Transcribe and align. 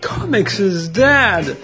Comics 0.00 0.58
is 0.60 0.88
dead! 0.88 1.56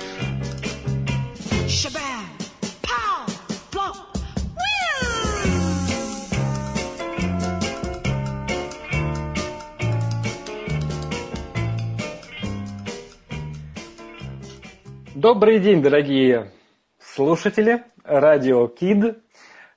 Добрый 15.15 15.59
день, 15.59 15.83
дорогие 15.83 16.53
слушатели 17.01 17.83
радио 18.05 18.69
Кид. 18.69 19.19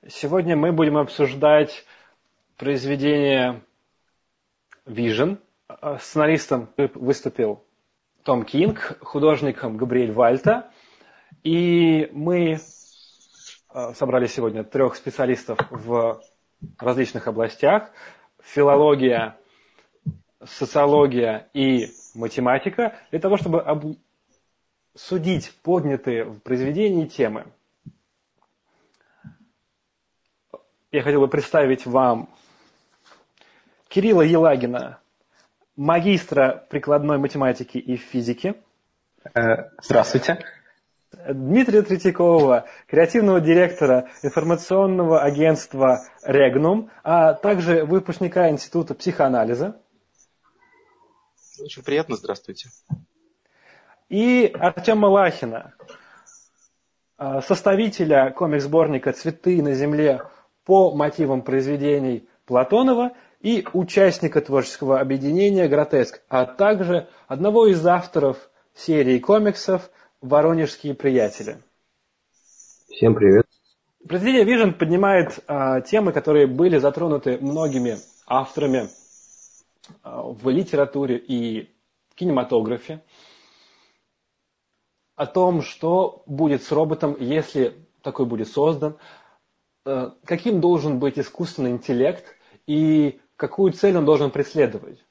Сегодня 0.08 0.56
мы 0.56 0.72
будем 0.72 0.98
обсуждать 0.98 1.84
произведение 2.58 3.64
Vision. 4.86 5.40
Сценаристом 6.00 6.70
выступил 6.96 7.64
том 8.24 8.44
Кинг, 8.46 8.98
художником 9.02 9.78
Габриэль 9.78 10.12
Вальта. 10.12 10.72
И 11.44 12.10
мы 12.12 12.58
э, 13.74 13.94
собрали 13.96 14.28
сегодня 14.28 14.64
трех 14.64 14.96
специалистов 14.96 15.60
в 15.70 16.22
различных 16.80 17.28
областях. 17.28 17.92
Филология, 18.44 19.38
социология 20.44 21.50
и 21.54 21.90
математика 22.16 22.96
для 23.12 23.20
того, 23.20 23.38
чтобы 23.38 23.98
судить 24.96 25.54
поднятые 25.64 26.26
в 26.26 26.40
произведении 26.40 27.06
темы. 27.06 27.46
Я 30.92 31.04
хотел 31.04 31.22
бы 31.22 31.28
представить 31.28 31.86
вам 31.86 32.30
Кирилла 33.88 34.22
Елагина, 34.22 35.01
магистра 35.82 36.66
прикладной 36.70 37.18
математики 37.18 37.78
и 37.78 37.98
физики. 37.98 38.56
Э, 39.34 39.70
здравствуйте. 39.82 40.44
Дмитрия 41.28 41.82
Третьякова, 41.82 42.66
креативного 42.88 43.42
директора 43.42 44.10
информационного 44.24 45.22
агентства 45.22 46.06
«Регнум», 46.24 46.90
а 47.04 47.34
также 47.34 47.84
выпускника 47.84 48.50
Института 48.50 48.96
психоанализа. 48.96 49.76
Очень 51.60 51.84
приятно, 51.84 52.16
здравствуйте 52.16 52.70
и 54.12 54.54
Артема 54.60 55.06
Лахина, 55.06 55.74
а, 57.18 57.42
составителя 57.42 58.32
комикс-сборника 58.32 59.14
«Цветы 59.14 59.64
на 59.64 59.74
земле» 59.74 60.22
по 60.66 60.94
мотивам 60.94 61.44
произведений 61.44 62.28
Платонова 62.46 63.14
и 63.42 63.66
участника 63.74 64.42
творческого 64.42 65.00
объединения 65.00 65.68
«Гротеск», 65.68 66.22
а 66.30 66.46
также 66.46 67.10
одного 67.28 67.68
из 67.68 67.86
авторов 67.86 68.50
серии 68.76 69.20
комиксов 69.20 69.90
«Воронежские 70.22 70.94
приятели». 70.94 71.58
Всем 72.90 73.16
привет. 73.16 73.46
Произведение 74.08 74.46
Vision 74.46 74.74
поднимает 74.74 75.40
а, 75.48 75.82
темы, 75.82 76.12
которые 76.12 76.48
были 76.48 76.78
затронуты 76.78 77.38
многими 77.40 77.98
авторами 78.28 78.90
а, 80.04 80.24
в 80.24 80.48
литературе 80.50 81.18
и 81.18 81.70
кинематографе 82.16 83.02
о 85.16 85.26
том, 85.26 85.62
что 85.62 86.24
будет 86.26 86.64
с 86.64 86.72
роботом, 86.72 87.16
если 87.20 87.76
такой 88.02 88.26
будет 88.26 88.48
создан, 88.48 88.98
э, 89.86 90.10
каким 90.26 90.62
должен 90.62 90.98
быть 90.98 91.20
искусственный 91.20 91.72
интеллект 91.72 92.36
и 92.66 93.20
какую 93.42 93.74
цель 93.74 93.98
он 93.98 94.06
должен 94.06 94.30
преследовать. 94.30 95.04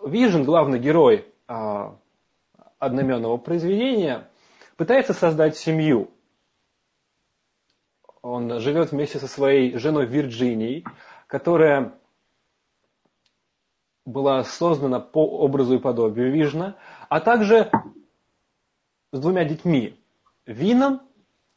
Вижен, 0.00 0.44
главный 0.44 0.78
герой 0.78 1.26
а, 1.48 1.98
одноименного 2.78 3.36
произведения, 3.36 4.30
пытается 4.76 5.12
создать 5.12 5.56
семью. 5.56 6.12
Он 8.22 8.60
живет 8.60 8.92
вместе 8.92 9.18
со 9.18 9.26
своей 9.26 9.76
женой 9.76 10.06
Вирджинией, 10.06 10.84
которая 11.26 11.98
была 14.04 14.44
создана 14.44 15.00
по 15.00 15.26
образу 15.40 15.74
и 15.74 15.80
подобию 15.80 16.32
Вижна, 16.32 16.76
а 17.08 17.18
также 17.18 17.72
с 19.10 19.18
двумя 19.18 19.44
детьми, 19.44 20.00
Вином 20.46 21.00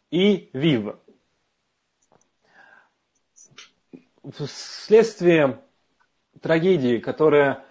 и 0.10 0.50
Вив. 0.54 0.96
Вследствие 4.24 5.62
трагедии, 6.42 6.98
которая 6.98 7.64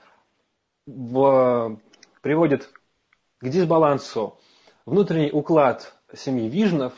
в, 0.87 1.79
приводит 2.23 2.71
к 3.39 3.49
дисбалансу 3.49 4.39
внутренний 4.87 5.31
уклад 5.31 5.95
семьи 6.15 6.49
Вижнов, 6.49 6.95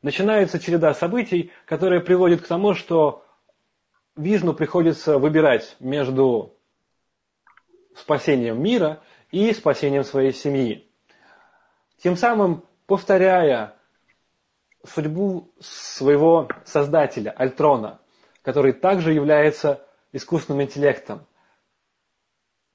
начинается 0.00 0.58
череда 0.58 0.94
событий, 0.94 1.52
которая 1.66 2.00
приводит 2.00 2.42
к 2.42 2.46
тому, 2.46 2.74
что 2.74 3.24
Вижну 4.16 4.52
приходится 4.52 5.18
выбирать 5.18 5.76
между 5.80 6.54
спасением 7.94 8.62
мира 8.62 9.02
и 9.30 9.52
спасением 9.52 10.04
своей 10.04 10.32
семьи. 10.32 10.88
Тем 11.98 12.16
самым 12.16 12.64
повторяя 12.86 13.76
судьбу 14.84 15.50
своего 15.60 16.48
создателя, 16.64 17.30
Альтрона, 17.30 18.01
который 18.42 18.72
также 18.72 19.12
является 19.12 19.86
искусственным 20.12 20.62
интеллектом, 20.62 21.26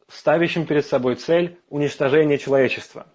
ставящим 0.08 0.66
перед 0.66 0.86
собой 0.86 1.16
цель 1.16 1.60
уничтожения 1.70 2.38
человечества. 2.38 3.08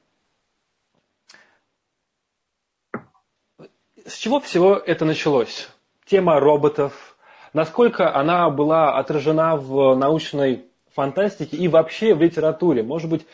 С 4.06 4.14
чего 4.14 4.40
всего 4.40 4.76
это 4.76 5.04
началось? 5.04 5.68
Тема 6.04 6.40
роботов, 6.40 7.16
насколько 7.52 8.14
она 8.14 8.50
была 8.50 8.98
отражена 8.98 9.56
в 9.56 9.94
научной 9.94 10.66
фантастике 10.92 11.56
и 11.56 11.68
вообще 11.68 12.14
в 12.14 12.20
литературе. 12.20 12.82
Может 12.82 13.08
быть, 13.08 13.26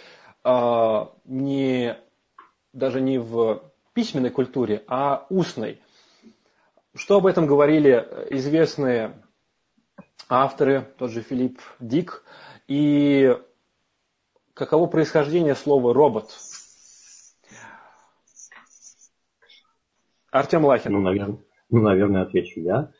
а, 0.44 1.10
не, 1.24 1.96
даже 2.72 3.00
не 3.00 3.18
в 3.18 3.62
письменной 3.94 4.30
культуре, 4.30 4.84
а 4.86 5.26
устной. 5.30 5.80
Что 6.94 7.18
об 7.18 7.26
этом 7.26 7.46
говорили 7.46 8.06
известные 8.30 9.22
авторы, 10.28 10.82
тот 10.98 11.10
же 11.10 11.22
Филипп 11.22 11.60
Дик, 11.78 12.24
и 12.66 13.36
каково 14.54 14.86
происхождение 14.86 15.54
слова 15.54 15.94
«робот»? 15.94 16.30
Артем 20.30 20.64
Лахин. 20.64 20.92
Ну, 20.92 21.00
наверное, 21.00 21.38
ну, 21.70 21.80
наверное 21.80 22.22
отвечу 22.22 22.60
я. 22.60 22.92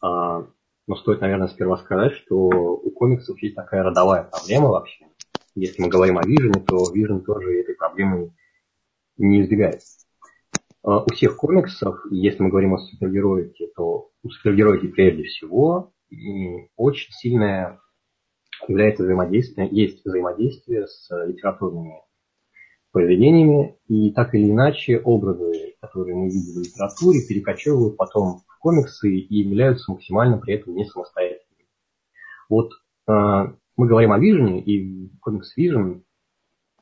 А, 0.00 0.46
но 0.86 0.96
стоит, 0.96 1.20
наверное, 1.20 1.48
сперва 1.48 1.76
сказать, 1.78 2.12
что 2.14 2.36
у 2.36 2.90
комиксов 2.90 3.40
есть 3.42 3.56
такая 3.56 3.82
родовая 3.82 4.24
проблема 4.24 4.68
вообще. 4.68 5.06
Если 5.54 5.82
мы 5.82 5.88
говорим 5.88 6.18
о 6.18 6.26
Вижене, 6.26 6.60
то 6.60 6.84
Vision 6.94 7.20
тоже 7.20 7.60
этой 7.60 7.74
проблемы 7.74 8.32
не 9.16 9.42
избегает. 9.42 9.82
А, 10.82 11.02
у 11.02 11.06
всех 11.12 11.36
комиксов, 11.36 12.00
если 12.10 12.42
мы 12.42 12.50
говорим 12.50 12.74
о 12.74 12.78
супергероике, 12.78 13.68
то 13.76 14.10
у 14.22 14.30
супергероики 14.30 14.88
прежде 14.88 15.24
всего 15.24 15.92
очень 16.76 17.12
сильное 17.12 17.80
является 18.68 19.02
взаимодействие, 19.02 19.68
есть 19.70 20.04
взаимодействие 20.04 20.86
с 20.86 21.08
литературными 21.26 22.02
произведениями, 22.92 23.76
и 23.88 24.12
так 24.12 24.34
или 24.34 24.50
иначе 24.50 24.98
образы, 24.98 25.74
которые 25.80 26.14
мы 26.14 26.26
видим 26.26 26.60
в 26.60 26.64
литературе, 26.64 27.26
перекочевывают 27.26 27.96
потом 27.96 28.42
комиксы 28.60 29.10
и 29.10 29.34
являются 29.36 29.90
максимально 29.90 30.38
при 30.38 30.54
этом 30.54 30.74
не 30.74 30.84
самостоятельными. 30.84 31.66
Вот 32.48 32.72
э, 33.08 33.12
мы 33.76 33.86
говорим 33.86 34.12
о 34.12 34.20
Vision, 34.20 34.60
и 34.60 35.10
комикс 35.20 35.56
Vision 35.56 36.02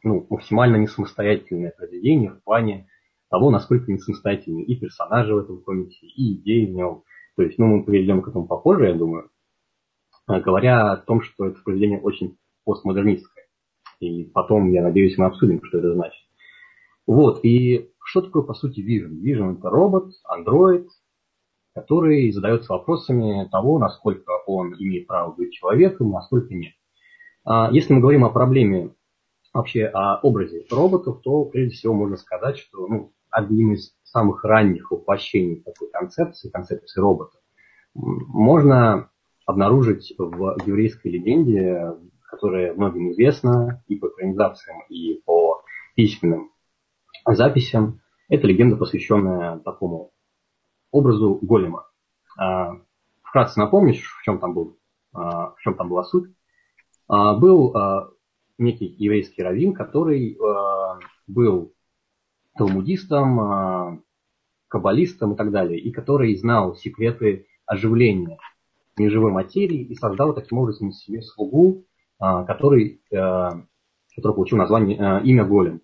ну, 0.02 0.26
максимально 0.28 0.76
не 0.76 0.88
самостоятельное 0.88 1.70
произведение 1.70 2.32
в 2.32 2.42
плане 2.42 2.88
того, 3.30 3.50
насколько 3.50 3.90
не 3.90 3.98
самостоятельны 3.98 4.62
и 4.62 4.76
персонажи 4.76 5.34
в 5.34 5.38
этом 5.38 5.62
комиксе, 5.62 6.06
и 6.06 6.34
идеи 6.34 6.66
в 6.66 6.74
нем. 6.74 7.04
То 7.36 7.42
есть, 7.42 7.58
ну, 7.58 7.66
мы 7.66 7.84
перейдем 7.84 8.22
к 8.22 8.28
этому 8.28 8.46
попозже, 8.46 8.88
я 8.88 8.94
думаю, 8.94 9.30
э, 10.28 10.40
говоря 10.40 10.92
о 10.92 10.96
том, 10.96 11.22
что 11.22 11.46
это 11.46 11.60
произведение 11.62 12.00
очень 12.00 12.36
постмодернистское. 12.64 13.46
И 14.00 14.24
потом, 14.24 14.70
я 14.72 14.82
надеюсь, 14.82 15.16
мы 15.16 15.26
обсудим, 15.26 15.62
что 15.64 15.78
это 15.78 15.94
значит. 15.94 16.20
Вот, 17.06 17.44
и 17.44 17.90
что 18.04 18.22
такое, 18.22 18.42
по 18.42 18.54
сути, 18.54 18.80
Vision? 18.80 19.20
Vision– 19.22 19.58
это 19.58 19.70
робот, 19.70 20.12
андроид, 20.24 20.88
который 21.74 22.32
задается 22.32 22.72
вопросами 22.72 23.48
того, 23.50 23.78
насколько 23.78 24.30
он 24.46 24.74
имеет 24.74 25.06
право 25.06 25.32
быть 25.32 25.52
человеком, 25.52 26.10
насколько 26.10 26.52
нет. 26.52 26.72
А 27.44 27.70
если 27.70 27.92
мы 27.92 28.00
говорим 28.00 28.24
о 28.24 28.30
проблеме, 28.30 28.94
вообще 29.52 29.86
о 29.86 30.20
образе 30.20 30.66
роботов, 30.70 31.20
то 31.22 31.44
прежде 31.44 31.76
всего 31.76 31.94
можно 31.94 32.16
сказать, 32.16 32.58
что 32.58 32.86
ну, 32.86 33.12
одним 33.30 33.72
из 33.72 33.94
самых 34.04 34.44
ранних 34.44 34.90
воплощений 34.90 35.62
такой 35.62 35.90
концепции, 35.90 36.50
концепции 36.50 37.00
робота, 37.00 37.38
можно 37.94 39.10
обнаружить 39.46 40.14
в 40.18 40.56
еврейской 40.66 41.08
легенде, 41.08 41.96
которая 42.22 42.74
многим 42.74 43.10
известна 43.12 43.82
и 43.88 43.96
по 43.96 44.08
экранизациям, 44.08 44.82
и 44.88 45.20
по 45.24 45.62
письменным 45.94 46.52
записям. 47.26 48.00
Это 48.28 48.46
легенда, 48.46 48.76
посвященная 48.76 49.58
такому 49.58 50.12
образу 50.92 51.38
голема. 51.42 51.86
А, 52.38 52.76
вкратце 53.22 53.58
напомнишь, 53.58 54.02
в 54.02 54.22
чем 54.22 54.38
там, 54.38 54.54
был, 54.54 54.78
а, 55.12 55.50
в 55.50 55.60
чем 55.60 55.74
там 55.74 55.88
была 55.88 56.04
суть? 56.04 56.30
А, 57.08 57.36
был 57.36 57.74
некий 58.58 58.86
еврейский 58.86 59.42
раввин, 59.42 59.72
который 59.72 60.38
был 61.26 61.72
талмудистом, 62.56 64.02
каббалистом 64.68 65.34
и 65.34 65.36
так 65.36 65.50
далее, 65.50 65.80
и 65.80 65.90
который 65.90 66.36
знал 66.36 66.74
секреты 66.76 67.46
оживления 67.66 68.38
неживой 68.96 69.32
материи 69.32 69.82
и 69.82 69.94
создал 69.94 70.34
таким 70.34 70.58
образом 70.58 70.92
себе 70.92 71.22
слугу, 71.22 71.84
который, 72.18 73.00
который 73.10 74.34
получил 74.34 74.58
название 74.58 75.22
имя 75.24 75.44
Голем, 75.44 75.80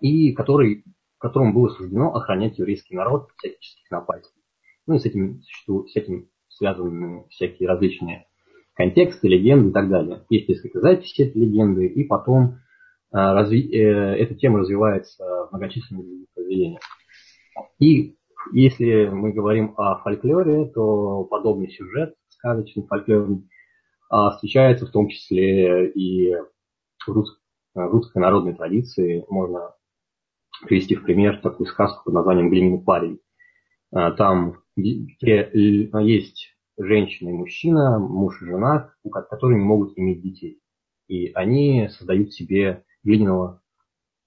и 0.00 0.32
который, 0.32 0.84
которому 1.18 1.52
было 1.52 1.68
суждено 1.68 2.14
охранять 2.14 2.58
еврейский 2.58 2.94
народ 2.94 3.24
от 3.24 3.36
всяческих 3.38 3.90
напастей. 3.90 4.42
Ну 4.86 4.94
и 4.94 4.98
с 4.98 5.04
этим, 5.04 5.42
с 5.42 5.96
этим 5.96 6.28
связаны 6.48 7.26
всякие 7.30 7.68
различные 7.68 8.26
контексты, 8.74 9.28
легенды 9.28 9.70
и 9.70 9.72
так 9.72 9.88
далее. 9.88 10.24
Есть 10.28 10.48
несколько 10.48 10.80
записей 10.80 11.26
этой 11.26 11.42
легенды, 11.42 11.86
и 11.86 12.04
потом 12.04 12.44
э, 12.44 12.56
разви... 13.12 13.68
э, 13.72 14.16
эта 14.16 14.34
тема 14.34 14.60
развивается 14.60 15.24
в 15.24 15.52
многочисленных 15.52 16.28
произведениях. 16.34 16.80
И 17.78 18.16
если 18.52 19.06
мы 19.06 19.32
говорим 19.32 19.74
о 19.76 19.98
фольклоре, 20.02 20.66
то 20.66 21.24
подобный 21.24 21.70
сюжет, 21.70 22.14
сказочный 22.28 22.86
фольклорный, 22.86 23.48
э, 24.12 24.16
встречается 24.32 24.86
в 24.86 24.90
том 24.90 25.08
числе 25.08 25.90
и 25.90 26.34
в, 27.06 27.08
рус... 27.08 27.40
в 27.74 27.88
русской 27.88 28.18
народной 28.18 28.54
традиции. 28.54 29.24
Можно 29.28 29.74
привести 30.66 30.94
в 30.94 31.02
пример 31.02 31.40
такую 31.40 31.66
сказку 31.66 32.04
под 32.04 32.14
названием 32.14 32.50
«Глиняный 32.50 32.82
парень». 32.82 33.20
Э, 33.94 34.12
там 34.12 34.56
есть 34.76 36.56
женщина 36.78 37.30
и 37.30 37.32
мужчина, 37.32 37.98
муж 37.98 38.42
и 38.42 38.44
жена, 38.44 38.92
которые 39.30 39.58
не 39.58 39.64
могут 39.64 39.98
иметь 39.98 40.22
детей. 40.22 40.60
И 41.08 41.32
они 41.32 41.88
создают 41.88 42.32
себе 42.32 42.84
глиняного 43.06 43.62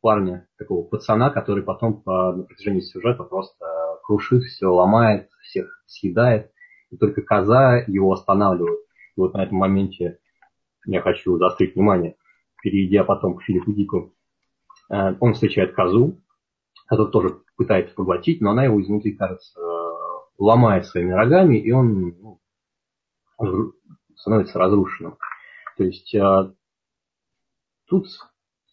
парня, 0.02 0.48
такого 0.58 0.88
пацана, 0.88 1.30
который 1.30 1.64
потом 1.64 2.02
по, 2.02 2.34
на 2.34 2.44
протяжении 2.44 2.80
сюжета 2.80 3.24
просто 3.24 3.66
крушит 4.04 4.44
все, 4.44 4.68
ломает, 4.68 5.30
всех 5.42 5.84
съедает. 5.86 6.52
И 6.90 6.98
только 6.98 7.22
коза 7.22 7.84
его 7.88 8.14
останавливает. 8.14 8.80
И 9.16 9.20
вот 9.20 9.34
на 9.34 9.44
этом 9.44 9.58
моменте 9.58 10.20
я 10.86 11.02
хочу 11.02 11.38
заострить 11.38 11.76
внимание, 11.76 12.16
перейдя 12.64 13.04
потом 13.04 13.36
к 13.36 13.44
Филиппу 13.44 13.74
Дику. 13.74 14.16
Э, 14.90 15.14
он 15.20 15.34
встречает 15.34 15.76
козу, 15.76 16.22
которая 16.88 17.12
тоже 17.12 17.42
пытается 17.58 17.94
поглотить, 17.94 18.40
но 18.42 18.52
она 18.52 18.64
его 18.64 18.82
изнутри, 18.82 19.12
кажется, 19.12 19.60
ломает 20.38 20.86
своими 20.86 21.12
рогами, 21.12 21.58
и 21.58 21.72
он 21.72 22.40
ну, 23.38 23.74
становится 24.16 24.58
разрушенным. 24.58 25.18
То 25.78 25.84
есть 25.84 26.16
тут 27.88 28.08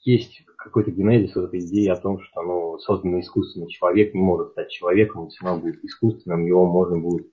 есть 0.06 0.44
какой-то 0.56 0.92
генезис 0.92 1.34
вот 1.34 1.46
этой 1.46 1.60
идеи 1.60 1.88
о 1.88 2.00
том, 2.00 2.20
что 2.20 2.42
ну, 2.42 2.78
созданный 2.78 3.20
искусственный 3.20 3.68
человек 3.68 4.14
не 4.14 4.20
может 4.20 4.52
стать 4.52 4.70
человеком, 4.70 5.28
все 5.28 5.44
равно 5.44 5.62
будет 5.62 5.84
искусственным, 5.84 6.46
его 6.46 6.64
можно 6.64 6.98
будет, 6.98 7.30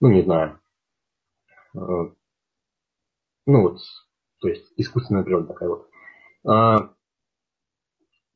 ну 0.00 0.08
не 0.08 0.22
знаю, 0.22 0.58
э, 1.74 1.78
ну 3.46 3.62
вот, 3.62 3.78
то 4.40 4.48
есть 4.48 4.72
искусственная 4.76 5.24
природа 5.24 5.48
такая 5.48 5.68
вот. 5.68 5.88
А, 6.46 6.94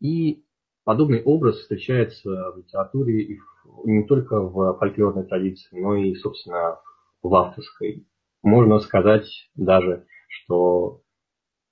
и 0.00 0.44
подобный 0.84 1.22
образ 1.22 1.56
встречается 1.56 2.52
в 2.52 2.58
литературе 2.58 3.22
и 3.22 3.40
не 3.84 4.05
только 4.05 4.40
в 4.40 4.78
фольклорной 4.78 5.25
традиции, 5.25 5.81
но 5.81 5.96
и, 5.96 6.14
собственно, 6.17 6.81
в 7.22 7.34
авторской. 7.34 8.06
Можно 8.43 8.78
сказать 8.81 9.26
даже, 9.55 10.06
что 10.28 11.04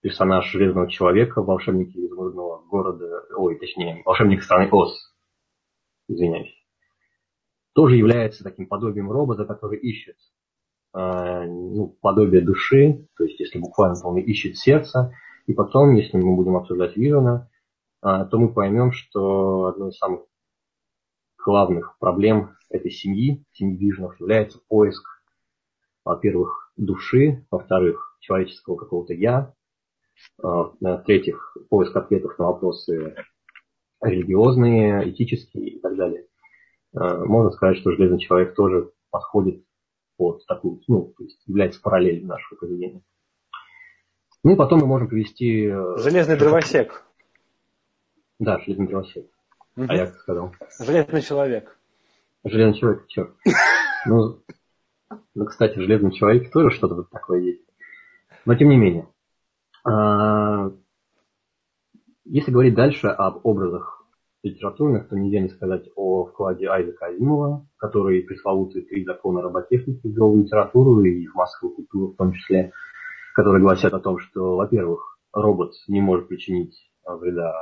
персонаж 0.03 0.51
Железного 0.51 0.91
Человека, 0.91 1.43
волшебники 1.43 1.97
изумрудного 1.97 2.63
города, 2.67 3.25
ой, 3.37 3.59
точнее, 3.59 4.03
волшебник 4.05 4.43
страны 4.43 4.69
Оз, 4.71 5.15
извиняюсь, 6.09 6.53
тоже 7.73 7.97
является 7.97 8.45
таким 8.45 8.67
подобием 8.67 9.11
робота, 9.11 9.45
который 9.45 9.79
ищет 9.79 10.17
э, 10.95 11.45
ну, 11.47 11.97
подобие 12.01 12.43
души, 12.43 13.09
то 13.17 13.25
есть 13.25 13.39
если 13.39 13.59
буквально 13.59 13.97
он 14.05 14.19
ищет 14.19 14.59
сердце, 14.59 15.15
и 15.47 15.55
потом, 15.55 15.95
если 15.95 16.17
мы 16.19 16.37
будем 16.37 16.57
обсуждать 16.57 16.97
Вижена, 16.97 17.49
э, 18.05 18.27
то 18.29 18.39
мы 18.39 18.53
поймем, 18.53 18.91
что 18.91 19.67
одно 19.67 19.89
из 19.89 19.97
самых 19.99 20.23
главных 21.45 21.97
проблем 21.99 22.57
этой 22.71 22.91
семьи, 22.91 23.45
семьи 23.53 23.77
Вижнов, 23.77 24.19
является 24.21 24.59
поиск, 24.69 25.05
во-первых, 26.05 26.73
души, 26.77 27.47
во-вторых, 27.53 28.17
человеческого 28.21 28.77
какого-то 28.77 29.15
«я», 29.15 29.55
в-третьих, 30.39 31.57
поиск 31.69 31.95
ответов 31.97 32.39
на 32.39 32.47
вопросы 32.47 33.15
религиозные, 34.03 35.11
этические 35.11 35.69
и 35.71 35.81
так 35.81 35.97
далее. 35.97 36.27
А, 36.95 37.25
можно 37.25 37.51
сказать, 37.51 37.79
что 37.79 37.93
«Железный 37.93 38.19
человек» 38.19 38.55
тоже 38.55 38.91
подходит 39.11 39.65
под 40.17 40.45
такую, 40.47 40.81
ну, 40.89 41.15
то 41.17 41.25
есть 41.25 41.41
является 41.47 41.81
параллелью 41.81 42.27
нашего 42.27 42.59
поведения. 42.59 43.03
Ну 44.45 44.53
и 44.53 44.57
потом 44.57 44.81
мы 44.81 44.87
можем 44.87 45.09
привести... 45.09 45.67
Э, 45.67 45.97
Железный 45.99 46.37
дровосек. 46.37 47.05
Да, 48.41 48.59
железный 48.59 48.89
дровосек. 48.89 49.27
Угу. 49.77 49.87
А 49.89 49.95
я 49.95 50.07
как 50.07 50.17
сказал? 50.17 50.53
Железный 50.81 51.23
человек. 51.23 51.79
Железный 52.45 52.79
человек, 52.79 53.07
черт. 53.07 53.31
Ну, 54.05 54.43
ну, 55.35 55.45
кстати, 55.45 55.79
в 55.79 55.83
Железном 55.83 56.11
человеке 56.11 56.51
тоже 56.51 56.75
что-то 56.75 57.05
такое 57.05 57.41
есть. 57.41 57.63
Но 58.45 58.57
тем 58.57 58.69
не 58.69 58.77
менее. 58.77 59.07
А, 59.85 60.71
если 62.25 62.51
говорить 62.51 62.75
дальше 62.75 63.09
об 63.09 63.45
образах 63.45 64.07
литературных, 64.43 65.09
то 65.09 65.17
нельзя 65.17 65.41
не 65.41 65.49
сказать 65.49 65.89
о 65.97 66.27
вкладе 66.27 66.69
Айзека 66.69 67.07
Азимова, 67.07 67.67
который 67.77 68.23
пресловутые 68.23 68.85
три 68.85 69.05
закона 69.05 69.43
роботехники 69.43 70.07
ввел 70.07 70.33
в 70.33 70.39
литературу 70.39 71.03
и 71.03 71.27
в 71.27 71.35
массовую 71.35 71.77
культуру 71.77 72.09
в 72.09 72.17
том 72.17 72.33
числе, 72.33 72.73
которые 73.35 73.63
гласят 73.63 73.95
о 73.95 74.01
том, 74.01 74.19
что, 74.19 74.57
во-первых, 74.57 75.19
робот 75.33 75.73
не 75.89 76.01
может 76.01 76.29
причинить 76.29 76.77
вреда 77.05 77.55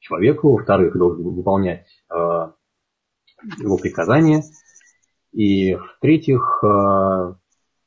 человеку, 0.00 0.52
во-вторых, 0.52 0.96
должен 0.96 1.24
выполнять 1.34 1.86
э, 2.10 2.14
его 2.14 3.76
приказания, 3.78 4.42
и 5.32 5.74
в-третьих, 5.74 6.60
э, 6.62 7.34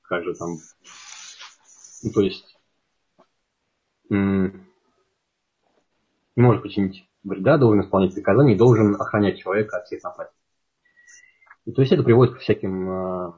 как 0.01 0.24
же 0.24 0.34
там, 0.34 0.55
ну, 2.03 2.12
то 2.12 2.22
есть 2.22 2.44
может 4.09 4.62
причинить 6.62 7.07
вреда, 7.24 7.57
должен 7.57 7.81
исполнять 7.81 8.13
приказания 8.13 8.55
и 8.55 8.57
должен 8.57 8.95
охранять 8.95 9.39
человека 9.39 9.77
от 9.77 9.85
всех 9.85 10.03
напастей. 10.03 10.35
И, 11.65 11.71
то 11.71 11.81
есть 11.81 11.91
это 11.91 12.03
приводит 12.03 12.35
к 12.35 12.39
всяким 12.39 12.89
э, 12.89 13.33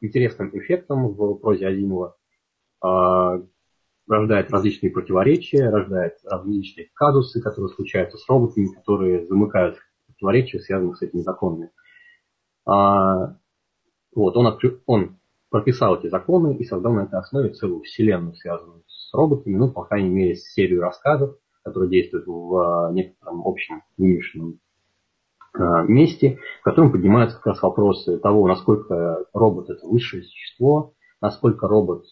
интересным 0.00 0.50
эффектам 0.58 1.08
в 1.08 1.34
прозе 1.34 1.68
Азимова. 1.68 2.16
Э, 2.84 3.42
рождает 4.08 4.50
различные 4.50 4.90
противоречия, 4.90 5.68
рождает 5.68 6.18
различные 6.24 6.88
казусы, 6.94 7.40
которые 7.40 7.68
случаются 7.68 8.18
с 8.18 8.28
роботами, 8.28 8.74
которые 8.74 9.26
замыкают 9.26 9.78
противоречия, 10.06 10.60
связанные 10.60 10.96
с 10.96 11.02
этими 11.02 11.20
законами. 11.20 11.70
А, 12.66 13.36
вот, 14.14 14.36
он, 14.36 14.46
откры... 14.46 14.80
он 14.86 15.17
прописал 15.50 15.96
эти 15.96 16.08
законы 16.08 16.56
и 16.56 16.64
создал 16.64 16.92
на 16.92 17.04
этой 17.04 17.18
основе 17.18 17.50
целую 17.50 17.82
вселенную, 17.82 18.34
связанную 18.34 18.82
с 18.86 19.12
роботами, 19.14 19.56
ну, 19.56 19.70
по 19.70 19.84
крайней 19.84 20.10
мере, 20.10 20.36
серию 20.36 20.82
рассказов, 20.82 21.36
которые 21.62 21.90
действуют 21.90 22.26
в 22.26 22.56
а, 22.56 22.92
некотором 22.92 23.46
общем 23.46 23.82
вымышленном 23.96 24.60
а, 25.54 25.82
месте, 25.82 26.38
в 26.60 26.64
котором 26.64 26.92
поднимаются 26.92 27.36
как 27.36 27.46
раз 27.46 27.62
вопросы 27.62 28.18
того, 28.18 28.46
насколько 28.46 29.24
робот 29.32 29.70
это 29.70 29.86
высшее 29.86 30.22
существо, 30.22 30.94
насколько 31.20 31.66
робот 31.66 32.04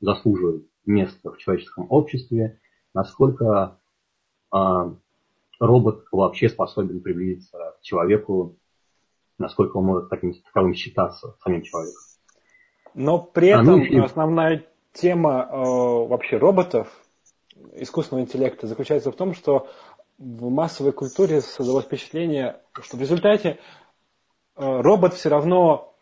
заслуживает 0.00 0.66
место 0.86 1.32
в 1.32 1.38
человеческом 1.38 1.86
обществе, 1.90 2.60
насколько 2.94 3.78
а, 4.50 4.94
робот 5.58 6.04
вообще 6.12 6.48
способен 6.48 7.00
приблизиться 7.00 7.76
к 7.78 7.82
человеку, 7.82 8.56
насколько 9.38 9.76
он 9.76 9.84
может 9.84 10.08
таким 10.08 10.32
таковым 10.34 10.74
считаться 10.74 11.36
самим 11.42 11.62
человеком. 11.62 12.07
Но 12.94 13.18
при 13.18 13.48
этом 13.48 13.80
а, 13.80 13.86
ну, 13.90 14.04
основная 14.04 14.64
тема 14.92 15.48
э, 15.50 15.56
вообще 15.56 16.36
роботов, 16.36 16.88
искусственного 17.74 18.24
интеллекта 18.24 18.66
заключается 18.66 19.10
в 19.12 19.16
том, 19.16 19.34
что 19.34 19.68
в 20.18 20.50
массовой 20.50 20.92
культуре 20.92 21.40
создалось 21.40 21.84
впечатление, 21.84 22.56
что 22.82 22.96
в 22.96 23.00
результате 23.00 23.58
э, 24.56 24.80
робот 24.80 25.14
все 25.14 25.28
равно 25.28 25.94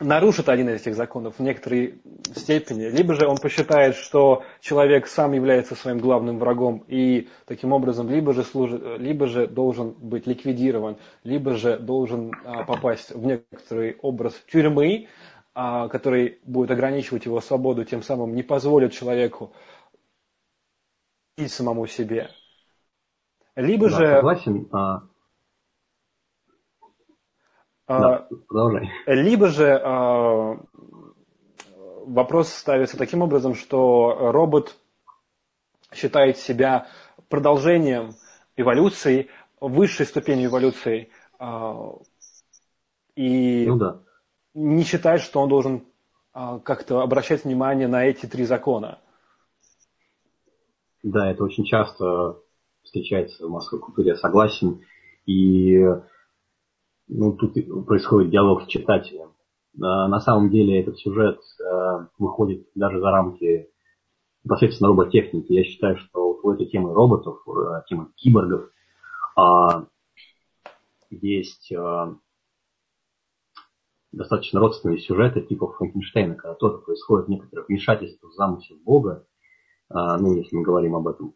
нарушит 0.00 0.48
один 0.48 0.68
из 0.68 0.82
этих 0.82 0.94
законов 0.94 1.34
в 1.38 1.42
некоторой 1.42 2.00
степени, 2.36 2.84
либо 2.84 3.14
же 3.14 3.26
он 3.26 3.36
посчитает, 3.36 3.96
что 3.96 4.44
человек 4.60 5.06
сам 5.06 5.32
является 5.32 5.74
своим 5.74 5.98
главным 5.98 6.38
врагом 6.38 6.84
и 6.86 7.28
таким 7.46 7.72
образом 7.72 8.08
либо 8.08 8.32
же, 8.32 8.44
служит, 8.44 8.82
либо 8.98 9.26
же 9.26 9.46
должен 9.46 9.90
быть 9.90 10.26
ликвидирован, 10.26 10.98
либо 11.24 11.54
же 11.54 11.78
должен 11.78 12.32
а, 12.44 12.64
попасть 12.64 13.10
в 13.10 13.24
некоторый 13.24 13.96
образ 14.02 14.34
тюрьмы, 14.50 15.08
который 15.58 16.38
будет 16.44 16.70
ограничивать 16.70 17.24
его 17.24 17.40
свободу, 17.40 17.84
тем 17.84 18.02
самым 18.02 18.34
не 18.36 18.44
позволит 18.44 18.92
человеку 18.92 19.52
и 21.36 21.48
самому 21.48 21.86
себе. 21.88 22.30
Либо 23.56 23.90
да, 23.90 23.98
же... 23.98 24.06
Согласен. 24.16 24.68
А, 24.70 25.02
а, 27.88 28.00
да, 28.00 28.28
продолжай. 28.46 28.88
Либо 29.06 29.48
же 29.48 29.80
а, 29.82 30.60
вопрос 32.06 32.52
ставится 32.52 32.96
таким 32.96 33.22
образом, 33.22 33.54
что 33.54 34.30
робот 34.30 34.76
считает 35.92 36.36
себя 36.36 36.86
продолжением 37.28 38.14
эволюции, 38.56 39.28
высшей 39.60 40.06
ступенью 40.06 40.50
эволюции, 40.50 41.10
а, 41.40 41.94
и 43.16 43.66
ну, 43.66 43.76
да. 43.76 44.00
Не 44.58 44.84
считает, 44.84 45.20
что 45.20 45.40
он 45.40 45.48
должен 45.48 45.84
как-то 46.32 47.00
обращать 47.00 47.44
внимание 47.44 47.88
на 47.88 48.04
эти 48.04 48.26
три 48.26 48.44
закона. 48.44 48.98
Да, 51.02 51.30
это 51.30 51.44
очень 51.44 51.64
часто 51.64 52.36
встречается 52.82 53.46
в 53.46 53.50
массовой 53.50 53.80
культуре, 53.80 54.10
я 54.10 54.16
согласен. 54.16 54.82
И 55.26 55.78
ну, 57.08 57.32
тут 57.32 57.54
происходит 57.86 58.30
диалог 58.30 58.62
с 58.62 58.66
читателем. 58.66 59.32
А, 59.80 60.08
на 60.08 60.20
самом 60.20 60.50
деле 60.50 60.80
этот 60.80 60.98
сюжет 60.98 61.40
а, 61.62 62.08
выходит 62.18 62.66
даже 62.74 62.98
за 63.00 63.10
рамки 63.10 63.70
непосредственно 64.44 64.88
роботехники. 64.88 65.52
Я 65.52 65.64
считаю, 65.64 65.96
что 65.96 66.32
вот 66.32 66.40
у 66.42 66.52
этой 66.52 66.66
темы 66.66 66.92
роботов, 66.92 67.38
а, 67.46 67.82
темы 67.82 68.08
киборгов, 68.16 68.70
есть 71.10 71.72
достаточно 74.12 74.60
родственные 74.60 74.98
сюжеты 74.98 75.40
типа 75.42 75.72
Франкенштейна, 75.72 76.34
когда 76.34 76.54
тоже 76.54 76.78
происходит 76.78 77.28
некоторое 77.28 77.64
вмешательство 77.66 78.28
в 78.28 78.34
замысел 78.34 78.76
Бога, 78.84 79.26
ну, 79.90 80.34
если 80.34 80.54
мы 80.56 80.62
говорим 80.62 80.96
об 80.96 81.08
этом. 81.08 81.34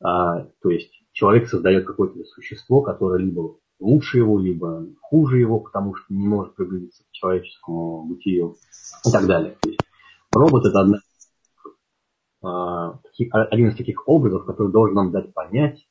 То 0.00 0.70
есть 0.70 0.90
человек 1.12 1.48
создает 1.48 1.86
какое-то 1.86 2.24
существо, 2.24 2.80
которое 2.80 3.18
либо 3.18 3.58
лучше 3.78 4.18
его, 4.18 4.38
либо 4.38 4.86
хуже 5.00 5.38
его, 5.38 5.60
потому 5.60 5.94
что 5.94 6.06
не 6.12 6.26
может 6.26 6.54
приблизиться 6.54 7.02
к 7.04 7.12
человеческому 7.12 8.04
бытию 8.04 8.56
и 9.06 9.10
так 9.10 9.26
далее. 9.26 9.56
То 9.60 9.68
есть 9.68 9.80
робот 10.32 10.66
это 10.66 10.80
одна, 10.80 10.98
а, 12.42 13.00
один 13.50 13.68
из 13.68 13.76
таких 13.76 14.08
образов, 14.08 14.46
который 14.46 14.72
должен 14.72 14.94
нам 14.94 15.10
дать 15.10 15.32
понять, 15.34 15.86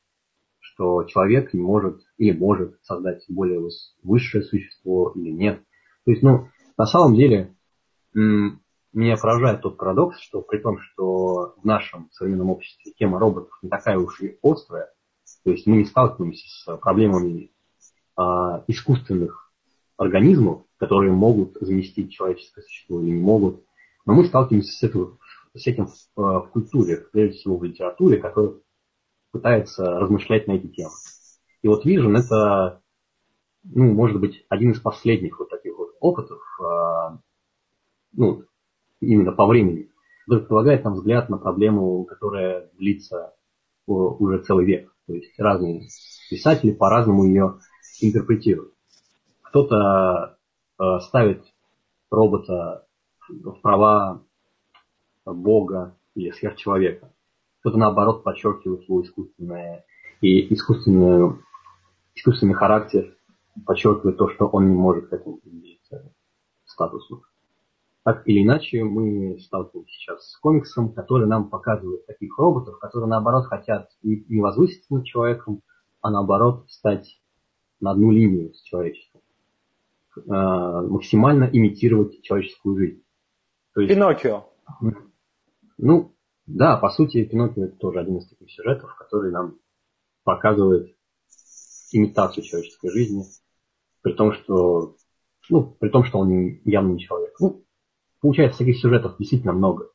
что 0.59 1.03
человек 1.03 1.53
не 1.53 1.61
может 1.61 2.01
или 2.17 2.37
может 2.37 2.79
создать 2.83 3.25
более 3.27 3.61
высшее 4.03 4.43
существо 4.43 5.11
или 5.15 5.31
нет. 5.31 5.63
То 6.05 6.11
есть, 6.11 6.23
ну, 6.23 6.49
на 6.77 6.85
самом 6.85 7.15
деле, 7.15 7.55
меня 8.13 9.17
поражает 9.17 9.61
тот 9.61 9.77
парадокс, 9.77 10.19
что 10.21 10.41
при 10.41 10.59
том, 10.59 10.79
что 10.79 11.55
в 11.57 11.65
нашем 11.65 12.09
современном 12.11 12.49
обществе 12.49 12.91
тема 12.97 13.19
роботов 13.19 13.51
не 13.61 13.69
такая 13.69 13.97
уж 13.97 14.19
и 14.21 14.37
острая, 14.41 14.91
то 15.43 15.51
есть 15.51 15.67
мы 15.67 15.77
не 15.77 15.85
сталкиваемся 15.85 16.47
с 16.47 16.77
проблемами 16.77 17.51
а, 18.15 18.63
искусственных 18.67 19.51
организмов, 19.97 20.63
которые 20.77 21.11
могут 21.11 21.57
заместить 21.61 22.11
человеческое 22.11 22.61
существо 22.61 23.01
или 23.01 23.11
не 23.11 23.21
могут. 23.21 23.63
Но 24.05 24.13
мы 24.13 24.25
сталкиваемся 24.25 24.71
с 24.71 24.83
этим, 24.83 25.19
с 25.53 25.67
этим 25.67 25.87
в, 25.87 26.21
а, 26.21 26.41
в 26.41 26.49
культуре, 26.49 27.05
прежде 27.11 27.37
всего 27.37 27.57
в 27.57 27.63
литературе, 27.63 28.17
которая 28.17 28.55
пытается 29.31 29.85
размышлять 29.85 30.47
на 30.47 30.53
эти 30.53 30.67
темы. 30.67 30.93
И 31.61 31.67
вот 31.67 31.85
Vision 31.85 32.17
это, 32.17 32.81
ну, 33.63 33.93
может 33.93 34.19
быть, 34.19 34.45
один 34.49 34.71
из 34.71 34.79
последних 34.79 35.39
вот 35.39 35.49
таких 35.49 35.77
вот 35.77 35.88
опытов, 35.99 36.41
а, 36.61 37.19
ну, 38.13 38.43
именно 38.99 39.31
по 39.31 39.45
времени, 39.45 39.89
предполагает 40.27 40.83
нам 40.83 40.93
взгляд 40.93 41.29
на 41.29 41.37
проблему, 41.37 42.03
которая 42.05 42.69
длится 42.77 43.33
уже 43.87 44.43
целый 44.43 44.65
век. 44.65 44.93
То 45.07 45.13
есть 45.13 45.39
разные 45.39 45.87
писатели 46.29 46.71
по-разному 46.71 47.25
ее 47.25 47.59
интерпретируют. 48.01 48.73
Кто-то 49.41 50.37
э, 50.79 50.99
ставит 51.01 51.43
робота 52.11 52.85
в 53.27 53.53
права 53.61 54.21
Бога 55.25 55.97
или 56.15 56.31
сверхчеловека. 56.31 57.11
Кто-то 57.61 57.77
наоборот 57.77 58.23
подчеркивает 58.23 58.83
его 58.83 59.01
искусственное 59.01 59.85
и 60.21 60.53
искусственную, 60.53 61.43
искусственный 62.15 62.53
характер, 62.53 63.15
подчеркивает 63.65 64.17
то, 64.17 64.29
что 64.29 64.47
он 64.47 64.69
не 64.69 64.75
может 64.75 65.09
к 65.09 65.13
этому 65.13 65.37
приблизиться 65.37 66.13
статусу. 66.65 67.23
Так 68.03 68.27
или 68.27 68.43
иначе, 68.43 68.83
мы 68.83 69.39
сталкиваемся 69.39 69.93
сейчас 69.93 70.31
с 70.31 70.37
комиксом, 70.37 70.93
который 70.93 71.27
нам 71.27 71.49
показывает 71.49 72.05
таких 72.05 72.37
роботов, 72.37 72.79
которые 72.79 73.09
наоборот 73.09 73.45
хотят 73.45 73.89
не 74.01 74.41
возвыситься 74.41 74.93
над 74.93 75.05
человеком, 75.05 75.61
а 76.01 76.09
наоборот 76.09 76.69
стать 76.69 77.21
на 77.79 77.91
одну 77.91 78.11
линию 78.11 78.53
с 78.53 78.61
человечеством. 78.61 79.21
Э, 80.17 80.81
максимально 80.87 81.49
имитировать 81.51 82.21
человеческую 82.21 82.77
жизнь. 82.77 83.03
То 83.73 83.81
есть, 83.81 83.93
Пиноккио. 83.93 84.45
Ну, 85.77 86.15
да, 86.45 86.77
по 86.77 86.89
сути, 86.89 87.23
Пиноккио 87.23 87.65
это 87.65 87.77
тоже 87.77 87.99
один 87.99 88.17
из 88.17 88.27
таких 88.27 88.49
сюжетов, 88.51 88.95
который 88.97 89.31
нам 89.31 89.59
показывает 90.23 90.95
имитацию 91.91 92.43
человеческой 92.43 92.91
жизни, 92.91 93.23
при 94.01 94.13
том, 94.13 94.33
что, 94.33 94.95
ну, 95.49 95.75
при 95.79 95.89
том, 95.89 96.03
что 96.03 96.19
он 96.19 96.59
явно 96.63 96.93
не 96.93 96.99
человек. 96.99 97.35
Ну, 97.39 97.63
получается, 98.21 98.59
таких 98.59 98.79
сюжетов 98.79 99.15
действительно 99.17 99.53
много. 99.53 99.89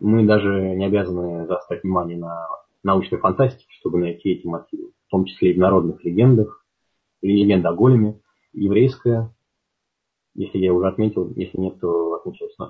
Мы 0.00 0.24
даже 0.24 0.74
не 0.74 0.84
обязаны 0.84 1.46
заострять 1.46 1.82
внимание 1.82 2.18
на 2.18 2.48
научной 2.82 3.18
фантастике, 3.18 3.66
чтобы 3.78 3.98
найти 3.98 4.30
эти 4.30 4.46
мотивы, 4.46 4.90
в 5.06 5.10
том 5.10 5.24
числе 5.24 5.52
и 5.52 5.54
в 5.54 5.58
народных 5.58 6.04
легендах, 6.04 6.64
легенда 7.20 7.70
о 7.70 7.74
големе, 7.74 8.20
еврейская, 8.52 9.32
если 10.34 10.58
я 10.58 10.72
уже 10.72 10.88
отметил, 10.88 11.32
если 11.36 11.58
нет, 11.58 11.78
то 11.80 12.14
отмечаю, 12.14 12.50
э, 12.58 12.64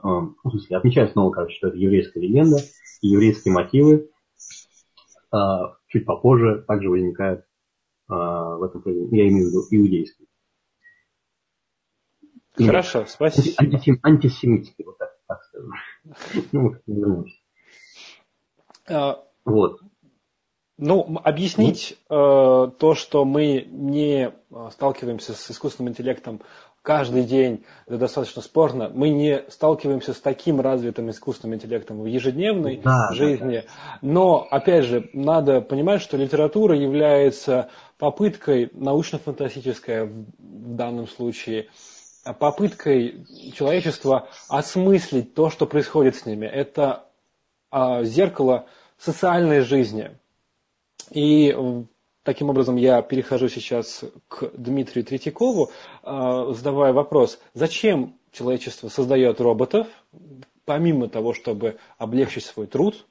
в 0.45 0.51
смысле, 0.51 0.77
отмечаю 0.77 1.09
снова, 1.09 1.31
короче, 1.31 1.57
что 1.57 1.69
это 1.69 1.77
еврейская 1.77 2.21
легенда, 2.21 2.59
и 3.01 3.09
еврейские 3.09 3.55
мотивы 3.55 4.11
э, 5.33 5.37
чуть 5.89 6.05
попозже 6.05 6.65
также 6.67 6.91
возникают 6.91 7.45
в 8.17 8.63
этом 8.65 8.83
произведении, 8.83 9.23
я 9.25 9.29
имею 9.29 9.47
в 9.47 9.49
виду 9.51 9.63
иудейские. 9.71 10.27
Хорошо, 12.57 13.07
спасибо. 13.07 13.55
Антисем, 13.59 13.99
антисемитский, 14.03 14.85
вот 14.85 14.99
так, 14.99 15.11
так 15.27 15.43
скажем. 15.45 15.73
Ну, 16.53 16.77
вернемся. 16.87 17.37
А, 18.89 19.25
вот. 19.45 19.81
Ну, 20.79 21.21
объяснить 21.23 21.97
э, 22.11 22.15
то, 22.15 22.95
что 22.95 23.25
мы 23.25 23.67
не 23.71 24.33
э, 24.51 24.69
сталкиваемся 24.73 25.35
с 25.35 25.51
искусственным 25.51 25.93
интеллектом 25.93 26.41
каждый 26.83 27.23
день, 27.23 27.65
это 27.87 27.99
достаточно 27.99 28.43
спорно. 28.43 28.91
Мы 28.93 29.11
не 29.11 29.45
сталкиваемся 29.49 30.13
с 30.13 30.21
таким 30.21 30.61
развитым 30.61 31.11
искусственным 31.11 31.57
интеллектом 31.57 32.03
в 32.03 32.07
ежедневной 32.07 32.81
да, 32.83 33.13
жизни. 33.13 33.57
Да, 33.57 33.63
да. 33.63 33.99
Но, 34.03 34.49
опять 34.51 34.85
же, 34.85 35.09
надо 35.13 35.61
понимать, 35.61 36.03
что 36.03 36.17
литература 36.17 36.77
является 36.77 37.71
попыткой 37.99 38.71
научно-фантастической 38.73 40.07
в 40.07 40.75
данном 40.75 41.09
случае, 41.09 41.69
попыткой 42.39 43.27
человечества 43.55 44.29
осмыслить 44.49 45.35
то, 45.35 45.51
что 45.51 45.67
происходит 45.67 46.17
с 46.17 46.27
ними. 46.27 46.47
Это 46.47 47.07
э, 47.71 48.05
зеркало 48.05 48.67
социальной 48.99 49.61
жизни– 49.61 50.17
и 51.13 51.55
таким 52.23 52.51
образом 52.51 52.77
я 52.77 53.03
перехожу 53.03 53.49
сейчас 53.49 54.05
к 54.29 54.51
Дмитрию 54.57 55.05
Третьякову, 55.05 55.71
а, 56.03 56.53
задавая 56.53 56.93
вопрос, 56.93 57.39
зачем 57.55 58.17
человечество 58.31 58.89
создает 58.89 59.41
роботов, 59.41 59.87
помимо 60.65 61.09
того, 61.09 61.35
чтобы 61.35 61.77
облегчить 61.99 62.45
свой 62.45 62.67
труд, 62.67 63.07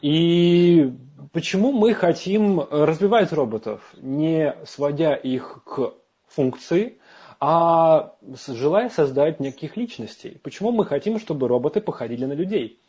и 0.00 0.92
почему 1.32 1.72
мы 1.72 1.94
хотим 1.94 2.60
развивать 2.60 3.32
роботов, 3.32 3.80
не 3.96 4.54
сводя 4.64 5.14
их 5.14 5.62
к 5.64 5.94
функции, 6.26 6.98
а 7.40 8.14
желая 8.46 8.88
создать 8.88 9.40
неких 9.40 9.76
личностей. 9.76 10.40
Почему 10.44 10.70
мы 10.70 10.86
хотим, 10.86 11.18
чтобы 11.18 11.48
роботы 11.48 11.80
походили 11.80 12.24
на 12.24 12.34
людей? 12.34 12.80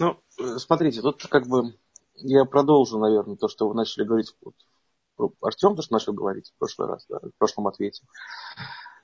Ну, 0.00 0.16
смотрите, 0.58 1.00
тут 1.00 1.24
как 1.28 1.46
бы 1.46 1.74
я 2.16 2.44
продолжу, 2.44 2.98
наверное, 2.98 3.36
то, 3.36 3.48
что 3.48 3.68
вы 3.68 3.74
начали 3.74 4.04
говорить. 4.04 4.34
Вот, 5.16 5.32
Артем, 5.40 5.76
то, 5.76 5.82
что 5.82 5.94
начал 5.94 6.12
говорить 6.12 6.50
в 6.50 6.58
прошлый 6.58 6.88
раз, 6.88 7.06
да, 7.08 7.20
в 7.20 7.38
прошлом 7.38 7.68
ответе. 7.68 8.02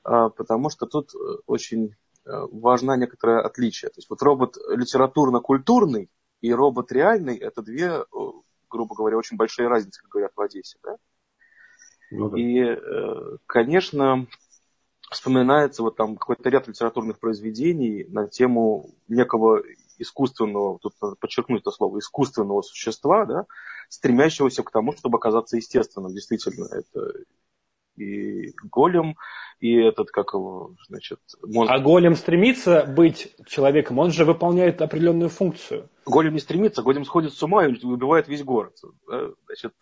а, 0.05 0.29
потому 0.29 0.71
что 0.71 0.87
тут 0.87 1.13
очень 1.47 1.95
важна 2.25 2.97
некоторое 2.97 3.41
отличие. 3.41 3.91
То 3.91 3.99
есть 3.99 4.11
вот 4.11 4.23
робот 4.23 4.57
литературно-культурный 4.57 6.11
и 6.43 6.53
робот 6.53 6.93
реальный– 6.93 7.37
это 7.39 7.63
две, 7.63 8.05
грубо 8.69 8.95
говоря, 8.95 9.17
очень 9.17 9.39
большие 9.39 9.69
разницы, 9.69 10.03
как 10.03 10.11
говорят 10.11 10.33
в 10.37 10.41
Одессе. 10.41 10.79
Да? 10.83 10.97
Ну, 12.11 12.29
да. 12.29 12.39
И, 12.39 12.79
конечно, 13.47 14.27
вспоминается 15.11 15.83
вот 15.83 15.97
там 15.97 16.17
какой-то 16.17 16.51
ряд 16.51 16.69
литературных 16.69 17.19
произведений 17.19 18.05
на 18.09 18.27
тему 18.27 18.91
некого 19.09 19.63
искусственного, 19.99 20.79
тут 20.79 20.95
надо 21.01 21.17
подчеркнуть 21.17 21.61
это 21.61 21.71
слово, 21.71 21.99
искусственного 22.01 22.63
существа, 22.63 23.25
да, 23.25 23.47
стремящегося 23.89 24.63
к 24.63 24.71
тому, 24.71 24.93
чтобы 24.93 25.19
оказаться 25.19 25.57
естественным. 25.57 26.13
Действительно, 26.13 26.67
это 26.67 27.13
и 27.97 28.53
голем, 28.63 29.17
и 29.61 29.75
этот, 29.75 30.11
как 30.11 30.35
его, 30.35 30.75
значит... 30.89 31.21
Монстр. 31.43 31.75
А 31.75 31.79
голем 31.79 32.17
стремится 32.17 32.85
быть 32.85 33.35
человеком, 33.47 33.99
он 33.99 34.11
же 34.11 34.25
выполняет 34.25 34.81
определенную 34.83 35.29
функцию. 35.29 35.89
Голем 36.07 36.35
не 36.35 36.41
стремится, 36.41 36.83
голем 36.83 37.05
сходит 37.05 37.33
с 37.35 37.43
ума 37.43 37.67
и 37.67 37.85
убивает 37.85 38.29
весь 38.29 38.43
город. 38.43 38.77
Значит, 39.47 39.75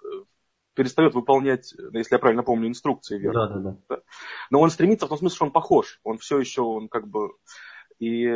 перестает 0.74 1.14
выполнять, 1.14 1.74
если 1.92 2.14
я 2.14 2.18
правильно 2.18 2.42
помню, 2.42 2.68
инструкции 2.68 3.18
верно. 3.18 3.48
Да, 3.48 3.58
да, 3.58 3.76
да. 3.88 4.02
Но 4.50 4.60
он 4.60 4.70
стремится 4.70 5.06
в 5.06 5.08
том 5.08 5.18
смысле, 5.18 5.36
что 5.36 5.44
он 5.46 5.52
похож. 5.52 6.00
Он 6.04 6.18
все 6.18 6.38
еще, 6.38 6.62
он 6.62 6.88
как 6.88 7.08
бы... 7.08 7.30
И 7.98 8.32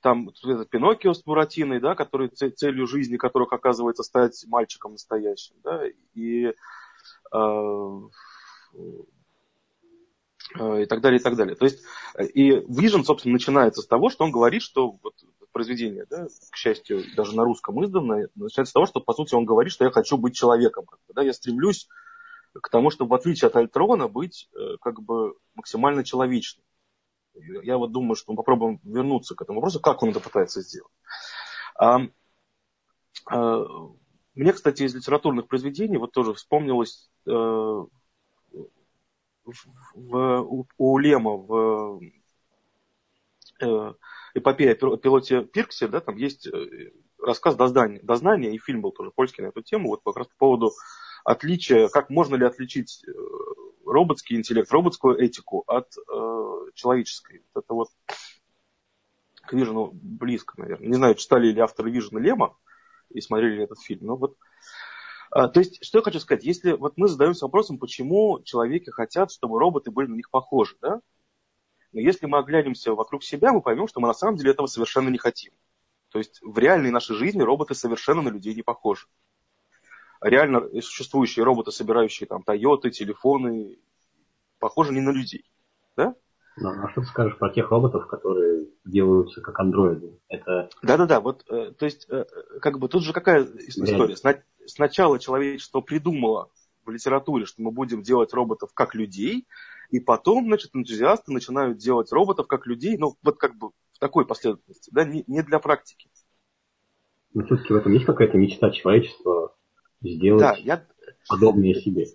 там 0.00 0.28
этот 0.28 0.70
Пиноккио 0.70 1.14
с 1.14 1.22
Буратиной, 1.22 1.80
да, 1.80 1.94
который 1.94 2.28
целью 2.28 2.86
жизни 2.86 3.16
которых 3.16 3.52
оказывается 3.52 4.02
стать 4.02 4.44
мальчиком 4.46 4.92
настоящим. 4.92 5.56
Да, 5.62 5.82
и, 6.14 6.46
э, 6.46 6.52
э, 7.32 8.00
и 10.56 10.86
так 10.86 11.00
далее, 11.00 11.18
и 11.18 11.22
так 11.22 11.36
далее. 11.36 11.56
То 11.56 11.64
есть, 11.64 11.82
и 12.34 12.50
Vision, 12.52 13.02
собственно, 13.02 13.32
начинается 13.32 13.82
с 13.82 13.86
того, 13.86 14.10
что 14.10 14.24
он 14.24 14.30
говорит, 14.30 14.62
что 14.62 14.98
вот, 15.02 15.14
произведение, 15.52 16.04
да, 16.10 16.26
к 16.50 16.56
счастью, 16.56 17.02
даже 17.16 17.34
на 17.34 17.44
русском 17.44 17.82
изданное, 17.82 18.28
начинается 18.34 18.70
с 18.70 18.72
того, 18.72 18.86
что, 18.86 19.00
по 19.00 19.14
сути, 19.14 19.34
он 19.34 19.44
говорит, 19.44 19.72
что 19.72 19.84
я 19.84 19.90
хочу 19.90 20.16
быть 20.16 20.34
человеком. 20.34 20.84
Как 20.84 20.98
бы, 21.06 21.14
да, 21.14 21.22
я 21.22 21.32
стремлюсь 21.32 21.88
к 22.52 22.68
тому, 22.68 22.90
чтобы, 22.90 23.10
в 23.10 23.14
отличие 23.14 23.48
от 23.48 23.56
Альтрона, 23.56 24.08
быть 24.08 24.48
э, 24.54 24.76
как 24.80 25.00
бы 25.00 25.34
максимально 25.54 26.04
человечным. 26.04 26.64
Я 27.34 27.78
вот 27.78 27.92
думаю, 27.92 28.14
что 28.14 28.32
мы 28.32 28.36
попробуем 28.36 28.80
вернуться 28.84 29.34
к 29.34 29.42
этому 29.42 29.60
вопросу, 29.60 29.80
как 29.80 30.02
он 30.02 30.10
это 30.10 30.20
пытается 30.20 30.60
сделать. 30.60 30.92
А, 31.76 32.00
а, 33.26 33.64
мне, 34.34 34.52
кстати, 34.52 34.84
из 34.84 34.94
литературных 34.94 35.48
произведений 35.48 35.96
вот 35.96 36.12
тоже 36.12 36.34
вспомнилось 36.34 37.10
э, 37.26 37.84
в, 39.44 40.42
у, 40.42 40.66
у 40.78 40.98
Лема 40.98 41.36
в 41.36 42.00
э, 43.60 43.94
эпопея 44.34 44.72
о 44.74 44.96
пилоте 44.96 45.42
Пирксе, 45.42 45.88
да, 45.88 46.00
там 46.00 46.16
есть 46.16 46.46
э, 46.46 46.90
рассказ 47.20 47.56
«Дознание», 47.56 48.00
«Дознание», 48.02 48.54
и 48.54 48.58
фильм 48.58 48.82
был 48.82 48.92
тоже 48.92 49.10
польский 49.10 49.42
на 49.42 49.48
эту 49.48 49.62
тему, 49.62 49.88
вот 49.88 50.02
как 50.04 50.16
раз 50.16 50.26
по 50.28 50.36
поводу 50.36 50.72
отличия, 51.24 51.88
как 51.88 52.10
можно 52.10 52.36
ли 52.36 52.44
отличить 52.44 53.04
э, 53.06 53.12
роботский 53.86 54.36
интеллект, 54.36 54.70
роботскую 54.70 55.18
этику 55.18 55.64
от 55.66 55.88
э, 55.96 56.70
человеческой. 56.74 57.42
Вот 57.54 57.64
это 57.64 57.74
вот 57.74 57.88
к 59.46 59.52
Вижену 59.52 59.90
близко, 59.92 60.54
наверное. 60.58 60.88
Не 60.88 60.94
знаю, 60.94 61.14
читали 61.14 61.48
ли 61.48 61.60
авторы 61.60 61.90
Вижена 61.90 62.20
Лема 62.20 62.56
и 63.10 63.20
смотрели 63.20 63.56
ли 63.56 63.64
этот 63.64 63.80
фильм, 63.80 64.06
но 64.06 64.16
вот 64.16 64.36
а, 64.36 64.36
то 65.34 65.52
есть, 65.56 65.84
что 65.84 65.98
я 65.98 66.04
хочу 66.04 66.20
сказать, 66.20 66.44
если 66.44 66.72
вот 66.72 66.96
мы 66.96 67.08
задаемся 67.08 67.44
вопросом, 67.46 67.78
почему 67.78 68.40
человеки 68.44 68.90
хотят, 68.90 69.32
чтобы 69.32 69.58
роботы 69.58 69.90
были 69.90 70.06
на 70.06 70.14
них 70.14 70.30
похожи, 70.30 70.76
да? 70.80 71.00
Но 71.92 72.00
если 72.00 72.26
мы 72.26 72.38
оглянемся 72.38 72.94
вокруг 72.94 73.24
себя, 73.24 73.52
мы 73.52 73.60
поймем, 73.60 73.88
что 73.88 74.00
мы 74.00 74.06
на 74.06 74.14
самом 74.14 74.36
деле 74.36 74.52
этого 74.52 74.66
совершенно 74.66 75.08
не 75.08 75.18
хотим. 75.18 75.52
То 76.10 76.18
есть 76.18 76.40
в 76.42 76.56
реальной 76.58 76.90
нашей 76.90 77.16
жизни 77.16 77.42
роботы 77.42 77.74
совершенно 77.74 78.22
на 78.22 78.28
людей 78.28 78.54
не 78.54 78.62
похожи. 78.62 79.08
Реально 80.20 80.68
существующие 80.80 81.44
роботы, 81.44 81.72
собирающие 81.72 82.28
там 82.28 82.44
Тойоты, 82.44 82.90
телефоны, 82.90 83.78
похожи 84.60 84.92
не 84.92 85.00
на 85.00 85.10
людей. 85.10 85.44
Да? 85.96 86.14
Ну, 86.56 86.70
а 86.70 86.88
что 86.90 87.00
ты 87.00 87.06
скажешь 87.08 87.36
про 87.38 87.50
тех 87.50 87.70
роботов, 87.70 88.06
которые 88.06 88.68
делаются 88.84 89.40
как 89.40 89.58
андроиды? 89.58 90.18
Это... 90.28 90.68
Да-да-да, 90.82 91.20
вот, 91.20 91.44
э, 91.50 91.72
то 91.76 91.84
есть, 91.84 92.06
э, 92.08 92.24
как 92.60 92.78
бы 92.78 92.88
тут 92.88 93.02
же 93.02 93.12
какая 93.12 93.44
история? 93.44 94.16
Сна- 94.16 94.42
сначала 94.66 95.18
человечество 95.18 95.80
придумало 95.80 96.50
в 96.84 96.90
литературе, 96.90 97.44
что 97.44 97.62
мы 97.62 97.72
будем 97.72 98.02
делать 98.02 98.32
роботов 98.32 98.70
как 98.72 98.94
людей, 98.94 99.46
и 99.90 99.98
потом, 99.98 100.44
значит, 100.46 100.70
энтузиасты 100.74 101.32
начинают 101.32 101.78
делать 101.78 102.12
роботов 102.12 102.46
как 102.46 102.66
людей, 102.66 102.96
ну, 102.98 103.16
вот 103.22 103.36
как 103.36 103.56
бы 103.56 103.70
в 103.92 103.98
такой 103.98 104.24
последовательности, 104.24 104.90
да, 104.92 105.04
не, 105.04 105.24
не 105.26 105.42
для 105.42 105.58
практики. 105.58 106.08
Но 107.32 107.44
все-таки 107.44 107.72
в 107.72 107.76
этом 107.76 107.92
есть 107.92 108.06
какая-то 108.06 108.38
мечта 108.38 108.70
человечества 108.70 109.56
сделать 110.00 110.40
да, 110.40 110.54
я... 110.56 110.86
подобнее 111.28 111.74
себе. 111.80 112.06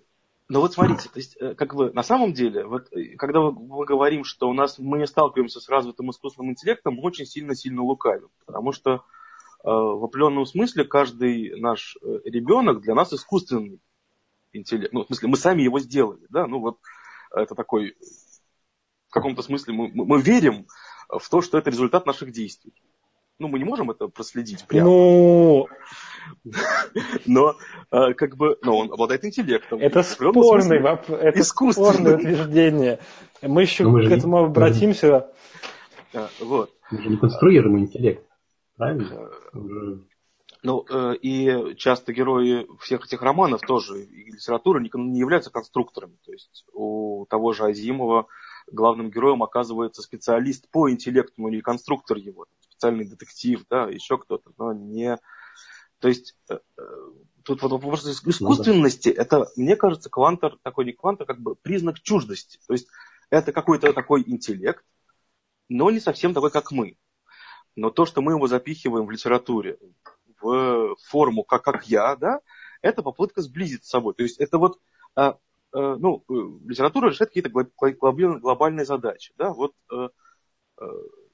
Ну 0.50 0.58
вот 0.58 0.74
смотрите, 0.74 1.08
то 1.08 1.20
есть, 1.20 1.36
э, 1.40 1.54
как 1.54 1.76
бы 1.76 1.92
на 1.92 2.02
самом 2.02 2.32
деле, 2.32 2.66
вот 2.66 2.92
э, 2.92 3.14
когда 3.16 3.40
мы 3.40 3.84
говорим, 3.84 4.24
что 4.24 4.48
у 4.48 4.52
нас 4.52 4.80
мы 4.80 4.98
не 4.98 5.06
сталкиваемся 5.06 5.60
с 5.60 5.68
развитым 5.68 6.10
искусственным 6.10 6.50
интеллектом, 6.50 6.94
мы 6.94 7.02
очень 7.02 7.24
сильно-сильно 7.24 7.82
лукавим. 7.82 8.30
Потому 8.46 8.72
что 8.72 8.94
э, 8.94 8.98
в 9.62 10.04
определенном 10.04 10.46
смысле 10.46 10.84
каждый 10.84 11.60
наш 11.60 11.96
э, 12.02 12.18
ребенок 12.24 12.80
для 12.80 12.96
нас 12.96 13.12
искусственный 13.12 13.80
интеллект. 14.52 14.92
Ну, 14.92 15.04
в 15.04 15.06
смысле, 15.06 15.28
мы 15.28 15.36
сами 15.36 15.62
его 15.62 15.78
сделали, 15.78 16.26
да, 16.30 16.48
ну 16.48 16.58
вот 16.58 16.78
это 17.32 17.54
такой, 17.54 17.94
в 19.06 19.12
каком-то 19.12 19.42
смысле 19.42 19.72
мы, 19.74 19.92
мы 19.94 20.20
верим 20.20 20.66
в 21.08 21.30
то, 21.30 21.42
что 21.42 21.58
это 21.58 21.70
результат 21.70 22.06
наших 22.06 22.32
действий. 22.32 22.72
Ну, 23.40 23.48
мы 23.48 23.58
не 23.58 23.64
можем 23.64 23.90
это 23.90 24.06
проследить 24.06 24.66
прямо. 24.66 24.88
Ну... 24.90 25.66
Но, 27.26 27.56
э, 27.90 28.12
как 28.12 28.36
бы, 28.36 28.58
но 28.62 28.76
он 28.76 28.92
обладает 28.92 29.24
интеллектом. 29.24 29.80
Это 29.80 30.02
спорный, 30.02 30.78
это 30.78 31.42
спорное 31.42 32.16
утверждение. 32.16 33.00
Мы 33.42 33.62
еще 33.62 33.88
мы 33.88 34.06
к 34.06 34.12
этому 34.12 34.44
обратимся. 34.44 35.32
А, 36.12 36.28
вот. 36.40 36.70
Мы 36.90 37.02
же 37.02 37.08
не 37.08 37.16
конструируем 37.16 37.78
интеллект. 37.78 38.24
Правильно? 38.76 39.30
Э, 39.54 39.58
ну, 40.62 40.84
э, 40.88 41.14
и 41.22 41.74
часто 41.76 42.12
герои 42.12 42.66
всех 42.80 43.06
этих 43.06 43.22
романов 43.22 43.62
тоже, 43.62 44.02
и 44.04 44.30
литературы, 44.30 44.82
не, 44.82 44.90
не 44.94 45.20
являются 45.20 45.50
конструкторами. 45.50 46.18
То 46.26 46.32
есть 46.32 46.66
у 46.74 47.24
того 47.30 47.54
же 47.54 47.64
Азимова 47.64 48.26
главным 48.70 49.10
героем 49.10 49.42
оказывается 49.42 50.02
специалист 50.02 50.70
по 50.70 50.90
интеллекту, 50.90 51.34
но 51.38 51.48
не 51.48 51.62
конструктор 51.62 52.18
его, 52.18 52.46
специальный 52.80 53.04
детектив, 53.04 53.64
да, 53.68 53.84
еще 53.88 54.16
кто-то, 54.16 54.52
но 54.56 54.72
не... 54.72 55.18
То 55.98 56.08
есть 56.08 56.34
э, 56.48 56.58
э, 56.78 56.82
тут 57.44 57.60
вот 57.60 57.72
вопрос 57.72 58.06
искусственности, 58.06 59.08
ну, 59.10 59.14
да. 59.14 59.22
это, 59.22 59.46
мне 59.56 59.76
кажется, 59.76 60.08
квантор, 60.08 60.56
такой 60.62 60.86
не 60.86 60.92
квантор, 60.92 61.26
как 61.26 61.38
бы 61.38 61.56
признак 61.56 62.00
чуждости. 62.00 62.58
То 62.66 62.72
есть 62.72 62.88
это 63.28 63.52
какой-то 63.52 63.92
такой 63.92 64.24
интеллект, 64.26 64.82
но 65.68 65.90
не 65.90 66.00
совсем 66.00 66.32
такой, 66.32 66.50
как 66.50 66.72
мы. 66.72 66.96
Но 67.76 67.90
то, 67.90 68.06
что 68.06 68.22
мы 68.22 68.32
его 68.32 68.46
запихиваем 68.46 69.04
в 69.04 69.10
литературе, 69.10 69.78
в 70.40 70.96
форму 71.06 71.44
как, 71.44 71.62
как 71.62 71.86
я, 71.86 72.16
да, 72.16 72.40
это 72.80 73.02
попытка 73.02 73.42
сблизить 73.42 73.84
с 73.84 73.90
собой. 73.90 74.14
То 74.14 74.22
есть 74.22 74.40
это 74.40 74.56
вот, 74.56 74.80
а, 75.14 75.36
а, 75.72 75.96
ну, 75.96 76.24
э, 76.30 76.32
литература 76.66 77.10
решает 77.10 77.28
какие-то 77.28 77.50
глобальные 77.50 78.86
задачи, 78.86 79.34
да, 79.36 79.52
вот, 79.52 79.74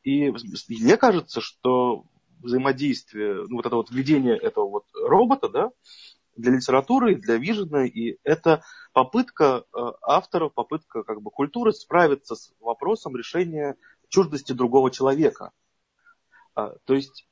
и 0.06 0.32
мне 0.68 0.96
кажется, 0.96 1.40
что 1.40 2.04
взаимодействие, 2.40 3.44
ну, 3.48 3.56
вот 3.56 3.66
это 3.66 3.74
вот 3.74 3.90
введение 3.90 4.36
этого 4.36 4.68
вот 4.68 4.84
робота, 4.94 5.48
да, 5.48 5.70
для 6.36 6.52
литературы, 6.52 7.16
для 7.16 7.38
Вижена, 7.38 7.86
и 7.86 8.16
это 8.22 8.62
попытка 8.92 9.64
авторов, 10.00 10.54
попытка 10.54 11.02
как 11.02 11.22
бы 11.22 11.32
культуры 11.32 11.72
справиться 11.72 12.36
с 12.36 12.52
вопросом 12.60 13.16
решения 13.16 13.74
чуждости 14.08 14.52
другого 14.52 14.92
человека. 14.92 15.50
То 16.54 16.94
есть 16.94 17.28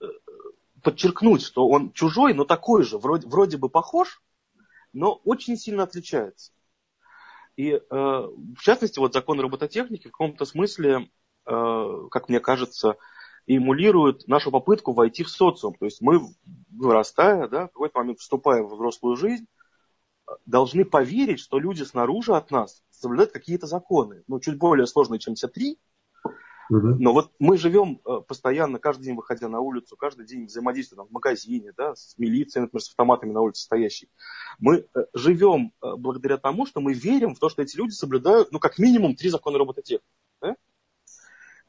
подчеркнуть, 0.82 1.42
что 1.42 1.68
он 1.68 1.92
чужой, 1.92 2.34
но 2.34 2.44
такой 2.44 2.82
же, 2.82 2.98
вроде, 2.98 3.28
вроде 3.28 3.56
бы 3.56 3.68
похож, 3.68 4.20
но 4.92 5.12
очень 5.24 5.56
сильно 5.56 5.84
отличается. 5.84 6.50
И 7.56 7.70
э, 7.70 7.80
в 7.88 8.60
частности, 8.60 8.98
вот 8.98 9.12
закон 9.14 9.38
робототехники 9.38 10.08
в 10.08 10.10
каком-то 10.10 10.44
смысле, 10.44 10.92
э, 10.92 11.06
как 11.44 12.28
мне 12.28 12.40
кажется, 12.40 12.96
эмулирует 13.46 14.26
нашу 14.26 14.50
попытку 14.50 14.92
войти 14.92 15.22
в 15.22 15.28
социум. 15.28 15.74
То 15.74 15.84
есть 15.84 16.00
мы, 16.00 16.20
вырастая, 16.70 17.48
да, 17.48 17.66
в 17.66 17.72
какой-то 17.72 17.98
момент 17.98 18.20
вступая 18.20 18.62
в 18.62 18.74
взрослую 18.74 19.16
жизнь, 19.16 19.46
должны 20.46 20.84
поверить, 20.84 21.40
что 21.40 21.58
люди 21.58 21.82
снаружи 21.82 22.34
от 22.34 22.50
нас 22.50 22.82
соблюдают 22.90 23.32
какие-то 23.32 23.66
законы. 23.66 24.22
Ну, 24.26 24.40
чуть 24.40 24.58
более 24.58 24.86
сложные, 24.86 25.18
чем 25.18 25.34
все 25.34 25.48
три, 25.48 25.78
Но 26.98 27.12
вот 27.12 27.32
мы 27.38 27.58
живем 27.58 28.00
э, 28.04 28.20
постоянно, 28.26 28.78
каждый 28.78 29.04
день 29.04 29.14
выходя 29.14 29.48
на 29.48 29.60
улицу, 29.60 29.96
каждый 29.96 30.26
день 30.26 30.46
взаимодействуя 30.46 30.98
там, 30.98 31.08
в 31.08 31.12
магазине, 31.12 31.72
да, 31.76 31.94
с 31.94 32.16
милицией, 32.16 32.62
например, 32.62 32.82
с 32.82 32.88
автоматами 32.88 33.32
на 33.32 33.42
улице 33.42 33.64
стоящей. 33.64 34.08
Мы 34.58 34.78
э, 34.94 35.04
живем 35.12 35.72
э, 35.82 35.94
благодаря 35.96 36.38
тому, 36.38 36.66
что 36.66 36.80
мы 36.80 36.94
верим 36.94 37.34
в 37.34 37.38
то, 37.38 37.48
что 37.48 37.62
эти 37.62 37.76
люди 37.76 37.92
соблюдают, 37.92 38.50
ну, 38.50 38.58
как 38.58 38.78
минимум, 38.78 39.14
три 39.14 39.28
закона 39.28 39.58
робототехники. 39.58 40.04
Да? 40.40 40.56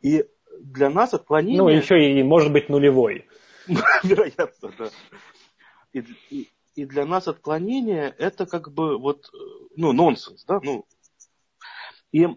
И 0.05 0.23
для 0.59 0.91
нас 0.91 1.15
отклонение... 1.15 1.63
Ну, 1.63 1.67
еще 1.67 1.95
и 1.99 2.21
может 2.21 2.53
быть 2.53 2.69
нулевой. 2.69 3.27
Вероятно, 4.03 4.71
да. 4.77 4.89
И, 5.93 6.03
и, 6.29 6.51
и 6.75 6.85
для 6.85 7.07
нас 7.07 7.27
отклонение 7.27 8.13
это 8.19 8.45
как 8.45 8.71
бы 8.71 8.99
вот, 8.99 9.31
ну, 9.75 9.93
нонсенс, 9.93 10.45
да, 10.45 10.59
ну. 10.61 10.85
И 12.11 12.27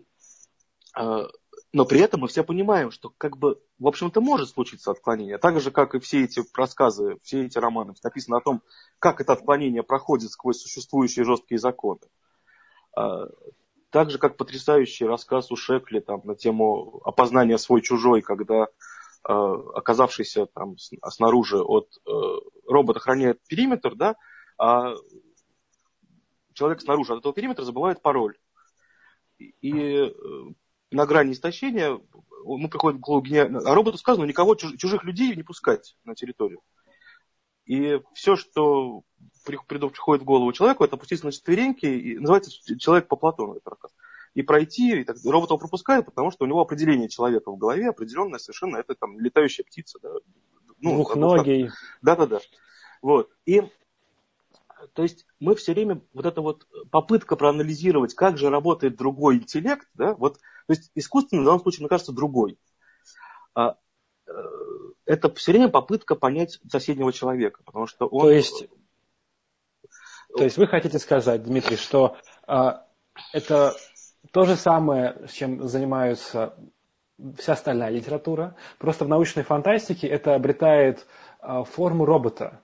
но 1.74 1.84
при 1.84 2.00
этом 2.00 2.22
мы 2.22 2.28
все 2.28 2.42
понимаем, 2.42 2.90
что 2.90 3.10
как 3.18 3.36
бы, 3.36 3.60
в 3.78 3.86
общем-то, 3.86 4.22
может 4.22 4.48
случиться 4.48 4.90
отклонение. 4.90 5.36
Так 5.36 5.60
же, 5.60 5.70
как 5.70 5.94
и 5.94 6.00
все 6.00 6.24
эти 6.24 6.40
рассказы, 6.56 7.18
все 7.22 7.44
эти 7.44 7.58
романы 7.58 7.92
написано 8.02 8.38
о 8.38 8.40
том, 8.40 8.62
как 8.98 9.20
это 9.20 9.34
отклонение 9.34 9.82
проходит 9.82 10.30
сквозь 10.30 10.58
существующие 10.58 11.26
жесткие 11.26 11.58
законы. 11.58 12.00
А, 12.96 13.26
так 13.90 14.10
же, 14.10 14.18
как 14.18 14.36
потрясающий 14.36 15.06
рассказ 15.06 15.50
у 15.50 15.56
Шекли 15.56 16.00
там, 16.00 16.20
на 16.24 16.34
тему 16.34 17.00
опознания 17.04 17.58
свой-чужой, 17.58 18.22
когда 18.22 18.68
а, 19.24 19.54
оказавшийся 19.74 20.46
там 20.46 20.76
снаружи 20.78 21.60
от 21.60 21.88
э, 22.06 22.10
робот 22.66 22.96
охраняет 22.96 23.40
периметр, 23.48 23.94
да, 23.94 24.16
а 24.58 24.94
человек 26.52 26.80
снаружи 26.80 27.12
от 27.12 27.20
этого 27.20 27.34
периметра 27.34 27.64
забывает 27.64 28.02
пароль. 28.02 28.36
И 29.38 29.72
э, 29.72 30.10
на 30.90 31.06
грани 31.06 31.32
истощения, 31.32 32.00
мы 32.44 32.68
приходим 32.68 33.00
к 33.00 33.22
гения, 33.22 33.46
а 33.64 33.74
роботу 33.74 33.98
сказано 33.98 34.24
никого, 34.24 34.54
чужих 34.54 35.04
людей 35.04 35.34
не 35.34 35.42
пускать 35.42 35.96
на 36.04 36.14
территорию. 36.14 36.60
И 37.66 38.00
все, 38.14 38.36
что 38.36 39.02
приходит 39.56 40.22
в 40.22 40.24
голову 40.24 40.52
человеку, 40.52 40.84
это 40.84 40.96
опуститься 40.96 41.26
на 41.26 41.32
четвереньки, 41.32 41.86
и 41.86 42.18
называется 42.18 42.50
человек 42.78 43.08
по 43.08 43.16
Платону, 43.16 43.54
это 43.54 43.70
рассказ. 43.70 43.90
И 44.34 44.42
пройти, 44.42 45.00
и 45.00 45.04
так, 45.04 45.16
робот 45.24 45.50
его 45.50 45.58
пропускает, 45.58 46.06
потому 46.06 46.30
что 46.30 46.44
у 46.44 46.48
него 46.48 46.60
определение 46.60 47.08
человека 47.08 47.50
в 47.50 47.56
голове, 47.56 47.88
определенное 47.88 48.38
совершенно, 48.38 48.76
это 48.76 48.94
там 48.94 49.18
летающая 49.18 49.64
птица. 49.64 49.98
Да, 50.02 50.10
ну, 50.80 50.94
Двухногий. 50.94 51.70
Да-да-да. 52.02 52.40
Вот. 53.02 53.30
И 53.46 53.62
то 54.92 55.02
есть 55.02 55.26
мы 55.40 55.54
все 55.54 55.72
время, 55.72 56.00
вот 56.12 56.26
эта 56.26 56.40
вот 56.40 56.66
попытка 56.90 57.36
проанализировать, 57.36 58.14
как 58.14 58.38
же 58.38 58.50
работает 58.50 58.96
другой 58.96 59.36
интеллект, 59.36 59.88
да, 59.94 60.14
вот, 60.14 60.34
то 60.34 60.72
есть 60.72 60.90
искусственный 60.94 61.42
в 61.42 61.46
данном 61.46 61.60
случае, 61.60 61.82
мне 61.82 61.88
кажется, 61.88 62.12
другой. 62.12 62.58
А, 63.54 63.76
э, 64.26 64.32
это 65.04 65.32
все 65.34 65.52
время 65.52 65.68
попытка 65.68 66.14
понять 66.14 66.60
соседнего 66.70 67.12
человека, 67.12 67.62
потому 67.64 67.86
что 67.86 68.06
он... 68.06 68.26
То 68.26 68.30
есть, 68.30 68.68
то 70.36 70.44
есть 70.44 70.56
вы 70.56 70.66
хотите 70.66 70.98
сказать, 70.98 71.42
Дмитрий, 71.42 71.76
что 71.76 72.16
а, 72.46 72.86
это 73.32 73.74
то 74.32 74.44
же 74.44 74.56
самое, 74.56 75.26
чем 75.32 75.66
занимаются 75.66 76.54
вся 77.36 77.54
остальная 77.54 77.90
литература, 77.90 78.54
просто 78.78 79.04
в 79.04 79.08
научной 79.08 79.42
фантастике 79.42 80.06
это 80.06 80.34
обретает 80.34 81.06
а, 81.40 81.64
форму 81.64 82.04
робота. 82.04 82.60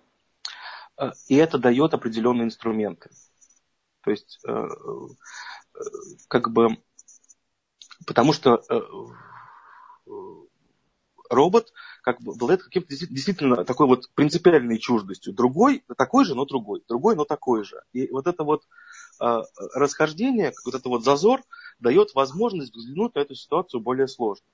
Э, 0.96 1.10
и 1.28 1.36
это 1.36 1.58
дает 1.58 1.94
определенные 1.94 2.44
инструменты. 2.44 3.10
То 4.02 4.10
есть, 4.10 4.38
э, 4.46 4.52
э, 4.52 5.78
как 6.28 6.50
бы, 6.50 6.78
потому 8.06 8.32
что 8.32 8.62
робот 11.34 11.72
как 12.02 12.20
бы 12.20 12.32
обладает 12.32 12.62
каким-то 12.62 12.88
действительно 12.88 13.64
такой 13.64 13.86
вот 13.86 14.10
принципиальной 14.14 14.78
чуждостью. 14.78 15.32
Другой, 15.32 15.84
такой 15.96 16.24
же, 16.24 16.34
но 16.34 16.44
другой. 16.44 16.82
Другой, 16.88 17.16
но 17.16 17.24
такой 17.24 17.64
же. 17.64 17.82
И 17.92 18.08
вот 18.10 18.26
это 18.26 18.44
вот 18.44 18.62
расхождение, 19.18 20.52
вот 20.64 20.74
это 20.74 20.88
вот 20.88 21.04
зазор 21.04 21.42
дает 21.78 22.14
возможность 22.14 22.74
взглянуть 22.74 23.14
на 23.14 23.20
эту 23.20 23.34
ситуацию 23.34 23.80
более 23.80 24.08
сложно. 24.08 24.46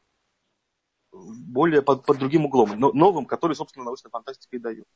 Более 1.13 1.83
под, 1.83 2.05
под 2.05 2.19
другим 2.19 2.45
углом, 2.45 2.79
но 2.79 2.93
новым, 2.93 3.27
который, 3.27 3.55
собственно, 3.55 3.85
научная 3.85 4.11
фантастика 4.11 4.57
и 4.57 4.61
дает. 4.61 4.87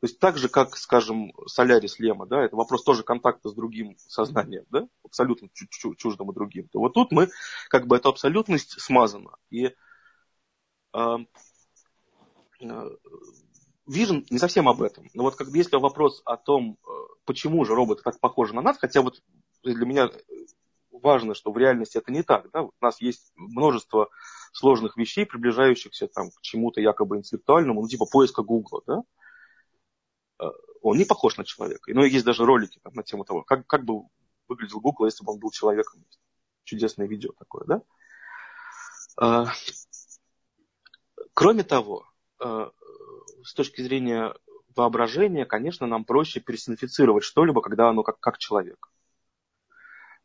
То 0.00 0.06
есть 0.06 0.18
так 0.18 0.38
же, 0.38 0.48
как, 0.48 0.78
скажем, 0.78 1.32
Солярис 1.46 1.98
Лема, 1.98 2.26
да, 2.26 2.42
это 2.42 2.56
вопрос 2.56 2.82
тоже 2.84 3.02
контакта 3.02 3.50
с 3.50 3.54
другим 3.54 3.96
сознанием, 3.98 4.64
да, 4.70 4.88
абсолютно 5.04 5.50
чуждым 5.98 6.30
и 6.30 6.34
другим, 6.34 6.68
то 6.68 6.78
вот 6.78 6.94
тут 6.94 7.12
мы, 7.12 7.28
как 7.68 7.86
бы, 7.86 7.96
эта 7.96 8.08
абсолютность 8.08 8.80
смазана. 8.80 9.36
И 9.50 9.66
э, 9.66 9.68
э, 9.68 9.74
Vision 13.90 14.24
не 14.30 14.38
совсем 14.38 14.68
об 14.68 14.82
этом. 14.82 15.08
Но 15.14 15.24
вот 15.24 15.36
как 15.36 15.50
бы 15.50 15.56
если 15.56 15.76
вопрос 15.76 16.22
о 16.24 16.36
том, 16.36 16.78
э, 16.86 16.90
почему 17.24 17.64
же 17.64 17.74
роботы 17.74 18.02
так 18.02 18.20
похожи 18.20 18.54
на 18.54 18.62
нас, 18.62 18.78
хотя 18.78 19.02
вот 19.02 19.20
для 19.64 19.84
меня 19.84 20.10
важно, 20.92 21.34
что 21.34 21.50
в 21.50 21.58
реальности 21.58 21.98
это 21.98 22.12
не 22.12 22.22
так. 22.22 22.50
Да? 22.52 22.62
У 22.62 22.72
нас 22.80 23.00
есть 23.00 23.32
множество 23.34 24.08
сложных 24.52 24.96
вещей, 24.96 25.26
приближающихся 25.26 26.06
там, 26.08 26.30
к 26.30 26.40
чему-то 26.40 26.80
якобы 26.80 27.16
интеллектуальному, 27.16 27.82
ну 27.82 27.88
типа 27.88 28.06
поиска 28.06 28.42
Гугла. 28.42 28.82
Да? 28.86 29.02
Э, 30.40 30.50
он 30.82 30.96
не 30.96 31.04
похож 31.04 31.36
на 31.36 31.44
человека. 31.44 31.92
Но 31.92 32.04
есть 32.04 32.24
даже 32.24 32.44
ролики 32.44 32.78
там, 32.82 32.92
на 32.94 33.02
тему 33.02 33.24
того, 33.24 33.42
как, 33.42 33.66
как 33.66 33.84
бы 33.84 34.04
выглядел 34.46 34.80
Google, 34.80 35.06
если 35.06 35.24
бы 35.24 35.32
он 35.32 35.38
был 35.40 35.50
человеком. 35.50 36.04
Чудесное 36.62 37.08
видео 37.08 37.32
такое, 37.36 37.64
да? 37.64 37.82
Э, 41.40 41.42
кроме 41.42 41.62
того, 41.62 42.06
э, 42.44 42.70
с 43.42 43.54
точки 43.54 43.80
зрения 43.82 44.34
воображения, 44.76 45.46
конечно, 45.46 45.86
нам 45.86 46.04
проще 46.04 46.40
персонифицировать 46.40 47.24
что-либо, 47.24 47.62
когда 47.62 47.88
оно 47.88 48.02
как, 48.02 48.20
как 48.20 48.38
человек. 48.38 48.88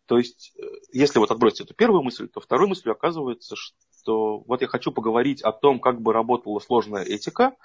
То 0.06 0.20
есть, 0.20 0.54
если 0.92 1.18
вот 1.18 1.32
отбросить 1.32 1.62
эту 1.62 1.74
первую 1.74 2.04
мысль, 2.04 2.28
то 2.28 2.40
второй 2.40 2.68
мыслью 2.68 2.92
оказывается, 2.92 3.56
что 3.56 4.40
вот 4.40 4.62
я 4.62 4.68
хочу 4.68 4.92
поговорить 4.92 5.42
о 5.42 5.52
том, 5.52 5.80
как 5.80 6.00
бы 6.00 6.14
работала 6.14 6.60
сложная 6.60 7.04
этика, 7.04 7.56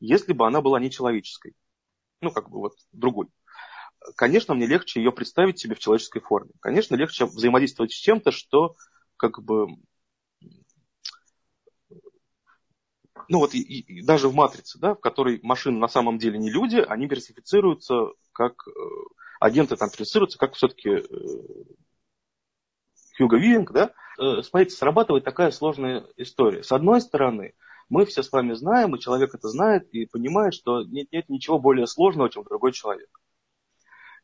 если 0.00 0.32
бы 0.32 0.44
она 0.44 0.60
была 0.60 0.80
нечеловеческой 0.80 1.54
ну, 2.24 2.32
как 2.32 2.50
бы 2.50 2.58
вот 2.58 2.72
другой. 2.92 3.28
Конечно, 4.16 4.54
мне 4.54 4.66
легче 4.66 5.00
ее 5.00 5.12
представить 5.12 5.58
себе 5.58 5.74
в 5.74 5.78
человеческой 5.78 6.20
форме. 6.20 6.50
Конечно, 6.60 6.96
легче 6.96 7.26
взаимодействовать 7.26 7.92
с 7.92 7.96
чем-то, 7.96 8.32
что 8.32 8.74
как 9.16 9.42
бы 9.42 9.68
ну 13.28 13.38
вот 13.38 13.54
и, 13.54 13.60
и, 13.60 14.02
даже 14.02 14.28
в 14.28 14.34
матрице, 14.34 14.78
да, 14.78 14.94
в 14.94 15.00
которой 15.00 15.40
машины 15.42 15.78
на 15.78 15.88
самом 15.88 16.18
деле 16.18 16.38
не 16.38 16.50
люди, 16.50 16.76
они 16.76 17.06
персонифицируются 17.08 18.08
как 18.32 18.66
э, 18.66 18.70
агенты 19.40 19.76
там 19.76 19.88
персонифицируются 19.88 20.38
как 20.38 20.54
все-таки 20.54 20.88
э, 20.90 21.04
Хьюго 23.16 23.36
Вивинг, 23.36 23.72
да. 23.72 23.92
Э, 24.18 24.42
смотрите, 24.42 24.76
срабатывает 24.76 25.24
такая 25.24 25.50
сложная 25.50 26.06
история. 26.16 26.62
С 26.62 26.72
одной 26.72 27.00
стороны, 27.00 27.54
мы 27.88 28.06
все 28.06 28.22
с 28.22 28.32
вами 28.32 28.54
знаем, 28.54 28.94
и 28.94 29.00
человек 29.00 29.34
это 29.34 29.48
знает 29.48 29.88
и 29.92 30.06
понимает, 30.06 30.54
что 30.54 30.82
нет, 30.82 31.12
нет 31.12 31.28
ничего 31.28 31.58
более 31.58 31.86
сложного, 31.86 32.30
чем 32.30 32.44
другой 32.44 32.72
человек. 32.72 33.08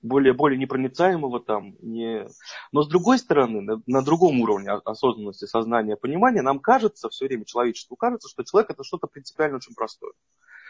Более, 0.03 0.33
более 0.33 0.59
непроницаемого 0.59 1.41
там. 1.41 1.77
Не... 1.81 2.27
Но 2.73 2.83
с 2.83 2.89
другой 2.89 3.19
стороны, 3.19 3.61
на, 3.61 3.83
на 3.87 4.03
другом 4.03 4.41
уровне 4.41 4.71
осознанности, 4.71 5.45
сознания, 5.45 5.97
понимания, 5.97 6.43
нам 6.43 6.59
кажется 6.59 7.11
все 7.11 7.27
время, 7.27 7.45
человечеству 7.45 7.97
кажется, 7.97 8.29
что 8.29 8.43
человек 8.43 8.71
это 8.71 8.83
что-то 8.83 9.07
принципиально 9.07 9.57
очень 9.57 9.75
простое. 9.75 10.13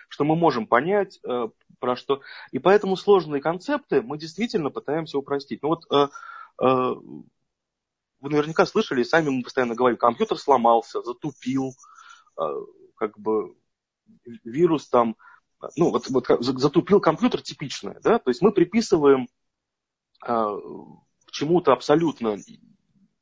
Что 0.08 0.24
мы 0.24 0.34
можем 0.34 0.66
понять, 0.66 1.20
э, 1.24 1.48
про 1.78 1.96
что. 1.96 2.22
И 2.50 2.58
поэтому 2.58 2.96
сложные 2.96 3.40
концепты 3.40 4.02
мы 4.02 4.18
действительно 4.18 4.70
пытаемся 4.70 5.18
упростить. 5.18 5.62
Ну 5.62 5.68
вот 5.68 5.86
э, 5.92 6.08
э, 6.62 6.94
вы 8.20 8.30
наверняка 8.30 8.66
слышали, 8.66 9.02
сами 9.02 9.30
мы 9.30 9.42
постоянно 9.42 9.74
говорим, 9.74 9.96
компьютер 9.96 10.38
сломался, 10.38 11.02
затупил, 11.02 11.74
э, 12.38 12.42
как 12.96 13.18
бы 13.18 13.54
вирус 14.44 14.88
там, 14.88 15.16
ну, 15.76 15.90
вот, 15.90 16.08
вот 16.08 16.26
затупил 16.40 17.00
компьютер 17.00 17.42
типичное, 17.42 17.98
да, 18.02 18.18
то 18.18 18.30
есть 18.30 18.42
мы 18.42 18.52
приписываем 18.52 19.28
к 20.20 21.30
чему-то 21.30 21.72
абсолютно 21.72 22.38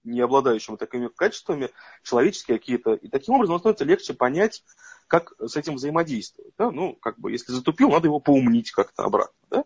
не 0.04 0.20
обладающему 0.20 0.76
такими 0.76 1.08
качествами, 1.08 1.70
человеческие 2.02 2.58
какие-то, 2.58 2.94
и 2.94 3.08
таким 3.08 3.34
образом 3.34 3.58
становится 3.58 3.84
легче 3.84 4.14
понять, 4.14 4.64
как 5.06 5.32
с 5.38 5.56
этим 5.56 5.74
взаимодействовать. 5.74 6.54
Да? 6.56 6.70
Ну, 6.70 6.94
как 6.94 7.18
бы, 7.18 7.30
если 7.30 7.52
затупил, 7.52 7.90
надо 7.90 8.06
его 8.06 8.20
поумнить 8.20 8.70
как-то 8.70 9.04
обратно. 9.04 9.34
Да? 9.50 9.64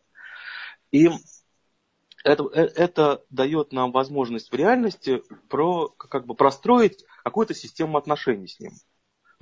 И 0.91 1.11
это, 2.25 2.45
э, 2.53 2.63
это 2.77 3.25
дает 3.31 3.73
нам 3.73 3.93
возможность 3.93 4.51
в 4.51 4.55
реальности 4.55 5.23
про, 5.49 5.89
как 5.89 6.27
бы 6.27 6.35
простроить 6.35 7.05
какую-то 7.25 7.55
систему 7.55 7.99
отношений 7.99 8.49
с 8.49 8.61
ним. 8.61 8.73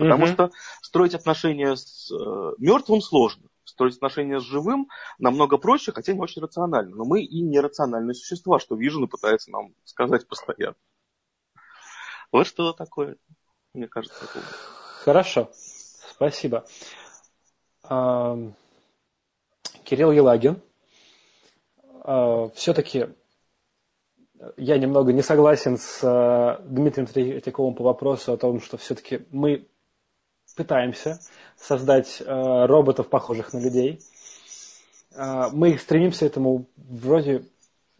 Потому 0.00 0.24
угу. 0.24 0.32
что 0.32 0.50
строить 0.82 1.14
отношения 1.14 1.76
с 1.76 2.10
э, 2.10 2.52
мертвым 2.58 3.00
сложно. 3.00 3.48
Строить 3.64 3.96
отношения 3.96 4.40
с 4.40 4.42
живым 4.42 4.88
намного 5.18 5.58
проще, 5.58 5.92
хотя 5.92 6.12
не 6.12 6.20
очень 6.20 6.42
рационально. 6.42 6.96
Но 6.96 7.04
мы 7.04 7.22
и 7.22 7.42
нерациональные 7.42 8.14
существа, 8.14 8.58
что 8.58 8.76
Вижен 8.76 9.06
пытается 9.08 9.50
нам 9.50 9.74
сказать 9.84 10.26
постоянно. 10.26 10.76
Вот 12.32 12.46
что 12.46 12.72
такое. 12.72 13.16
Мне 13.74 13.88
кажется, 13.88 14.24
это 14.24 14.42
Хорошо, 15.04 15.50
спасибо. 15.52 16.64
Кирилл 19.84 20.12
Елагин. 20.12 20.60
А, 22.02 22.48
Все-таки 22.54 23.08
я 24.56 24.78
немного 24.78 25.12
не 25.12 25.22
согласен 25.22 25.76
с 25.76 26.00
э, 26.02 26.62
Дмитрием 26.64 27.06
Третьяковым 27.06 27.74
по 27.74 27.84
вопросу 27.84 28.32
о 28.32 28.36
том, 28.36 28.60
что 28.60 28.78
все-таки 28.78 29.26
мы 29.30 29.68
пытаемся 30.56 31.20
создать 31.56 32.20
э, 32.20 32.66
роботов, 32.66 33.08
похожих 33.08 33.52
на 33.52 33.58
людей. 33.58 34.00
А, 35.14 35.50
мы 35.50 35.76
стремимся 35.78 36.26
этому 36.26 36.66
вроде, 36.76 37.44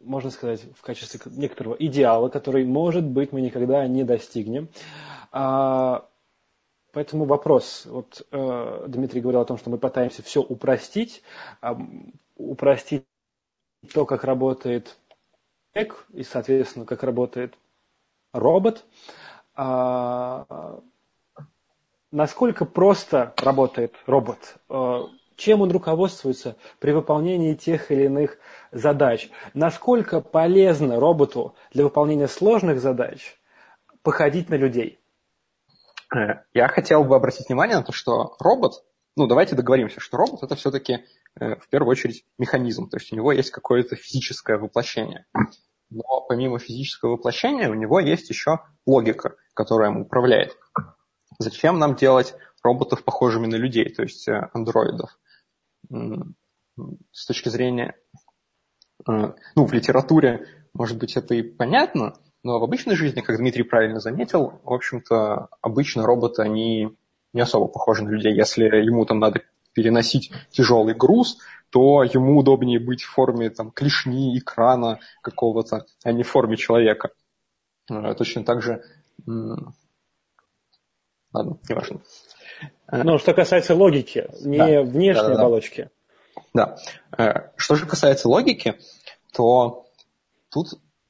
можно 0.01 0.31
сказать, 0.31 0.65
в 0.77 0.83
качестве 0.83 1.21
некоторого 1.27 1.75
идеала, 1.75 2.29
который, 2.29 2.65
может 2.65 3.05
быть, 3.05 3.33
мы 3.33 3.41
никогда 3.41 3.87
не 3.87 4.05
достигнем. 4.05 4.69
А, 5.33 6.07
поэтому 6.93 7.25
вопрос. 7.25 7.87
Вот 7.87 8.27
э, 8.31 8.85
Дмитрий 8.89 9.21
говорил 9.21 9.41
о 9.41 9.47
том, 9.47 9.59
что 9.59 9.71
мы 9.71 9.79
пытаемся 9.79 10.23
все 10.23 10.41
упростить, 10.41 11.23
упростить 12.37 13.05
то, 13.93 14.05
как 14.05 14.25
работает 14.25 14.97
человек 15.73 16.07
и, 16.13 16.23
соответственно, 16.23 16.85
как 16.85 17.03
работает 17.03 17.55
робот. 18.33 18.85
А, 19.55 20.81
насколько 22.11 22.65
просто 22.65 23.35
работает 23.39 23.95
робот? 24.07 24.57
А, 24.69 25.09
чем 25.37 25.63
он 25.63 25.71
руководствуется 25.71 26.57
при 26.79 26.93
выполнении 26.93 27.55
тех 27.55 27.91
или 27.91 28.05
иных 28.05 28.39
задач? 28.73 29.31
Насколько 29.55 30.21
полезно 30.21 31.01
роботу 31.01 31.55
для 31.73 31.85
выполнения 31.85 32.29
сложных 32.29 32.81
задач 32.81 33.39
походить 34.03 34.49
на 34.51 34.55
людей? 34.55 35.01
Э, 36.15 36.43
я 36.53 36.69
хотел 36.69 37.05
бы 37.05 37.17
обратить 37.17 37.49
внимание 37.49 37.77
на 37.77 37.83
то, 37.83 37.93
что 37.93 38.37
робот, 38.39 38.85
ну 39.17 39.27
давайте 39.27 39.57
договоримся, 39.57 40.01
что 40.01 40.17
робот 40.17 40.43
это 40.43 40.57
все-таки 40.57 41.05
э, 41.41 41.57
в 41.57 41.69
первую 41.69 41.91
очередь 41.91 42.25
механизм, 42.39 42.89
то 42.89 42.99
есть 42.99 43.13
у 43.13 43.17
него 43.17 43.33
есть 43.33 43.51
какое-то 43.51 43.97
физическое 43.97 44.59
воплощение 44.59 45.27
но 45.91 46.25
помимо 46.29 46.59
физического 46.59 47.13
воплощения 47.13 47.69
у 47.69 47.75
него 47.75 48.01
есть 48.01 48.31
еще 48.31 48.61
логика, 48.87 49.35
которая 49.55 49.91
им 49.91 49.99
управляет. 49.99 50.57
Зачем 51.41 51.79
нам 51.79 51.97
делать 51.97 52.35
роботов 52.63 53.03
похожими 53.03 53.47
на 53.47 53.57
людей, 53.57 53.89
то 53.89 54.03
есть 54.03 54.29
э, 54.29 54.51
андроидов? 54.53 55.19
С 55.91 57.27
точки 57.27 57.49
зрения, 57.49 57.97
э, 59.09 59.33
ну, 59.57 59.65
в 59.65 59.73
литературе, 59.73 60.47
может 60.75 60.99
быть, 60.99 61.17
это 61.17 61.35
и 61.35 61.41
понятно, 61.41 62.13
но 62.43 62.61
в 62.61 62.63
обычной 62.65 62.95
жизни, 62.95 63.23
как 63.23 63.39
Дмитрий 63.39 63.63
правильно 63.63 64.01
заметил, 64.01 64.61
в 64.63 64.71
общем-то, 64.71 65.49
обычно 65.63 66.05
роботы, 66.05 66.43
они 66.43 66.95
не 67.33 67.41
особо 67.41 67.69
похожи 67.69 68.05
на 68.05 68.11
людей. 68.11 68.35
Если 68.35 68.65
ему 68.65 69.07
там 69.07 69.19
надо 69.19 69.41
переносить 69.73 70.31
тяжелый 70.51 70.95
груз, 70.95 71.39
то 71.71 72.03
ему 72.03 72.37
удобнее 72.37 72.81
быть 72.81 73.03
в 73.03 73.11
форме 73.11 73.49
там, 73.49 73.71
клешни, 73.71 74.37
экрана 74.37 74.99
какого-то, 75.23 75.87
а 76.05 76.13
не 76.13 76.23
в 76.23 76.29
форме 76.29 76.59
человека. 76.59 77.13
Э, 77.91 78.15
точно 78.15 78.45
так 78.45 78.61
же... 78.61 78.85
Ладно, 81.33 81.59
неважно. 81.69 82.01
Э, 82.91 83.03
ну, 83.03 83.19
что 83.19 83.35
касается 83.35 83.75
логики, 83.75 84.29
не 84.43 84.59
да, 84.59 84.83
внешней 84.83 85.23
да, 85.23 85.35
да, 85.35 85.41
оболочки. 85.41 85.91
Да. 86.53 86.77
Э, 87.17 87.51
что 87.57 87.77
же 87.77 87.87
касается 87.87 88.29
логики, 88.29 88.79
то 89.33 89.87
тут, 90.51 90.69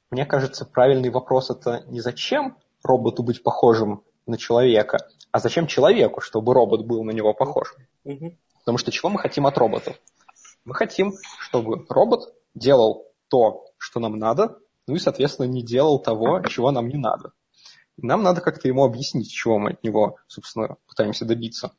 мне 0.09 0.25
кажется, 0.25 0.65
правильный 0.65 1.09
вопрос 1.09 1.49
это 1.49 1.83
не 1.87 2.01
зачем 2.01 2.57
роботу 2.83 3.23
быть 3.23 3.43
похожим 3.43 4.03
на 4.27 4.37
человека, 4.37 4.97
а 5.31 5.39
зачем 5.39 5.67
человеку, 5.67 6.21
чтобы 6.21 6.53
робот 6.53 6.85
был 6.85 7.03
на 7.03 7.11
него 7.11 7.33
похож. 7.33 7.75
Угу. 8.03 8.37
Потому 8.59 8.77
что 8.77 8.91
чего 8.91 9.09
мы 9.09 9.19
хотим 9.19 9.47
от 9.47 9.57
роботов? 9.57 9.99
Мы 10.65 10.75
хотим, 10.75 11.13
чтобы 11.39 11.85
робот 11.89 12.33
делал 12.53 13.07
то, 13.29 13.65
что 13.77 13.99
нам 13.99 14.17
надо, 14.17 14.57
ну 14.87 14.95
и, 14.95 14.99
соответственно, 14.99 15.47
не 15.47 15.63
делал 15.63 15.99
того, 15.99 16.41
чего 16.43 16.71
нам 16.71 16.87
не 16.87 16.97
надо. 16.97 17.31
Нам 18.01 18.23
надо 18.23 18.41
как-то 18.41 18.67
ему 18.67 18.83
объяснить, 18.83 19.31
чего 19.31 19.59
мы 19.59 19.71
от 19.71 19.83
него, 19.83 20.17
собственно, 20.27 20.77
пытаемся 20.87 21.25
добиться. 21.25 21.71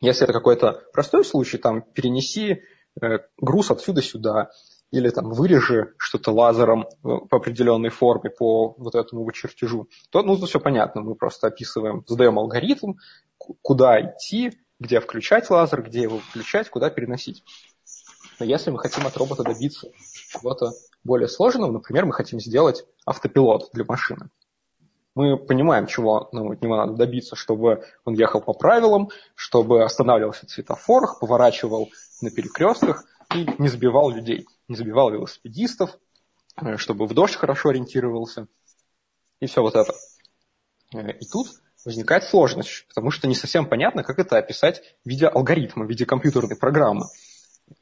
Если 0.00 0.24
это 0.24 0.32
какой-то 0.32 0.84
простой 0.92 1.24
случай, 1.24 1.58
там, 1.58 1.82
перенеси 1.82 2.62
э, 3.00 3.18
груз 3.36 3.70
отсюда 3.70 4.00
сюда, 4.02 4.50
или 4.90 5.10
там 5.10 5.30
вырежи 5.30 5.94
что-то 5.98 6.32
лазером 6.32 6.86
по 7.02 7.36
определенной 7.36 7.90
форме 7.90 8.30
по 8.30 8.74
вот 8.78 8.94
этому 8.94 9.24
вот 9.24 9.34
чертежу, 9.34 9.88
то 10.10 10.22
ну, 10.22 10.36
тут 10.36 10.48
все 10.48 10.60
понятно. 10.60 11.02
Мы 11.02 11.14
просто 11.14 11.48
описываем, 11.48 12.04
задаем 12.06 12.38
алгоритм, 12.38 12.94
куда 13.36 14.00
идти, 14.00 14.58
где 14.80 15.00
включать 15.00 15.50
лазер, 15.50 15.82
где 15.82 16.02
его 16.02 16.18
включать, 16.18 16.70
куда 16.70 16.88
переносить. 16.88 17.44
Но 18.38 18.46
если 18.46 18.70
мы 18.70 18.78
хотим 18.78 19.06
от 19.06 19.16
робота 19.16 19.42
добиться 19.42 19.88
чего-то 20.30 20.72
более 21.04 21.28
сложного, 21.28 21.72
например, 21.72 22.06
мы 22.06 22.12
хотим 22.12 22.40
сделать 22.40 22.84
автопилот 23.04 23.70
для 23.72 23.84
машины, 23.84 24.30
мы 25.18 25.36
понимаем, 25.36 25.88
чего 25.88 26.28
нам 26.30 26.52
от 26.52 26.62
него 26.62 26.76
надо 26.76 26.92
добиться, 26.92 27.34
чтобы 27.34 27.84
он 28.04 28.14
ехал 28.14 28.40
по 28.40 28.52
правилам, 28.52 29.10
чтобы 29.34 29.82
останавливался 29.82 30.46
в 30.46 30.50
светофорах, 30.50 31.18
поворачивал 31.18 31.90
на 32.22 32.30
перекрестках 32.30 33.04
и 33.34 33.44
не 33.58 33.68
сбивал 33.68 34.10
людей, 34.10 34.46
не 34.68 34.76
забивал 34.76 35.10
велосипедистов, 35.10 35.98
э, 36.62 36.76
чтобы 36.76 37.08
в 37.08 37.14
дождь 37.14 37.34
хорошо 37.34 37.70
ориентировался 37.70 38.46
и 39.40 39.46
все 39.46 39.60
вот 39.60 39.74
это. 39.74 39.92
Э, 40.94 41.10
и 41.10 41.26
тут 41.26 41.48
возникает 41.84 42.22
сложность, 42.22 42.86
потому 42.86 43.10
что 43.10 43.26
не 43.26 43.34
совсем 43.34 43.66
понятно, 43.66 44.04
как 44.04 44.20
это 44.20 44.38
описать 44.38 44.82
в 45.04 45.08
виде 45.08 45.26
алгоритма, 45.26 45.84
в 45.84 45.88
виде 45.88 46.06
компьютерной 46.06 46.56
программы 46.56 47.06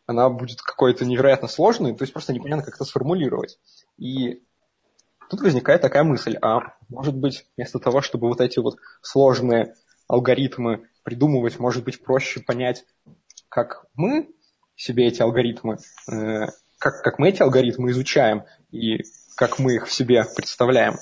она 0.07 0.31
будет 0.31 0.63
какой-то 0.63 1.05
невероятно 1.05 1.49
сложной, 1.49 1.95
то 1.95 2.03
есть 2.03 2.15
просто 2.15 2.33
непонятно, 2.33 2.65
как 2.65 2.75
это 2.77 2.85
сформулировать. 2.85 3.59
И 3.99 4.43
тут 5.29 5.41
возникает 5.41 5.83
такая 5.83 6.05
мысль, 6.05 6.37
а 6.41 6.75
может 6.89 7.17
быть, 7.17 7.47
вместо 7.57 7.79
того, 7.79 8.01
чтобы 8.01 8.29
вот 8.29 8.41
эти 8.41 8.59
вот 8.59 8.79
сложные 9.03 9.75
алгоритмы 10.09 10.89
придумывать, 11.03 11.59
может 11.59 11.85
быть, 11.85 12.03
проще 12.03 12.41
понять, 12.41 12.85
как 13.49 13.87
мы 13.95 14.31
себе 14.77 15.07
эти 15.07 15.23
алгоритмы, 15.23 15.79
э, 16.11 16.47
как, 16.79 17.03
как 17.03 17.19
мы 17.19 17.29
эти 17.29 17.43
алгоритмы 17.43 17.91
изучаем 17.91 18.45
и 18.71 19.03
как 19.37 19.59
мы 19.59 19.77
их 19.77 19.87
в 19.87 19.93
себе 19.93 20.25
представляем. 20.37 20.97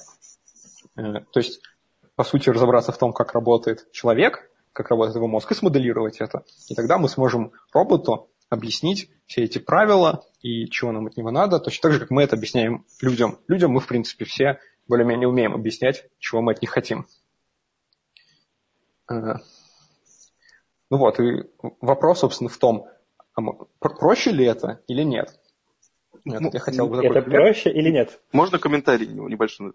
Э, 0.96 1.20
то 1.32 1.40
есть, 1.40 1.60
по 2.16 2.24
сути, 2.24 2.50
разобраться 2.50 2.92
в 2.92 2.98
том, 2.98 3.12
как 3.12 3.32
работает 3.32 3.90
человек, 3.92 4.50
как 4.72 4.90
работает 4.90 5.16
его 5.16 5.26
мозг, 5.26 5.50
и 5.50 5.54
смоделировать 5.54 6.20
это. 6.20 6.44
И 6.68 6.74
тогда 6.74 6.98
мы 6.98 7.08
сможем 7.08 7.52
роботу 7.72 8.28
объяснить 8.48 9.10
все 9.26 9.44
эти 9.44 9.58
правила 9.58 10.24
и 10.40 10.66
чего 10.66 10.92
нам 10.92 11.06
от 11.06 11.16
него 11.16 11.30
надо, 11.30 11.58
точно 11.58 11.82
так 11.82 11.92
же, 11.92 12.00
как 12.00 12.10
мы 12.10 12.22
это 12.22 12.36
объясняем 12.36 12.84
людям. 13.00 13.38
Людям 13.48 13.72
мы, 13.72 13.80
в 13.80 13.86
принципе, 13.86 14.24
все 14.24 14.58
более-менее 14.86 15.28
умеем 15.28 15.54
объяснять, 15.54 16.06
чего 16.18 16.42
мы 16.42 16.52
от 16.52 16.60
них 16.60 16.70
хотим. 16.70 17.06
Э, 19.10 19.36
ну 20.90 20.96
вот, 20.98 21.18
и 21.20 21.44
вопрос, 21.80 22.20
собственно, 22.20 22.50
в 22.50 22.58
том, 22.58 22.88
а 23.34 23.42
проще 23.80 24.30
ли 24.30 24.44
это 24.44 24.82
или 24.86 25.02
нет? 25.02 25.40
Ну, 26.24 26.50
я 26.52 26.60
хотел 26.60 26.88
бы 26.88 27.04
это 27.04 27.20
проще 27.22 27.70
или 27.70 27.90
нет? 27.90 28.20
Можно 28.32 28.58
комментарий 28.58 29.06
небольшой? 29.06 29.72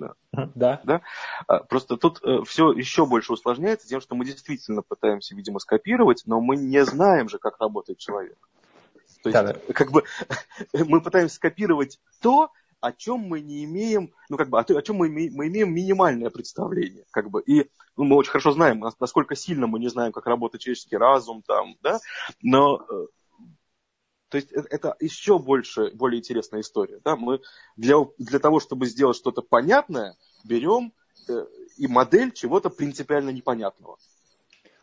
Да. 0.00 0.50
Да. 0.54 0.80
да? 0.84 1.00
А, 1.46 1.60
просто 1.60 1.96
тут 1.96 2.20
э, 2.22 2.42
все 2.46 2.72
еще 2.72 3.06
больше 3.06 3.32
усложняется 3.32 3.86
тем, 3.86 4.00
что 4.00 4.14
мы 4.14 4.24
действительно 4.24 4.82
пытаемся, 4.82 5.34
видимо, 5.34 5.58
скопировать, 5.58 6.22
но 6.26 6.40
мы 6.40 6.56
не 6.56 6.84
знаем 6.84 7.28
же, 7.28 7.38
как 7.38 7.60
работает 7.60 7.98
человек. 7.98 8.38
То 9.22 9.28
есть, 9.28 9.34
да, 9.34 9.42
да. 9.42 9.72
как 9.74 9.90
бы, 9.90 10.04
мы 10.72 11.00
пытаемся 11.00 11.34
скопировать 11.34 12.00
то, 12.22 12.50
о 12.80 12.92
чем 12.92 13.20
мы 13.20 13.40
не 13.40 13.64
имеем, 13.64 14.12
ну, 14.30 14.38
как 14.38 14.48
бы, 14.48 14.58
о, 14.58 14.62
о 14.62 14.82
чем 14.82 14.96
мы 14.96 15.08
имеем, 15.08 15.34
мы 15.34 15.48
имеем 15.48 15.74
минимальное 15.74 16.30
представление, 16.30 17.04
как 17.10 17.30
бы, 17.30 17.42
и 17.42 17.68
ну, 17.96 18.04
мы 18.04 18.16
очень 18.16 18.30
хорошо 18.30 18.52
знаем, 18.52 18.82
насколько 18.98 19.36
сильно 19.36 19.66
мы 19.66 19.78
не 19.78 19.88
знаем, 19.88 20.12
как 20.12 20.26
работает 20.26 20.62
человеческий 20.62 20.96
разум, 20.96 21.42
там, 21.42 21.76
да, 21.82 22.00
но 22.40 22.82
э, 22.88 23.06
то 24.30 24.36
есть 24.36 24.52
это, 24.52 24.68
это 24.70 24.96
еще 25.00 25.38
больше, 25.38 25.90
более 25.92 26.20
интересная 26.20 26.60
история. 26.60 27.00
Да? 27.04 27.16
Мы 27.16 27.40
для, 27.76 27.96
для 28.16 28.38
того, 28.38 28.60
чтобы 28.60 28.86
сделать 28.86 29.16
что-то 29.16 29.42
понятное, 29.42 30.16
берем 30.44 30.92
э, 31.28 31.46
и 31.76 31.88
модель 31.88 32.30
чего-то 32.32 32.70
принципиально 32.70 33.30
непонятного. 33.30 33.98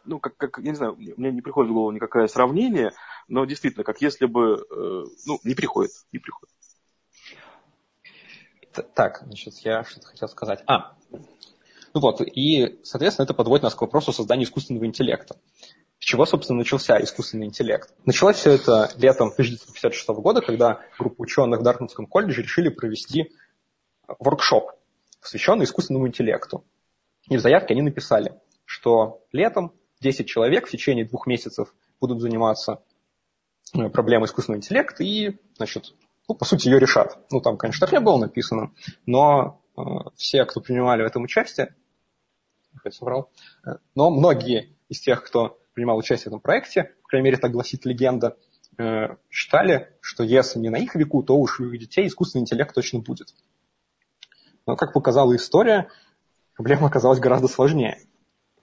Ну, 0.03 0.19
как, 0.19 0.35
как, 0.35 0.57
я 0.59 0.71
не 0.71 0.75
знаю, 0.75 0.95
мне 0.97 1.31
не 1.31 1.41
приходит 1.41 1.71
в 1.71 1.73
голову 1.73 1.91
никакое 1.91 2.27
сравнение, 2.27 2.91
но 3.29 3.45
действительно, 3.45 3.85
как 3.85 4.01
если 4.01 4.25
бы, 4.25 4.65
э, 4.69 5.03
ну, 5.25 5.39
не 5.43 5.55
приходит, 5.55 5.91
не 6.11 6.19
приходит. 6.19 6.53
Так, 8.93 9.23
значит, 9.25 9.55
я 9.59 9.83
что-то 9.85 10.07
хотел 10.07 10.27
сказать. 10.27 10.61
А, 10.67 10.95
ну 11.93 12.01
вот, 12.01 12.21
и, 12.21 12.79
соответственно, 12.83 13.23
это 13.23 13.33
подводит 13.33 13.63
нас 13.63 13.75
к 13.75 13.81
вопросу 13.81 14.11
создания 14.11 14.43
искусственного 14.43 14.85
интеллекта. 14.85 15.37
С 15.99 16.05
чего, 16.05 16.25
собственно, 16.25 16.59
начался 16.59 17.01
искусственный 17.01 17.47
интеллект? 17.47 17.93
Началось 18.05 18.37
все 18.37 18.51
это 18.51 18.91
летом 18.97 19.29
1956 19.29 20.07
года, 20.09 20.41
когда 20.41 20.81
группа 20.97 21.21
ученых 21.21 21.61
в 21.61 21.63
Дартмутском 21.63 22.05
колледже 22.05 22.43
решили 22.43 22.69
провести 22.69 23.31
воркшоп, 24.19 24.71
посвященный 25.21 25.65
искусственному 25.65 26.07
интеллекту. 26.07 26.63
И 27.29 27.37
в 27.37 27.41
заявке 27.41 27.73
они 27.73 27.81
написали, 27.81 28.33
что 28.63 29.23
летом 29.31 29.73
10 30.01 30.27
человек 30.27 30.67
в 30.67 30.71
течение 30.71 31.05
двух 31.05 31.25
месяцев 31.25 31.73
будут 31.99 32.21
заниматься 32.21 32.83
э, 33.73 33.89
проблемой 33.89 34.27
искусственного 34.27 34.59
интеллекта 34.59 35.03
и, 35.03 35.37
значит, 35.55 35.93
ну, 36.27 36.35
по 36.35 36.45
сути, 36.45 36.67
ее 36.67 36.79
решат. 36.79 37.17
Ну, 37.31 37.41
там, 37.41 37.57
конечно, 37.57 37.85
так 37.85 37.93
не 37.93 37.99
было 37.99 38.17
написано, 38.17 38.71
но 39.05 39.61
э, 39.75 39.81
все, 40.15 40.45
кто 40.45 40.61
принимали 40.61 41.01
в 41.01 41.05
этом 41.05 41.23
участие, 41.23 41.75
я 42.85 42.91
соврал, 42.91 43.31
э, 43.65 43.77
но 43.95 44.11
многие 44.11 44.75
из 44.89 44.99
тех, 44.99 45.23
кто 45.23 45.57
принимал 45.77 45.99
участие 45.99 46.23
в 46.23 46.27
этом 46.29 46.39
проекте, 46.39 46.95
по 47.03 47.09
крайней 47.09 47.25
мере, 47.25 47.37
так 47.37 47.51
гласит 47.51 47.85
легенда, 47.85 48.35
э, 48.79 49.09
считали, 49.29 49.95
что 50.01 50.23
если 50.23 50.57
не 50.57 50.69
на 50.69 50.77
их 50.77 50.95
веку, 50.95 51.21
то 51.21 51.37
уж 51.37 51.59
у 51.59 51.69
детей 51.69 52.07
искусственный 52.07 52.41
интеллект 52.41 52.73
точно 52.73 52.97
будет. 52.97 53.35
Но, 54.65 54.75
как 54.75 54.91
показала 54.91 55.35
история, 55.35 55.87
проблема 56.55 56.87
оказалась 56.87 57.19
гораздо 57.19 57.47
сложнее. 57.47 57.99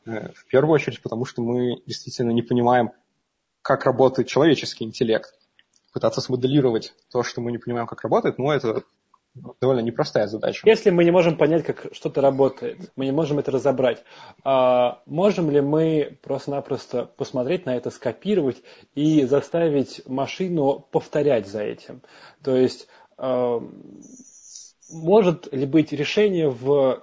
Э, 0.06 0.32
в 0.32 0.44
первую 0.46 0.74
очередь, 0.74 1.00
потому 1.02 1.24
что 1.24 1.40
мы 1.40 1.80
действительно 1.86 2.32
не 2.32 2.42
понимаем, 2.42 2.90
как 3.62 3.84
работает 3.84 4.26
человеческий 4.26 4.82
интеллект. 4.82 5.38
Пытаться 5.92 6.20
смоделировать 6.20 6.94
то, 7.12 7.22
что 7.22 7.40
мы 7.40 7.52
не 7.52 7.58
понимаем, 7.58 7.86
как 7.86 8.02
работает, 8.02 8.38
ну, 8.38 8.50
это 8.50 8.82
довольно 9.60 9.80
непростая 9.80 10.26
задача. 10.26 10.62
Если 10.64 10.90
мы 10.90 11.04
не 11.04 11.10
можем 11.10 11.36
понять, 11.36 11.64
как 11.64 11.88
что-то 11.92 12.20
работает, 12.20 12.92
мы 12.96 13.04
не 13.04 13.12
можем 13.12 13.38
это 13.38 13.50
разобрать, 13.50 14.04
а 14.44 15.02
можем 15.06 15.50
ли 15.50 15.60
мы 15.60 16.18
просто-напросто 16.22 17.06
посмотреть 17.16 17.66
на 17.66 17.76
это, 17.76 17.90
скопировать 17.90 18.62
и 18.94 19.24
заставить 19.24 20.02
машину 20.06 20.86
повторять 20.90 21.48
за 21.48 21.62
этим? 21.62 22.02
То 22.42 22.56
есть 22.56 22.86
а, 23.16 23.60
может 24.92 25.52
ли 25.52 25.66
быть 25.66 25.92
решение 25.92 26.48
в 26.48 27.02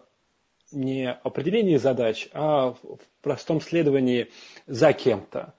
не 0.71 1.11
определении 1.11 1.75
задач, 1.75 2.29
а 2.31 2.71
в 2.71 2.99
простом 3.21 3.59
следовании 3.59 4.31
за 4.67 4.93
кем-то? 4.93 5.53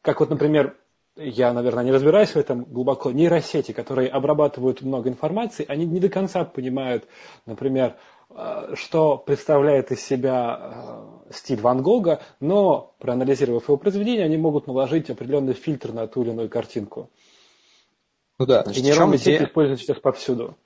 Как 0.00 0.20
вот, 0.20 0.30
например, 0.30 0.76
я, 1.16 1.52
наверное, 1.52 1.84
не 1.84 1.92
разбираюсь 1.92 2.30
в 2.30 2.36
этом 2.36 2.64
глубоко, 2.64 3.10
нейросети, 3.10 3.72
которые 3.72 4.08
обрабатывают 4.08 4.82
много 4.82 5.08
информации, 5.08 5.64
они 5.68 5.84
не 5.84 6.00
до 6.00 6.08
конца 6.08 6.44
понимают, 6.44 7.06
например, 7.46 7.96
э, 8.30 8.74
что 8.74 9.18
представляет 9.18 9.92
из 9.92 10.02
себя 10.02 10.58
э, 11.28 11.32
стиль 11.32 11.60
Ван 11.60 11.82
Гога, 11.82 12.22
но, 12.40 12.94
проанализировав 12.98 13.64
его 13.68 13.76
произведение, 13.76 14.24
они 14.24 14.36
могут 14.36 14.66
наложить 14.66 15.10
определенный 15.10 15.54
фильтр 15.54 15.92
на 15.92 16.06
ту 16.06 16.22
или 16.22 16.30
иную 16.30 16.48
картинку. 16.48 17.10
Ну 18.38 18.46
да, 18.46 18.62
значит, 18.62 18.82
И 18.82 18.86
нейронные 18.86 19.18
сети 19.18 19.36
идея... 19.36 19.44
используются 19.46 19.86
сейчас 19.86 20.00
повсюду. 20.00 20.56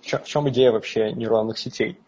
В 0.00 0.06
чем, 0.06 0.22
в 0.22 0.26
чем 0.26 0.48
идея 0.48 0.72
вообще 0.72 1.12
нейронных 1.12 1.58
сетей? 1.58 1.98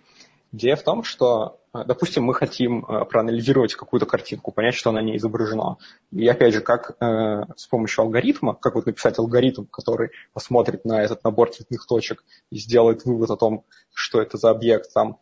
Идея 0.53 0.77
в 0.77 0.83
том, 0.83 1.03
что, 1.03 1.59
допустим, 1.85 2.25
мы 2.25 2.35
хотим 2.35 2.85
э, 2.85 3.05
проанализировать 3.05 3.75
какую-то 3.75 4.07
картинку, 4.07 4.53
понять, 4.53 4.75
что 4.75 4.93
на 4.93 5.01
ней 5.01 5.17
изображено. 5.17 5.79
И 6.11 6.27
опять 6.27 6.55
же, 6.55 6.61
как 6.61 6.97
э, 7.01 7.45
с 7.57 7.67
помощью 7.67 8.03
алгоритма, 8.03 8.55
как 8.55 8.75
вот 8.75 8.87
написать 8.87 9.19
алгоритм, 9.19 9.65
который 9.67 10.11
посмотрит 10.33 10.85
на 10.85 11.03
этот 11.03 11.25
набор 11.25 11.51
цветных 11.51 11.87
точек 11.87 12.25
и 12.51 12.59
сделает 12.59 13.05
вывод 13.05 13.31
о 13.31 13.37
том, 13.37 13.65
что 13.93 14.21
это 14.21 14.37
за 14.39 14.51
объект 14.51 14.93
там 14.93 15.19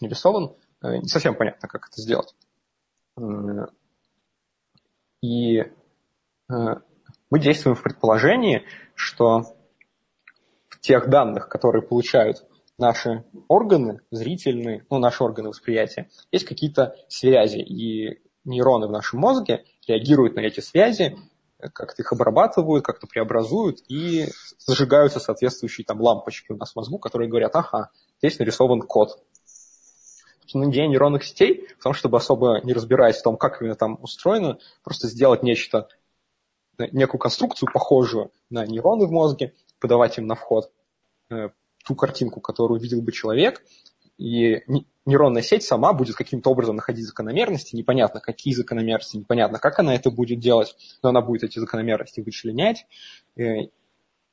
нарисован, 0.00 0.56
э, 0.82 0.98
не 0.98 1.08
совсем 1.08 1.34
понятно, 1.34 1.68
как 1.68 1.88
это 1.88 2.00
сделать. 2.00 2.34
Э, 3.18 3.66
и 5.22 5.58
э, 5.58 5.70
мы 6.48 7.40
действуем 7.40 7.76
в 7.76 7.82
предположении, 7.82 8.64
что 8.94 9.56
в 10.68 10.80
тех 10.80 11.08
данных, 11.08 11.48
которые 11.48 11.82
получают 11.82 12.44
наши 12.78 13.24
органы 13.48 14.00
зрительные, 14.10 14.84
ну, 14.90 14.98
наши 14.98 15.24
органы 15.24 15.48
восприятия, 15.48 16.10
есть 16.30 16.44
какие-то 16.44 16.96
связи, 17.08 17.58
и 17.58 18.20
нейроны 18.44 18.86
в 18.86 18.92
нашем 18.92 19.20
мозге 19.20 19.64
реагируют 19.86 20.36
на 20.36 20.40
эти 20.40 20.60
связи, 20.60 21.16
как-то 21.58 22.02
их 22.02 22.12
обрабатывают, 22.12 22.84
как-то 22.84 23.06
преобразуют, 23.06 23.80
и 23.88 24.26
зажигаются 24.58 25.20
соответствующие 25.20 25.84
там 25.84 26.00
лампочки 26.00 26.52
у 26.52 26.56
нас 26.56 26.72
в 26.72 26.76
мозгу, 26.76 26.98
которые 26.98 27.28
говорят, 27.28 27.56
ага, 27.56 27.90
здесь 28.18 28.38
нарисован 28.38 28.82
код. 28.82 29.22
Собственно, 30.40 30.70
идея 30.70 30.86
нейронных 30.86 31.24
сетей 31.24 31.66
в 31.78 31.82
том, 31.82 31.92
чтобы 31.92 32.18
особо 32.18 32.60
не 32.62 32.72
разбираясь 32.72 33.16
в 33.16 33.22
том, 33.22 33.36
как 33.36 33.60
именно 33.60 33.74
там 33.74 33.98
устроено, 34.02 34.58
просто 34.84 35.08
сделать 35.08 35.42
нечто, 35.42 35.88
некую 36.78 37.18
конструкцию, 37.18 37.70
похожую 37.72 38.30
на 38.50 38.64
нейроны 38.66 39.06
в 39.06 39.10
мозге, 39.10 39.54
подавать 39.80 40.18
им 40.18 40.26
на 40.26 40.34
вход, 40.34 40.70
э, 41.30 41.48
ту 41.86 41.94
картинку, 41.94 42.40
которую 42.40 42.80
видел 42.80 43.00
бы 43.00 43.12
человек, 43.12 43.62
и 44.18 44.62
нейронная 45.04 45.42
сеть 45.42 45.62
сама 45.62 45.92
будет 45.92 46.16
каким-то 46.16 46.50
образом 46.50 46.76
находить 46.76 47.06
закономерности, 47.06 47.76
непонятно, 47.76 48.20
какие 48.20 48.54
закономерности, 48.54 49.18
непонятно, 49.18 49.58
как 49.58 49.78
она 49.78 49.94
это 49.94 50.10
будет 50.10 50.40
делать, 50.40 50.74
но 51.02 51.10
она 51.10 51.20
будет 51.20 51.44
эти 51.44 51.58
закономерности 51.58 52.20
вычленять, 52.20 52.86
э, 53.36 53.68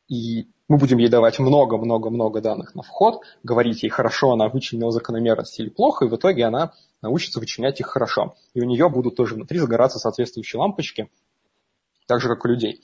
и 0.08 0.48
мы 0.68 0.78
будем 0.78 0.98
ей 0.98 1.10
давать 1.10 1.40
много-много-много 1.40 2.42
данных 2.42 2.76
на 2.76 2.82
вход, 2.82 3.22
говорить 3.44 3.84
ей, 3.84 3.90
хорошо 3.90 4.32
она 4.32 4.50
вычленила 4.50 4.92
закономерности 4.92 5.62
или 5.62 5.70
плохо, 5.70 6.06
и 6.06 6.10
в 6.10 6.16
итоге 6.16 6.46
она 6.46 6.74
научится 7.02 7.40
вычленять 7.40 7.80
их 7.80 7.88
хорошо. 7.88 8.36
И 8.54 8.62
у 8.62 8.66
нее 8.66 8.90
будут 8.90 9.16
тоже 9.16 9.36
внутри 9.36 9.60
загораться 9.60 10.00
соответствующие 10.00 10.60
лампочки, 10.60 11.10
так 12.08 12.22
же, 12.22 12.30
как 12.30 12.44
у 12.46 12.48
людей. 12.48 12.82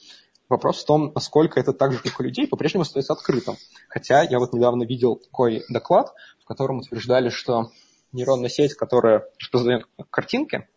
Вопрос 0.49 0.81
в 0.81 0.85
том, 0.85 1.11
насколько 1.13 1.59
это 1.59 1.73
так 1.73 1.93
же, 1.93 1.99
как 1.99 2.19
у 2.19 2.23
людей, 2.23 2.47
по-прежнему 2.47 2.81
остается 2.81 3.13
открытым. 3.13 3.55
Хотя 3.87 4.23
я 4.23 4.39
вот 4.39 4.51
недавно 4.51 4.83
видел 4.83 5.17
такой 5.17 5.63
доклад, 5.69 6.11
в 6.41 6.45
котором 6.45 6.79
утверждали, 6.79 7.29
что 7.29 7.71
нейронная 8.11 8.49
сеть, 8.49 8.73
которая 8.73 9.29
распознает 9.39 9.85
картинки, 10.09 10.67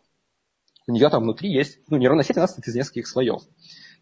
у 0.87 0.91
нее 0.91 1.09
там 1.09 1.23
внутри 1.23 1.51
есть... 1.51 1.79
Ну, 1.87 1.97
нейронная 1.97 2.23
сеть, 2.23 2.37
она 2.37 2.45
состоит 2.45 2.67
из 2.67 2.75
нескольких 2.75 3.07
слоев. 3.07 3.41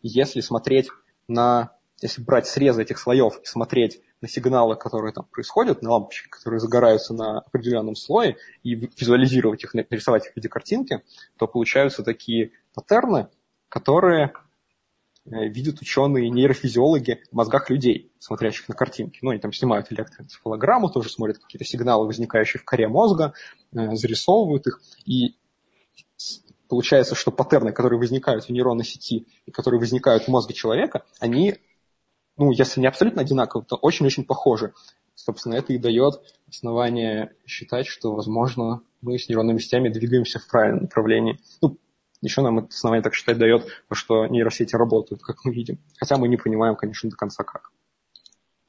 Если 0.01 0.41
смотреть 0.41 0.89
на... 1.27 1.71
Если 2.01 2.21
брать 2.21 2.47
срезы 2.47 2.81
этих 2.81 2.97
слоев 2.97 3.39
и 3.41 3.45
смотреть 3.45 4.01
на 4.21 4.27
сигналы, 4.27 4.75
которые 4.75 5.13
там 5.13 5.25
происходят, 5.25 5.83
на 5.83 5.91
лампочки, 5.91 6.27
которые 6.29 6.59
загораются 6.59 7.13
на 7.13 7.39
определенном 7.39 7.95
слое, 7.95 8.37
и 8.63 8.73
визуализировать 8.73 9.63
их, 9.63 9.73
нарисовать 9.75 10.25
их 10.25 10.33
в 10.33 10.35
виде 10.35 10.49
картинки, 10.49 11.03
то 11.37 11.47
получаются 11.47 12.03
такие 12.03 12.51
паттерны, 12.73 13.27
которые 13.69 14.33
видят 15.25 15.81
ученые 15.81 16.29
нейрофизиологи 16.29 17.23
в 17.31 17.35
мозгах 17.35 17.69
людей, 17.69 18.11
смотрящих 18.19 18.67
на 18.69 18.75
картинки. 18.75 19.19
Ну, 19.21 19.31
они 19.31 19.39
там 19.39 19.53
снимают 19.53 19.91
электроэнцефалограмму, 19.91 20.89
тоже 20.89 21.09
смотрят 21.09 21.37
какие-то 21.37 21.65
сигналы, 21.65 22.07
возникающие 22.07 22.59
в 22.59 22.65
коре 22.65 22.87
мозга, 22.87 23.33
э, 23.73 23.95
зарисовывают 23.95 24.67
их. 24.67 24.81
И 25.05 25.35
получается, 26.67 27.15
что 27.15 27.31
паттерны, 27.31 27.71
которые 27.71 27.99
возникают 27.99 28.45
в 28.45 28.49
нейронной 28.49 28.85
сети 28.85 29.27
и 29.45 29.51
которые 29.51 29.79
возникают 29.79 30.23
в 30.23 30.27
мозге 30.29 30.53
человека, 30.53 31.03
они, 31.19 31.57
ну, 32.37 32.51
если 32.51 32.79
не 32.79 32.87
абсолютно 32.87 33.21
одинаковые, 33.21 33.65
то 33.65 33.75
очень-очень 33.75 34.25
похожи. 34.25 34.73
Собственно, 35.13 35.53
это 35.53 35.73
и 35.73 35.77
дает 35.77 36.21
основание 36.47 37.35
считать, 37.45 37.85
что, 37.85 38.15
возможно, 38.15 38.81
мы 39.01 39.19
с 39.19 39.29
нейронными 39.29 39.59
сетями 39.59 39.89
двигаемся 39.89 40.39
в 40.39 40.47
правильном 40.47 40.83
направлении. 40.83 41.39
Ну, 41.61 41.77
еще 42.21 42.41
нам 42.41 42.59
это 42.59 42.67
основание 42.67 43.01
так 43.01 43.13
считать 43.13 43.37
дает, 43.37 43.67
что 43.91 44.27
нейросети 44.27 44.75
работают, 44.75 45.21
как 45.23 45.43
мы 45.43 45.53
видим. 45.53 45.79
Хотя 45.97 46.17
мы 46.17 46.27
не 46.27 46.37
понимаем, 46.37 46.75
конечно, 46.75 47.09
до 47.09 47.15
конца 47.15 47.43
как. 47.43 47.71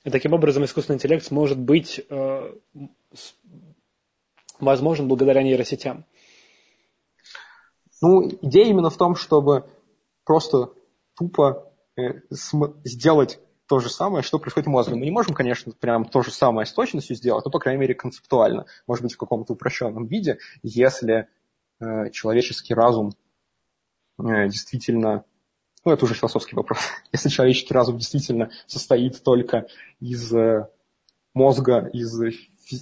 И 0.04 0.10
таким 0.10 0.32
образом 0.32 0.64
искусственный 0.64 0.96
интеллект 0.96 1.30
может 1.30 1.58
быть 1.58 2.04
э, 2.08 2.54
возможен 4.58 5.06
благодаря 5.06 5.42
нейросетям. 5.42 6.04
Ну, 8.00 8.28
идея 8.42 8.66
именно 8.66 8.90
в 8.90 8.96
том, 8.96 9.14
чтобы 9.14 9.70
просто 10.24 10.72
тупо 11.16 11.72
э, 11.96 12.22
сделать 12.84 13.38
то 13.68 13.78
же 13.78 13.88
самое, 13.88 14.22
что 14.22 14.38
происходит 14.38 14.66
в 14.66 14.70
мозге. 14.70 14.96
Мы 14.96 15.04
не 15.04 15.10
можем, 15.12 15.34
конечно, 15.34 15.72
прям 15.72 16.04
то 16.04 16.22
же 16.22 16.32
самое 16.32 16.66
с 16.66 16.72
точностью 16.72 17.14
сделать, 17.16 17.44
но, 17.44 17.50
по 17.50 17.60
крайней 17.60 17.80
мере, 17.80 17.94
концептуально. 17.94 18.66
Может 18.86 19.04
быть, 19.04 19.14
в 19.14 19.18
каком-то 19.18 19.52
упрощенном 19.52 20.06
виде, 20.06 20.38
если 20.62 21.28
э, 21.80 22.10
человеческий 22.10 22.74
разум 22.74 23.12
действительно, 24.18 25.24
ну 25.84 25.92
это 25.92 26.04
уже 26.04 26.14
философский 26.14 26.56
вопрос, 26.56 26.78
если 27.12 27.28
человеческий 27.28 27.74
разум 27.74 27.98
действительно 27.98 28.50
состоит 28.66 29.22
только 29.22 29.66
из 30.00 30.32
э, 30.32 30.68
мозга, 31.34 31.90
из 31.92 32.20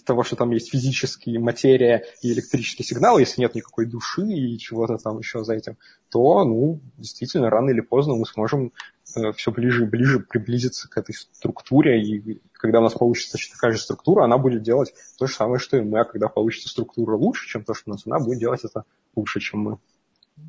того, 0.05 0.23
что 0.23 0.37
там 0.37 0.51
есть 0.51 0.71
физические 0.71 1.39
материя 1.39 2.05
и 2.23 2.33
электрические 2.33 2.85
сигналы, 2.85 3.21
если 3.23 3.41
нет 3.41 3.55
никакой 3.55 3.87
души 3.87 4.23
и 4.23 4.59
чего-то 4.59 4.99
там 4.99 5.19
еще 5.19 5.43
за 5.45 5.55
этим, 5.55 5.79
то, 6.11 6.45
ну, 6.45 6.81
действительно, 6.97 7.51
рано 7.51 7.71
или 7.71 7.81
поздно 7.81 8.15
мы 8.15 8.27
сможем 8.27 8.73
э, 9.17 9.33
все 9.33 9.51
ближе 9.51 9.85
и 9.85 9.89
ближе 9.89 10.21
приблизиться 10.21 10.89
к 10.89 10.97
этой 10.97 11.15
структуре, 11.15 12.03
и 12.03 12.41
когда 12.53 12.81
у 12.81 12.83
нас 12.83 12.93
получится 12.93 13.39
такая 13.53 13.73
же 13.73 13.79
структура, 13.79 14.25
она 14.25 14.39
будет 14.39 14.63
делать 14.63 14.93
то 15.19 15.27
же 15.27 15.35
самое, 15.35 15.59
что 15.59 15.77
и 15.77 15.81
мы, 15.81 16.01
а 16.01 16.05
когда 16.05 16.29
получится 16.29 16.69
структура 16.69 17.17
лучше, 17.17 17.49
чем 17.49 17.65
то, 17.65 17.75
что 17.75 17.91
у 17.91 17.95
нас, 17.95 18.03
она 18.07 18.19
будет 18.19 18.39
делать 18.39 18.65
это 18.65 18.85
лучше, 19.17 19.41
чем 19.41 19.61
мы. 19.61 19.79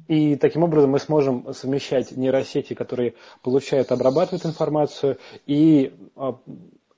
И 0.07 0.35
таким 0.35 0.63
образом 0.63 0.91
мы 0.91 0.99
сможем 0.99 1.53
совмещать 1.53 2.11
нейросети, 2.11 2.73
которые 2.73 3.13
получают, 3.41 3.91
обрабатывают 3.91 4.45
информацию, 4.45 5.17
и 5.45 5.93
а, 6.15 6.37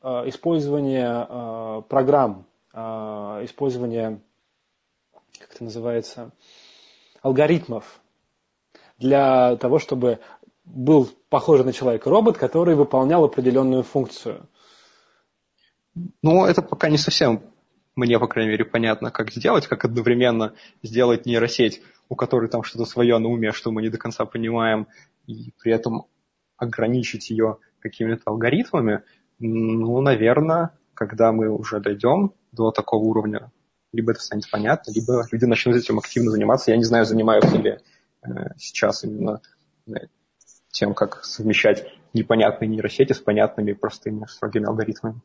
а, 0.02 0.28
использование 0.28 1.08
а, 1.10 1.82
программ, 1.82 2.46
использование 2.74 4.20
как 5.39 5.54
это 5.54 5.64
называется, 5.64 6.32
алгоритмов 7.22 8.02
для 8.98 9.56
того, 9.58 9.80
чтобы 9.80 10.20
был 10.66 11.10
похожий 11.30 11.66
на 11.66 11.74
человека 11.74 12.10
робот, 12.10 12.38
который 12.38 12.76
выполнял 12.76 13.24
определенную 13.24 13.84
функцию. 13.84 14.48
Ну, 16.22 16.46
это 16.46 16.62
пока 16.62 16.89
не 16.89 16.98
совсем 16.98 17.44
мне, 17.96 18.18
по 18.20 18.28
крайней 18.28 18.52
мере, 18.52 18.66
понятно, 18.66 19.12
как 19.12 19.32
сделать, 19.32 19.68
как 19.68 19.86
одновременно 19.86 20.54
сделать 20.82 21.26
нейросеть, 21.26 21.82
у 22.14 22.16
которой 22.16 22.47
там 22.47 22.61
что-то 22.61 22.86
свое 22.86 23.18
на 23.18 23.28
уме, 23.28 23.51
что 23.51 23.72
мы 23.72 23.82
не 23.82 23.89
до 23.89 23.97
конца 23.97 24.24
понимаем, 24.26 24.88
и 25.26 25.51
при 25.59 25.74
этом 25.74 26.05
ограничить 26.57 27.32
ее 27.32 27.57
какими-то 27.80 28.22
алгоритмами, 28.26 29.01
ну, 29.39 29.99
наверное, 29.99 30.78
когда 30.93 31.32
мы 31.32 31.49
уже 31.49 31.80
дойдем 31.80 32.34
до 32.51 32.70
такого 32.72 33.03
уровня, 33.03 33.51
либо 33.91 34.11
это 34.11 34.22
станет 34.22 34.49
понятно, 34.51 34.91
либо 34.91 35.26
люди 35.32 35.45
начнут 35.45 35.76
этим 35.76 35.97
активно 35.97 36.30
заниматься. 36.30 36.70
Я 36.70 36.78
не 36.78 36.84
знаю, 36.84 37.05
занимаются 37.05 37.57
ли 37.57 37.80
э, 38.22 38.28
сейчас 38.57 39.03
именно 39.03 39.41
э, 39.88 40.07
тем, 40.70 40.93
как 40.93 41.24
совмещать 41.24 41.91
непонятные 42.14 42.68
нейросети 42.68 43.14
с 43.14 43.20
понятными 43.20 43.74
простыми 43.74 44.28
строгими 44.28 44.68
алгоритмами. 44.68 45.20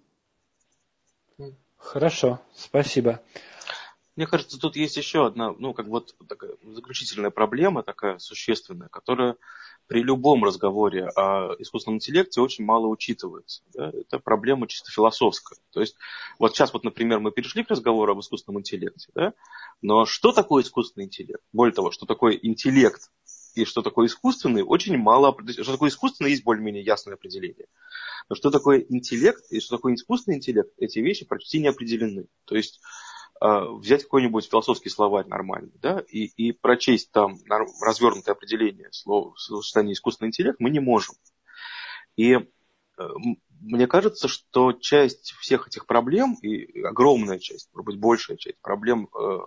Хорошо, 1.76 2.40
спасибо. 2.54 3.20
Мне 4.18 4.26
кажется, 4.26 4.58
тут 4.58 4.74
есть 4.74 4.96
еще 4.96 5.26
одна, 5.26 5.54
ну, 5.56 5.72
как 5.72 5.86
вот 5.86 6.12
такая 6.28 6.50
заключительная 6.64 7.30
проблема, 7.30 7.84
такая 7.84 8.18
существенная, 8.18 8.88
которая 8.88 9.36
при 9.86 10.02
любом 10.02 10.42
разговоре 10.42 11.06
о 11.14 11.54
искусственном 11.60 11.98
интеллекте 11.98 12.40
очень 12.40 12.64
мало 12.64 12.88
учитывается. 12.88 13.62
Да? 13.72 13.90
Это 13.90 14.18
проблема 14.18 14.66
чисто 14.66 14.90
философская. 14.90 15.60
То 15.70 15.80
есть, 15.80 15.94
вот 16.40 16.52
сейчас 16.52 16.72
вот, 16.72 16.82
например, 16.82 17.20
мы 17.20 17.30
перешли 17.30 17.62
к 17.62 17.70
разговору 17.70 18.10
об 18.10 18.18
искусственном 18.18 18.58
интеллекте, 18.58 19.08
да? 19.14 19.34
но 19.82 20.04
что 20.04 20.32
такое 20.32 20.64
искусственный 20.64 21.06
интеллект? 21.06 21.44
Более 21.52 21.72
того, 21.72 21.92
что 21.92 22.04
такое 22.04 22.32
интеллект 22.32 23.12
и 23.54 23.64
что 23.64 23.82
такое 23.82 24.08
искусственный, 24.08 24.64
очень 24.64 24.96
мало 24.96 25.32
Что 25.46 25.70
такое 25.70 25.90
искусственный, 25.90 26.30
есть 26.30 26.42
более-менее 26.42 26.82
ясное 26.82 27.14
определение. 27.14 27.68
Но 28.28 28.34
что 28.34 28.50
такое 28.50 28.84
интеллект 28.88 29.44
и 29.50 29.60
что 29.60 29.76
такое 29.76 29.94
искусственный 29.94 30.38
интеллект, 30.38 30.72
эти 30.76 30.98
вещи 30.98 31.24
почти 31.24 31.60
не 31.60 31.68
определены. 31.68 32.26
То 32.46 32.56
есть 32.56 32.80
взять 33.40 34.02
какой-нибудь 34.04 34.48
философский 34.48 34.90
словарь 34.90 35.26
нормальный, 35.26 35.78
да, 35.80 36.02
и, 36.08 36.24
и 36.24 36.52
прочесть 36.52 37.12
там 37.12 37.38
развернутое 37.80 38.34
определение 38.34 38.88
слова 38.92 39.34
сочетания 39.36 39.92
искусственный 39.92 40.28
интеллект 40.28 40.58
мы 40.60 40.70
не 40.70 40.80
можем. 40.80 41.14
И 42.16 42.32
э, 42.34 42.42
мне 43.60 43.86
кажется, 43.86 44.28
что 44.28 44.72
часть 44.72 45.32
всех 45.40 45.68
этих 45.68 45.86
проблем, 45.86 46.34
и 46.42 46.82
огромная 46.82 47.38
часть, 47.38 47.70
может 47.72 47.86
быть, 47.86 47.98
большая 47.98 48.36
часть 48.36 48.60
проблем 48.60 49.08
э, 49.14 49.38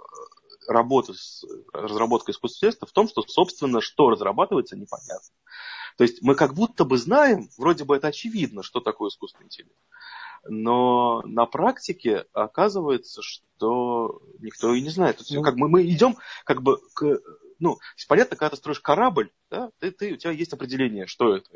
работы 0.67 1.13
с 1.13 1.43
разработкой 1.73 2.33
искусственного 2.33 2.69
интеллекта 2.69 2.85
в 2.85 2.91
том, 2.91 3.07
что, 3.07 3.21
собственно, 3.23 3.81
что 3.81 4.09
разрабатывается, 4.09 4.77
непонятно. 4.77 5.35
То 5.97 6.03
есть 6.03 6.21
мы 6.21 6.35
как 6.35 6.53
будто 6.53 6.85
бы 6.85 6.97
знаем, 6.97 7.49
вроде 7.57 7.83
бы 7.83 7.95
это 7.95 8.07
очевидно, 8.07 8.63
что 8.63 8.79
такое 8.79 9.09
искусственный 9.09 9.45
интеллект. 9.45 9.75
Но 10.47 11.21
на 11.23 11.45
практике 11.45 12.25
оказывается, 12.33 13.21
что 13.21 14.21
никто 14.39 14.73
и 14.73 14.81
не 14.81 14.89
знает. 14.89 15.17
То 15.17 15.21
есть, 15.21 15.35
ну, 15.35 15.43
как 15.43 15.55
мы, 15.55 15.69
мы 15.69 15.83
идем 15.83 16.17
как 16.45 16.61
бы 16.61 16.79
к... 16.93 17.19
Ну, 17.59 17.77
понятно, 18.07 18.35
когда 18.35 18.49
ты 18.49 18.57
строишь 18.57 18.79
корабль, 18.79 19.31
да, 19.51 19.69
ты, 19.79 19.91
ты, 19.91 20.13
у 20.13 20.17
тебя 20.17 20.31
есть 20.31 20.53
определение, 20.53 21.05
что 21.05 21.35
это. 21.35 21.47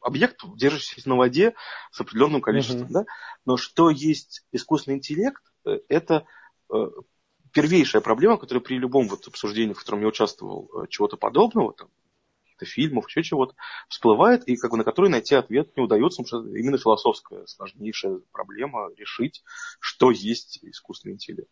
Объект, 0.00 0.40
держащийся 0.56 1.08
на 1.08 1.16
воде 1.16 1.54
с 1.90 2.00
определенным 2.00 2.40
количеством. 2.40 2.88
Uh-huh. 2.88 2.92
Да? 2.92 3.04
Но 3.44 3.56
что 3.56 3.90
есть 3.90 4.44
искусственный 4.52 4.98
интеллект, 4.98 5.42
э, 5.64 5.78
это 5.88 6.26
э, 6.72 6.86
первейшая 7.52 8.02
проблема, 8.02 8.36
которая 8.36 8.62
при 8.62 8.78
любом 8.78 9.08
вот 9.08 9.26
обсуждении, 9.28 9.74
в 9.74 9.78
котором 9.78 10.00
я 10.00 10.08
участвовал, 10.08 10.70
э, 10.74 10.86
чего-то 10.88 11.16
подобного, 11.16 11.72
там, 11.72 11.88
каких-то 12.52 12.64
фильмов, 12.66 13.08
еще 13.08 13.22
чего-то, 13.22 13.54
всплывает, 13.88 14.46
и 14.48 14.56
как 14.56 14.70
бы 14.70 14.76
на 14.76 14.84
который 14.84 15.10
найти 15.10 15.34
ответ 15.34 15.76
не 15.76 15.82
удается, 15.82 16.22
потому 16.22 16.44
что 16.44 16.56
именно 16.56 16.78
философская 16.78 17.46
сложнейшая 17.46 18.20
проблема 18.32 18.90
решить, 18.96 19.42
что 19.80 20.10
есть 20.10 20.58
искусственный 20.62 21.14
интеллект. 21.14 21.50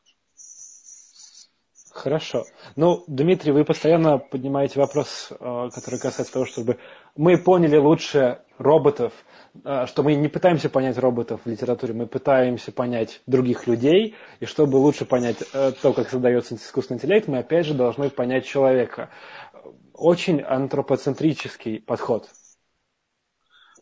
Хорошо. 1.92 2.44
Ну, 2.76 3.02
Дмитрий, 3.08 3.50
вы 3.50 3.64
постоянно 3.64 4.18
поднимаете 4.18 4.78
вопрос, 4.78 5.28
э, 5.32 5.68
который 5.74 5.98
касается 5.98 6.32
того, 6.32 6.46
чтобы 6.46 6.78
мы 7.16 7.36
поняли 7.36 7.76
лучше 7.76 8.42
роботов, 8.58 9.12
э, 9.64 9.86
что 9.86 10.04
мы 10.04 10.14
не 10.14 10.28
пытаемся 10.28 10.70
понять 10.70 10.98
роботов 10.98 11.40
в 11.44 11.50
литературе, 11.50 11.92
мы 11.92 12.06
пытаемся 12.06 12.70
понять 12.70 13.20
других 13.26 13.66
людей, 13.66 14.14
и 14.38 14.46
чтобы 14.46 14.76
лучше 14.76 15.04
понять 15.04 15.38
э, 15.52 15.72
то, 15.82 15.92
как 15.92 16.08
создается 16.08 16.54
искусственный 16.54 16.98
интеллект, 16.98 17.26
мы 17.26 17.38
опять 17.38 17.66
же 17.66 17.74
должны 17.74 18.08
понять 18.08 18.46
человека 18.46 19.10
очень 20.00 20.40
антропоцентрический 20.40 21.80
подход. 21.80 22.28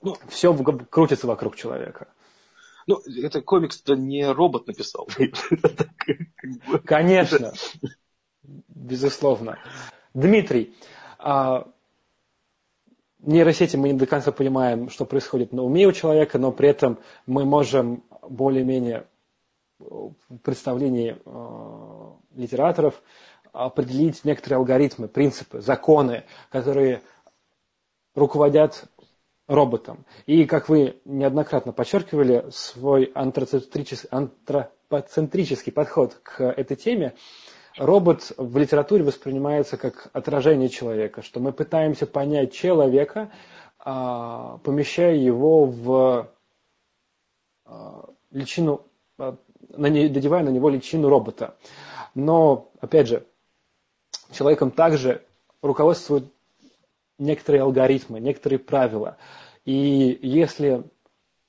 Ну, 0.03 0.17
Все 0.29 0.55
крутится 0.55 1.27
вокруг 1.27 1.57
человека. 1.57 2.09
Ну, 2.87 3.01
это 3.23 3.43
комикс-то 3.43 3.95
не 3.95 4.31
робот 4.31 4.67
написал. 4.67 5.09
Конечно. 6.85 7.53
Безусловно. 8.43 9.59
Дмитрий, 10.15 10.75
а, 11.19 11.71
нейросети 13.21 13.77
мы 13.77 13.91
не 13.91 13.99
до 13.99 14.07
конца 14.07 14.33
понимаем, 14.33 14.89
что 14.89 15.05
происходит 15.05 15.53
на 15.53 15.63
уме 15.63 15.87
у 15.87 15.93
человека, 15.93 16.39
но 16.39 16.51
при 16.51 16.69
этом 16.69 16.99
мы 17.27 17.45
можем 17.45 18.05
более-менее 18.23 19.07
в 19.79 20.39
представлении 20.43 21.17
э, 21.25 22.11
литераторов 22.35 23.01
определить 23.53 24.25
некоторые 24.25 24.59
алгоритмы, 24.59 25.09
принципы, 25.09 25.61
законы, 25.61 26.25
которые 26.51 27.03
руководят 28.15 28.85
роботом. 29.47 30.05
И, 30.27 30.45
как 30.45 30.69
вы 30.69 31.01
неоднократно 31.05 31.73
подчеркивали, 31.73 32.47
свой 32.51 33.11
антропоцентрический, 33.15 35.73
подход 35.73 36.15
к 36.23 36.43
этой 36.43 36.77
теме, 36.77 37.15
робот 37.79 38.33
в 38.37 38.57
литературе 38.59 39.03
воспринимается 39.03 39.77
как 39.77 40.11
отражение 40.13 40.69
человека, 40.69 41.23
что 41.23 41.41
мы 41.41 41.53
пытаемся 41.53 42.07
понять 42.07 42.53
человека, 42.53 43.31
а, 43.79 44.59
помещая 44.59 45.15
его 45.15 45.65
в 45.65 46.29
а, 47.65 48.05
личину, 48.31 48.87
а, 49.19 49.37
надевая 49.71 50.43
на 50.43 50.51
него 50.51 50.69
личину 50.69 51.09
робота. 51.09 51.57
Но, 52.15 52.71
опять 52.81 53.09
же, 53.09 53.27
человеком 54.31 54.71
также 54.71 55.25
руководствуют 55.63 56.33
некоторые 57.19 57.63
алгоритмы, 57.63 58.21
некоторые 58.21 58.59
правила. 58.59 59.17
И 59.65 60.19
если, 60.23 60.85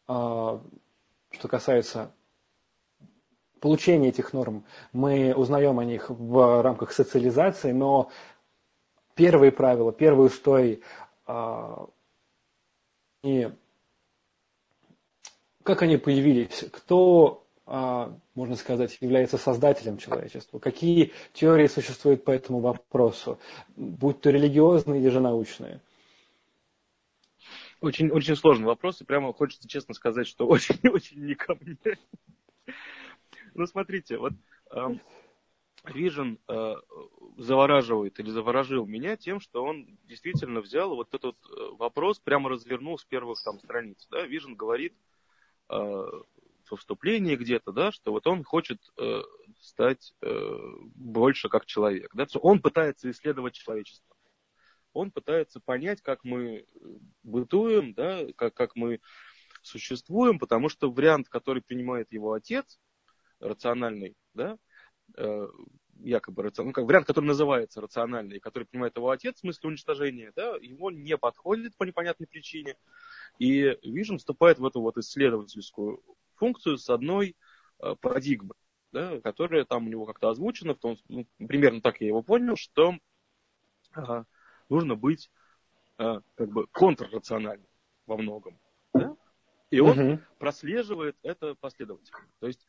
а, 0.07 0.61
что 1.31 1.47
касается 1.47 2.11
получения 3.59 4.09
этих 4.09 4.33
норм, 4.33 4.65
мы 4.93 5.33
узнаем 5.35 5.79
о 5.79 5.85
них 5.85 6.09
в 6.09 6.61
рамках 6.61 6.91
социализации, 6.91 7.71
но 7.71 8.09
первые 9.15 9.51
правила, 9.51 9.91
первые 9.91 10.27
устои, 10.27 10.81
а, 11.25 11.87
и 13.23 13.51
как 15.63 15.81
они 15.81 15.97
появились, 15.97 16.65
кто 16.71 17.45
можно 17.69 18.55
сказать, 18.55 18.97
является 18.99 19.37
создателем 19.37 19.97
человечества? 19.97 20.59
Какие 20.59 21.13
теории 21.33 21.67
существуют 21.67 22.23
по 22.23 22.31
этому 22.31 22.59
вопросу, 22.59 23.39
будь 23.75 24.21
то 24.21 24.31
религиозные 24.31 24.99
или 25.01 25.09
же 25.09 25.19
научные? 25.19 25.81
Очень, 27.81 28.09
очень 28.09 28.35
сложный 28.35 28.65
вопрос, 28.65 28.99
и 29.01 29.05
прямо 29.05 29.31
хочется 29.33 29.67
честно 29.67 29.93
сказать, 29.93 30.27
что 30.27 30.47
очень-очень 30.47 31.23
не 31.25 31.35
ко 31.35 31.55
мне. 31.55 31.77
Ну, 33.53 33.65
смотрите, 33.67 34.17
вот 34.17 34.33
эм, 34.71 34.99
Vision 35.85 36.39
э, 36.47 36.75
завораживает 37.37 38.19
или 38.19 38.29
заворожил 38.29 38.85
меня 38.85 39.15
тем, 39.15 39.39
что 39.39 39.63
он 39.63 39.97
действительно 40.05 40.61
взял 40.61 40.95
вот 40.95 41.13
этот 41.13 41.35
э, 41.45 41.75
вопрос, 41.77 42.19
прямо 42.19 42.49
развернул 42.49 42.97
с 42.97 43.05
первых 43.05 43.41
там 43.43 43.59
страниц. 43.59 44.07
Да? 44.11 44.25
Vision 44.25 44.55
говорит 44.55 44.93
э, 45.69 46.05
во 46.71 46.77
вступлении 46.77 47.35
где-то, 47.35 47.71
да, 47.71 47.91
что 47.91 48.11
вот 48.11 48.27
он 48.27 48.43
хочет 48.43 48.79
э, 48.97 49.21
стать 49.59 50.13
э, 50.21 50.57
больше 50.95 51.49
как 51.49 51.65
человек. 51.65 52.11
Да, 52.13 52.25
он 52.41 52.61
пытается 52.61 53.09
исследовать 53.11 53.53
человечество. 53.53 54.15
Он 54.93 55.11
пытается 55.11 55.59
понять, 55.59 56.01
как 56.01 56.23
мы 56.23 56.65
бытуем, 57.23 57.93
да, 57.93 58.25
как, 58.35 58.53
как 58.53 58.75
мы 58.75 58.99
существуем, 59.61 60.39
потому 60.39 60.69
что 60.69 60.91
вариант, 60.91 61.29
который 61.29 61.61
принимает 61.61 62.11
его 62.11 62.33
отец, 62.33 62.79
рациональный, 63.39 64.15
да, 64.33 64.57
э, 65.17 65.47
якобы 66.01 66.43
рациональный, 66.43 66.69
ну, 66.69 66.73
как 66.73 66.85
вариант, 66.85 67.07
который 67.07 67.25
называется 67.25 67.81
рациональный, 67.81 68.39
который 68.39 68.65
принимает 68.65 68.95
его 68.95 69.09
отец 69.09 69.37
в 69.37 69.39
смысле 69.39 69.69
уничтожения, 69.69 70.31
да, 70.35 70.55
ему 70.61 70.89
не 70.89 71.17
подходит 71.17 71.75
по 71.77 71.83
непонятной 71.83 72.27
причине. 72.27 72.75
И 73.37 73.63
Vision 73.85 74.17
вступает 74.17 74.59
в 74.59 74.65
эту 74.65 74.81
вот 74.81 74.97
исследовательскую 74.97 76.03
функцию 76.39 76.77
с 76.77 76.89
одной 76.89 77.35
э, 77.79 77.95
парадигмы. 78.01 78.55
да, 78.91 79.19
которое 79.21 79.65
там 79.65 79.85
у 79.85 79.89
него 79.89 80.05
как-то 80.05 80.29
озвучено, 80.29 80.73
в 80.73 80.79
том, 80.79 80.97
ну, 81.07 81.27
примерно 81.37 81.81
так 81.81 82.01
я 82.01 82.07
его 82.07 82.23
понял, 82.23 82.55
что 82.55 82.95
а, 83.93 84.23
нужно 84.69 84.95
быть 84.95 85.29
а, 85.97 86.21
как 86.35 86.49
бы 86.49 86.67
контррациональным 86.67 87.67
во 88.05 88.17
многом. 88.17 88.59
Да? 88.93 89.15
И 89.69 89.79
он 89.79 89.99
угу. 89.99 90.19
прослеживает 90.39 91.17
это 91.21 91.55
последовательно. 91.55 92.19
То 92.39 92.47
есть, 92.47 92.65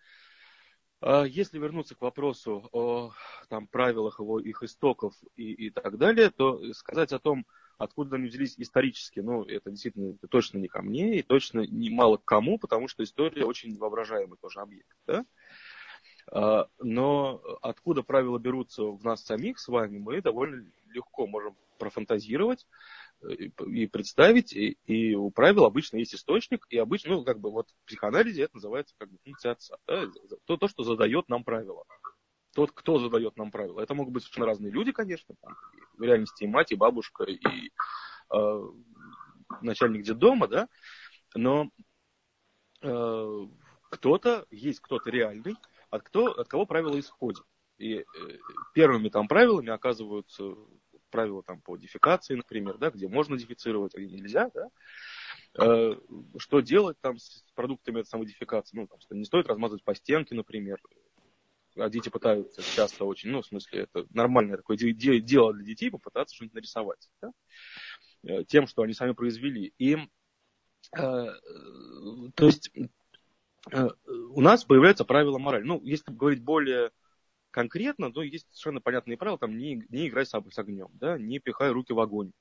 а, 1.00 1.24
если 1.24 1.58
вернуться 1.58 1.94
к 1.94 2.02
вопросу 2.02 2.68
о 2.72 3.12
там, 3.48 3.66
правилах 3.66 4.20
его, 4.20 4.40
их 4.40 4.62
истоков 4.62 5.14
и, 5.36 5.52
и 5.52 5.70
так 5.70 5.96
далее, 5.96 6.30
то 6.30 6.72
сказать 6.74 7.12
о 7.12 7.18
том, 7.18 7.46
откуда 7.80 8.16
они 8.16 8.28
взялись 8.28 8.54
исторически, 8.58 9.20
ну, 9.20 9.42
это 9.44 9.70
действительно 9.70 10.14
это 10.14 10.28
точно 10.28 10.58
не 10.58 10.68
ко 10.68 10.82
мне 10.82 11.18
и 11.18 11.22
точно 11.22 11.60
не 11.60 11.88
мало 11.88 12.18
к 12.18 12.24
кому, 12.24 12.58
потому 12.58 12.88
что 12.88 13.02
история 13.02 13.44
очень 13.44 13.76
воображаемый 13.78 14.36
тоже 14.38 14.60
объект. 14.60 14.94
Да? 15.06 15.24
А, 16.30 16.68
но 16.78 17.40
откуда 17.62 18.02
правила 18.02 18.38
берутся 18.38 18.84
в 18.84 19.02
нас 19.02 19.24
самих 19.24 19.58
с 19.58 19.68
вами, 19.68 19.98
мы 19.98 20.20
довольно 20.20 20.70
легко 20.90 21.26
можем 21.26 21.56
профантазировать 21.78 22.66
э, 23.22 23.32
и 23.66 23.86
представить, 23.86 24.52
и, 24.52 24.76
и 24.84 25.14
у 25.14 25.30
правил 25.30 25.64
обычно 25.64 25.96
есть 25.96 26.14
источник, 26.14 26.66
и 26.68 26.76
обычно, 26.76 27.12
ну, 27.12 27.24
как 27.24 27.40
бы 27.40 27.50
вот 27.50 27.70
в 27.70 27.86
психоанализе 27.86 28.42
это 28.42 28.56
называется 28.56 28.94
как 28.98 29.10
бы 29.10 29.16
функция 29.24 29.52
отца, 29.52 29.76
да? 29.86 30.04
то, 30.44 30.58
то, 30.58 30.68
что 30.68 30.82
задает 30.82 31.30
нам 31.30 31.44
правила. 31.44 31.84
Тот, 32.54 32.72
кто 32.72 32.98
задает 32.98 33.36
нам 33.36 33.50
правила. 33.50 33.80
Это 33.80 33.94
могут 33.94 34.12
быть 34.12 34.24
совершенно 34.24 34.46
разные 34.46 34.72
люди, 34.72 34.92
конечно, 34.92 35.34
там, 35.40 35.56
в 35.96 36.02
реальности 36.02 36.44
и 36.44 36.48
мать, 36.48 36.72
и 36.72 36.76
бабушка, 36.76 37.24
и 37.24 37.70
э, 38.34 38.62
начальник 39.60 40.04
детдома, 40.04 40.48
да, 40.48 40.68
но 41.34 41.70
э, 42.82 43.46
кто-то, 43.90 44.46
есть 44.50 44.80
кто-то 44.80 45.10
реальный, 45.10 45.56
от, 45.90 46.02
кто, 46.02 46.26
от 46.26 46.48
кого 46.48 46.66
правила 46.66 46.98
исходят. 46.98 47.44
И 47.78 47.98
э, 47.98 48.04
первыми 48.74 49.08
там 49.08 49.28
правилами 49.28 49.70
оказываются 49.70 50.54
правила 51.10 51.42
там 51.42 51.60
по 51.60 51.76
дефикации, 51.76 52.34
например, 52.34 52.78
да, 52.78 52.90
где 52.90 53.08
можно 53.08 53.36
дефицировать, 53.36 53.94
а 53.94 53.98
где 54.00 54.16
нельзя, 54.16 54.50
да. 54.54 54.68
Э, 55.58 55.94
что 56.38 56.60
делать 56.60 56.96
там 57.00 57.18
с 57.18 57.44
продуктами 57.54 58.00
этой 58.00 58.08
самой 58.08 58.26
дефикации? 58.26 58.76
Ну, 58.76 58.86
там, 58.86 58.98
не 59.10 59.24
стоит 59.24 59.46
размазывать 59.46 59.84
по 59.84 59.94
стенке, 59.94 60.34
например. 60.34 60.80
А 61.80 61.90
дети 61.90 62.08
пытаются 62.08 62.62
часто 62.62 63.04
очень, 63.04 63.30
ну, 63.30 63.42
в 63.42 63.46
смысле, 63.46 63.82
это 63.82 64.06
нормальное 64.10 64.56
такое 64.56 64.76
дело 64.76 65.52
для 65.52 65.64
детей 65.64 65.90
попытаться 65.90 66.34
что-нибудь 66.34 66.54
нарисовать. 66.54 67.08
Да? 67.22 67.30
Э, 68.24 68.44
тем, 68.44 68.66
что 68.66 68.82
они 68.82 68.92
сами 68.92 69.12
произвели. 69.12 69.72
И, 69.78 69.96
э, 69.96 69.98
то 70.96 72.46
есть, 72.46 72.70
Э, 73.72 73.88
у 74.30 74.40
нас 74.40 74.64
появляются 74.64 75.04
правила 75.04 75.38
морали. 75.38 75.64
Ну, 75.64 75.80
если 75.82 76.12
говорить 76.12 76.42
более 76.42 76.90
конкретно, 77.50 78.12
то 78.12 78.22
есть 78.22 78.46
совершенно 78.50 78.80
понятные 78.80 79.16
правила, 79.16 79.38
там 79.38 79.58
не, 79.58 79.84
не 79.88 80.08
играй 80.08 80.24
с 80.24 80.34
огнем, 80.34 80.88
да, 80.94 81.18
не 81.18 81.40
пихай 81.40 81.70
руки 81.70 81.92
в 81.92 82.00
огонь. 82.00 82.32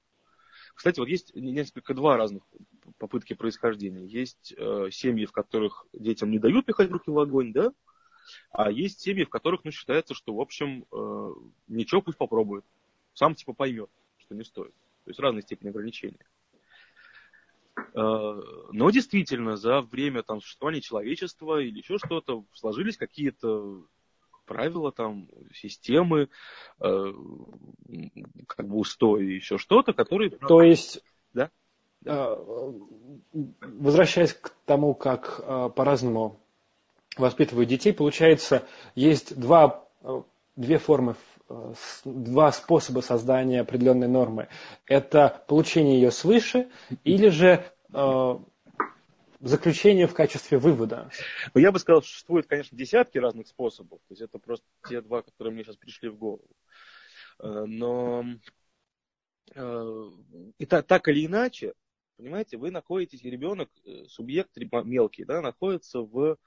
Кстати, 0.75 0.99
вот 0.99 1.09
есть 1.09 1.33
несколько 1.35 1.93
два 1.93 2.15
разных 2.15 2.43
попытки 2.97 3.33
происхождения. 3.33 4.05
Есть 4.05 4.53
э, 4.55 4.89
семьи, 4.91 5.25
в 5.25 5.31
которых 5.31 5.85
детям 5.93 6.31
не 6.31 6.39
дают 6.39 6.65
пихать 6.65 6.91
руки 6.91 7.09
в 7.09 7.19
огонь, 7.19 7.51
да, 7.51 7.73
а 8.51 8.71
есть 8.71 8.99
семьи, 9.01 9.23
в 9.23 9.29
которых 9.29 9.63
ну, 9.63 9.71
считается, 9.71 10.13
что, 10.13 10.33
в 10.33 10.41
общем, 10.41 10.85
э, 10.91 11.33
ничего 11.67 12.01
пусть 12.01 12.17
попробует. 12.17 12.65
Сам 13.13 13.35
типа 13.35 13.53
поймет, 13.53 13.89
что 14.17 14.35
не 14.35 14.43
стоит. 14.43 14.73
То 15.05 15.11
есть 15.11 15.19
разной 15.19 15.41
степени 15.41 15.69
ограничения. 15.69 16.25
Э, 17.93 18.41
но 18.71 18.89
действительно, 18.89 19.57
за 19.57 19.81
время 19.81 20.23
там, 20.23 20.41
существования 20.41 20.81
человечества 20.81 21.61
или 21.61 21.79
еще 21.79 21.97
что-то 21.97 22.43
сложились 22.53 22.97
какие-то 22.97 23.83
правила, 24.45 24.91
там, 24.91 25.27
системы, 25.53 26.29
э, 26.79 27.13
как 28.47 28.67
бы 28.67 28.77
устои, 28.77 29.25
еще 29.25 29.57
что-то, 29.57 29.93
которые... 29.93 30.31
То 30.31 30.61
есть, 30.61 31.03
да? 31.33 31.51
Э, 32.05 32.35
возвращаясь 33.33 34.33
к 34.33 34.49
тому, 34.65 34.95
как 34.95 35.75
по-разному 35.75 36.39
воспитывают 37.17 37.69
детей, 37.69 37.93
получается, 37.93 38.63
есть 38.95 39.37
два, 39.39 39.85
две 40.55 40.77
формы 40.77 41.15
два 42.05 42.51
способа 42.51 43.01
создания 43.01 43.61
определенной 43.61 44.07
нормы. 44.07 44.47
Это 44.85 45.43
получение 45.47 45.99
ее 45.99 46.11
свыше 46.11 46.69
или 47.03 47.29
же 47.29 47.65
э, 47.91 48.39
заключение 49.39 50.07
в 50.07 50.13
качестве 50.13 50.57
вывода. 50.57 51.09
Ну, 51.53 51.61
я 51.61 51.71
бы 51.71 51.79
сказал, 51.79 52.01
что 52.01 52.11
существует, 52.11 52.45
конечно, 52.45 52.77
десятки 52.77 53.17
разных 53.17 53.47
способов. 53.47 53.99
То 54.07 54.11
есть 54.11 54.21
это 54.21 54.37
просто 54.37 54.65
те 54.87 55.01
два, 55.01 55.21
которые 55.21 55.53
мне 55.53 55.63
сейчас 55.63 55.77
пришли 55.77 56.09
в 56.09 56.17
голову. 56.17 56.47
Э, 57.39 57.65
но 57.65 58.25
э, 59.55 60.09
и 60.57 60.65
так, 60.65 60.85
так 60.85 61.07
или 61.07 61.25
иначе, 61.25 61.73
понимаете, 62.17 62.57
вы 62.57 62.69
находитесь, 62.71 63.23
ребенок, 63.23 63.69
э, 63.85 64.05
субъект 64.07 64.51
мелкий, 64.83 65.23
да, 65.23 65.41
находится 65.41 66.01
в 66.01 66.37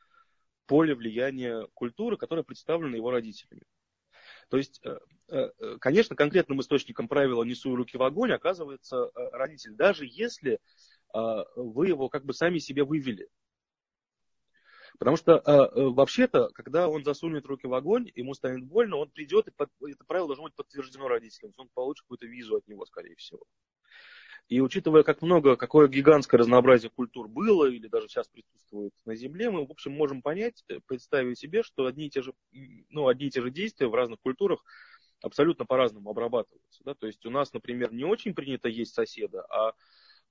поле 0.66 0.94
влияния 0.94 1.66
культуры, 1.74 2.16
которая 2.16 2.44
представлена 2.44 2.96
его 2.96 3.10
родителями. 3.10 3.62
То 4.48 4.58
есть, 4.58 4.80
э, 4.84 4.98
э, 5.28 5.50
э, 5.58 5.78
конечно, 5.80 6.14
конкретным 6.14 6.60
источником 6.60 7.08
правила 7.08 7.42
«несу 7.42 7.74
руки 7.74 7.96
в 7.96 8.02
огонь» 8.02 8.32
оказывается 8.32 9.10
родитель, 9.14 9.72
даже 9.72 10.06
если 10.06 10.58
вы 11.14 11.88
его 11.88 12.08
как 12.08 12.24
бы 12.24 12.32
сами 12.32 12.58
себе 12.58 12.84
вывели. 12.84 13.28
Потому 14.98 15.18
что 15.18 15.42
вообще-то, 15.74 16.48
когда 16.54 16.88
он 16.88 17.04
засунет 17.04 17.44
руки 17.44 17.66
в 17.66 17.74
огонь, 17.74 18.10
ему 18.14 18.32
станет 18.32 18.64
больно, 18.64 18.96
он 18.96 19.10
придет, 19.10 19.46
и 19.48 19.90
это 19.90 20.04
правило 20.06 20.28
должно 20.28 20.44
быть 20.44 20.54
подтверждено 20.54 21.08
родителям. 21.08 21.52
Он 21.58 21.68
получит 21.74 22.04
какую-то 22.04 22.26
визу 22.26 22.56
от 22.56 22.66
него, 22.66 22.86
скорее 22.86 23.14
всего. 23.16 23.44
И 24.48 24.60
учитывая, 24.60 25.02
как 25.02 25.22
много, 25.22 25.56
какое 25.56 25.88
гигантское 25.88 26.38
разнообразие 26.38 26.90
культур 26.90 27.28
было 27.28 27.66
или 27.66 27.88
даже 27.88 28.08
сейчас 28.08 28.28
присутствует 28.28 28.92
на 29.04 29.14
Земле, 29.14 29.50
мы, 29.50 29.66
в 29.66 29.70
общем, 29.70 29.92
можем 29.92 30.20
понять, 30.20 30.62
э, 30.68 30.80
представить 30.86 31.38
себе, 31.38 31.62
что 31.62 31.86
одни 31.86 32.06
и 32.06 32.10
те 32.10 32.22
же, 32.22 32.34
ну, 32.90 33.08
одни 33.08 33.26
и 33.26 33.30
те 33.30 33.40
же 33.40 33.50
действия 33.50 33.86
в 33.86 33.94
разных 33.94 34.20
культурах 34.20 34.62
абсолютно 35.22 35.64
по-разному 35.64 36.10
обрабатываются. 36.10 36.82
Да? 36.84 36.94
То 36.94 37.06
есть 37.06 37.24
у 37.24 37.30
нас, 37.30 37.52
например, 37.52 37.92
не 37.92 38.04
очень 38.04 38.34
принято 38.34 38.68
есть 38.68 38.92
соседа, 38.92 39.42
а 39.48 39.72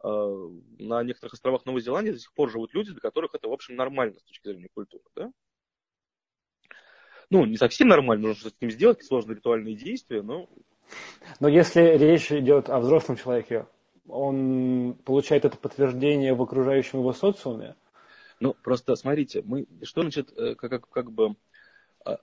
э, 0.03 0.49
на 0.79 1.01
некоторых 1.03 1.33
островах 1.33 1.65
Новой 1.65 1.81
Зеландии 1.81 2.11
до 2.11 2.19
сих 2.19 2.33
пор 2.33 2.51
живут 2.51 2.73
люди, 2.73 2.91
для 2.91 2.99
которых 2.99 3.33
это, 3.33 3.47
в 3.47 3.53
общем, 3.53 3.75
нормально 3.75 4.19
с 4.19 4.23
точки 4.23 4.49
зрения 4.49 4.69
культуры. 4.73 5.03
Да? 5.15 5.31
Ну, 7.29 7.45
не 7.45 7.57
совсем 7.57 7.87
нормально, 7.87 8.27
нужно 8.27 8.41
что-то 8.41 8.57
с 8.57 8.61
ним 8.61 8.71
сделать, 8.71 9.03
сложные 9.03 9.37
ритуальные 9.37 9.75
действия, 9.75 10.21
но... 10.21 10.49
Но 11.39 11.47
если 11.47 11.97
речь 11.97 12.29
идет 12.31 12.69
о 12.69 12.81
взрослом 12.81 13.15
человеке, 13.15 13.67
он 14.11 14.95
получает 15.05 15.45
это 15.45 15.57
подтверждение 15.57 16.33
в 16.33 16.41
окружающем 16.41 16.99
его 16.99 17.13
социуме? 17.13 17.75
Ну, 18.39 18.55
просто 18.63 18.95
смотрите, 18.95 19.41
мы, 19.43 19.67
что 19.83 20.01
значит, 20.01 20.33
э, 20.37 20.55
как, 20.55 20.71
как, 20.71 20.89
как 20.89 21.11
бы, 21.11 21.35
а, 22.03 22.19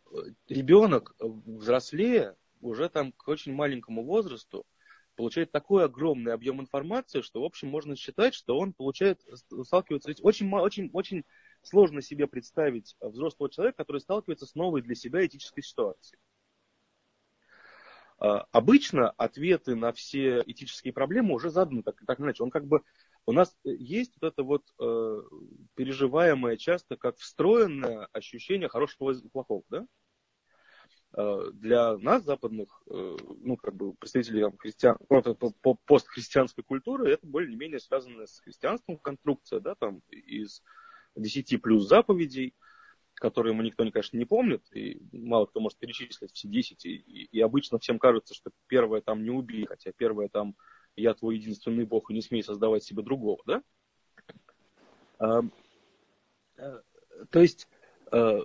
ребенок, 0.48 1.14
взрослее, 1.18 2.36
уже 2.60 2.88
там 2.88 3.12
к 3.12 3.28
очень 3.28 3.54
маленькому 3.54 4.04
возрасту, 4.04 4.66
получает 5.14 5.50
такой 5.50 5.84
огромный 5.84 6.32
объем 6.32 6.60
информации, 6.60 7.22
что, 7.22 7.40
в 7.40 7.44
общем, 7.44 7.68
можно 7.68 7.96
считать, 7.96 8.34
что 8.34 8.58
он 8.58 8.72
получает, 8.72 9.20
сталкивается, 9.64 10.12
очень, 10.22 10.52
очень, 10.52 10.90
очень 10.92 11.24
сложно 11.62 12.02
себе 12.02 12.26
представить 12.26 12.96
взрослого 13.00 13.50
человека, 13.50 13.78
который 13.78 14.00
сталкивается 14.00 14.46
с 14.46 14.54
новой 14.54 14.82
для 14.82 14.94
себя 14.94 15.26
этической 15.26 15.62
ситуацией. 15.62 16.20
А, 18.18 18.46
обычно 18.50 19.10
ответы 19.10 19.76
на 19.76 19.92
все 19.92 20.42
этические 20.44 20.92
проблемы 20.92 21.34
уже 21.34 21.50
заданы 21.50 21.82
так, 21.82 22.02
так 22.06 22.20
иначе. 22.20 22.42
Он 22.42 22.50
как 22.50 22.66
бы 22.66 22.82
у 23.26 23.32
нас 23.32 23.56
есть 23.62 24.14
вот 24.20 24.32
это 24.32 24.42
вот 24.42 24.64
э, 24.80 25.22
переживаемое 25.74 26.56
часто 26.56 26.96
как 26.96 27.18
встроенное 27.18 28.08
ощущение 28.12 28.68
хорошего 28.68 29.12
и 29.12 29.28
плохого, 29.28 29.62
да? 29.68 29.86
Э, 31.16 31.50
для 31.52 31.96
нас, 31.98 32.24
западных, 32.24 32.82
э, 32.90 33.16
ну, 33.40 33.56
как 33.56 33.74
бы, 33.74 33.94
представителей 33.94 34.42
там, 34.42 34.56
христиан, 34.58 34.98
постхристианской 35.86 36.64
культуры, 36.64 37.10
это 37.10 37.26
более-менее 37.26 37.80
связано 37.80 38.26
с 38.26 38.40
христианством 38.40 38.98
конструкция, 38.98 39.60
да, 39.60 39.74
там, 39.74 40.00
из 40.10 40.62
10 41.14 41.62
плюс 41.62 41.86
заповедей, 41.86 42.54
которые 43.18 43.52
мы 43.52 43.64
никто, 43.64 43.88
конечно, 43.90 44.16
не 44.16 44.24
помнит, 44.24 44.64
и 44.72 45.00
мало 45.12 45.46
кто 45.46 45.60
может 45.60 45.78
перечислить 45.78 46.32
все 46.32 46.48
10, 46.48 46.86
и, 46.86 46.96
и 46.96 47.40
обычно 47.40 47.78
всем 47.78 47.98
кажется, 47.98 48.34
что 48.34 48.50
первое 48.66 49.00
там 49.00 49.22
не 49.22 49.30
убей, 49.30 49.66
хотя 49.66 49.92
первое 49.92 50.28
там 50.28 50.56
я 50.96 51.14
твой 51.14 51.36
единственный 51.36 51.84
Бог 51.84 52.10
и 52.10 52.14
не 52.14 52.22
смей 52.22 52.42
создавать 52.42 52.84
себе 52.84 53.02
другого, 53.02 53.42
да? 53.46 53.62
А, 55.18 55.42
а, 56.58 56.82
то 57.30 57.40
есть, 57.40 57.68
а, 58.10 58.40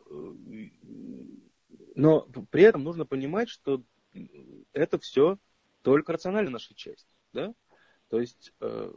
но 1.95 2.21
при 2.49 2.63
этом 2.63 2.83
нужно 2.83 3.05
понимать, 3.05 3.49
что 3.49 3.83
это 4.71 4.99
все 4.99 5.37
только 5.81 6.13
рациональная 6.13 6.53
наша 6.53 6.73
часть, 6.75 7.07
да? 7.33 7.53
То 8.09 8.19
есть, 8.19 8.53
а, 8.59 8.93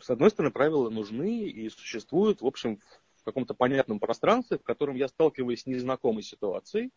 с 0.00 0.10
одной 0.10 0.30
стороны, 0.30 0.52
правила 0.52 0.90
нужны 0.90 1.42
и 1.42 1.68
существуют, 1.70 2.40
в 2.40 2.46
общем, 2.46 2.80
в 3.20 3.24
каком-то 3.24 3.54
понятном 3.54 4.00
пространстве, 4.00 4.58
в 4.58 4.62
котором 4.62 4.96
я 4.96 5.08
сталкиваюсь 5.08 5.62
с 5.62 5.66
незнакомой 5.66 6.22
ситуацией, 6.22 6.90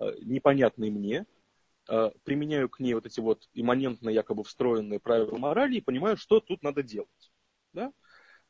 э, 0.00 0.12
непонятной 0.22 0.90
мне, 0.90 1.26
э, 1.88 2.10
применяю 2.24 2.68
к 2.68 2.80
ней 2.80 2.94
вот 2.94 3.06
эти 3.06 3.20
вот 3.20 3.48
имманентно 3.52 4.08
якобы 4.08 4.44
встроенные 4.44 5.00
правила 5.00 5.36
морали 5.36 5.76
и 5.76 5.80
понимаю, 5.80 6.16
что 6.16 6.40
тут 6.40 6.62
надо 6.62 6.82
делать. 6.82 7.32
Да? 7.72 7.92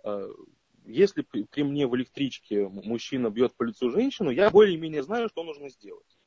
Э, 0.04 0.28
если 0.84 1.22
при 1.22 1.62
мне 1.62 1.86
в 1.86 1.96
электричке 1.96 2.68
мужчина 2.68 3.30
бьет 3.30 3.54
по 3.54 3.62
лицу 3.62 3.90
женщину, 3.90 4.30
я 4.30 4.50
более-менее 4.50 5.02
знаю, 5.02 5.28
что 5.28 5.42
нужно 5.42 5.70
сделать. 5.70 6.18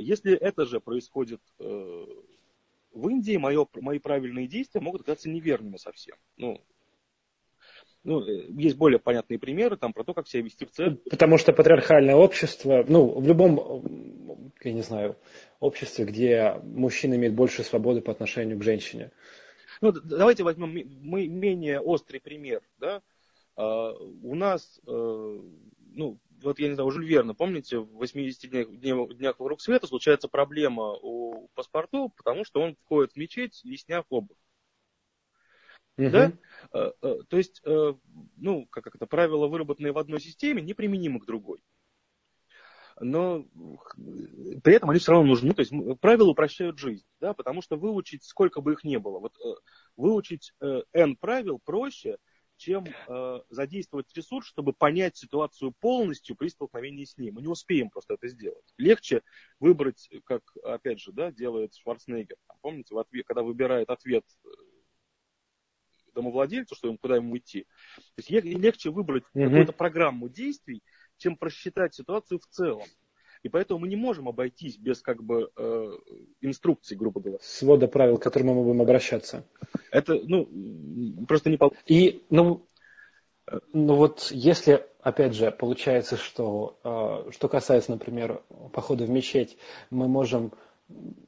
Если 0.00 0.32
это 0.34 0.64
же 0.64 0.80
происходит 0.80 1.42
в 1.58 3.08
Индии, 3.10 3.36
мое, 3.36 3.66
мои 3.74 3.98
правильные 3.98 4.46
действия 4.46 4.80
могут 4.80 5.02
оказаться 5.02 5.28
неверными 5.28 5.76
совсем. 5.76 6.16
Ну, 6.38 6.64
ну, 8.04 8.20
э, 8.20 8.46
есть 8.50 8.76
более 8.76 8.98
понятные 8.98 9.38
примеры 9.38 9.76
там, 9.76 9.92
про 9.92 10.04
то, 10.04 10.14
как 10.14 10.28
себя 10.28 10.42
вести 10.42 10.66
в 10.66 10.70
церкви. 10.70 11.08
Потому 11.10 11.38
что 11.38 11.52
патриархальное 11.52 12.14
общество, 12.14 12.84
ну, 12.86 13.18
в 13.18 13.26
любом, 13.26 14.52
я 14.62 14.72
не 14.72 14.82
знаю, 14.82 15.16
обществе, 15.58 16.04
где 16.04 16.60
мужчина 16.62 17.14
имеет 17.14 17.34
больше 17.34 17.64
свободы 17.64 18.02
по 18.02 18.12
отношению 18.12 18.58
к 18.58 18.62
женщине. 18.62 19.10
Ну, 19.80 19.92
давайте 19.92 20.44
возьмем 20.44 20.70
мы 21.02 21.26
менее 21.26 21.80
острый 21.80 22.20
пример. 22.20 22.62
Да? 22.78 23.02
Uh, 23.56 23.94
у 24.22 24.34
нас, 24.34 24.80
uh, 24.86 25.52
ну, 25.92 26.18
вот 26.42 26.58
я 26.58 26.68
не 26.68 26.74
знаю, 26.74 26.90
Жюль 26.90 27.06
Верна, 27.06 27.34
помните, 27.34 27.78
в 27.78 27.86
80 27.94 28.50
днях, 28.50 28.68
днях 29.16 29.38
вокруг 29.38 29.60
света 29.60 29.86
случается 29.86 30.28
проблема 30.28 30.92
у 31.00 31.48
паспорту, 31.54 32.12
потому 32.16 32.44
что 32.44 32.60
он 32.60 32.76
входит 32.84 33.12
в 33.12 33.16
мечеть, 33.16 33.60
не 33.64 33.76
сняв 33.76 34.06
обувь. 34.10 34.36
Угу. 35.96 36.10
Да? 36.10 36.32
Э, 36.72 36.92
э, 37.02 37.18
то 37.28 37.36
есть, 37.36 37.60
э, 37.64 37.94
ну, 38.36 38.66
как 38.66 38.94
это, 38.94 39.06
правила, 39.06 39.46
выработанные 39.46 39.92
в 39.92 39.98
одной 39.98 40.20
системе, 40.20 40.62
неприменимы 40.62 41.20
к 41.20 41.26
другой. 41.26 41.60
Но 43.00 43.44
при 44.62 44.74
этом 44.74 44.90
они 44.90 45.00
все 45.00 45.12
равно 45.12 45.28
нужны. 45.28 45.52
То 45.52 45.60
есть 45.60 45.72
правила 46.00 46.30
упрощают 46.30 46.78
жизнь, 46.78 47.04
да, 47.20 47.34
потому 47.34 47.60
что 47.60 47.76
выучить, 47.76 48.22
сколько 48.22 48.60
бы 48.60 48.72
их 48.74 48.84
ни 48.84 48.96
было, 48.98 49.18
вот 49.18 49.34
выучить 49.96 50.52
N 50.60 51.16
правил 51.16 51.58
проще, 51.64 52.18
чем 52.56 52.84
задействовать 53.50 54.06
ресурс, 54.14 54.46
чтобы 54.46 54.72
понять 54.72 55.16
ситуацию 55.16 55.74
полностью 55.80 56.36
при 56.36 56.46
столкновении 56.46 57.04
с 57.04 57.18
ней. 57.18 57.32
Мы 57.32 57.42
не 57.42 57.48
успеем 57.48 57.90
просто 57.90 58.14
это 58.14 58.28
сделать. 58.28 58.64
Легче 58.78 59.22
выбрать, 59.58 60.08
как, 60.22 60.42
опять 60.62 61.00
же, 61.00 61.10
да, 61.10 61.32
делает 61.32 61.74
Шварценеггер. 61.74 62.36
Помните, 62.60 62.94
в 62.94 62.98
ответ, 62.98 63.26
когда 63.26 63.42
выбирает 63.42 63.90
ответ 63.90 64.24
домовладельцу, 66.14 66.74
что 66.74 66.88
ему, 66.88 66.98
куда 66.98 67.16
ему 67.16 67.36
идти. 67.36 67.66
То 68.16 68.22
есть 68.26 68.30
легче 68.30 68.90
выбрать 68.90 69.24
угу. 69.34 69.44
какую-то 69.44 69.72
программу 69.72 70.28
действий, 70.28 70.82
чем 71.18 71.36
просчитать 71.36 71.94
ситуацию 71.94 72.38
в 72.38 72.46
целом. 72.46 72.86
И 73.42 73.50
поэтому 73.50 73.80
мы 73.80 73.88
не 73.88 73.96
можем 73.96 74.26
обойтись 74.26 74.78
без 74.78 75.02
как 75.02 75.22
бы 75.22 75.50
э, 75.54 75.90
инструкций, 76.40 76.96
грубо 76.96 77.20
говоря. 77.20 77.38
Свода 77.42 77.86
правил, 77.88 78.16
к 78.16 78.22
которым 78.22 78.48
мы 78.48 78.64
будем 78.64 78.80
обращаться. 78.80 79.46
Это, 79.90 80.18
ну, 80.24 80.48
просто 81.28 81.50
не 81.50 81.58
И, 81.86 82.24
ну, 82.30 82.66
ну 83.74 83.94
вот 83.96 84.30
если, 84.30 84.86
опять 85.02 85.34
же, 85.34 85.50
получается, 85.50 86.16
что, 86.16 86.78
э, 86.84 87.32
что 87.32 87.48
касается, 87.48 87.90
например, 87.90 88.42
похода 88.72 89.04
в 89.04 89.10
мечеть, 89.10 89.58
мы 89.90 90.08
можем 90.08 90.52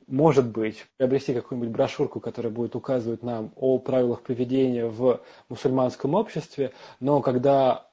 может 0.06 0.46
быть, 0.46 0.86
приобрести 0.96 1.34
какую-нибудь 1.34 1.72
брошюрку, 1.72 2.20
которая 2.20 2.52
будет 2.52 2.76
указывать 2.76 3.22
нам 3.22 3.52
о 3.56 3.78
правилах 3.78 4.22
поведения 4.22 4.86
в 4.86 5.20
мусульманском 5.48 6.14
обществе, 6.14 6.72
но 7.00 7.20
когда 7.20 7.88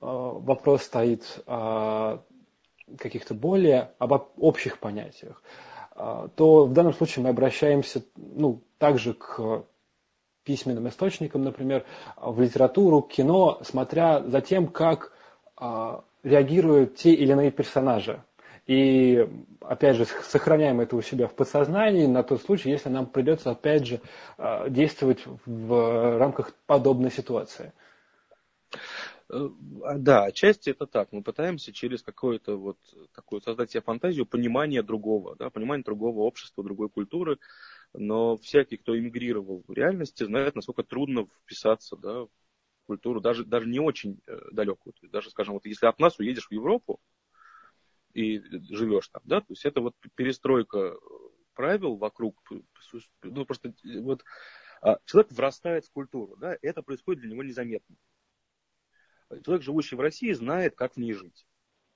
э, 0.00 0.06
вопрос 0.06 0.82
стоит 0.82 1.42
о 1.46 2.22
каких-то 2.98 3.34
более 3.34 3.92
об 3.98 4.12
общих 4.36 4.78
понятиях, 4.78 5.42
э, 5.94 6.28
то 6.34 6.64
в 6.66 6.72
данном 6.72 6.92
случае 6.92 7.22
мы 7.22 7.28
обращаемся 7.30 8.02
ну, 8.16 8.62
также 8.78 9.14
к 9.14 9.64
письменным 10.42 10.88
источникам, 10.88 11.44
например, 11.44 11.84
в 12.16 12.40
литературу, 12.40 13.00
кино, 13.02 13.60
смотря 13.62 14.22
за 14.22 14.40
тем, 14.40 14.66
как 14.66 15.12
э, 15.60 16.00
реагируют 16.24 16.96
те 16.96 17.14
или 17.14 17.32
иные 17.32 17.52
персонажи 17.52 18.22
и, 18.66 19.28
опять 19.60 19.96
же, 19.96 20.06
сохраняем 20.06 20.80
это 20.80 20.96
у 20.96 21.02
себя 21.02 21.28
в 21.28 21.34
подсознании 21.34 22.06
на 22.06 22.22
тот 22.22 22.42
случай, 22.42 22.70
если 22.70 22.88
нам 22.88 23.06
придется, 23.06 23.50
опять 23.50 23.86
же, 23.86 24.00
а, 24.38 24.68
действовать 24.68 25.24
в 25.44 26.18
рамках 26.18 26.54
подобной 26.66 27.10
ситуации. 27.10 27.72
Э, 29.28 29.48
да, 29.96 30.24
отчасти 30.24 30.70
это 30.70 30.86
так. 30.86 31.12
Мы 31.12 31.22
пытаемся 31.22 31.72
через 31.72 32.02
какое-то 32.02 32.56
вот 32.56 32.78
такую 33.14 33.40
создать 33.42 33.70
себе 33.70 33.82
фантазию 33.82 34.26
понимания 34.26 34.82
другого, 34.82 35.36
да, 35.36 35.50
понимания 35.50 35.82
другого 35.82 36.20
общества, 36.20 36.64
другой 36.64 36.88
культуры. 36.88 37.38
Но 37.92 38.36
всякий, 38.36 38.76
кто 38.76 38.98
эмигрировал 38.98 39.62
в 39.66 39.72
реальности, 39.72 40.24
знает, 40.24 40.54
насколько 40.56 40.82
трудно 40.82 41.26
вписаться 41.42 41.96
да, 41.96 42.24
в 42.24 42.28
культуру, 42.86 43.20
даже, 43.20 43.44
даже 43.44 43.68
не 43.68 43.78
очень 43.78 44.20
э, 44.26 44.38
далекую. 44.52 44.94
Даже, 45.02 45.30
скажем, 45.30 45.54
вот 45.54 45.66
если 45.66 45.86
от 45.86 45.98
нас 45.98 46.18
уедешь 46.18 46.48
в 46.48 46.52
Европу, 46.52 47.00
и 48.14 48.38
живешь 48.70 49.08
там, 49.08 49.22
да, 49.24 49.40
то 49.40 49.46
есть 49.50 49.64
это 49.64 49.80
вот 49.80 49.94
перестройка 50.14 50.96
правил 51.54 51.96
вокруг, 51.96 52.40
ну 53.22 53.44
просто 53.44 53.74
вот 54.00 54.24
а, 54.80 54.98
человек 55.04 55.32
врастает 55.32 55.84
в 55.86 55.92
культуру, 55.92 56.36
да, 56.36 56.56
это 56.62 56.82
происходит 56.82 57.22
для 57.22 57.30
него 57.32 57.42
незаметно. 57.42 57.96
Человек, 59.42 59.62
живущий 59.62 59.96
в 59.96 60.00
России, 60.00 60.32
знает, 60.32 60.74
как 60.76 60.94
в 60.94 60.96
ней 60.98 61.12
жить. 61.12 61.46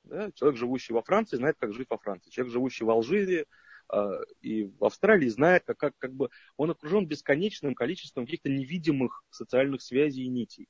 Да? 0.05 0.33
Человек, 0.33 0.59
живущий 0.59 0.93
во 0.93 1.03
Франции, 1.03 1.37
знает, 1.37 1.57
как 1.59 1.73
жить 1.75 1.89
во 1.91 1.99
Франции. 1.99 2.31
Человек, 2.31 2.53
живущий 2.53 2.85
в 2.85 2.91
Алжире 2.91 3.45
э, 3.93 4.11
и 4.41 4.65
в 4.65 4.85
Австралии, 4.85 5.29
знает, 5.29 5.65
как, 5.67 5.77
как, 5.79 5.99
как 5.99 6.15
бы 6.15 6.31
он 6.57 6.71
окружен 6.71 7.07
бесконечным 7.07 7.75
количеством 7.75 8.25
каких-то 8.25 8.49
невидимых 8.49 9.23
социальных 9.31 9.83
связей 9.83 10.25
и 10.25 10.29
нитей. 10.29 10.69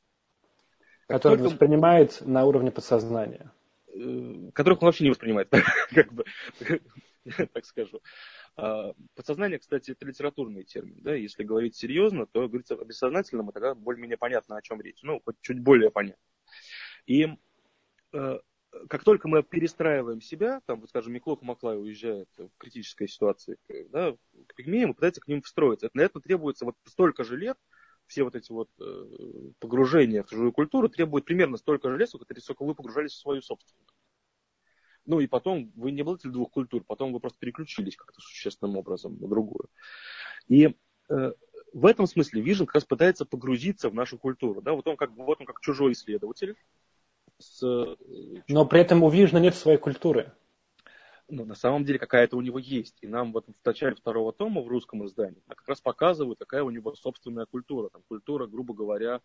Которые 1.06 1.38
только... 1.38 1.52
воспринимает 1.52 2.20
на 2.26 2.44
уровне 2.44 2.70
подсознания. 2.70 3.52
Э, 3.94 4.50
которых 4.52 4.82
он 4.82 4.86
вообще 4.86 5.04
не 5.04 5.10
воспринимает, 5.10 5.50
как 5.94 6.12
бы, 6.12 6.24
так 7.52 7.64
скажу. 7.64 8.00
А, 8.56 8.92
подсознание, 9.14 9.58
кстати, 9.58 9.92
это 9.92 10.06
литературный 10.06 10.64
термин. 10.64 11.00
Да? 11.02 11.14
Если 11.14 11.44
говорить 11.44 11.76
серьезно, 11.76 12.26
то 12.26 12.48
говорится 12.48 12.74
о 12.74 12.84
бессознательном, 12.84 13.50
и 13.50 13.52
тогда 13.52 13.74
более-менее 13.74 14.18
понятно, 14.18 14.56
о 14.56 14.62
чем 14.62 14.80
речь. 14.80 14.98
Ну, 15.02 15.20
хоть 15.24 15.36
чуть 15.40 15.60
более 15.60 15.90
понятно. 15.90 16.22
И 17.06 17.28
э, 18.12 18.38
как 18.88 19.04
только 19.04 19.28
мы 19.28 19.42
перестраиваем 19.42 20.20
себя, 20.20 20.60
там, 20.66 20.80
вот, 20.80 20.90
скажем, 20.90 21.12
Миклов 21.12 21.40
Маклай 21.42 21.78
уезжает 21.78 22.28
в 22.36 22.50
критической 22.58 23.08
ситуации 23.08 23.56
да, 23.90 24.16
к 24.46 24.54
пигмеям 24.54 24.90
и 24.90 24.94
пытается 24.94 25.20
к 25.20 25.28
ним 25.28 25.42
встроиться. 25.42 25.90
Для 25.94 26.04
этого 26.04 26.22
требуется 26.22 26.64
вот 26.64 26.76
столько 26.84 27.24
же 27.24 27.36
лет, 27.36 27.56
все 28.08 28.24
вот 28.24 28.34
эти 28.34 28.50
вот 28.50 28.68
э, 28.80 29.04
погружения 29.60 30.22
в 30.22 30.30
чужую 30.30 30.52
культуру 30.52 30.88
требуют 30.88 31.24
примерно 31.24 31.56
столько 31.56 31.90
же 31.90 31.98
лет, 31.98 32.08
сколько 32.08 32.64
вы 32.64 32.74
погружались 32.74 33.12
в 33.12 33.20
свою 33.20 33.42
собственную. 33.42 33.86
Ну 35.06 35.20
и 35.20 35.26
потом 35.26 35.72
вы 35.76 35.92
не 35.92 36.00
обладатель 36.00 36.30
двух 36.30 36.50
культур, 36.50 36.82
потом 36.84 37.12
вы 37.12 37.20
просто 37.20 37.38
переключились 37.38 37.96
как-то 37.96 38.20
существенным 38.20 38.76
образом 38.76 39.18
на 39.20 39.28
другую. 39.28 39.68
И 40.48 40.74
э, 41.10 41.32
в 41.72 41.86
этом 41.86 42.06
смысле 42.06 42.42
Vision 42.42 42.66
как 42.66 42.76
раз 42.76 42.84
пытается 42.84 43.24
погрузиться 43.24 43.90
в 43.90 43.94
нашу 43.94 44.18
культуру. 44.18 44.60
Да? 44.62 44.72
Вот, 44.72 44.86
он 44.86 44.96
как, 44.96 45.10
вот 45.12 45.40
он 45.40 45.46
как 45.46 45.60
чужой 45.60 45.92
исследователь. 45.92 46.56
С, 47.38 47.62
э, 47.62 47.96
Но 48.48 48.66
при 48.66 48.80
этом 48.80 49.02
у 49.02 49.10
Vision 49.10 49.40
нет 49.40 49.54
своей 49.54 49.78
культуры 49.78 50.32
ну, 51.28 51.44
на 51.44 51.54
самом 51.54 51.84
деле 51.84 51.98
какая-то 51.98 52.36
у 52.36 52.40
него 52.40 52.58
есть. 52.58 52.98
И 53.02 53.06
нам 53.06 53.32
вот 53.32 53.46
в 53.46 53.66
начале 53.66 53.94
второго 53.94 54.32
тома 54.32 54.62
в 54.62 54.68
русском 54.68 55.04
издании 55.06 55.42
как 55.48 55.66
раз 55.68 55.80
показывают, 55.80 56.38
какая 56.38 56.62
у 56.62 56.70
него 56.70 56.94
собственная 56.94 57.46
культура. 57.46 57.90
Там 57.90 58.02
культура, 58.08 58.46
грубо 58.46 58.74
говоря, 58.74 59.20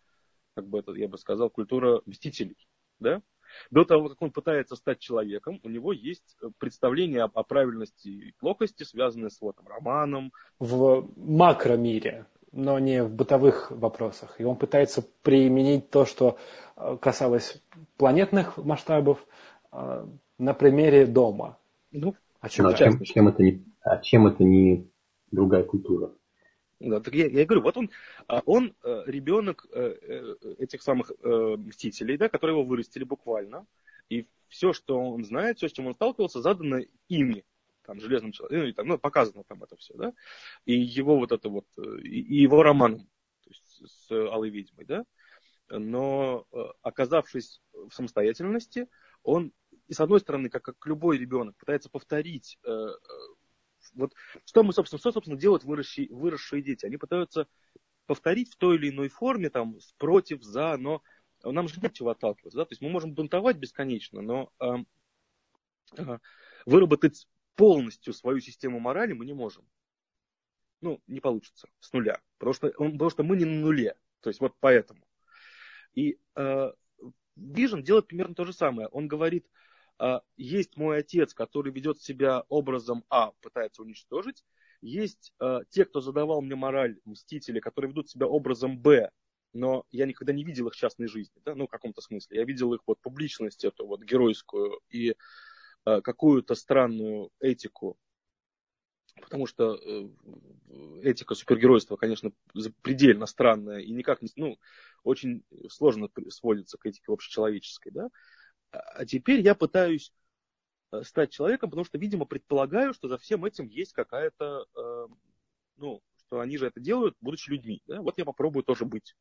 как 0.54 0.68
бы 0.68 0.78
это, 0.78 0.92
я 0.92 1.08
бы 1.08 1.18
сказал, 1.18 1.50
культура 1.50 2.02
мстителей. 2.06 2.68
Да? 3.00 3.22
До 3.70 3.84
того, 3.84 4.08
как 4.08 4.20
он 4.22 4.30
пытается 4.30 4.76
стать 4.76 4.98
человеком, 4.98 5.60
у 5.62 5.68
него 5.68 5.92
есть 5.92 6.36
представление 6.58 7.24
о, 7.24 7.30
о 7.32 7.42
правильности 7.42 8.08
и 8.08 8.32
плохости, 8.38 8.82
связанные 8.82 9.30
с 9.30 9.40
вот, 9.40 9.56
романом. 9.64 10.32
В 10.58 11.08
макромире, 11.16 12.26
но 12.52 12.78
не 12.78 13.02
в 13.02 13.10
бытовых 13.10 13.70
вопросах. 13.70 14.40
И 14.40 14.44
он 14.44 14.56
пытается 14.56 15.02
применить 15.22 15.90
то, 15.90 16.04
что 16.04 16.38
э, 16.76 16.96
касалось 17.00 17.62
планетных 17.96 18.58
масштабов, 18.58 19.24
э, 19.72 20.06
на 20.38 20.54
примере 20.54 21.06
дома. 21.06 21.58
Ну, 21.94 22.16
а 22.40 22.48
чем, 22.48 22.66
а 22.66 22.74
чем, 22.74 23.00
чем, 23.04 23.28
это 23.28 23.42
не, 23.42 23.64
а 23.80 23.98
чем 23.98 24.26
это 24.26 24.42
не 24.42 24.90
другая 25.30 25.62
культура? 25.62 26.12
Да, 26.80 27.00
так 27.00 27.14
я, 27.14 27.28
я 27.28 27.46
говорю, 27.46 27.62
вот 27.62 27.76
он, 27.76 27.90
а, 28.26 28.42
он 28.46 28.74
э, 28.82 29.04
ребенок 29.06 29.64
э, 29.72 29.94
э, 30.02 30.54
этих 30.58 30.82
самых 30.82 31.12
мстителей, 31.22 32.16
да, 32.16 32.28
которые 32.28 32.56
его 32.56 32.64
вырастили 32.64 33.04
буквально. 33.04 33.64
И 34.08 34.26
все, 34.48 34.72
что 34.72 34.98
он 34.98 35.24
знает, 35.24 35.58
все, 35.58 35.68
с 35.68 35.72
чем 35.72 35.86
он 35.86 35.94
сталкивался, 35.94 36.42
задано 36.42 36.80
ими, 37.08 37.44
там, 37.86 38.00
железным 38.00 38.32
человеком, 38.32 38.66
ну, 38.66 38.72
там, 38.74 38.88
ну, 38.88 38.98
показано 38.98 39.44
там 39.44 39.62
это 39.62 39.76
все, 39.76 39.94
да. 39.94 40.12
И 40.64 40.74
его 40.74 41.16
вот 41.16 41.30
это 41.30 41.48
вот, 41.48 41.66
и, 41.78 42.20
и 42.20 42.42
его 42.42 42.64
романом, 42.64 43.06
то 43.44 43.50
есть 43.50 43.82
с 43.86 44.10
Алой 44.10 44.50
ведьмой, 44.50 44.84
да. 44.84 45.04
но 45.68 46.46
оказавшись 46.82 47.62
в 47.72 47.92
самостоятельности, 47.92 48.88
он, 49.22 49.52
и 49.88 49.94
с 49.94 50.00
одной 50.00 50.20
стороны, 50.20 50.48
как, 50.48 50.62
как 50.62 50.86
любой 50.86 51.18
ребенок, 51.18 51.56
пытается 51.56 51.90
повторить 51.90 52.58
вот 53.94 54.12
что 54.44 54.62
мы, 54.62 54.72
собственно, 54.72 54.98
что, 54.98 55.12
собственно, 55.12 55.38
делают 55.38 55.64
выросшие, 55.64 56.08
выросшие 56.10 56.62
дети? 56.62 56.86
Они 56.86 56.96
пытаются 56.96 57.46
повторить 58.06 58.52
в 58.52 58.56
той 58.56 58.76
или 58.76 58.90
иной 58.90 59.08
форме, 59.08 59.50
там, 59.50 59.78
против, 59.98 60.42
за, 60.42 60.76
но 60.76 61.02
нам 61.42 61.68
же 61.68 61.80
нет 61.80 61.92
чего 61.92 62.10
отталкиваться, 62.10 62.58
да, 62.58 62.64
то 62.64 62.72
есть 62.72 62.82
мы 62.82 62.90
можем 62.90 63.14
бунтовать 63.14 63.56
бесконечно, 63.56 64.22
но 64.22 64.50
э, 64.60 64.76
э, 65.98 66.18
выработать 66.66 67.28
полностью 67.54 68.12
свою 68.12 68.40
систему 68.40 68.80
морали 68.80 69.12
мы 69.12 69.24
не 69.26 69.34
можем. 69.34 69.66
Ну, 70.80 71.00
не 71.06 71.20
получится 71.20 71.68
с 71.80 71.92
нуля, 71.92 72.20
потому 72.38 72.54
что, 72.54 72.68
потому 72.70 73.10
что 73.10 73.22
мы 73.22 73.36
не 73.36 73.44
на 73.44 73.60
нуле, 73.60 73.96
то 74.20 74.28
есть 74.28 74.40
вот 74.40 74.54
поэтому. 74.60 75.06
И 75.94 76.18
э, 76.34 76.72
Vision 77.38 77.82
делает 77.82 78.06
примерно 78.06 78.34
то 78.34 78.44
же 78.44 78.52
самое. 78.52 78.88
Он 78.88 79.08
говорит, 79.08 79.46
э, 79.46 79.50
есть 80.36 80.76
мой 80.76 80.98
отец, 80.98 81.34
который 81.34 81.72
ведет 81.72 82.02
себя 82.02 82.44
образом 82.48 83.04
А, 83.10 83.30
пытается 83.40 83.82
уничтожить, 83.82 84.44
есть 84.84 85.32
э, 85.40 85.60
те, 85.70 85.86
кто 85.86 86.00
задавал 86.00 86.42
мне 86.42 86.56
мораль, 86.56 86.98
мстители, 87.04 87.58
которые 87.58 87.90
ведут 87.90 88.10
себя 88.10 88.26
образом 88.26 88.78
Б, 88.78 89.10
но 89.54 89.86
я 89.90 90.04
никогда 90.04 90.32
не 90.32 90.44
видел 90.44 90.68
их 90.68 90.74
в 90.74 90.76
частной 90.76 91.08
жизни, 91.08 91.40
да, 91.44 91.54
ну, 91.54 91.66
в 91.66 91.70
каком-то 91.70 92.02
смысле. 92.02 92.38
Я 92.38 92.44
видел 92.44 92.74
их 92.74 92.82
вот 92.86 93.00
публичность 93.00 93.64
эту 93.64 93.86
вот 93.86 94.02
геройскую 94.02 94.80
и 94.90 95.14
э, 95.86 96.00
какую-то 96.02 96.54
странную 96.54 97.30
этику, 97.40 97.96
потому 99.22 99.46
что 99.46 99.74
э, 99.74 100.08
этика 101.02 101.34
супергеройства, 101.34 101.96
конечно, 101.96 102.32
предельно 102.82 103.26
странная 103.26 103.78
и 103.78 103.90
никак 103.92 104.20
не, 104.20 104.28
ну, 104.36 104.58
очень 105.02 105.44
сложно 105.70 106.10
сводится 106.28 106.76
к 106.76 106.84
этике 106.84 107.10
общечеловеческой, 107.10 107.92
да. 107.92 108.06
А, 108.06 108.10
а 108.74 109.04
теперь 109.06 109.40
я 109.40 109.54
пытаюсь 109.54 110.12
Э, 110.94 111.02
стать 111.02 111.30
человеком, 111.30 111.70
потому 111.70 111.84
что, 111.84 111.98
видимо, 111.98 112.24
предполагаю, 112.24 112.94
что 112.94 113.08
за 113.08 113.18
всем 113.18 113.44
этим 113.44 113.66
есть 113.66 113.92
какая-то, 113.92 114.66
э, 114.76 115.06
ну, 115.76 116.02
что 116.16 116.40
они 116.40 116.56
же 116.56 116.66
это 116.66 116.80
делают, 116.80 117.16
будучи 117.20 117.50
людьми. 117.50 117.82
Да? 117.86 118.00
Вот 118.00 118.18
я 118.18 118.24
попробую 118.24 118.64
тоже 118.64 118.84
быть. 118.84 119.16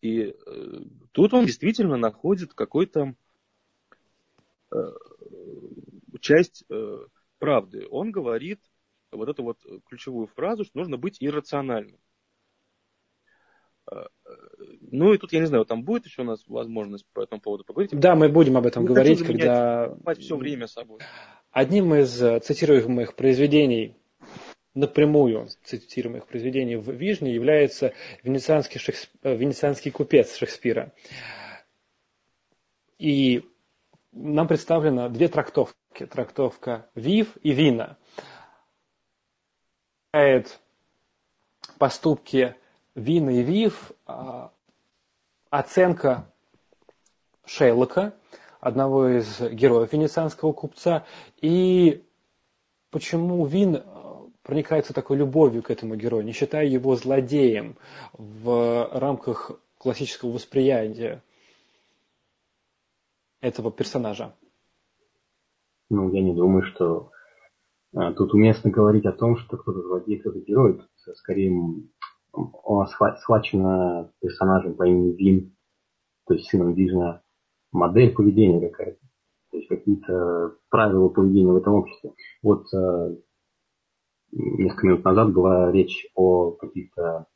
И 0.00 0.34
э, 0.34 0.80
тут 1.12 1.34
он 1.34 1.46
действительно 1.46 1.96
находит 1.96 2.54
какой-то 2.54 3.14
э, 4.72 4.92
часть 6.20 6.64
э, 6.68 7.06
правды. 7.38 7.86
Он 7.90 8.10
говорит 8.10 8.60
вот 9.10 9.28
эту 9.28 9.42
вот 9.42 9.60
ключевую 9.86 10.26
фразу, 10.28 10.64
что 10.64 10.78
нужно 10.78 10.96
быть 10.96 11.18
иррациональным. 11.20 12.00
Э, 13.90 14.06
ну 14.90 15.12
и 15.12 15.18
тут, 15.18 15.32
я 15.32 15.40
не 15.40 15.46
знаю, 15.46 15.64
там 15.64 15.84
будет 15.84 16.06
еще 16.06 16.22
у 16.22 16.24
нас 16.24 16.44
возможность 16.46 17.06
по 17.12 17.22
этому 17.22 17.40
поводу 17.40 17.64
поговорить? 17.64 17.90
Да, 17.92 18.14
мы 18.14 18.28
будем 18.28 18.56
об 18.56 18.66
этом 18.66 18.82
не 18.82 18.88
говорить, 18.88 19.24
когда... 19.24 19.94
все 20.18 20.36
время 20.36 20.66
собой. 20.66 21.00
Одним 21.50 21.94
из 21.94 22.22
э, 22.22 22.40
цитируемых 22.40 23.14
произведений, 23.14 23.96
напрямую 24.74 25.48
цитируемых 25.64 26.26
произведений 26.26 26.76
в 26.76 26.90
Вижне 26.90 27.34
является 27.34 27.92
венецианский, 28.22 28.78
Шексп... 28.78 29.10
Э, 29.22 29.34
венецианский 29.36 29.90
купец 29.90 30.36
Шекспира. 30.36 30.92
И 32.98 33.44
нам 34.12 34.46
представлено 34.46 35.08
две 35.08 35.28
трактовки. 35.28 35.76
Трактовка 36.10 36.88
Вив 36.94 37.36
и 37.42 37.52
Вина. 37.52 37.98
Поступки 41.78 42.54
Вин 42.94 43.30
и 43.30 43.42
Вив, 43.42 43.92
а, 44.06 44.52
оценка 45.50 46.30
Шейлока, 47.46 48.14
одного 48.60 49.08
из 49.08 49.40
героев 49.40 49.92
венецианского 49.92 50.52
купца, 50.52 51.04
и 51.40 52.04
почему 52.90 53.46
Вин 53.46 53.76
а, 53.76 54.28
проникается 54.42 54.92
такой 54.92 55.16
любовью 55.16 55.62
к 55.62 55.70
этому 55.70 55.96
герою, 55.96 56.24
не 56.24 56.32
считая 56.32 56.66
его 56.66 56.94
злодеем 56.96 57.76
в 58.12 58.88
рамках 58.92 59.52
классического 59.78 60.32
восприятия 60.32 61.22
этого 63.40 63.72
персонажа? 63.72 64.34
Ну, 65.88 66.12
я 66.12 66.22
не 66.22 66.34
думаю, 66.34 66.62
что 66.62 67.10
а, 67.94 68.12
тут 68.12 68.34
уместно 68.34 68.70
говорить 68.70 69.06
о 69.06 69.12
том, 69.12 69.36
что 69.36 69.56
кто-то 69.56 69.82
злодей, 69.82 70.18
кто-то 70.18 70.40
герой. 70.40 70.78
Тут 71.04 71.16
скорее 71.16 71.50
схвачена 72.32 74.12
персонажем 74.20 74.74
по 74.74 74.86
имени 74.86 75.12
Вин, 75.16 75.56
то 76.26 76.34
есть 76.34 76.48
сыном 76.48 76.74
Вижна, 76.74 77.22
модель 77.72 78.14
поведения 78.14 78.68
какая-то. 78.68 79.00
То 79.50 79.56
есть 79.58 79.68
какие-то 79.68 80.56
правила 80.70 81.08
поведения 81.08 81.52
в 81.52 81.56
этом 81.56 81.74
обществе. 81.74 82.12
Вот 82.42 82.72
э, 82.72 83.16
несколько 84.32 84.86
минут 84.86 85.04
назад 85.04 85.32
была 85.32 85.70
речь 85.70 86.06
о 86.14 86.52
каких-то 86.52 87.26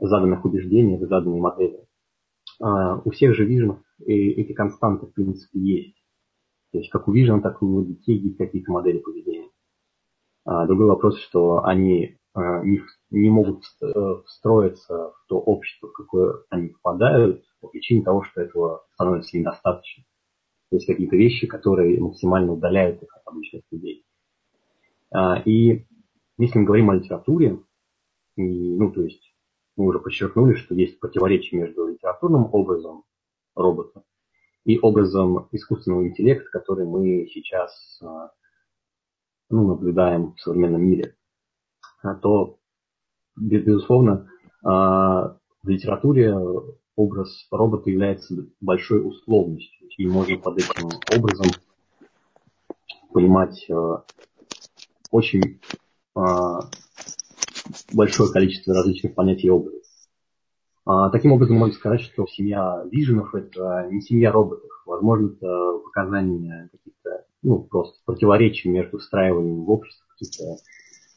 заданных 0.00 0.44
убеждениях, 0.44 1.06
заданной 1.06 1.40
модели. 1.40 1.86
А, 2.60 3.00
у 3.04 3.10
всех 3.10 3.34
же 3.34 3.44
виженов 3.44 3.78
эти 4.04 4.52
константы, 4.52 5.06
в 5.06 5.12
принципе, 5.12 5.58
есть. 5.58 6.02
То 6.72 6.78
есть 6.78 6.90
как 6.90 7.08
у 7.08 7.12
вижен, 7.12 7.42
так 7.42 7.60
и 7.60 7.64
у 7.64 7.84
детей 7.84 8.18
есть 8.18 8.38
какие-то 8.38 8.72
модели 8.72 8.98
поведения. 8.98 9.50
А, 10.44 10.66
другой 10.66 10.86
вопрос, 10.86 11.18
что 11.20 11.64
они 11.64 12.18
а, 12.34 12.62
не, 12.64 12.80
не 13.10 13.30
могут 13.30 13.64
э, 13.82 13.86
встроиться 14.26 14.94
в 14.94 15.24
то 15.28 15.38
общество, 15.38 15.88
в 15.88 15.92
какое 15.92 16.44
они 16.48 16.68
попадают, 16.68 17.44
по 17.60 17.68
причине 17.68 18.02
того, 18.02 18.24
что 18.24 18.40
этого 18.40 18.86
становится 18.94 19.36
недостаточно. 19.36 20.04
То 20.70 20.76
есть 20.76 20.86
какие-то 20.86 21.16
вещи, 21.16 21.46
которые 21.46 22.00
максимально 22.00 22.52
удаляют 22.52 23.02
их 23.02 23.14
от 23.14 23.26
обычных 23.26 23.62
людей. 23.70 24.06
А, 25.10 25.42
и 25.44 25.84
если 26.38 26.58
мы 26.58 26.64
говорим 26.64 26.90
о 26.90 26.94
литературе, 26.94 27.60
и, 28.36 28.76
ну, 28.76 28.90
то 28.90 29.02
есть 29.02 29.34
мы 29.76 29.86
уже 29.86 29.98
подчеркнули, 29.98 30.54
что 30.54 30.74
есть 30.74 30.98
противоречие 30.98 31.60
между 31.60 31.86
литературным 31.86 32.48
образом 32.52 33.04
робота 33.54 34.02
и 34.64 34.78
образом 34.78 35.48
искусственного 35.52 36.08
интеллекта, 36.08 36.48
который 36.50 36.86
мы 36.86 37.26
сейчас 37.26 38.00
а, 38.02 38.30
ну, 39.50 39.66
наблюдаем 39.66 40.32
в 40.32 40.40
современном 40.40 40.82
мире. 40.82 41.14
А, 42.02 42.14
то, 42.14 42.58
безусловно, 43.36 44.28
а, 44.64 45.36
в 45.62 45.68
литературе 45.68 46.36
образ 46.96 47.46
робота 47.50 47.90
является 47.90 48.34
большой 48.60 49.06
условностью, 49.06 49.88
и 49.96 50.06
можно 50.06 50.36
под 50.38 50.58
этим 50.58 50.88
образом 51.16 51.46
понимать 53.12 53.66
а, 53.70 54.04
очень 55.10 55.60
большое 57.94 58.32
количество 58.32 58.74
различных 58.74 59.14
понятий 59.14 59.46
и 59.46 59.50
образов. 59.50 59.80
Таким 61.12 61.32
образом, 61.32 61.56
можно 61.56 61.74
сказать, 61.74 62.00
что 62.00 62.26
семья 62.26 62.84
Виженов– 62.90 63.34
это 63.36 63.88
не 63.90 64.00
семья 64.02 64.32
роботов. 64.32 64.68
Возможно, 64.84 65.28
это 65.28 65.78
показание 65.84 66.68
каких-то, 66.72 67.24
ну, 67.42 67.60
просто 67.62 67.98
противоречий 68.04 68.68
между 68.68 68.98
встраиванием 68.98 69.64
в 69.64 69.70
общество 69.70 70.04
каких-то 70.10 70.56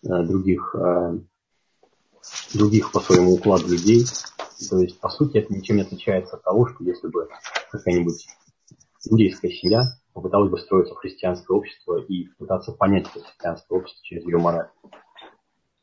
других, 0.05 0.75
э, 0.75 1.19
других 2.53 2.91
по 2.91 2.99
своему 2.99 3.33
укладу 3.33 3.67
людей. 3.67 4.05
То 4.69 4.79
есть, 4.79 4.99
по 4.99 5.09
сути, 5.09 5.37
это 5.37 5.53
ничем 5.53 5.75
не 5.75 5.81
отличается 5.81 6.37
от 6.37 6.43
того, 6.43 6.67
что 6.67 6.83
если 6.83 7.07
бы 7.07 7.27
какая-нибудь 7.71 8.25
индейская 9.09 9.49
семья 9.49 9.83
попыталась 10.13 10.49
бы 10.49 10.57
строиться 10.57 10.93
в 10.93 10.97
христианское 10.97 11.53
общество 11.55 11.99
и 11.99 12.27
пытаться 12.37 12.71
понять 12.71 13.07
это 13.13 13.25
христианское 13.25 13.77
общество 13.77 14.03
через 14.03 14.23
ее 14.23 14.37
мораль. 14.37 14.69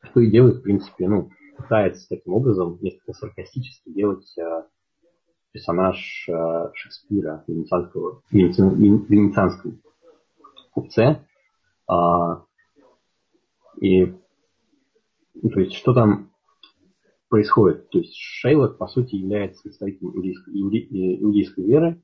Что 0.02 0.20
и 0.20 0.30
делает, 0.30 0.56
в 0.56 0.62
принципе, 0.62 1.08
ну, 1.08 1.30
пытается 1.56 2.08
таким 2.08 2.34
образом, 2.34 2.78
несколько 2.80 3.12
саркастически 3.12 3.90
делать 3.90 4.26
э, 4.38 4.64
персонаж 5.52 6.28
э, 6.28 6.70
Шекспира, 6.74 7.44
венецианского, 7.46 8.22
венецианского 8.30 9.74
купце, 10.72 11.02
э, 11.88 11.92
и 13.82 14.14
ну, 15.34 15.50
то 15.50 15.60
есть 15.60 15.74
что 15.74 15.92
там 15.92 16.30
происходит? 17.28 17.90
То 17.90 17.98
есть 17.98 18.14
Шейлок, 18.14 18.78
по 18.78 18.86
сути, 18.86 19.16
является 19.16 19.62
представителем 19.62 20.14
иудейской, 20.14 20.54
иудейской 21.20 21.64
веры 21.64 22.02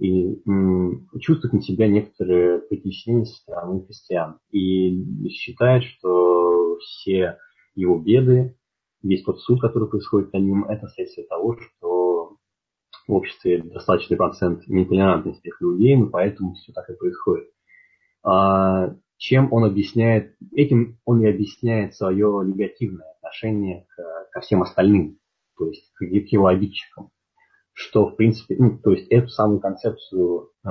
и 0.00 0.42
м, 0.44 1.08
чувствует 1.20 1.52
на 1.52 1.62
себя 1.62 1.86
некоторые 1.86 2.58
притеснения 2.62 3.26
со 3.26 3.36
стороны 3.36 3.84
христиан. 3.84 4.38
И 4.50 5.28
считает, 5.28 5.84
что 5.84 6.78
все 6.80 7.38
его 7.76 8.00
беды, 8.00 8.56
весь 9.02 9.22
тот 9.22 9.38
суд, 9.40 9.60
который 9.60 9.88
происходит 9.88 10.32
на 10.32 10.38
ним, 10.38 10.64
это 10.64 10.88
следствие 10.88 11.28
того, 11.28 11.56
что 11.56 12.38
в 13.06 13.12
обществе 13.12 13.62
достаточный 13.62 14.16
процент 14.16 14.66
нетолерантности 14.66 15.52
иудеям, 15.60 16.06
и 16.06 16.10
поэтому 16.10 16.54
все 16.54 16.72
так 16.72 16.90
и 16.90 16.96
происходит. 16.96 17.50
А 18.24 18.96
чем 19.24 19.50
он 19.54 19.64
объясняет, 19.64 20.36
этим 20.52 20.98
он 21.06 21.22
и 21.22 21.26
объясняет 21.26 21.94
свое 21.94 22.42
негативное 22.44 23.10
отношение 23.12 23.86
к, 23.88 24.28
ко 24.30 24.42
всем 24.42 24.60
остальным. 24.60 25.18
то 25.56 25.66
есть 25.66 25.90
к 25.94 26.02
его 26.04 26.46
обидчикам. 26.46 27.08
Что, 27.72 28.06
в 28.06 28.16
принципе, 28.16 28.54
ну, 28.58 28.78
то 28.78 28.90
есть 28.90 29.08
эту 29.08 29.28
самую 29.28 29.60
концепцию 29.60 30.50
э, 30.62 30.68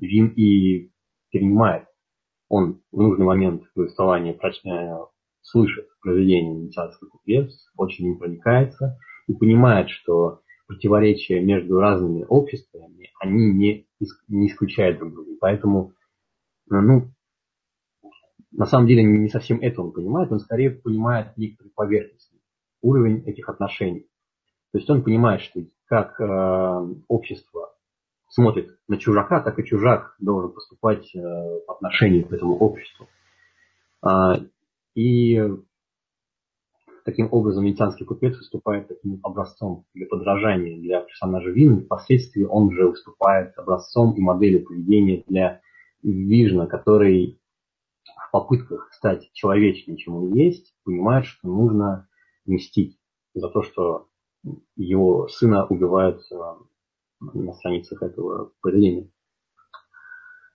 Вин 0.00 0.32
и 0.34 0.90
перенимает. 1.30 1.84
Он 2.48 2.82
в 2.90 3.00
нужный 3.00 3.26
момент 3.26 3.62
повествования 3.74 4.32
э, 4.34 4.98
слышит 5.42 5.86
произведение 6.00 6.62
«Венецианский 6.62 7.06
купец», 7.06 7.52
очень 7.76 8.06
им 8.06 8.18
проникается 8.18 8.98
и 9.28 9.34
понимает, 9.34 9.88
что 9.88 10.40
противоречия 10.66 11.40
между 11.40 11.78
разными 11.78 12.24
обществами, 12.28 13.12
они 13.20 13.52
не, 13.52 13.86
не 14.26 14.48
исключают 14.48 14.98
друг 14.98 15.12
друга. 15.12 15.30
Поэтому, 15.40 15.92
ну, 16.66 17.14
на 18.56 18.66
самом 18.66 18.86
деле 18.86 19.02
не 19.02 19.28
совсем 19.28 19.60
это 19.60 19.82
он 19.82 19.92
понимает, 19.92 20.30
он 20.30 20.40
скорее 20.40 20.70
понимает 20.70 21.36
некоторый 21.36 21.70
поверхностный 21.74 22.40
уровень 22.82 23.22
этих 23.26 23.48
отношений. 23.48 24.06
То 24.72 24.78
есть 24.78 24.88
он 24.90 25.02
понимает, 25.02 25.40
что 25.40 25.60
как 25.86 26.20
э, 26.20 26.94
общество 27.08 27.74
смотрит 28.28 28.78
на 28.88 28.96
чужака, 28.96 29.40
так 29.40 29.58
и 29.58 29.64
чужак 29.64 30.16
должен 30.18 30.52
поступать 30.52 31.14
э, 31.14 31.20
по 31.66 31.74
отношению 31.74 32.26
к 32.26 32.32
этому 32.32 32.56
обществу. 32.56 33.08
А, 34.02 34.36
и 34.94 35.40
таким 37.04 37.28
образом 37.30 37.64
венецианский 37.64 38.04
купец 38.04 38.36
выступает 38.36 38.88
таким 38.88 39.20
образцом 39.22 39.84
для 39.94 40.06
подражания 40.06 40.78
для 40.78 41.00
персонажа 41.00 41.50
Вина. 41.50 41.80
Впоследствии 41.80 42.44
он 42.44 42.72
же 42.72 42.88
выступает 42.88 43.56
образцом 43.58 44.12
и 44.12 44.20
моделью 44.20 44.64
поведения 44.64 45.24
для 45.26 45.60
Вижна, 46.02 46.66
который 46.66 47.40
попытках 48.34 48.92
стать 48.92 49.30
человечнее, 49.32 49.96
чем 49.96 50.16
он 50.16 50.34
есть, 50.34 50.74
понимает, 50.82 51.24
что 51.24 51.46
нужно 51.46 52.08
мстить 52.46 52.98
за 53.32 53.48
то, 53.48 53.62
что 53.62 54.08
его 54.74 55.28
сына 55.28 55.64
убивают 55.68 56.20
э, 56.32 56.34
на 57.20 57.52
страницах 57.52 58.02
этого 58.02 58.50
произведения. 58.60 59.08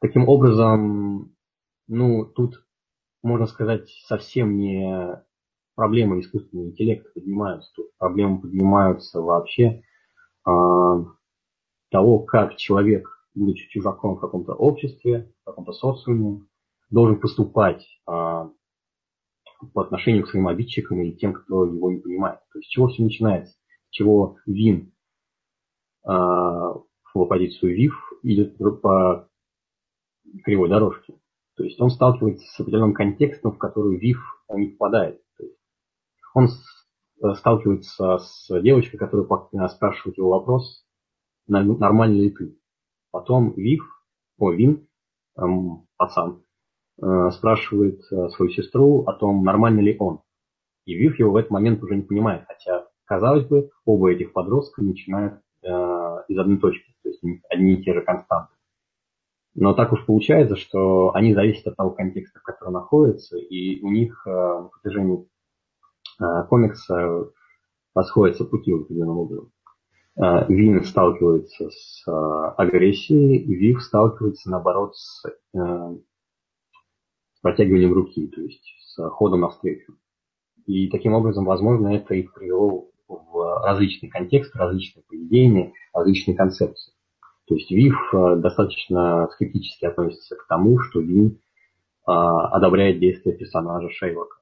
Таким 0.01 0.27
образом, 0.27 1.33
ну, 1.87 2.25
тут, 2.25 2.65
можно 3.23 3.47
сказать, 3.47 3.89
совсем 4.07 4.57
не 4.57 5.23
проблемы 5.75 6.19
искусственного 6.19 6.67
интеллекта 6.67 7.09
поднимаются, 7.13 7.71
тут 7.77 7.95
проблемы 7.97 8.41
поднимаются 8.41 9.21
вообще 9.21 9.83
э, 10.45 10.51
того, 11.91 12.19
как 12.25 12.57
человек, 12.57 13.07
будучи 13.33 13.69
чужаком 13.69 14.17
в 14.17 14.19
каком-то 14.19 14.51
обществе, 14.53 15.33
в 15.43 15.45
каком-то 15.45 15.71
социуме, 15.71 16.45
должен 16.89 17.19
поступать 17.19 17.85
э, 18.07 18.11
по 19.73 19.81
отношению 19.81 20.25
к 20.25 20.29
своим 20.29 20.47
обидчикам 20.47 21.01
и 21.01 21.15
тем, 21.15 21.33
кто 21.33 21.65
его 21.65 21.91
не 21.91 21.99
понимает. 21.99 22.39
То 22.51 22.59
есть 22.59 22.69
с 22.69 22.71
чего 22.71 22.87
все 22.87 23.03
начинается? 23.03 23.53
С 23.53 23.91
чего 23.91 24.37
Вин 24.45 24.93
в 27.13 27.25
позицию 27.25 27.75
ВИФ 27.75 27.93
идет 28.23 28.57
по 28.81 29.29
кривой 30.43 30.69
дорожке. 30.69 31.19
То 31.55 31.63
есть 31.63 31.79
он 31.79 31.89
сталкивается 31.89 32.45
с 32.45 32.59
определенным 32.59 32.93
контекстом, 32.93 33.51
в 33.51 33.57
который 33.57 33.97
ВИФ 33.97 34.17
не 34.55 34.67
попадает. 34.67 35.21
То 35.37 35.43
есть 35.43 35.57
он 36.33 36.47
сталкивается 37.35 38.17
с 38.19 38.61
девочкой, 38.61 38.97
которая 38.97 39.27
спрашивает 39.67 40.17
его 40.17 40.29
вопрос, 40.29 40.85
нормальный 41.47 42.21
ли 42.21 42.29
ты. 42.29 42.57
Потом 43.11 43.53
ВИФ, 43.53 43.81
о, 44.37 44.51
Вин, 44.51 44.87
эм, 45.37 45.87
пацан, 45.97 46.43
спрашивает 47.31 48.01
э, 48.11 48.29
свою 48.29 48.51
сестру 48.51 49.03
о 49.05 49.13
том, 49.13 49.43
нормальный 49.43 49.83
ли 49.83 49.95
он. 49.99 50.21
И 50.85 50.95
ВИФ 50.95 51.19
его 51.19 51.31
в 51.31 51.35
этот 51.35 51.51
момент 51.51 51.83
уже 51.83 51.95
не 51.95 52.01
понимает, 52.01 52.43
хотя, 52.47 52.87
казалось 53.05 53.45
бы, 53.45 53.69
оба 53.85 54.11
этих 54.11 54.33
подростка 54.33 54.81
начинают 54.81 55.41
из 55.61 56.39
одной 56.39 56.57
точки, 56.57 56.93
то 57.03 57.09
есть 57.09 57.21
одни 57.49 57.73
и 57.73 57.83
те 57.83 57.93
же 57.93 58.01
константы. 58.01 58.53
Но 59.55 59.73
так 59.73 59.91
уж 59.91 60.05
получается, 60.05 60.55
что 60.55 61.13
они 61.13 61.33
зависят 61.33 61.67
от 61.67 61.75
того 61.75 61.91
контекста, 61.91 62.39
в 62.39 62.43
котором 62.43 62.73
находятся, 62.73 63.37
и 63.37 63.81
у 63.81 63.91
них 63.91 64.23
э, 64.25 64.29
на 64.29 64.69
протяжении 64.69 65.27
э, 66.21 66.43
комикса 66.47 67.25
расходятся 67.95 68.45
пути 68.45 68.71
определенным 68.71 69.17
образом. 69.17 69.51
Э, 70.17 70.45
Вин 70.47 70.83
сталкивается 70.85 71.69
с 71.71 72.03
агрессией, 72.57 73.43
Вив 73.43 73.81
сталкивается, 73.81 74.49
наоборот, 74.49 74.95
с 74.95 75.25
протягиванием 77.41 77.93
руки, 77.93 78.27
то 78.27 78.41
есть 78.41 78.63
с 78.81 79.09
ходом 79.09 79.41
навстречу. 79.41 79.93
И 80.65 80.89
таким 80.89 81.13
образом, 81.13 81.45
возможно, 81.45 81.89
это 81.89 82.13
их 82.13 82.33
привело 82.33 82.89
в 83.07 83.63
различные 83.65 84.09
контексты, 84.11 84.57
различные 84.57 85.03
поведения, 85.03 85.73
различные 85.93 86.35
концепции. 86.35 86.93
То 87.47 87.55
есть 87.55 87.71
ВИФ 87.71 88.13
э, 88.13 88.35
достаточно 88.37 89.27
скептически 89.33 89.85
относится 89.85 90.35
к 90.35 90.45
тому, 90.47 90.77
что 90.79 90.99
Вин 90.99 91.27
э, 91.29 91.37
одобряет 92.05 92.99
действия 92.99 93.33
персонажа 93.33 93.89
Шейлока. 93.89 94.37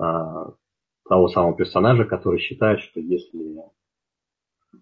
Э, 0.00 0.52
того 1.06 1.28
самого 1.28 1.54
персонажа, 1.54 2.04
который 2.04 2.38
считает, 2.38 2.80
что 2.80 3.00
если 3.00 3.62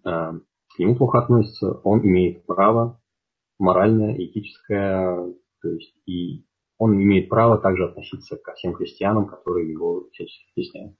к 0.03 0.79
нему 0.79 0.95
плохо 0.95 1.19
относится, 1.19 1.71
он 1.83 2.01
имеет 2.05 2.45
право 2.45 3.01
моральное, 3.57 4.13
этическое, 4.17 5.33
то 5.61 5.69
есть 5.69 5.95
и 6.05 6.46
он 6.77 6.95
имеет 7.01 7.29
право 7.29 7.57
также 7.57 7.85
относиться 7.85 8.37
ко 8.37 8.53
всем 8.53 8.73
христианам, 8.73 9.27
которые 9.27 9.71
его 9.71 10.07
всячески 10.11 10.49
стесняют. 10.51 10.95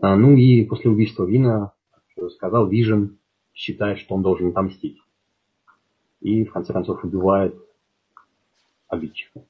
Ну 0.00 0.36
и 0.36 0.64
после 0.64 0.90
убийства 0.90 1.24
Вина, 1.24 1.72
как 1.90 2.30
сказал, 2.30 2.66
Вижен 2.66 3.18
считает, 3.52 3.98
что 3.98 4.14
он 4.14 4.22
должен 4.22 4.48
отомстить. 4.48 4.98
И 6.20 6.44
в 6.44 6.52
конце 6.52 6.72
концов 6.72 7.04
убивает 7.04 7.54
обидчика 8.88 9.44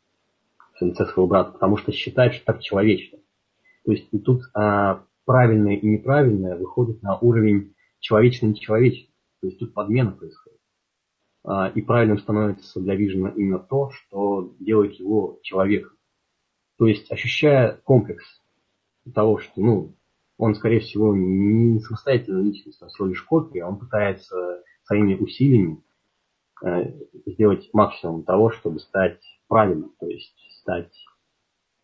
в 0.81 0.85
лице 0.85 1.05
своего 1.07 1.27
брата, 1.27 1.53
потому 1.53 1.77
что 1.77 1.93
считает, 1.93 2.35
что 2.35 2.45
так 2.47 2.61
человечно. 2.61 3.19
То 3.85 3.93
есть 3.93 4.09
и 4.13 4.19
тут 4.19 4.43
а, 4.55 5.05
правильное 5.25 5.77
и 5.77 5.87
неправильное 5.87 6.57
выходит 6.57 7.03
на 7.03 7.19
уровень 7.19 7.75
человечный 8.01 8.49
и 8.49 8.53
нечеловечный. 8.53 9.13
То 9.41 9.47
есть 9.49 9.59
тут 9.59 9.75
подмена 9.75 10.13
происходит. 10.13 10.42
А, 11.45 11.69
и 11.69 11.83
правильным 11.83 12.19
становится 12.19 12.81
для 12.81 12.95
Вижена 12.95 13.31
именно 13.31 13.59
то, 13.59 13.91
что 13.91 14.55
делает 14.61 14.95
его 14.95 15.41
человеком. 15.43 15.93
То 16.79 16.87
есть 16.87 17.11
ощущая 17.11 17.81
комплекс 17.85 18.25
того, 19.13 19.39
что 19.39 19.61
ну, 19.61 19.97
он, 20.39 20.55
скорее 20.55 20.81
всего, 20.81 21.15
не 21.15 21.81
самостоятельная 21.81 22.43
личность, 22.43 22.81
а 22.83 22.87
всего 22.87 23.09
лишь 23.09 23.23
копия, 23.23 23.65
он 23.65 23.79
пытается 23.79 24.63
своими 24.85 25.15
усилиями 25.15 25.83
э, 26.65 26.93
сделать 27.27 27.69
максимум 27.73 28.23
того, 28.23 28.51
чтобы 28.51 28.79
стать 28.79 29.21
правильным, 29.49 29.93
то 29.99 30.07
есть 30.07 30.37
стать 30.61 30.93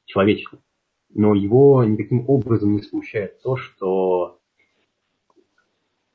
человечным. 0.05 0.63
Но 1.11 1.35
его 1.35 1.83
никаким 1.85 2.29
образом 2.29 2.75
не 2.75 2.83
смущает 2.83 3.41
то, 3.43 3.57
что 3.57 4.41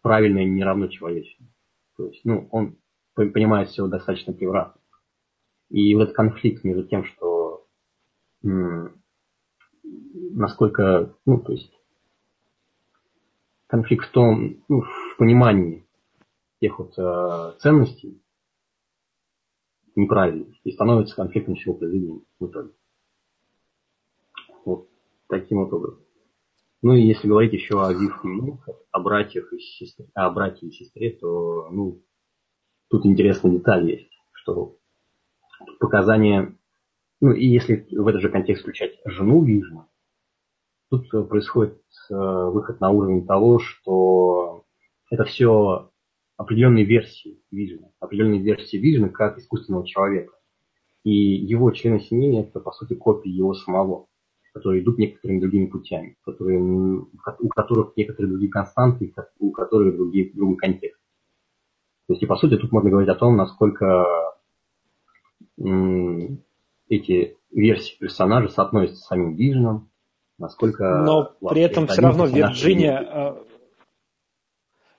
правильное 0.01 0.45
не 0.45 0.63
равно 0.63 0.87
человечному. 0.87 1.49
То 1.97 2.07
есть, 2.07 2.21
ну, 2.23 2.47
он 2.51 2.77
понимает 3.15 3.69
все 3.69 3.87
достаточно 3.87 4.33
превратно. 4.33 4.81
И 5.69 5.93
вот 5.95 6.03
этот 6.03 6.15
конфликт 6.15 6.63
между 6.63 6.83
тем, 6.83 7.03
что 7.05 7.65
насколько, 10.33 11.15
ну, 11.25 11.39
то 11.39 11.53
есть, 11.53 11.71
конфликт 13.67 14.07
в 14.07 14.11
том, 14.11 14.63
ну, 14.67 14.81
в 14.81 15.17
понимании 15.17 15.85
тех 16.59 16.79
вот 16.79 16.97
э, 16.97 17.57
ценностей 17.59 18.21
неправильных 19.95 20.55
и 20.63 20.71
становится 20.71 21.15
конфликтом 21.15 21.55
всего 21.55 21.73
произведения 21.75 22.21
в 22.39 22.47
итоге. 22.47 22.73
Вот 24.65 24.89
таким 25.27 25.63
вот 25.63 25.73
образом. 25.73 26.01
Ну 26.81 26.93
и 26.93 27.01
если 27.01 27.27
говорить 27.27 27.53
еще 27.53 27.81
о 27.83 27.93
Вивке 27.93 28.29
о 28.91 28.99
братьях 28.99 29.51
и 29.53 29.59
сестре, 29.59 30.07
о 30.13 30.29
братьях 30.29 30.63
и 30.63 30.71
сестре, 30.71 31.11
то 31.11 31.69
ну, 31.71 32.01
тут 32.93 33.07
интересная 33.07 33.53
деталь 33.53 33.89
есть, 33.89 34.11
что 34.33 34.77
показания, 35.79 36.55
ну 37.21 37.31
и 37.31 37.43
если 37.47 37.87
в 37.89 38.07
этот 38.07 38.21
же 38.21 38.29
контекст 38.29 38.61
включать 38.61 38.99
жену 39.05 39.43
Вижна, 39.43 39.87
тут 40.91 41.09
происходит 41.27 41.81
э, 42.11 42.13
выход 42.13 42.79
на 42.81 42.91
уровень 42.91 43.25
того, 43.25 43.57
что 43.57 44.65
это 45.09 45.23
все 45.23 45.89
определенные 46.37 46.85
версии 46.85 47.41
Вижена, 47.49 47.89
определенные 47.99 48.43
версии 48.43 48.77
Вижена 48.77 49.09
как 49.09 49.39
искусственного 49.39 49.87
человека. 49.87 50.33
И 51.03 51.11
его 51.11 51.71
члены 51.71 51.99
семьи 51.99 52.39
это, 52.39 52.59
по 52.59 52.71
сути, 52.73 52.93
копии 52.93 53.31
его 53.31 53.55
самого, 53.55 54.05
которые 54.53 54.83
идут 54.83 54.99
некоторыми 54.99 55.39
другими 55.39 55.65
путями, 55.65 56.15
которые, 56.23 56.59
у 56.59 57.47
которых 57.49 57.97
некоторые 57.97 58.29
другие 58.29 58.51
константы, 58.51 59.11
у 59.39 59.49
которых 59.49 59.95
другие, 59.95 60.31
другой 60.31 60.57
контекст. 60.57 61.02
То 62.07 62.13
есть, 62.13 62.23
и 62.23 62.25
по 62.25 62.35
сути, 62.35 62.57
тут 62.57 62.71
можно 62.71 62.89
говорить 62.89 63.09
о 63.09 63.15
том, 63.15 63.37
насколько 63.37 64.05
эти 66.89 67.37
версии 67.51 67.97
персонажа 67.97 68.49
соотносятся 68.49 69.01
с 69.01 69.07
самим 69.07 69.35
Виженом, 69.35 69.91
насколько... 70.37 71.01
Но 71.05 71.35
при 71.47 71.61
этом 71.61 71.87
все 71.87 72.01
равно 72.01 72.25
Вирджиния, 72.25 73.01
э, 73.01 73.43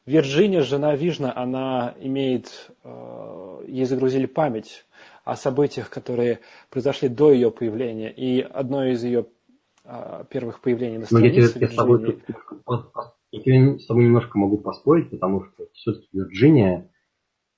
Вирджиния, 0.07 0.63
жена 0.63 0.95
Вижна, 0.97 1.33
она 1.35 1.95
имеет, 2.01 2.71
э, 2.85 3.65
ей 3.67 3.85
загрузили 3.85 4.27
память 4.27 4.87
о 5.25 5.37
событиях, 5.37 5.91
которые 5.91 6.41
произошли 6.71 7.09
до 7.09 7.33
ее 7.33 7.51
появления. 7.51 8.11
И 8.11 8.41
одно 8.41 8.85
из 8.85 9.03
ее 9.03 9.27
э, 9.85 10.25
первых 10.31 10.61
появлений 10.61 10.99
на 10.99 11.07
странице 11.07 11.37
Но 11.37 11.43
я, 11.43 11.49
тебе, 11.49 11.67
я, 11.67 11.69
с 11.69 11.75
тобой, 11.75 12.23
я 13.33 13.41
тебе 13.41 13.79
с 13.79 13.87
тобой 13.87 14.05
немножко 14.05 14.39
могу 14.39 14.59
поспорить, 14.59 15.11
потому 15.11 15.45
что 15.45 15.67
все-таки 15.73 16.09
Вирджиния 16.13 16.91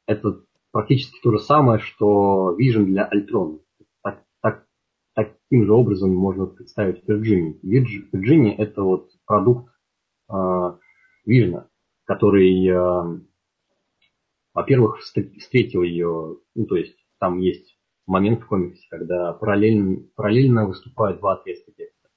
это 0.06 0.42
практически 0.70 1.20
то 1.22 1.32
же 1.32 1.38
самое, 1.38 1.78
что 1.80 2.56
Vision 2.58 2.84
для 2.84 3.04
Альтрона. 3.04 3.58
Так, 4.02 4.24
так, 4.42 4.66
таким 5.14 5.66
же 5.66 5.72
образом 5.72 6.14
можно 6.14 6.46
представить 6.46 7.02
Virginia. 7.04 7.58
Virginia 7.62 8.54
это 8.56 8.82
вот 8.82 9.10
продукт 9.26 9.72
э, 10.30 10.34
Vision, 11.28 11.64
который, 12.04 12.66
э, 12.66 13.20
во-первых, 14.54 15.00
встретил 15.00 15.82
ее, 15.82 16.38
ну 16.54 16.66
то 16.66 16.76
есть 16.76 16.96
там 17.18 17.38
есть 17.38 17.78
момент 18.06 18.42
в 18.42 18.46
комиксе, 18.46 18.86
когда 18.90 19.32
параллельно, 19.32 20.02
параллельно 20.14 20.66
выступают 20.66 21.18
два 21.18 21.34
отрезка 21.34 21.72
текста. 21.72 22.08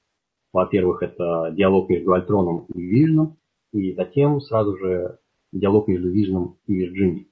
Во-первых, 0.53 1.03
это 1.03 1.51
диалог 1.55 1.89
между 1.89 2.13
Альтроном 2.13 2.65
и 2.73 2.81
Вижном, 2.81 3.37
и 3.71 3.93
затем 3.93 4.41
сразу 4.41 4.77
же 4.77 5.19
диалог 5.51 5.87
между 5.87 6.09
Вижном 6.09 6.59
и 6.65 6.73
Вирджинией. 6.73 7.28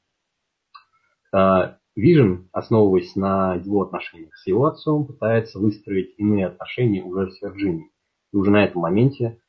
Vision, 1.33 2.45
основываясь 2.51 3.15
на 3.15 3.55
его 3.55 3.81
отношениях 3.81 4.35
с 4.35 4.45
его 4.45 4.65
отцом, 4.65 5.05
пытается 5.05 5.59
выстроить 5.59 6.13
иные 6.17 6.47
отношения 6.47 7.03
уже 7.03 7.31
с 7.31 7.41
Вирджинией. 7.41 7.91
И 8.31 8.37
уже 8.37 8.51
на 8.51 8.63
этом 8.63 8.81
моменте, 8.81 9.39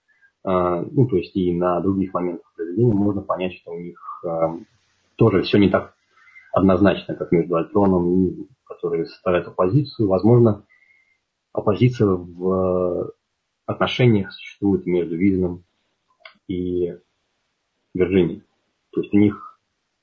а, 0.44 0.82
ну, 0.82 1.06
то 1.06 1.16
есть 1.16 1.36
и 1.36 1.52
на 1.52 1.80
других 1.80 2.14
моментах 2.14 2.50
произведения 2.54 2.94
можно 2.94 3.20
понять, 3.20 3.54
что 3.54 3.72
у 3.72 3.78
них 3.78 4.24
а, 4.24 4.56
тоже 5.16 5.42
все 5.42 5.58
не 5.58 5.68
так 5.68 5.94
однозначно, 6.52 7.14
как 7.14 7.32
между 7.32 7.56
Альтроном 7.56 8.08
и 8.08 8.16
Низом, 8.16 8.48
которые 8.64 9.04
составляют 9.06 9.48
оппозицию. 9.48 10.08
Возможно, 10.08 10.64
оппозиция 11.52 12.08
в 12.08 13.12
отношениях 13.66 14.32
существует 14.32 14.86
между 14.86 15.16
Визином 15.16 15.64
и 16.46 16.96
Вирджинией. 17.94 18.42
То 18.92 19.02
есть 19.02 19.12
у 19.12 19.18
них 19.18 19.47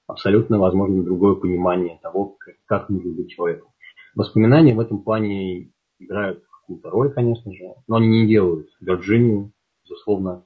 абсолютно 0.08 0.60
возможно 0.60 1.04
другое 1.04 1.36
понимание 1.36 2.00
того, 2.02 2.38
как, 2.66 2.90
нужно 2.90 3.14
быть 3.14 3.32
человеком. 3.32 3.70
Воспоминания 4.16 4.74
в 4.74 4.80
этом 4.80 5.02
плане 5.04 5.72
играют 6.00 6.44
какую-то 6.62 6.90
роль, 6.90 7.14
конечно 7.14 7.52
же, 7.52 7.74
но 7.88 7.98
они 7.98 8.08
не 8.08 8.28
делают 8.28 8.68
Вирджинию, 8.80 9.52
безусловно, 9.84 10.46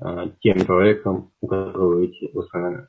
э, 0.00 0.30
тем 0.40 0.64
человеком, 0.64 1.32
у 1.40 1.46
которого 1.46 2.02
эти 2.02 2.30
воспоминания. 2.34 2.88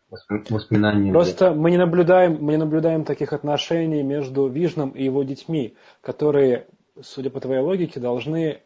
воспоминания 0.50 1.12
Просто 1.12 1.54
мы 1.54 1.72
не, 1.72 1.78
наблюдаем, 1.78 2.38
мы 2.42 2.54
не 2.54 2.58
наблюдаем 2.58 3.04
таких 3.04 3.34
отношений 3.34 4.04
между 4.04 4.48
Вижном 4.48 4.92
и 4.92 5.04
его 5.04 5.24
детьми, 5.24 5.76
которые, 6.02 6.68
судя 7.02 7.30
по 7.30 7.40
твоей 7.40 7.62
логике, 7.62 8.00
должны 8.00 8.62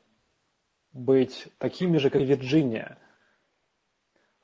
быть 0.93 1.47
такими 1.57 1.97
же, 1.97 2.09
как 2.09 2.21
Вирджиния. 2.21 2.97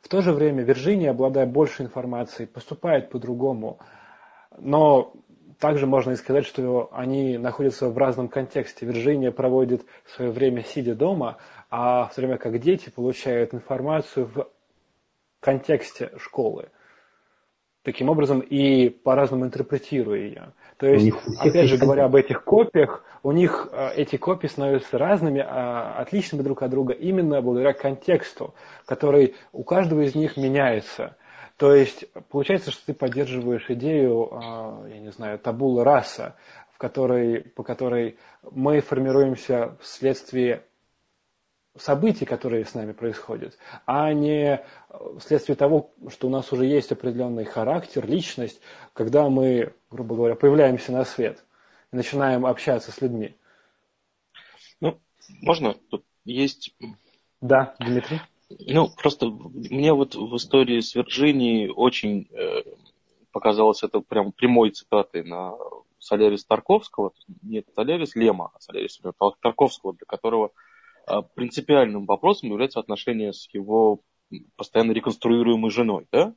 В 0.02 0.10
то 0.10 0.22
же 0.22 0.32
время 0.32 0.64
Вирджиния, 0.64 1.12
обладая 1.12 1.46
большей 1.46 1.86
информацией, 1.86 2.48
поступает 2.48 3.10
по-другому. 3.10 3.80
Но 4.58 5.14
также 5.60 5.88
можно 5.88 6.12
и 6.12 6.16
сказать, 6.16 6.46
что 6.46 6.90
они 6.94 7.38
находятся 7.38 7.90
в 7.90 7.98
разном 7.98 8.28
контексте. 8.28 8.86
Вирджиния 8.86 9.32
проводит 9.32 9.86
свое 10.06 10.32
время 10.32 10.64
сидя 10.64 10.96
дома, 10.96 11.38
а 11.70 12.06
в 12.06 12.16
то 12.16 12.22
время 12.22 12.38
как 12.38 12.60
дети 12.60 12.90
получают 12.90 13.54
информацию 13.54 14.28
в 14.28 14.50
контексте 15.40 16.12
школы. 16.18 16.70
Таким 17.84 18.10
образом 18.10 18.42
и 18.42 18.90
по-разному 18.90 19.46
интерпретируя 19.46 20.20
ее. 20.20 20.54
То 20.78 20.88
есть, 20.88 21.12
опять 21.40 21.70
же 21.70 21.78
говоря 21.78 22.06
об 22.06 22.16
этих 22.16 22.44
копиях, 22.44 23.04
у 23.24 23.32
них 23.32 23.68
э, 23.72 23.94
эти 23.96 24.16
копии 24.16 24.48
становятся 24.48 25.00
разными, 25.00 25.44
а, 25.46 25.96
отличными 25.98 26.44
друг 26.44 26.62
от 26.62 26.70
друга 26.70 26.94
именно 26.94 27.42
благодаря 27.42 27.74
контексту, 27.74 28.54
который 28.86 29.36
у 29.52 29.64
каждого 29.64 30.02
из 30.02 30.14
них 30.14 30.38
меняется. 30.38 31.18
То 31.58 31.74
есть 31.74 32.06
получается, 32.30 32.70
что 32.70 32.86
ты 32.86 32.94
поддерживаешь 32.94 33.66
идею, 33.70 34.30
э, 34.32 34.90
я 34.92 35.00
не 35.00 35.12
знаю, 35.12 35.40
табула 35.40 35.84
раса, 35.84 36.36
в 36.72 36.78
которой, 36.78 37.42
по 37.42 37.64
которой 37.64 38.20
мы 38.52 38.80
формируемся 38.82 39.76
вследствие 39.82 40.62
событий, 41.80 42.26
которые 42.26 42.66
с 42.66 42.74
нами 42.74 42.92
происходят, 42.92 43.58
а 43.86 44.14
не 44.14 44.64
вследствие 45.20 45.56
того, 45.56 45.92
что 46.10 46.28
у 46.28 46.30
нас 46.30 46.52
уже 46.52 46.66
есть 46.66 46.92
определенный 46.92 47.46
характер, 47.46 48.08
личность, 48.08 48.62
когда 48.94 49.30
мы, 49.30 49.74
грубо 49.92 50.16
говоря, 50.16 50.36
появляемся 50.36 50.92
на 50.92 51.06
свет 51.06 51.44
и 51.92 51.96
начинаем 51.96 52.46
общаться 52.46 52.92
с 52.92 53.02
людьми. 53.02 53.36
Ну, 54.82 55.00
можно? 55.42 55.76
Тут 55.90 56.04
есть... 56.26 56.76
Да, 57.42 57.76
Дмитрий. 57.80 58.22
Ну, 58.50 58.90
просто 58.90 59.28
мне 59.28 59.94
вот 59.94 60.16
в 60.16 60.36
истории 60.38 60.80
с 60.80 60.96
Вирджинией 60.96 61.70
очень 61.70 62.28
э, 62.32 62.64
показалось 63.32 63.84
это 63.84 64.00
прям 64.00 64.32
прямой 64.32 64.72
цитатой 64.72 65.24
на 65.24 65.56
Солярис 66.00 66.46
Тарковского, 66.46 67.12
нет 67.42 67.66
Солярис 67.76 68.16
Лема, 68.16 68.52
а 68.54 68.60
Солярис 68.60 69.00
Тарковского, 69.42 69.94
для 69.94 70.06
которого 70.06 70.52
принципиальным 71.36 72.06
вопросом 72.06 72.50
является 72.50 72.80
отношение 72.80 73.34
с 73.34 73.48
его 73.54 74.02
постоянно 74.56 74.92
реконструируемой 74.92 75.72
женой, 75.72 76.08
да? 76.12 76.36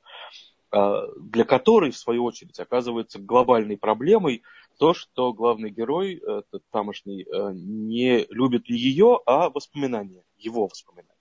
А, 0.70 1.06
для 1.16 1.44
которой, 1.44 1.90
в 1.90 1.96
свою 1.98 2.24
очередь, 2.24 2.58
оказывается 2.60 3.18
глобальной 3.18 3.76
проблемой 3.76 4.42
то, 4.78 4.94
что 4.94 5.32
главный 5.32 5.70
герой, 5.70 6.14
этот 6.14 6.62
тамошний, 6.70 7.24
э, 7.24 7.50
не 7.52 8.24
любит 8.30 8.68
ее, 8.70 9.20
а 9.26 9.50
воспоминания, 9.50 10.24
его 10.38 10.66
воспоминания. 10.66 11.14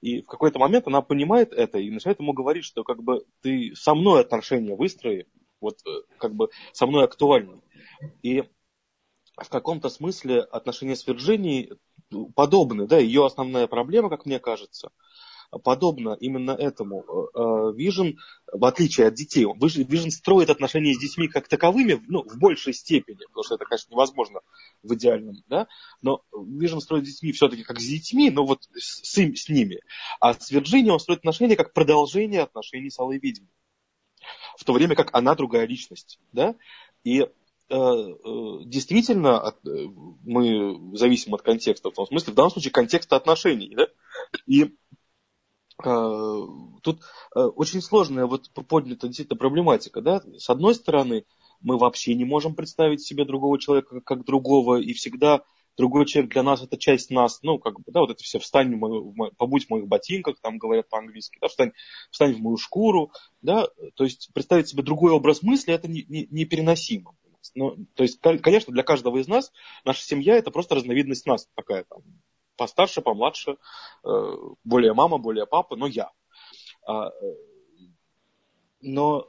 И 0.00 0.20
в 0.22 0.26
какой-то 0.26 0.58
момент 0.58 0.86
она 0.86 1.00
понимает 1.00 1.52
это 1.52 1.78
и 1.78 1.90
начинает 1.90 2.20
ему 2.20 2.32
говорить, 2.32 2.64
что 2.64 2.84
как 2.84 3.02
бы 3.02 3.24
ты 3.40 3.74
со 3.74 3.94
мной 3.94 4.20
отношения 4.20 4.76
выстрои, 4.76 5.26
вот 5.60 5.78
э, 5.86 5.90
как 6.18 6.34
бы 6.34 6.50
со 6.72 6.86
мной 6.86 7.04
актуальны. 7.04 7.62
И 8.22 8.44
в 9.36 9.48
каком-то 9.48 9.88
смысле 9.88 10.40
отношения 10.40 10.94
с 10.94 11.06
Вирджинией 11.06 11.72
подобны, 12.34 12.86
да, 12.86 12.98
ее 12.98 13.26
основная 13.26 13.66
проблема, 13.66 14.08
как 14.08 14.26
мне 14.26 14.38
кажется, 14.38 14.90
подобно 15.58 16.16
именно 16.20 16.52
этому. 16.52 17.04
Vision, 17.76 18.12
э, 18.12 18.14
в 18.52 18.64
отличие 18.64 19.08
от 19.08 19.14
детей, 19.14 19.44
Vision 19.44 20.10
строит 20.10 20.50
отношения 20.50 20.94
с 20.94 20.98
детьми 20.98 21.28
как 21.28 21.48
таковыми, 21.48 22.02
ну, 22.08 22.22
в 22.22 22.38
большей 22.38 22.72
степени, 22.72 23.24
потому 23.26 23.44
что 23.44 23.54
это, 23.56 23.64
конечно, 23.64 23.90
невозможно 23.92 24.40
в 24.82 24.94
идеальном, 24.94 25.36
да, 25.48 25.68
но 26.00 26.22
Vision 26.32 26.80
строит 26.80 27.06
с 27.06 27.10
детьми 27.10 27.32
все-таки 27.32 27.64
как 27.64 27.80
с 27.80 27.86
детьми, 27.86 28.30
но 28.30 28.46
вот 28.46 28.62
с, 28.74 29.02
с 29.02 29.48
ними. 29.48 29.80
А 30.20 30.34
с 30.34 30.50
Вирджинией 30.50 30.92
он 30.92 31.00
строит 31.00 31.20
отношения 31.20 31.56
как 31.56 31.72
продолжение 31.72 32.42
отношений 32.42 32.90
с 32.90 32.98
Алой 32.98 33.18
Ведьмой. 33.18 33.50
В 34.56 34.64
то 34.64 34.72
время 34.72 34.94
как 34.94 35.10
она 35.12 35.34
другая 35.34 35.66
личность, 35.66 36.18
да, 36.32 36.54
и 37.04 37.22
Э, 37.22 37.24
э, 37.24 37.41
действительно 37.68 39.54
э, 39.64 39.68
мы 40.24 40.96
зависим 40.96 41.34
от 41.34 41.42
контекста, 41.42 41.90
в 41.90 41.94
том 41.94 42.06
смысле, 42.06 42.32
в 42.32 42.36
данном 42.36 42.50
случае 42.50 42.72
контекста 42.72 43.16
отношений. 43.16 43.74
Да? 43.74 43.88
И 44.46 44.74
тут 45.82 47.00
очень 47.34 47.80
сложная 47.80 48.26
вот 48.26 48.50
поднята 48.68 49.08
действительно 49.08 49.38
проблематика. 49.38 50.00
Да? 50.00 50.22
С 50.36 50.48
одной 50.50 50.74
стороны, 50.74 51.24
мы 51.60 51.78
вообще 51.78 52.14
не 52.14 52.24
можем 52.24 52.54
представить 52.54 53.02
себе 53.02 53.24
другого 53.24 53.58
человека 53.58 54.00
как 54.00 54.24
другого, 54.24 54.80
и 54.80 54.92
всегда 54.92 55.42
другой 55.76 56.06
человек 56.06 56.32
для 56.32 56.42
нас 56.42 56.62
это 56.62 56.76
часть 56.76 57.10
нас, 57.10 57.40
ну, 57.42 57.58
как 57.58 57.78
бы, 57.78 57.84
да, 57.86 58.00
вот 58.00 58.10
это 58.10 58.22
все, 58.22 58.38
встань, 58.38 58.74
в 58.74 58.78
мою, 58.78 59.14
побудь 59.36 59.66
в 59.66 59.70
моих 59.70 59.86
ботинках, 59.86 60.36
там 60.40 60.58
говорят 60.58 60.88
по-английски, 60.88 61.38
да, 61.40 61.48
встань, 61.48 61.72
встань 62.10 62.34
в 62.34 62.40
мою 62.40 62.56
шкуру, 62.56 63.10
да, 63.40 63.68
то 63.94 64.04
есть 64.04 64.30
представить 64.34 64.68
себе 64.68 64.82
другой 64.82 65.12
образ 65.12 65.42
мысли, 65.42 65.72
это 65.72 65.88
непереносимо. 65.88 67.12
Не, 67.12 67.16
не 67.16 67.21
ну, 67.54 67.76
то 67.94 68.02
есть, 68.02 68.20
конечно, 68.20 68.72
для 68.72 68.82
каждого 68.82 69.18
из 69.18 69.28
нас 69.28 69.52
наша 69.84 70.02
семья 70.02 70.36
это 70.36 70.50
просто 70.50 70.74
разновидность 70.74 71.26
нас 71.26 71.48
такая 71.54 71.84
там, 71.84 72.02
постарше, 72.56 73.00
помладше, 73.00 73.56
э, 74.04 74.36
более 74.64 74.94
мама, 74.94 75.18
более 75.18 75.46
папа, 75.46 75.76
но 75.76 75.86
я. 75.86 76.10
А, 76.86 77.08
э, 77.08 77.12
но 78.80 79.26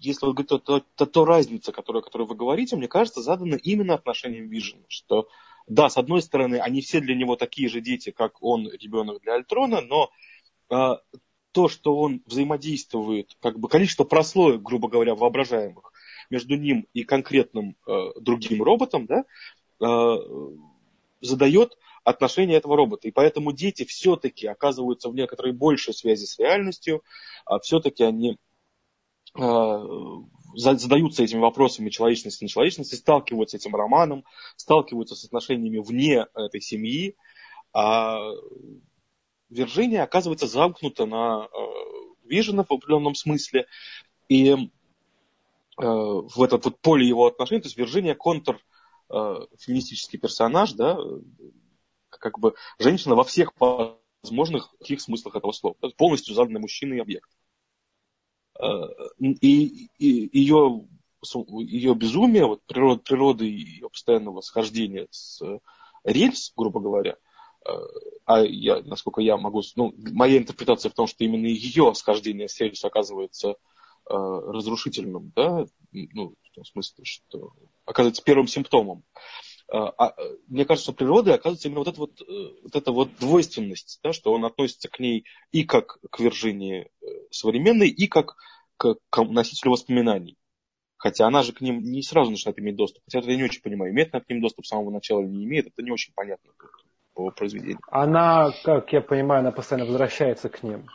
если 0.00 0.26
вы 0.26 0.32
говорите, 0.32 0.58
то, 0.58 0.80
то, 0.80 1.06
то 1.06 1.24
разница, 1.24 1.72
которую, 1.72 2.02
которую 2.02 2.28
вы 2.28 2.34
говорите, 2.34 2.76
мне 2.76 2.88
кажется, 2.88 3.22
задана 3.22 3.54
именно 3.54 3.94
отношением 3.94 4.48
Вижена, 4.48 4.84
что 4.88 5.28
да, 5.66 5.88
с 5.88 5.96
одной 5.96 6.20
стороны, 6.22 6.56
они 6.56 6.80
все 6.80 7.00
для 7.00 7.14
него 7.14 7.36
такие 7.36 7.68
же 7.68 7.80
дети, 7.80 8.10
как 8.10 8.42
он 8.42 8.68
ребенок 8.68 9.22
для 9.22 9.34
Альтрона, 9.34 9.80
но 9.80 10.10
э, 10.68 10.96
то, 11.52 11.68
что 11.68 11.96
он 11.96 12.22
взаимодействует, 12.26 13.36
как 13.40 13.58
бы 13.58 13.68
количество 13.68 14.04
прослоек, 14.04 14.62
грубо 14.62 14.88
говоря, 14.88 15.14
воображаемых, 15.14 15.92
между 16.30 16.56
ним 16.56 16.86
и 16.92 17.04
конкретным 17.04 17.76
э, 17.86 17.92
другим 18.20 18.62
роботом, 18.62 19.06
да, 19.06 19.24
э, 19.84 20.16
задает 21.20 21.76
отношения 22.04 22.56
этого 22.56 22.76
робота. 22.76 23.08
И 23.08 23.10
поэтому 23.10 23.52
дети 23.52 23.84
все-таки 23.84 24.46
оказываются 24.46 25.10
в 25.10 25.14
некоторой 25.14 25.52
большей 25.52 25.92
связи 25.92 26.24
с 26.24 26.38
реальностью, 26.38 27.02
а 27.44 27.58
все-таки 27.58 28.04
они 28.04 28.38
э, 29.38 29.84
задаются 30.54 31.22
этими 31.22 31.40
вопросами 31.40 31.90
человечности 31.90 32.42
и 32.42 32.46
нечеловечности, 32.46 32.94
сталкиваются 32.94 33.58
с 33.58 33.60
этим 33.60 33.76
романом, 33.76 34.24
сталкиваются 34.56 35.14
с 35.14 35.24
отношениями 35.24 35.78
вне 35.78 36.26
этой 36.34 36.60
семьи, 36.60 37.16
а 37.72 38.18
Вирджиния 39.48 40.04
оказывается 40.04 40.46
замкнута 40.46 41.06
на 41.06 41.48
э, 41.52 41.56
Вижена 42.24 42.64
в 42.64 42.72
определенном 42.72 43.14
смысле, 43.14 43.66
и 44.28 44.70
в 45.76 46.42
это 46.42 46.58
вот 46.58 46.80
поле 46.80 47.06
его 47.06 47.26
отношений, 47.26 47.62
то 47.62 47.66
есть 47.66 47.76
Вирджиния 47.76 48.14
контр 48.14 48.60
э, 49.08 49.34
феминистический 49.58 50.18
персонаж, 50.18 50.72
да, 50.72 50.98
как 52.10 52.38
бы 52.38 52.54
женщина 52.78 53.14
во 53.14 53.24
всех 53.24 53.52
возможных 53.58 54.70
каких 54.78 55.00
смыслах 55.00 55.36
этого 55.36 55.52
слова, 55.52 55.76
полностью 55.96 56.34
заданный 56.34 56.60
мужчиной 56.60 57.00
объект. 57.00 57.30
И, 59.18 59.88
и 59.98 60.38
ее, 60.38 60.86
ее 61.60 61.94
безумие, 61.94 62.46
вот 62.46 62.62
природа, 62.66 63.00
природы 63.00 63.46
ее 63.46 63.88
постоянного 63.88 64.42
схождения 64.42 65.06
с 65.10 65.40
рельс, 66.04 66.52
грубо 66.54 66.80
говоря, 66.80 67.16
а 68.26 68.40
я, 68.42 68.80
насколько 68.82 69.20
я 69.20 69.36
могу, 69.36 69.62
ну, 69.76 69.94
моя 70.12 70.38
интерпретация 70.38 70.90
в 70.90 70.94
том, 70.94 71.06
что 71.06 71.24
именно 71.24 71.46
ее 71.46 71.94
схождение 71.94 72.48
с 72.48 72.58
рельс 72.60 72.84
оказывается 72.84 73.50
э, 73.50 73.54
разрушительным, 74.16 75.32
да, 75.34 75.64
ну, 75.92 76.34
в 76.42 76.54
том 76.54 76.64
смысле, 76.64 77.04
что 77.04 77.52
оказывается 77.84 78.22
первым 78.22 78.46
симптомом. 78.46 79.04
А, 79.72 79.92
а, 79.98 80.14
мне 80.48 80.64
кажется, 80.64 80.90
что 80.90 80.98
природа 80.98 81.34
оказывается 81.34 81.68
именно 81.68 81.80
вот 81.80 81.88
эта 81.88 82.00
вот, 82.00 82.20
э, 82.20 82.62
вот, 82.62 82.74
эта 82.74 82.90
вот 82.90 83.16
двойственность, 83.20 84.00
да, 84.02 84.12
что 84.12 84.32
он 84.32 84.44
относится 84.44 84.88
к 84.88 84.98
ней 84.98 85.24
и 85.52 85.62
как 85.62 85.98
к 86.10 86.18
Виржинии 86.18 86.90
э, 87.00 87.06
современной, 87.30 87.88
и 87.88 88.08
как 88.08 88.34
к, 88.76 88.96
к 89.10 89.22
носителю 89.22 89.70
воспоминаний. 89.70 90.36
Хотя 90.96 91.26
она 91.26 91.42
же 91.42 91.52
к 91.52 91.60
ним 91.60 91.80
не 91.80 92.02
сразу 92.02 92.32
начинает 92.32 92.58
иметь 92.58 92.76
доступ. 92.76 93.02
Хотя 93.04 93.20
я 93.30 93.36
не 93.36 93.44
очень 93.44 93.62
понимаю, 93.62 93.92
имеет 93.92 94.12
она 94.12 94.22
к 94.22 94.28
ним 94.28 94.42
доступ 94.42 94.66
с 94.66 94.68
самого 94.68 94.90
начала 94.90 95.20
или 95.20 95.28
не 95.28 95.44
имеет, 95.44 95.68
это 95.68 95.82
не 95.82 95.92
очень 95.92 96.12
понятно 96.14 96.50
по 97.14 97.30
произведению. 97.30 97.78
Она, 97.90 98.50
как 98.64 98.92
я 98.92 99.00
понимаю, 99.00 99.40
она 99.40 99.52
постоянно 99.52 99.86
возвращается 99.86 100.48
к 100.48 100.62
ним. 100.64 100.88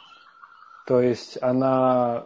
То 0.86 1.02
есть 1.02 1.38
она 1.42 2.26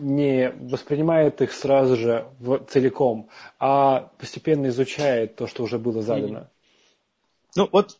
не 0.00 0.50
воспринимает 0.50 1.42
их 1.42 1.52
сразу 1.52 1.96
же 1.96 2.26
в, 2.38 2.64
целиком, 2.66 3.28
а 3.58 4.10
постепенно 4.18 4.68
изучает 4.68 5.36
то, 5.36 5.46
что 5.46 5.62
уже 5.62 5.78
было 5.78 6.02
задано. 6.02 6.48
Ну 7.56 7.68
вот, 7.72 7.98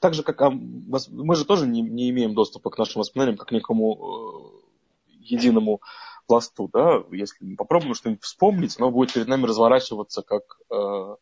так 0.00 0.14
же, 0.14 0.22
как 0.22 0.40
а, 0.42 0.50
мы 0.50 1.34
же 1.34 1.44
тоже 1.44 1.66
не, 1.66 1.82
не 1.82 2.10
имеем 2.10 2.34
доступа 2.34 2.70
к 2.70 2.78
нашим 2.78 3.00
воспоминаниям, 3.00 3.36
как 3.36 3.48
к 3.48 3.52
некому 3.52 4.62
э, 5.08 5.16
единому 5.18 5.80
пласту, 6.26 6.68
да, 6.72 7.02
если 7.10 7.44
мы 7.44 7.56
попробуем 7.56 7.94
что-нибудь 7.94 8.22
вспомнить, 8.22 8.78
оно 8.78 8.90
будет 8.90 9.12
перед 9.12 9.28
нами 9.28 9.46
разворачиваться 9.46 10.22
как 10.22 10.60
э, 10.70 11.16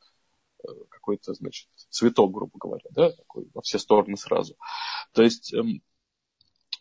какой-то, 0.89 1.33
значит, 1.35 1.68
цветок, 1.89 2.33
грубо 2.33 2.53
говоря, 2.59 2.85
да, 2.91 3.11
такой 3.12 3.49
во 3.55 3.62
все 3.62 3.78
стороны 3.78 4.16
сразу. 4.16 4.57
То 5.12 5.22
есть 5.22 5.55
эм, 5.55 5.83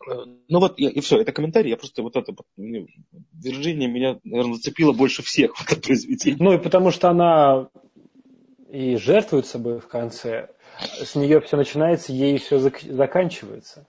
ну 0.05 0.59
вот, 0.59 0.79
и, 0.79 0.99
все, 1.01 1.19
это 1.19 1.31
комментарий, 1.31 1.71
я 1.71 1.77
просто 1.77 2.01
вот 2.01 2.15
это, 2.15 2.33
Вирджиния 2.57 3.87
меня, 3.87 4.19
наверное, 4.23 4.55
зацепила 4.55 4.93
больше 4.93 5.23
всех 5.23 5.55
в 5.57 5.65
этом 5.65 5.81
произведении. 5.81 6.41
Ну 6.41 6.53
и 6.53 6.57
потому 6.57 6.91
что 6.91 7.09
она 7.09 7.69
и 8.69 8.95
жертвует 8.95 9.45
собой 9.45 9.79
в 9.79 9.87
конце, 9.87 10.49
с 10.79 11.15
нее 11.15 11.41
все 11.41 11.57
начинается, 11.57 12.13
ей 12.13 12.37
все 12.37 12.59
заканчивается. 12.59 13.87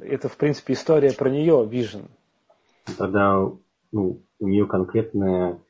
Это, 0.00 0.28
в 0.28 0.36
принципе, 0.36 0.72
история 0.72 1.12
про 1.12 1.28
нее, 1.30 1.66
Вижен. 1.70 2.08
Тогда 2.96 3.50
ну, 3.92 4.22
у 4.38 4.48
нее 4.48 4.66
конкретная, 4.66 5.60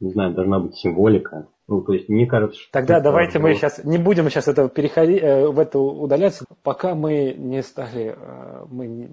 не 0.00 0.12
знаю, 0.12 0.32
должна 0.34 0.60
быть 0.60 0.76
символика, 0.76 1.48
ну, 1.68 1.82
то 1.82 1.92
есть 1.92 2.08
мне 2.08 2.26
кажется, 2.26 2.58
что... 2.58 2.72
Тогда 2.72 2.98
давайте 2.98 3.38
мы 3.38 3.54
сейчас 3.54 3.84
не 3.84 3.98
будем 3.98 4.30
сейчас 4.30 4.48
это 4.48 4.70
переходить, 4.70 5.22
э, 5.22 5.46
в 5.46 5.58
это 5.58 5.78
удаляться, 5.78 6.46
пока 6.62 6.94
мы 6.94 7.34
не 7.34 7.62
стали, 7.62 8.16
э, 8.16 8.64
мы 8.70 9.10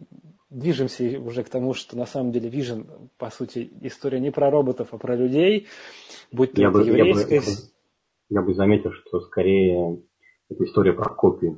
движемся 0.50 1.20
уже 1.20 1.44
к 1.44 1.50
тому, 1.50 1.74
что 1.74 1.98
на 1.98 2.06
самом 2.06 2.32
деле 2.32 2.50
Vision, 2.50 3.10
по 3.18 3.30
сути, 3.30 3.70
история 3.82 4.22
не 4.22 4.32
про 4.32 4.50
роботов, 4.50 4.88
а 4.92 4.98
про 4.98 5.18
людей, 5.18 5.68
будь 6.32 6.54
то 6.54 6.62
я 6.62 6.72
бы, 6.72 6.80
еврейская... 6.86 7.36
Я 7.36 7.42
бы, 7.42 7.48
я 8.30 8.42
бы 8.42 8.54
заметил, 8.54 8.94
что 8.94 9.20
скорее 9.20 10.02
это 10.50 10.64
история 10.64 10.94
про 10.94 11.14
копии. 11.14 11.58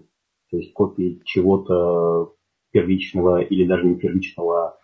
То 0.49 0.57
есть 0.57 0.73
копии 0.73 1.21
чего-то 1.25 2.33
первичного 2.71 3.41
или 3.43 3.67
даже 3.67 3.85
не 3.85 3.95
первичного, 3.95 4.79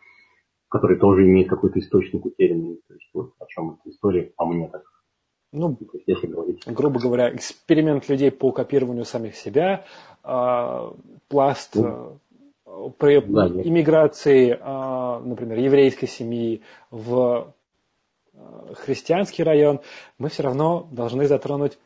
который 0.69 0.99
тоже 0.99 1.23
имеет 1.23 1.49
какой-то 1.49 1.79
источник 1.79 2.23
утерянный. 2.23 2.81
То 2.87 2.93
есть 2.93 3.09
вот 3.15 3.33
о 3.39 3.45
чем 3.47 3.71
эта 3.71 3.89
история, 3.89 4.31
по 4.35 4.45
мне 4.45 4.69
так 4.69 4.83
ну, 5.53 5.77
если 6.07 6.27
говорить. 6.27 6.63
грубо 6.65 6.99
говоря, 6.99 7.33
эксперимент 7.33 8.09
людей 8.09 8.31
по 8.31 8.51
копированию 8.51 9.05
самих 9.05 9.35
себя, 9.35 9.85
э, 10.23 10.91
пласт 11.29 11.75
ну, 11.75 12.19
при 12.97 13.21
да, 13.21 13.47
иммиграции, 13.47 14.57
э, 14.59 15.19
например, 15.23 15.59
еврейской 15.59 16.07
семьи 16.07 16.61
в 16.89 17.53
э, 18.33 18.73
христианский 18.73 19.43
район, 19.43 19.79
мы 20.17 20.29
все 20.29 20.43
равно 20.43 20.87
должны 20.91 21.27
затронуть 21.27 21.77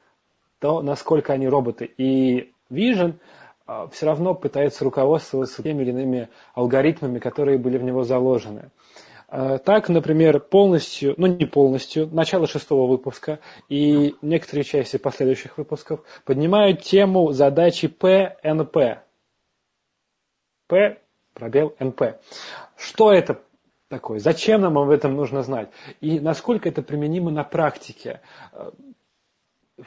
то, 0.59 0.82
насколько 0.82 1.34
они 1.34 1.47
роботы. 1.47 1.91
И 1.97 2.51
Vision 2.72 3.15
все 3.91 4.05
равно 4.05 4.34
пытается 4.34 4.86
руководствоваться 4.86 5.61
теми 5.61 5.84
или 5.84 5.91
иными 5.91 6.30
алгоритмами, 6.55 7.20
которые 7.20 7.57
были 7.57 7.78
в 7.78 7.84
него 7.84 8.03
заложены. 8.03 8.59
Э, 8.61 8.70
так, 9.30 9.89
например, 9.89 10.39
полностью, 10.39 11.13
ну 11.17 11.28
не 11.28 11.45
полностью, 11.45 12.07
начало 12.07 12.47
шестого 12.47 12.88
выпуска 12.88 13.39
и 13.67 14.15
некоторые 14.21 14.63
части 14.63 14.97
последующих 14.97 15.57
выпусков 15.57 16.01
поднимают 16.23 16.82
тему 16.82 17.34
задачи 17.34 17.89
ПНП. 17.89 19.03
П, 20.67 21.01
пробел, 21.34 21.75
НП. 21.80 22.19
Что 22.78 23.11
это 23.11 23.41
такое? 23.89 24.19
Зачем 24.19 24.61
нам 24.61 24.78
об 24.78 24.89
этом 24.89 25.15
нужно 25.15 25.43
знать? 25.43 25.69
И 26.01 26.19
насколько 26.19 26.67
это 26.67 26.82
применимо 26.82 27.30
на 27.30 27.43
практике 27.43 28.21
э, 28.53 28.71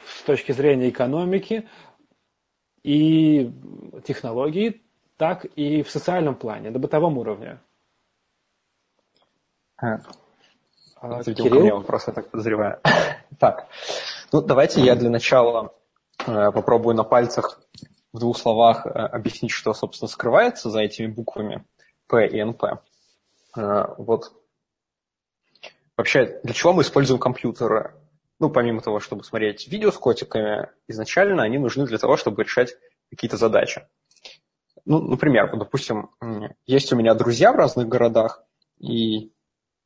с 0.05 0.23
точки 0.23 0.51
зрения 0.51 0.89
экономики 0.89 1.67
и 2.83 3.51
технологий, 4.05 4.81
так 5.17 5.45
и 5.45 5.83
в 5.83 5.89
социальном 5.89 6.35
плане, 6.35 6.71
на 6.71 6.79
бытовом 6.79 7.17
уровне. 7.17 7.59
А, 9.81 9.99
Это, 11.01 11.31
видимо, 11.31 11.49
Кирилл? 11.49 11.49
ко 11.49 11.63
мне 11.63 11.73
вопрос, 11.73 12.07
я 12.07 12.13
так 12.13 12.29
подозреваю. 12.29 12.79
так, 13.39 13.67
ну 14.31 14.41
давайте 14.41 14.81
я 14.81 14.95
для 14.95 15.09
начала 15.09 15.73
э, 16.25 16.51
попробую 16.51 16.95
на 16.95 17.03
пальцах 17.03 17.59
в 18.13 18.19
двух 18.19 18.37
словах 18.37 18.85
э, 18.85 18.89
объяснить, 18.89 19.51
что, 19.51 19.73
собственно, 19.73 20.07
скрывается 20.07 20.69
за 20.69 20.81
этими 20.81 21.07
буквами 21.07 21.65
P 22.07 22.27
и 22.27 22.39
NP. 22.39 22.77
Э, 23.57 23.85
вот. 23.97 24.31
Вообще, 25.97 26.39
для 26.43 26.53
чего 26.53 26.73
мы 26.73 26.83
используем 26.83 27.19
компьютеры? 27.19 27.95
Ну, 28.39 28.49
помимо 28.49 28.81
того, 28.81 28.99
чтобы 28.99 29.23
смотреть 29.23 29.67
видео 29.67 29.91
с 29.91 29.97
котиками, 29.97 30.69
изначально 30.87 31.43
они 31.43 31.57
нужны 31.57 31.85
для 31.85 31.97
того, 31.97 32.17
чтобы 32.17 32.43
решать 32.43 32.75
какие-то 33.09 33.37
задачи. 33.37 33.87
Ну, 34.85 34.99
например, 34.99 35.49
вот, 35.51 35.59
допустим, 35.59 36.09
есть 36.65 36.91
у 36.91 36.95
меня 36.95 37.13
друзья 37.13 37.51
в 37.51 37.55
разных 37.55 37.87
городах, 37.87 38.43
и 38.79 39.31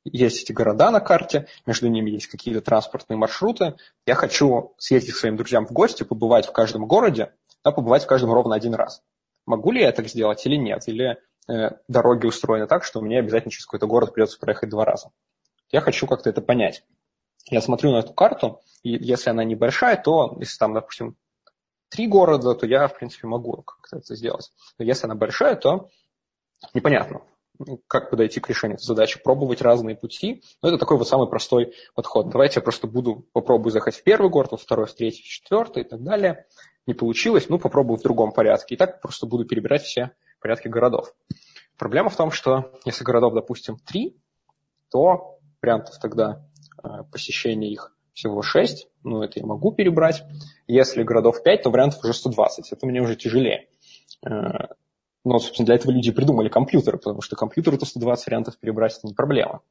есть 0.06 0.44
эти 0.44 0.52
города 0.52 0.92
на 0.92 1.00
карте, 1.00 1.48
между 1.66 1.88
ними 1.88 2.12
есть 2.12 2.28
какие-то 2.28 2.62
транспортные 2.62 3.18
маршруты. 3.18 3.76
Я 4.06 4.16
хочу 4.16 4.76
съездить 4.78 5.14
к 5.14 5.18
своим 5.18 5.36
друзьям 5.36 5.66
в 5.66 5.72
гости, 5.72 6.04
побывать 6.04 6.48
в 6.48 6.52
каждом 6.52 6.86
городе, 6.86 7.34
а 7.64 7.72
побывать 7.72 8.04
в 8.04 8.08
каждом 8.08 8.32
ровно 8.32 8.56
один 8.56 8.76
раз. 8.76 9.02
Могу 9.46 9.72
ли 9.72 9.82
я 9.82 9.90
это 9.90 10.04
сделать 10.08 10.46
или 10.46 10.56
нет? 10.56 10.88
Или 10.88 11.18
э, 11.48 11.72
дороги 11.88 12.28
устроены 12.28 12.68
так, 12.68 12.84
что 12.84 13.02
мне 13.02 13.20
обязательно 13.20 13.52
через 13.52 13.66
какой-то 13.66 13.88
город 13.88 14.14
придется 14.14 14.40
проехать 14.40 14.70
два 14.70 14.86
раза? 14.86 15.12
Я 15.72 15.82
хочу 15.82 16.08
как-то 16.08 16.30
это 16.30 16.42
понять. 16.42 16.84
Я 17.50 17.62
смотрю 17.62 17.92
на 17.92 17.98
эту 17.98 18.14
карту, 18.14 18.62
и 18.84 18.92
если 18.92 19.30
она 19.30 19.44
небольшая, 19.44 19.98
то 19.98 20.36
если 20.40 20.58
там, 20.58 20.74
допустим, 20.74 21.16
три 21.90 22.08
города, 22.08 22.56
то 22.56 22.66
я, 22.66 22.88
в 22.88 22.98
принципе, 22.98 23.28
могу 23.28 23.62
как-то 23.62 23.98
это 23.98 24.16
сделать. 24.16 24.52
Но 24.78 24.86
если 24.86 25.06
она 25.06 25.16
большая, 25.16 25.56
то 25.56 25.90
непонятно, 26.74 27.22
как 27.88 28.10
подойти 28.10 28.40
к 28.40 28.50
решению 28.50 28.76
этой 28.76 28.86
задачи, 28.86 29.22
пробовать 29.22 29.62
разные 29.62 29.96
пути. 29.96 30.44
Но 30.62 30.70
это 30.70 30.78
такой 30.78 30.98
вот 30.98 31.08
самый 31.08 31.28
простой 31.28 31.74
подход. 31.94 32.30
Давайте 32.30 32.60
я 32.60 32.62
просто 32.62 32.88
буду, 32.88 33.28
попробую 33.34 33.72
заехать 33.72 33.96
в 33.96 34.04
первый 34.04 34.30
город, 34.30 34.52
во 34.52 34.58
второй, 34.58 34.86
в 34.86 34.94
третий, 34.94 35.24
в 35.24 35.28
четвертый 35.28 35.84
и 35.84 35.86
так 35.88 36.04
далее. 36.04 36.46
Не 36.86 36.94
получилось, 36.94 37.50
ну, 37.50 37.60
попробую 37.60 37.98
в 37.98 38.04
другом 38.04 38.32
порядке. 38.32 38.76
И 38.76 38.78
так 38.78 39.02
просто 39.02 39.26
буду 39.26 39.46
перебирать 39.46 39.84
все 39.84 40.12
порядки 40.40 40.68
городов. 40.68 41.14
Проблема 41.78 42.10
в 42.10 42.16
том, 42.16 42.32
что 42.32 42.72
если 42.86 43.04
городов, 43.04 43.34
допустим, 43.34 43.78
три, 43.78 44.18
то 44.92 45.40
вариантов 45.62 45.96
тогда 46.00 46.46
э, 46.84 47.04
посещения 47.12 47.72
их 47.72 47.96
всего 48.14 48.42
6, 48.42 48.88
ну, 49.04 49.24
это 49.24 49.40
я 49.40 49.46
могу 49.46 49.74
перебрать. 49.74 50.24
Если 50.68 51.04
городов 51.04 51.44
5, 51.44 51.64
то 51.64 51.70
вариантов 51.70 52.04
уже 52.04 52.14
120. 52.14 52.72
Это 52.72 52.86
мне 52.86 53.02
уже 53.02 53.16
тяжелее. 53.16 53.68
Но, 55.26 55.40
собственно, 55.40 55.66
для 55.66 55.76
этого 55.76 55.92
люди 55.92 56.12
придумали 56.12 56.50
компьютеры, 56.50 57.00
потому 57.00 57.22
что 57.22 57.36
компьютеру-то 57.36 57.86
120 57.86 58.28
вариантов 58.28 58.58
перебрать– 58.60 58.98
это 58.98 59.08
не 59.08 59.14
проблема. 59.14 59.62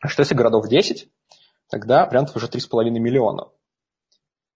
А 0.00 0.08
что 0.08 0.20
если 0.20 0.34
городов 0.34 0.68
10, 0.68 1.08
тогда 1.70 2.04
вариантов 2.04 2.36
уже 2.36 2.48
3,5 2.48 2.90
миллиона. 2.90 3.48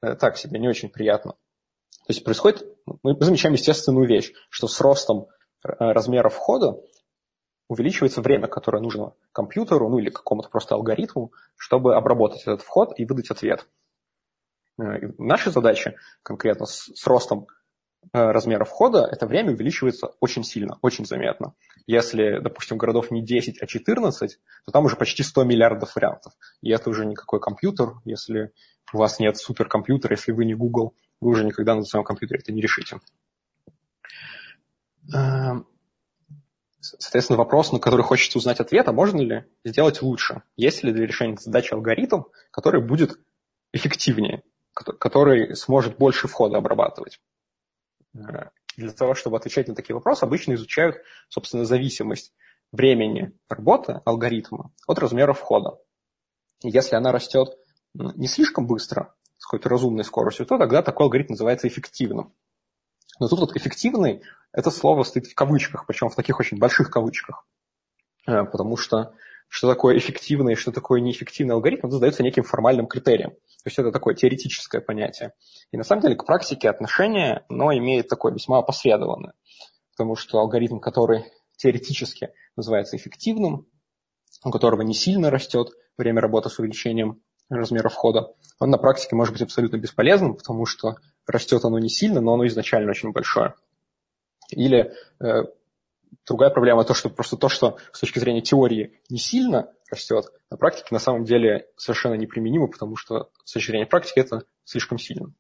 Э, 0.03 0.15
так 0.15 0.37
себе, 0.37 0.61
не 0.61 0.69
очень 0.69 0.91
приятно. 0.91 1.33
То 1.33 2.13
есть 2.13 2.25
происходит, 2.25 2.63
мы 3.03 3.17
замечаем 3.19 3.55
естественную 3.55 4.07
вещь, 4.07 4.33
что 4.51 4.69
с 4.69 4.79
ростом 4.83 5.29
э, 5.65 5.71
размера 5.79 6.29
входа 6.29 6.79
увеличивается 7.69 8.21
время, 8.21 8.49
которое 8.49 8.83
нужно 8.83 9.15
компьютеру, 9.33 9.89
ну 9.89 9.99
или 9.99 10.11
какому-то 10.11 10.51
просто 10.51 10.75
алгоритму, 10.75 11.33
чтобы 11.57 11.97
обработать 11.97 12.43
этот 12.43 12.61
вход 12.61 12.93
и 12.99 13.07
выдать 13.07 13.31
ответ. 13.31 13.67
Э, 14.79 14.99
и 14.99 15.15
наша 15.17 15.51
задача 15.51 15.95
конкретно 16.23 16.67
с, 16.67 16.91
с 16.95 17.07
ростом 17.07 17.47
размера 18.13 18.65
входа, 18.65 19.09
это 19.11 19.27
время 19.27 19.53
увеличивается 19.53 20.13
очень 20.21 20.45
сильно, 20.45 20.79
очень 20.83 21.05
заметно. 21.05 21.55
Если, 21.87 22.39
допустим, 22.41 22.79
городов 22.79 23.11
не 23.11 23.23
10, 23.23 23.63
а 23.63 23.67
14, 23.67 24.39
то 24.65 24.73
там 24.73 24.85
уже 24.85 24.97
почти 24.97 25.23
100 25.23 25.45
миллиардов 25.45 25.95
вариантов. 25.95 26.33
И 26.63 26.71
это 26.71 26.91
уже 26.91 27.07
никакой 27.07 27.41
компьютер. 27.41 27.95
Если 28.05 28.53
у 28.93 28.99
вас 28.99 29.19
нет 29.19 29.37
суперкомпьютера, 29.37 30.15
если 30.15 30.33
вы 30.33 30.45
не 30.45 30.55
Google, 30.55 30.95
вы 31.21 31.31
уже 31.31 31.45
никогда 31.45 31.75
на 31.75 31.85
своем 31.85 32.05
компьютере 32.05 32.41
это 32.41 32.53
не 32.53 32.61
решите. 32.61 33.01
Эм, 35.15 35.67
Соответственно, 36.81 37.37
вопрос, 37.37 37.73
на 37.73 37.81
который 37.81 38.03
хочется 38.03 38.39
узнать 38.39 38.61
ответ, 38.61 38.89
а 38.89 38.93
можно 38.93 39.21
ли 39.21 39.45
сделать 39.65 40.01
лучше? 40.01 40.43
Есть 40.57 40.85
ли 40.85 40.93
для 40.93 41.07
решения 41.07 41.37
задачи 41.37 41.75
алгоритм, 41.75 42.23
который 42.51 42.81
будет 42.81 43.19
эффективнее, 43.73 44.43
который 44.73 45.57
сможет 45.57 45.99
больше 45.99 46.29
входа 46.29 46.59
обрабатывать? 46.59 47.21
Э, 48.15 48.51
для 48.77 48.93
того, 48.93 49.15
чтобы 49.15 49.37
отвечать 49.37 49.69
на 49.69 49.75
такие 49.75 49.95
вопросы, 49.95 50.23
обычно 50.25 50.55
изучают, 50.55 50.97
собственно, 51.29 51.65
зависимость 51.65 52.33
времени 52.71 53.33
работы 53.49 54.01
алгоритма 54.05 54.73
от 54.87 54.99
размера 54.99 55.33
входа. 55.33 55.79
если 56.63 56.97
она 56.97 57.13
растет 57.13 57.57
не 57.95 58.27
слишком 58.27 58.67
быстро, 58.67 59.15
с 59.39 59.47
какой-то 59.47 59.69
разумной 59.69 60.05
скоростью, 60.05 60.47
то 60.47 60.59
тогда 60.59 60.83
такой 60.83 61.07
алгоритм 61.07 61.33
называется 61.33 61.69
эффективным. 61.69 62.35
Но 63.21 63.29
тут 63.29 63.41
вот 63.41 63.57
эффективный 63.57 64.23
это 64.53 64.71
слово 64.71 65.05
стоит 65.05 65.27
в 65.27 65.35
кавычках, 65.35 65.87
причем 65.87 66.09
в 66.09 66.17
таких 66.17 66.39
очень 66.41 66.59
больших 66.59 66.91
кавычках. 66.91 67.47
Э, 68.27 68.45
потому 68.45 68.77
что 68.77 69.15
что 69.49 69.69
такое 69.69 69.97
эффективный 69.97 70.53
и 70.53 70.57
что 70.57 70.73
такое 70.73 71.01
неэффективный 71.01 71.55
алгоритм, 71.55 71.87
это 71.87 71.95
задается 71.95 72.23
неким 72.23 72.43
формальным 72.43 72.87
критерием. 72.87 73.33
То 73.65 73.69
есть 73.69 73.79
это 73.79 73.91
такое 73.91 74.15
теоретическое 74.15 74.81
понятие. 74.81 75.33
И 75.73 75.77
на 75.77 75.85
самом 75.85 76.03
деле 76.03 76.15
к 76.15 76.25
практике 76.25 76.71
отношение, 76.71 77.45
но 77.49 77.73
имеет 77.73 78.09
такое 78.09 78.33
весьма 78.33 78.59
опосредованное. 78.59 79.35
Потому 79.97 80.15
что 80.15 80.39
алгоритм, 80.39 80.79
который 80.79 81.25
теоретически 81.57 82.31
называется 82.57 82.97
эффективным, 82.97 83.67
у 84.45 84.51
которого 84.51 84.83
не 84.83 84.95
сильно 84.95 85.31
растет 85.31 85.71
время 85.97 86.21
работы 86.21 86.49
с 86.49 86.59
увеличением 86.59 87.21
размера 87.49 87.89
входа, 87.89 88.33
он 88.61 88.71
на 88.71 88.79
практике 88.79 89.17
может 89.17 89.33
быть 89.33 89.43
абсолютно 89.43 89.77
бесполезным, 89.77 90.37
потому 90.37 90.65
что 90.67 90.97
растет 91.27 91.65
оно 91.65 91.79
не 91.79 91.89
сильно, 91.89 92.21
но 92.21 92.35
оно 92.35 92.47
изначально 92.47 92.91
очень 92.91 93.13
большое. 93.13 93.55
Или 94.51 94.93
э, 95.21 95.45
другая 96.27 96.51
проблема 96.51 96.85
то, 96.85 96.95
что 96.95 97.11
просто 97.11 97.37
то, 97.37 97.49
что 97.49 97.79
с 97.93 98.01
точки 98.01 98.19
зрения 98.19 98.41
теории 98.41 99.01
не 99.11 99.19
сильно 99.19 99.73
растет, 99.91 100.27
на 100.51 100.57
практике 100.57 100.89
на 100.91 100.99
самом 100.99 101.25
деле 101.25 101.69
совершенно 101.77 102.15
неприменимо, 102.15 102.69
потому 102.69 102.97
что 102.97 103.31
с 103.45 103.53
точки 103.53 103.71
зрения 103.71 103.87
практики 103.87 104.19
это 104.19 104.43
слишком 104.65 104.99
сильно. 104.99 105.33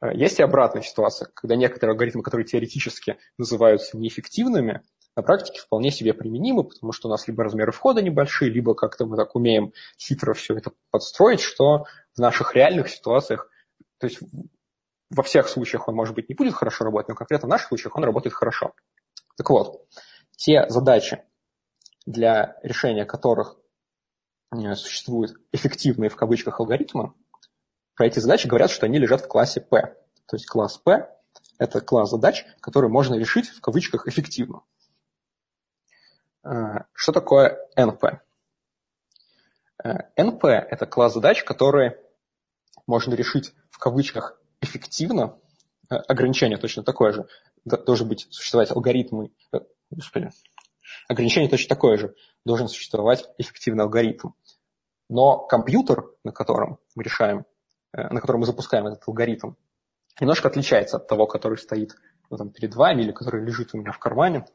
Э, 0.00 0.14
есть 0.14 0.38
и 0.38 0.42
обратная 0.42 0.82
ситуация, 0.82 1.28
когда 1.34 1.56
некоторые 1.56 1.92
алгоритмы, 1.92 2.22
которые 2.22 2.46
теоретически 2.46 3.18
называются 3.38 3.96
неэффективными, 3.96 4.82
на 5.16 5.22
практике 5.22 5.60
вполне 5.60 5.90
себе 5.90 6.12
применимы, 6.12 6.64
потому 6.64 6.92
что 6.92 7.08
у 7.08 7.10
нас 7.10 7.28
либо 7.28 7.44
размеры 7.44 7.70
входа 7.70 8.02
небольшие, 8.02 8.50
либо 8.50 8.74
как-то 8.74 9.06
мы 9.06 9.16
так 9.16 9.34
умеем 9.36 9.72
хитро 9.98 10.34
все 10.34 10.56
это 10.56 10.72
подстроить, 10.90 11.40
что 11.40 11.84
в 12.14 12.18
наших 12.18 12.54
реальных 12.54 12.88
ситуациях, 12.88 13.48
то 13.98 14.08
есть 14.08 14.18
во 15.10 15.22
всех 15.22 15.48
случаях 15.48 15.86
он, 15.88 15.94
может 15.94 16.14
быть, 16.14 16.28
не 16.28 16.34
будет 16.34 16.54
хорошо 16.54 16.84
работать, 16.84 17.10
но 17.10 17.14
конкретно 17.14 17.46
в 17.46 17.50
наших 17.50 17.68
случаях 17.68 17.96
он 17.96 18.04
работает 18.04 18.34
хорошо. 18.34 18.72
Так 19.36 19.50
вот, 19.50 19.86
те 20.36 20.68
задачи, 20.68 21.22
для 22.06 22.56
решения 22.62 23.04
которых 23.04 23.56
э, 24.52 24.74
существуют 24.74 25.36
эффективные 25.52 26.10
в 26.10 26.16
кавычках 26.16 26.60
алгоритмы, 26.60 27.14
про 27.94 28.06
эти 28.06 28.18
задачи 28.18 28.46
говорят, 28.46 28.70
что 28.70 28.86
они 28.86 28.98
лежат 28.98 29.22
в 29.22 29.28
классе 29.28 29.60
P. 29.60 29.80
То 30.26 30.36
есть 30.36 30.46
класс 30.46 30.78
P– 30.78 31.08
это 31.58 31.80
класс 31.80 32.10
задач, 32.10 32.44
которые 32.60 32.90
можно 32.90 33.14
решить 33.14 33.48
в 33.48 33.60
кавычках 33.60 34.08
эффективно. 34.08 34.62
Э, 36.42 36.84
что 36.92 37.12
такое 37.12 37.58
NP? 37.76 38.18
NP 39.84 40.46
э,– 40.46 40.66
это 40.70 40.86
класс 40.86 41.14
задач, 41.14 41.44
которые 41.44 42.00
можно 42.86 43.14
решить 43.14 43.54
в 43.70 43.78
кавычках 43.78 44.38
эффективно, 44.60 45.38
ограничение 45.88 46.58
точно 46.58 46.82
такое 46.82 47.12
же, 47.12 47.26
должен 47.64 48.08
быть 48.08 48.26
существовать 48.30 48.70
алгоритмы, 48.70 49.30
господи, 49.90 50.30
ограничение 51.08 51.50
точно 51.50 51.68
такое 51.68 51.96
же, 51.96 52.14
должен 52.44 52.68
существовать 52.68 53.28
эффективный 53.38 53.84
алгоритм. 53.84 54.30
Но 55.08 55.38
компьютер, 55.38 56.04
на 56.24 56.32
котором 56.32 56.78
мы 56.94 57.02
решаем, 57.02 57.44
э, 57.92 58.08
на 58.08 58.20
котором 58.20 58.40
мы 58.40 58.46
запускаем 58.46 58.86
этот 58.86 59.02
алгоритм, 59.06 59.54
немножко 60.20 60.48
отличается 60.48 60.96
от 60.96 61.08
того, 61.08 61.26
который 61.26 61.58
стоит 61.58 61.96
ну, 62.30 62.36
там, 62.36 62.50
перед 62.50 62.74
вами 62.74 63.02
или 63.02 63.12
который 63.12 63.44
лежит 63.44 63.74
у 63.74 63.78
меня 63.78 63.92
в 63.92 63.98
кармане. 63.98 64.46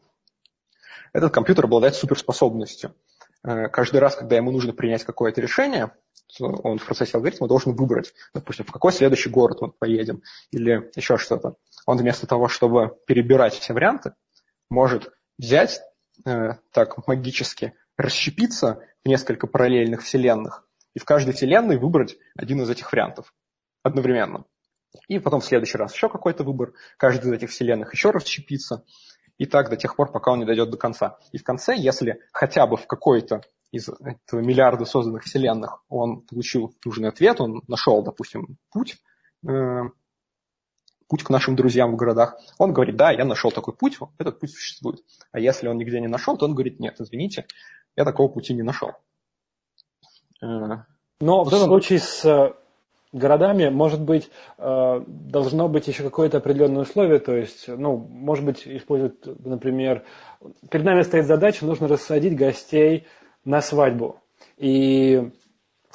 Этот 1.14 1.34
компьютер 1.34 1.66
обладает 1.66 1.96
суперспособностью. 1.96 2.94
Каждый 3.42 3.98
раз, 3.98 4.16
когда 4.16 4.36
ему 4.36 4.52
нужно 4.52 4.74
принять 4.74 5.04
какое-то 5.04 5.40
решение, 5.40 5.92
он 6.40 6.78
в 6.78 6.86
процессе 6.86 7.18
алгоритма 7.18 7.48
должен 7.48 7.74
выбрать, 7.74 8.14
допустим, 8.34 8.66
в 8.66 8.72
какой 8.72 8.92
следующий 8.92 9.30
город 9.30 9.62
мы 9.62 9.72
поедем 9.72 10.22
или 10.52 10.92
еще 10.96 11.18
что-то. 11.18 11.56
Он 11.86 11.98
вместо 11.98 12.28
того, 12.28 12.48
чтобы 12.48 12.98
перебирать 13.08 13.54
все 13.54 13.74
варианты, 13.74 14.14
может 14.70 15.12
взять 15.38 15.82
э, 16.26 16.54
так 16.72 17.08
магически, 17.08 17.74
расщепиться 17.98 18.82
в 19.04 19.08
несколько 19.08 19.48
параллельных 19.48 20.02
вселенных 20.02 20.68
и 20.94 21.00
в 21.00 21.06
каждой 21.06 21.34
вселенной 21.34 21.78
выбрать 21.78 22.18
один 22.36 22.62
из 22.62 22.70
этих 22.70 22.92
вариантов 22.92 23.34
одновременно. 23.84 24.46
И 25.08 25.20
потом 25.20 25.42
в 25.42 25.46
следующий 25.46 25.78
раз 25.78 25.94
еще 25.94 26.10
какой-то 26.10 26.44
выбор, 26.44 26.74
каждый 26.98 27.28
из 27.28 27.34
этих 27.34 27.50
вселенных 27.50 27.94
еще 27.94 28.12
расщепится, 28.12 28.84
и 29.38 29.46
так 29.46 29.70
до 29.70 29.78
тех 29.78 29.96
пор, 29.96 30.12
пока 30.12 30.32
он 30.32 30.40
не 30.40 30.46
дойдет 30.46 30.70
до 30.70 30.78
конца. 30.78 31.18
И 31.32 31.38
в 31.38 31.44
конце, 31.44 31.76
если 31.76 32.22
хотя 32.32 32.68
бы 32.68 32.76
в 32.76 32.88
какой-то 32.88 33.42
из 33.72 33.90
этого 33.90 34.42
миллиарда 34.42 34.86
созданных 34.86 35.24
вселенных 35.24 35.84
он 35.90 36.22
получил 36.22 36.76
нужный 36.84 37.10
ответ, 37.10 37.40
он 37.40 37.62
нашел, 37.68 38.02
допустим, 38.04 38.58
путь, 38.72 38.98
э, 39.48 39.82
путь 41.10 41.24
к 41.24 41.30
нашим 41.30 41.56
друзьям 41.56 41.92
в 41.92 41.96
городах. 41.96 42.40
Он 42.58 42.72
говорит, 42.72 42.96
да, 42.96 43.12
я 43.12 43.26
нашел 43.26 43.52
такой 43.52 43.74
путь, 43.74 43.98
этот 44.20 44.40
путь 44.40 44.52
существует. 44.52 45.04
А 45.32 45.40
если 45.40 45.68
он 45.68 45.78
нигде 45.78 46.00
не 46.00 46.08
нашел, 46.08 46.38
то 46.38 46.46
он 46.46 46.54
говорит, 46.54 46.80
нет, 46.80 46.96
извините, 47.00 47.46
я 47.98 48.06
такого 48.06 48.30
пути 48.30 48.54
не 48.54 48.62
нашел. 48.62 48.92
Э, 50.42 50.84
Но 51.20 51.44
в 51.44 51.48
этом 51.48 51.68
случае 51.68 52.00
с 52.00 52.24
э, 52.24 52.54
городами, 53.12 53.70
может 53.70 54.02
быть, 54.02 54.30
э, 54.58 55.04
должно 55.08 55.68
быть 55.68 55.88
еще 55.88 56.04
какое-то 56.04 56.38
определенное 56.38 56.84
условие, 56.84 57.20
то 57.20 57.36
есть, 57.36 57.68
ну, 57.68 57.98
может 57.98 58.46
быть, 58.46 58.68
используют, 58.68 59.26
например, 59.46 60.06
перед 60.70 60.86
нами 60.86 61.02
стоит 61.02 61.26
задача, 61.26 61.66
нужно 61.66 61.88
рассадить 61.88 62.38
гостей 62.38 63.08
на 63.44 63.62
свадьбу. 63.62 64.22
И 64.58 65.32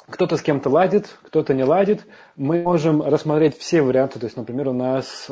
кто-то 0.07 0.37
с 0.37 0.41
кем-то 0.41 0.69
ладит, 0.69 1.17
кто-то 1.23 1.53
не 1.53 1.63
ладит. 1.63 2.05
Мы 2.35 2.61
можем 2.61 3.01
рассмотреть 3.01 3.57
все 3.57 3.81
варианты. 3.81 4.19
То 4.19 4.25
есть, 4.25 4.37
например, 4.37 4.69
у 4.69 4.73
нас 4.73 5.29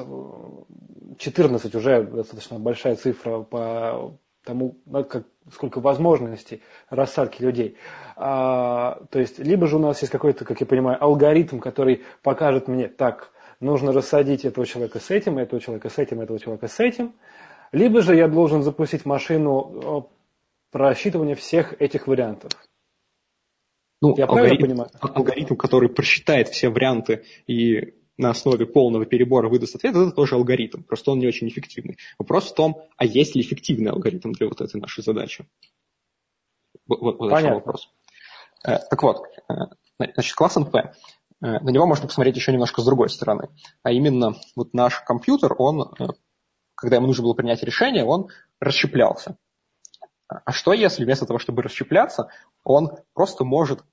14 1.17 1.75
уже 1.75 2.03
достаточно 2.03 2.59
большая 2.59 2.95
цифра 2.95 3.41
по 3.41 4.17
тому, 4.43 4.77
как, 5.09 5.25
сколько 5.51 5.79
возможностей 5.79 6.61
рассадки 6.89 7.41
людей. 7.41 7.77
А, 8.15 9.01
то 9.09 9.19
есть, 9.19 9.39
либо 9.39 9.67
же 9.67 9.77
у 9.77 9.79
нас 9.79 10.01
есть 10.01 10.11
какой-то, 10.11 10.43
как 10.43 10.59
я 10.59 10.65
понимаю, 10.65 11.01
алгоритм, 11.01 11.59
который 11.59 12.03
покажет 12.23 12.67
мне, 12.67 12.87
так, 12.87 13.31
нужно 13.59 13.93
рассадить 13.93 14.43
этого 14.43 14.65
человека 14.65 14.99
с 14.99 15.11
этим, 15.11 15.37
этого 15.37 15.61
человека 15.61 15.89
с 15.89 15.97
этим, 15.97 16.19
этого 16.19 16.39
человека 16.39 16.67
с 16.67 16.79
этим. 16.79 17.13
Либо 17.71 18.01
же 18.01 18.15
я 18.15 18.27
должен 18.27 18.63
запустить 18.63 19.05
машину 19.05 20.09
просчитывание 20.71 21.35
всех 21.35 21.79
этих 21.79 22.07
вариантов. 22.07 22.51
Ну, 24.03 24.13
Я 24.17 24.25
алгоритм, 24.25 24.61
понимаю? 24.61 24.89
Алгоритм, 24.99 25.55
который 25.55 25.87
просчитает 25.87 26.49
все 26.49 26.67
варианты 26.67 27.23
и 27.47 27.93
на 28.17 28.31
основе 28.31 28.65
полного 28.65 29.05
перебора 29.05 29.47
выдаст 29.47 29.75
ответ, 29.75 29.95
это 29.95 30.11
тоже 30.11 30.35
алгоритм, 30.35 30.83
просто 30.83 31.11
он 31.11 31.19
не 31.19 31.27
очень 31.27 31.47
эффективный. 31.47 31.97
Вопрос 32.19 32.51
в 32.51 32.53
том, 32.53 32.81
а 32.97 33.05
есть 33.05 33.33
ли 33.33 33.41
эффективный 33.41 33.91
алгоритм 33.91 34.33
для 34.33 34.49
вот 34.49 34.59
этой 34.59 34.81
нашей 34.81 35.03
задачи? 35.03 35.47
Вот, 36.85 36.99
вот 37.01 37.17
Понятно. 37.29 37.55
вопрос. 37.55 37.89
Э, 38.67 38.79
так 38.89 39.01
вот, 39.01 39.23
э, 39.49 39.53
Значит, 39.97 40.35
класс 40.35 40.57
NP, 40.57 40.75
э, 40.75 40.91
на 41.41 41.69
него 41.69 41.85
можно 41.85 42.07
посмотреть 42.07 42.35
еще 42.35 42.51
немножко 42.51 42.81
с 42.81 42.85
другой 42.85 43.09
стороны. 43.09 43.47
А 43.83 43.91
именно, 43.91 44.35
вот 44.57 44.73
наш 44.73 44.99
компьютер, 44.99 45.55
он, 45.57 45.93
когда 46.75 46.97
ему 46.97 47.07
нужно 47.07 47.23
было 47.23 47.35
принять 47.35 47.63
решение, 47.63 48.03
он 48.03 48.27
расщеплялся. 48.59 49.37
А 50.27 50.51
что 50.51 50.73
если 50.73 51.05
вместо 51.05 51.25
того, 51.25 51.39
чтобы 51.39 51.61
расщепляться, 51.61 52.29
он 52.63 52.97
просто 53.13 53.43
может 53.43 53.83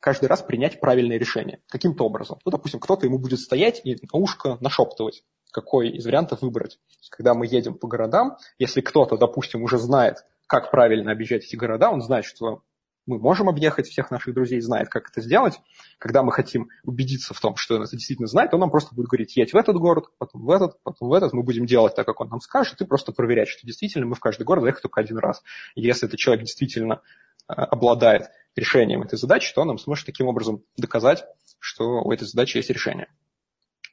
каждый 0.00 0.26
раз 0.26 0.42
принять 0.42 0.80
правильное 0.80 1.18
решение. 1.18 1.60
Каким-то 1.68 2.04
образом. 2.04 2.38
Ну, 2.44 2.50
допустим, 2.50 2.80
кто-то 2.80 3.06
ему 3.06 3.18
будет 3.18 3.40
стоять 3.40 3.80
и 3.84 3.94
на 3.94 4.18
ушко 4.18 4.58
нашептывать, 4.60 5.24
какой 5.52 5.90
из 5.90 6.04
вариантов 6.04 6.42
выбрать. 6.42 6.78
Когда 7.10 7.34
мы 7.34 7.46
едем 7.46 7.74
по 7.74 7.88
городам, 7.88 8.36
если 8.58 8.80
кто-то, 8.80 9.16
допустим, 9.16 9.62
уже 9.62 9.78
знает, 9.78 10.24
как 10.46 10.70
правильно 10.70 11.12
объезжать 11.12 11.44
эти 11.44 11.56
города, 11.56 11.90
он 11.90 12.02
знает, 12.02 12.24
что 12.24 12.62
мы 13.06 13.18
можем 13.18 13.48
объехать 13.48 13.86
всех 13.86 14.10
наших 14.10 14.34
друзей, 14.34 14.60
знает, 14.60 14.88
как 14.88 15.10
это 15.10 15.20
сделать. 15.20 15.60
Когда 15.98 16.22
мы 16.22 16.32
хотим 16.32 16.68
убедиться 16.82 17.34
в 17.34 17.40
том, 17.40 17.54
что 17.56 17.76
он 17.76 17.82
это 17.82 17.92
действительно 17.92 18.26
знает, 18.26 18.52
он 18.52 18.60
нам 18.60 18.70
просто 18.70 18.94
будет 18.94 19.06
говорить, 19.06 19.36
едь 19.36 19.52
в 19.52 19.56
этот 19.56 19.76
город, 19.76 20.06
потом 20.18 20.44
в 20.44 20.50
этот, 20.50 20.82
потом 20.82 21.08
в 21.08 21.12
этот. 21.12 21.32
Мы 21.32 21.42
будем 21.44 21.66
делать 21.66 21.94
так, 21.94 22.04
как 22.04 22.20
он 22.20 22.28
нам 22.28 22.40
скажет, 22.40 22.80
и 22.80 22.84
просто 22.84 23.12
проверять, 23.12 23.48
что 23.48 23.66
действительно 23.66 24.06
мы 24.06 24.16
в 24.16 24.20
каждый 24.20 24.42
город 24.42 24.62
заехали 24.62 24.82
только 24.82 25.00
один 25.00 25.18
раз. 25.18 25.42
И 25.76 25.82
если 25.82 26.08
этот 26.08 26.18
человек 26.18 26.44
действительно 26.44 27.00
э, 27.48 27.52
обладает 27.52 28.28
решением 28.56 29.02
этой 29.02 29.18
задачи, 29.18 29.54
то 29.54 29.64
нам 29.64 29.78
сможет 29.78 30.06
таким 30.06 30.26
образом 30.26 30.62
доказать, 30.76 31.24
что 31.58 32.02
у 32.02 32.10
этой 32.10 32.26
задачи 32.26 32.56
есть 32.56 32.70
решение. 32.70 33.08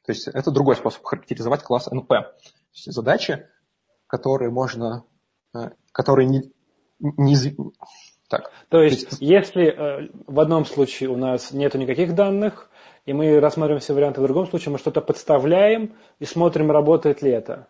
То 0.06 0.12
есть 0.12 0.28
это 0.28 0.50
другой 0.50 0.76
способ 0.76 1.04
характеризовать 1.04 1.62
класс 1.62 1.88
NP. 1.88 2.08
То 2.08 2.34
есть 2.72 2.92
задачи, 2.92 3.46
которые 4.06 4.50
можно, 4.50 5.04
э, 5.54 5.70
которые 5.92 6.28
не, 6.28 6.42
не, 6.98 7.36
так. 8.28 8.50
То 8.68 8.82
есть, 8.82 9.02
есть, 9.02 9.16
если 9.20 9.66
э, 9.66 10.08
в 10.26 10.40
одном 10.40 10.64
случае 10.64 11.10
у 11.10 11.16
нас 11.16 11.52
нет 11.52 11.74
никаких 11.74 12.14
данных, 12.14 12.70
и 13.06 13.12
мы 13.12 13.38
рассматриваем 13.40 13.80
все 13.80 13.94
варианты, 13.94 14.20
в 14.20 14.24
другом 14.24 14.46
случае 14.46 14.72
мы 14.72 14.78
что-то 14.78 15.00
подставляем 15.00 15.96
и 16.18 16.24
смотрим, 16.24 16.70
работает 16.70 17.22
ли 17.22 17.30
это. 17.30 17.68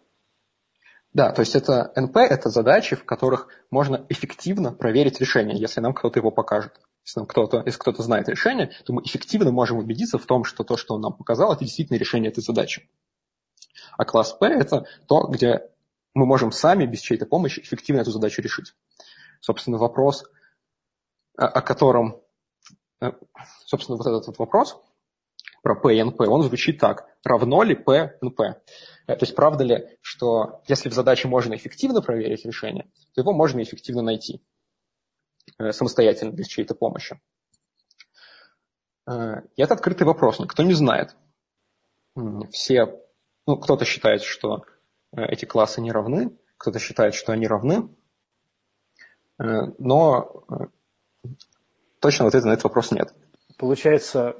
Да, 1.12 1.30
то 1.32 1.40
есть 1.40 1.54
это 1.54 1.92
NP– 1.96 2.18
это 2.28 2.50
задачи, 2.50 2.96
в 2.96 3.04
которых 3.04 3.48
можно 3.70 4.04
эффективно 4.08 4.72
проверить 4.72 5.20
решение, 5.20 5.56
если 5.56 5.80
нам 5.80 5.94
кто-то 5.94 6.18
его 6.18 6.32
покажет. 6.32 6.72
Если, 7.04 7.20
нам 7.20 7.26
кто-то, 7.26 7.62
если 7.64 7.78
кто-то 7.78 8.02
знает 8.02 8.28
решение, 8.28 8.72
то 8.84 8.92
мы 8.92 9.02
эффективно 9.02 9.52
можем 9.52 9.78
убедиться 9.78 10.18
в 10.18 10.26
том, 10.26 10.44
что 10.44 10.64
то, 10.64 10.76
что 10.76 10.94
он 10.94 11.00
нам 11.00 11.12
показал, 11.12 11.52
это 11.52 11.64
действительно 11.64 11.98
решение 11.98 12.30
этой 12.30 12.42
задачи. 12.42 12.88
А 13.96 14.04
класс 14.04 14.32
P– 14.32 14.46
это 14.48 14.86
то, 15.06 15.26
где 15.28 15.70
мы 16.14 16.26
можем 16.26 16.50
сами, 16.50 16.86
без 16.86 17.00
чьей-то 17.00 17.26
помощи, 17.26 17.60
эффективно 17.60 18.00
эту 18.00 18.10
задачу 18.10 18.42
решить. 18.42 18.74
Собственно, 19.40 19.78
вопрос– 19.78 20.24
о 21.36 21.62
котором, 21.62 22.20
э, 23.00 23.12
собственно, 23.66 23.96
вот 23.96 24.06
этот 24.06 24.26
вот 24.26 24.38
вопрос 24.38 24.80
про 25.62 25.74
P 25.74 25.96
и 25.96 26.02
NP, 26.02 26.26
он 26.26 26.42
звучит 26.42 26.78
так. 26.78 27.06
Равно 27.24 27.62
ли 27.62 27.74
P 27.74 28.18
NP? 28.22 28.54
Э, 29.06 29.16
то 29.16 29.24
есть 29.24 29.34
правда 29.34 29.64
ли, 29.64 29.98
что 30.00 30.62
если 30.68 30.88
в 30.88 30.94
задаче 30.94 31.28
можно 31.28 31.54
эффективно 31.54 32.02
проверить 32.02 32.44
решение, 32.44 32.84
то 33.14 33.20
его 33.20 33.32
можно 33.32 33.62
эффективно 33.62 34.02
найти 34.02 34.42
самостоятельно, 35.70 36.32
без 36.32 36.46
чьей-то 36.46 36.74
помощи? 36.74 37.20
И 39.08 39.62
это 39.62 39.74
открытый 39.74 40.06
вопрос, 40.06 40.38
никто 40.38 40.62
не 40.62 40.74
знает. 40.74 41.16
Все, 42.50 43.00
ну, 43.46 43.56
кто-то 43.56 43.84
считает, 43.84 44.22
что 44.22 44.64
эти 45.12 45.44
классы 45.44 45.80
не 45.80 45.92
равны, 45.92 46.36
кто-то 46.56 46.78
считает, 46.78 47.14
что 47.14 47.32
они 47.32 47.46
равны, 47.46 47.88
но 49.36 50.46
точно 52.00 52.26
ответа 52.26 52.46
на 52.46 52.52
этот 52.52 52.64
вопрос 52.64 52.92
нет. 52.92 53.12
Получается, 53.58 54.36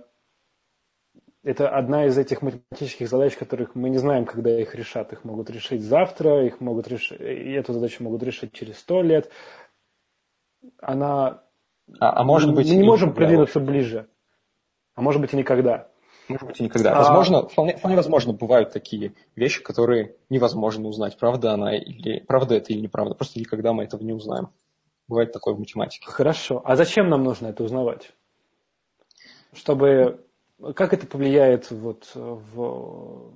это 1.43 1.69
одна 1.69 2.07
из 2.07 2.17
этих 2.17 2.41
математических 2.41 3.09
задач, 3.09 3.37
которых 3.37 3.75
мы 3.75 3.91
не 3.91 3.99
знаем, 3.99 4.25
когда 4.25 4.59
их 4.59 4.75
решат. 4.75 5.13
Их 5.13 5.25
могут 5.25 5.51
решить 5.51 5.83
завтра, 5.83 6.47
их 6.47 6.61
могут 6.61 6.89
решить, 6.89 7.21
эту 7.21 7.75
задачу 7.75 8.03
могут 8.03 8.23
решить 8.23 8.55
через 8.55 8.79
сто 8.79 9.03
лет. 9.03 9.31
Она... 10.81 11.43
А, 12.01 12.21
а 12.21 12.25
может 12.25 12.55
быть... 12.55 12.69
Мы 12.69 12.77
не 12.77 12.85
можем 12.85 13.13
продвинуться 13.15 13.61
ближе. 13.61 14.09
А 14.95 15.03
может 15.03 15.21
быть 15.21 15.33
и 15.33 15.37
никогда. 15.37 15.89
Может 16.29 16.47
быть 16.47 16.61
и 16.61 16.65
никогда. 16.65 16.93
А... 16.93 16.99
Возможно, 16.99 17.47
вполне, 17.49 17.77
вполне 17.77 17.97
возможно, 17.97 18.33
бывают 18.33 18.73
такие 18.73 19.15
вещи, 19.37 19.63
которые 19.63 20.17
невозможно 20.31 20.89
узнать, 20.89 21.19
правда 21.19 21.53
она 21.53 21.77
или 21.77 22.21
правда 22.21 22.55
это 22.55 22.73
или 22.73 22.81
неправда. 22.81 23.15
Просто 23.15 23.39
никогда 23.39 23.73
мы 23.73 23.85
этого 23.85 24.03
не 24.03 24.13
узнаем. 24.13 24.49
Бывает 25.09 25.33
такое 25.33 25.55
в 25.55 25.59
математике. 25.59 26.07
Хорошо. 26.07 26.63
А 26.65 26.77
зачем 26.77 27.09
нам 27.09 27.25
нужно 27.25 27.49
это 27.49 27.63
узнавать? 27.65 28.13
Чтобы... 29.53 30.25
Как 30.75 30.95
это 30.95 31.07
повлияет 31.07 31.71
вот 31.71 32.11
в 32.15 33.33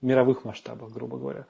мировых 0.00 0.44
масштабах, 0.44 0.92
грубо 0.92 1.18
говоря? 1.18 1.46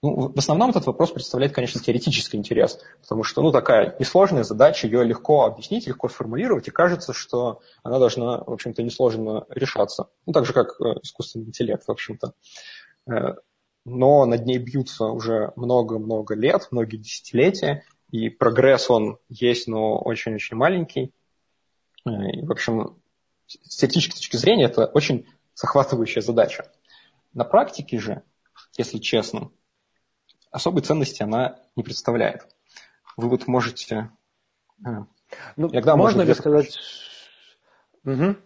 Ну, 0.00 0.32
в 0.32 0.38
основном 0.38 0.70
этот 0.70 0.86
вопрос 0.86 1.10
представляет, 1.10 1.52
конечно, 1.52 1.80
теоретический 1.80 2.38
интерес, 2.38 2.78
потому 3.02 3.24
что, 3.24 3.42
ну, 3.42 3.50
такая 3.50 3.96
несложная 3.98 4.44
задача, 4.44 4.86
ее 4.86 5.02
легко 5.02 5.44
объяснить, 5.44 5.88
легко 5.88 6.08
сформулировать, 6.08 6.68
и 6.68 6.70
кажется, 6.70 7.12
что 7.12 7.60
она 7.82 7.98
должна, 7.98 8.38
в 8.38 8.52
общем-то, 8.52 8.84
несложно 8.84 9.44
решаться. 9.48 10.08
Ну, 10.24 10.32
так 10.32 10.46
же, 10.46 10.52
как 10.52 10.80
э, 10.80 11.00
искусственный 11.02 11.46
интеллект, 11.46 11.82
в 11.84 11.90
общем-то. 11.90 12.32
Э, 13.10 13.34
но 13.84 14.24
над 14.24 14.46
ней 14.46 14.58
бьются 14.58 15.06
уже 15.06 15.52
много-много 15.56 16.36
лет, 16.36 16.68
многие 16.70 16.98
десятилетия, 16.98 17.82
и 18.12 18.28
прогресс 18.28 18.90
он 18.90 19.18
есть, 19.28 19.66
но 19.66 19.98
очень-очень 19.98 20.56
маленький. 20.56 21.12
Э, 22.06 22.10
и, 22.34 22.46
в 22.46 22.52
общем, 22.52 22.98
с 23.48 23.76
теоретической 23.76 24.18
точки 24.18 24.36
зрения 24.36 24.66
это 24.66 24.86
очень 24.86 25.26
захватывающая 25.56 26.22
задача. 26.22 26.70
На 27.34 27.42
практике 27.42 27.98
же, 27.98 28.22
если 28.76 28.98
честно, 28.98 29.50
особой 30.58 30.82
ценности 30.82 31.22
она 31.22 31.58
не 31.76 31.82
представляет. 31.82 32.46
Вы 33.16 33.28
вот 33.28 33.46
можете... 33.46 34.10
Э, 34.84 35.04
ну, 35.56 35.68
иногда 35.72 35.96
можно 35.96 36.22
ли 36.22 36.34
сказать... 36.34 36.78
Угу. 38.04 38.36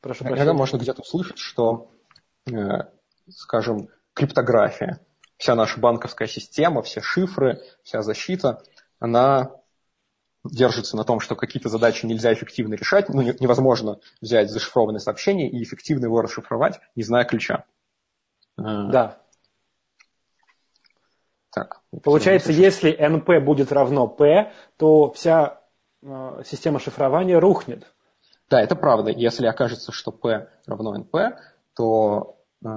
Прошу 0.00 0.24
прощения. 0.24 0.36
Иногда 0.36 0.52
можно 0.52 0.76
где-то 0.76 1.02
услышать, 1.02 1.38
что, 1.38 1.90
э, 2.46 2.52
скажем, 3.28 3.88
криптография, 4.12 5.00
вся 5.36 5.54
наша 5.54 5.80
банковская 5.80 6.28
система, 6.28 6.82
все 6.82 7.00
шифры, 7.00 7.62
вся 7.82 8.02
защита– 8.02 8.62
она 9.04 9.50
держится 10.44 10.96
на 10.96 11.04
том, 11.04 11.20
что 11.20 11.36
какие-то 11.36 11.68
задачи 11.68 12.06
нельзя 12.06 12.32
эффективно 12.32 12.74
решать, 12.74 13.08
ну, 13.08 13.20
невозможно 13.22 14.00
взять 14.20 14.50
зашифрованное 14.50 15.00
сообщение 15.00 15.50
и 15.50 15.62
эффективно 15.62 16.06
его 16.06 16.22
расшифровать, 16.22 16.80
не 16.96 17.02
зная 17.02 17.24
ключа. 17.24 17.64
Э, 18.58 18.62
да. 18.90 19.18
Так. 21.54 21.80
Получается, 22.02 22.50
если 22.50 22.92
NP 22.92 23.38
будет 23.38 23.70
равно 23.70 24.08
P, 24.08 24.52
то 24.76 25.12
вся 25.12 25.60
э, 26.02 26.42
система 26.44 26.80
шифрования 26.80 27.38
рухнет. 27.38 27.86
Да, 28.50 28.60
это 28.60 28.74
правда. 28.74 29.12
Если 29.12 29.46
окажется, 29.46 29.92
что 29.92 30.10
P 30.10 30.48
равно 30.66 30.96
NP, 30.96 31.36
то 31.76 32.40
э, 32.64 32.68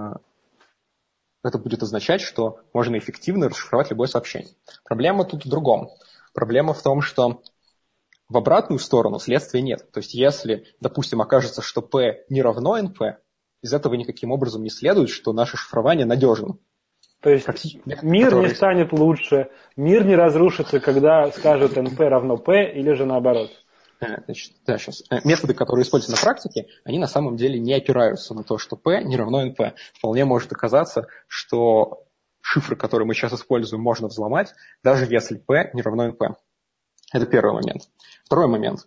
это 1.44 1.58
будет 1.58 1.82
означать, 1.82 2.22
что 2.22 2.60
можно 2.72 3.00
эффективно 3.00 3.50
расшифровать 3.50 3.90
любое 3.90 4.08
сообщение. 4.08 4.54
Проблема 4.84 5.26
тут 5.26 5.46
в 5.46 5.50
другом. 5.50 5.90
Проблема 6.36 6.76
в 6.76 6.82
том, 6.84 7.02
что 7.02 7.42
в 8.30 8.38
обратную 8.38 8.78
сторону 8.78 9.18
следствия 9.18 9.64
нет. 9.64 9.92
То 9.92 10.02
есть 10.02 10.14
если, 10.14 10.68
допустим, 10.82 11.20
окажется, 11.20 11.64
что 11.64 11.82
P 11.82 12.26
не 12.30 12.44
равно 12.44 12.78
NP, 12.78 13.16
из 13.64 13.74
этого 13.74 13.96
никаким 13.96 14.32
образом 14.32 14.62
не 14.62 14.70
следует, 14.70 15.10
что 15.10 15.34
наше 15.34 15.58
шифрование 15.58 16.06
надежно. 16.06 16.60
То 17.22 17.32
есть 17.32 17.48
мир 18.04 18.30
который... 18.30 18.50
не 18.50 18.54
станет 18.54 18.92
лучше, 18.92 19.50
мир 19.76 20.06
не 20.06 20.16
разрушится, 20.16 20.80
когда 20.80 21.32
скажут 21.32 21.76
NP 21.76 22.08
равно 22.08 22.38
P 22.38 22.72
или 22.74 22.94
же 22.94 23.06
наоборот. 23.06 23.50
Э, 24.00 24.22
значит, 24.26 24.54
да, 24.66 24.78
сейчас. 24.78 25.04
Э, 25.10 25.20
методы, 25.24 25.54
которые 25.54 25.84
используются 25.84 26.12
на 26.20 26.24
практике, 26.24 26.68
они 26.84 27.00
на 27.00 27.08
самом 27.08 27.36
деле 27.36 27.60
не 27.60 27.74
опираются 27.74 28.36
на 28.36 28.44
то, 28.44 28.58
что 28.58 28.76
P 28.76 29.04
не 29.04 29.18
равно 29.18 29.48
NP. 29.48 29.74
Вполне 29.96 30.26
может 30.26 30.52
оказаться, 30.52 31.08
что 31.28 32.06
шифры, 32.42 32.76
которые 32.76 33.08
мы 33.08 33.16
сейчас 33.16 33.34
используем, 33.34 33.82
можно 33.82 34.08
взломать, 34.08 34.54
даже 34.84 35.06
если 35.06 35.38
P 35.38 35.72
не 35.74 35.82
равно 35.82 36.10
NP. 36.10 36.36
Это 37.14 37.26
первый 37.26 37.54
момент. 37.54 37.90
Второй 38.26 38.48
момент. 38.48 38.86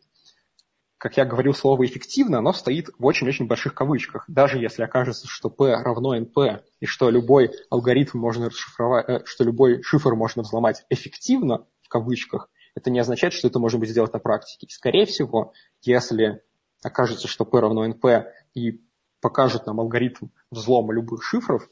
Как 1.00 1.16
я 1.16 1.24
говорил, 1.24 1.54
слово 1.54 1.86
«эффективно», 1.86 2.40
оно 2.40 2.52
стоит 2.52 2.90
в 2.98 3.06
очень-очень 3.06 3.46
больших 3.46 3.72
кавычках. 3.72 4.24
Даже 4.28 4.58
если 4.58 4.82
окажется, 4.82 5.26
что 5.26 5.48
P 5.48 5.74
равно 5.74 6.14
NP, 6.14 6.60
и 6.78 6.84
что 6.84 7.08
любой 7.08 7.52
алгоритм 7.70 8.18
можно 8.18 8.50
расшифровать, 8.50 9.08
э, 9.08 9.24
что 9.24 9.44
любой 9.44 9.82
шифр 9.82 10.14
можно 10.14 10.42
взломать 10.42 10.84
эффективно, 10.90 11.66
в 11.80 11.88
кавычках, 11.88 12.50
это 12.74 12.90
не 12.90 12.98
означает, 12.98 13.32
что 13.32 13.48
это 13.48 13.58
можно 13.58 13.78
быть 13.78 13.88
сделать 13.88 14.12
на 14.12 14.18
практике. 14.18 14.66
Скорее 14.68 15.06
всего, 15.06 15.54
если 15.80 16.42
окажется, 16.82 17.28
что 17.28 17.46
P 17.46 17.58
равно 17.58 17.88
NP 17.88 18.26
и 18.52 18.82
покажет 19.22 19.64
нам 19.64 19.80
алгоритм 19.80 20.26
взлома 20.50 20.92
любых 20.92 21.22
шифров, 21.24 21.66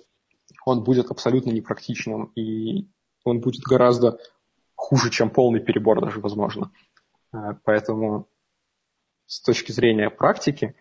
он 0.65 0.85
будет 0.85 1.11
абсолютно 1.11 1.51
непрактичным, 1.51 2.33
и 2.35 2.89
он 3.25 3.41
будет 3.41 3.61
гораздо 3.61 4.19
хуже, 4.75 5.11
чем 5.11 5.29
полный 5.29 5.61
перебор 5.61 6.01
даже, 6.01 6.19
возможно. 6.19 6.73
Э, 7.35 7.53
поэтому 7.63 8.27
с 9.29 9.41
точки 9.41 9.71
зрения 9.71 10.11
практики, 10.11 10.75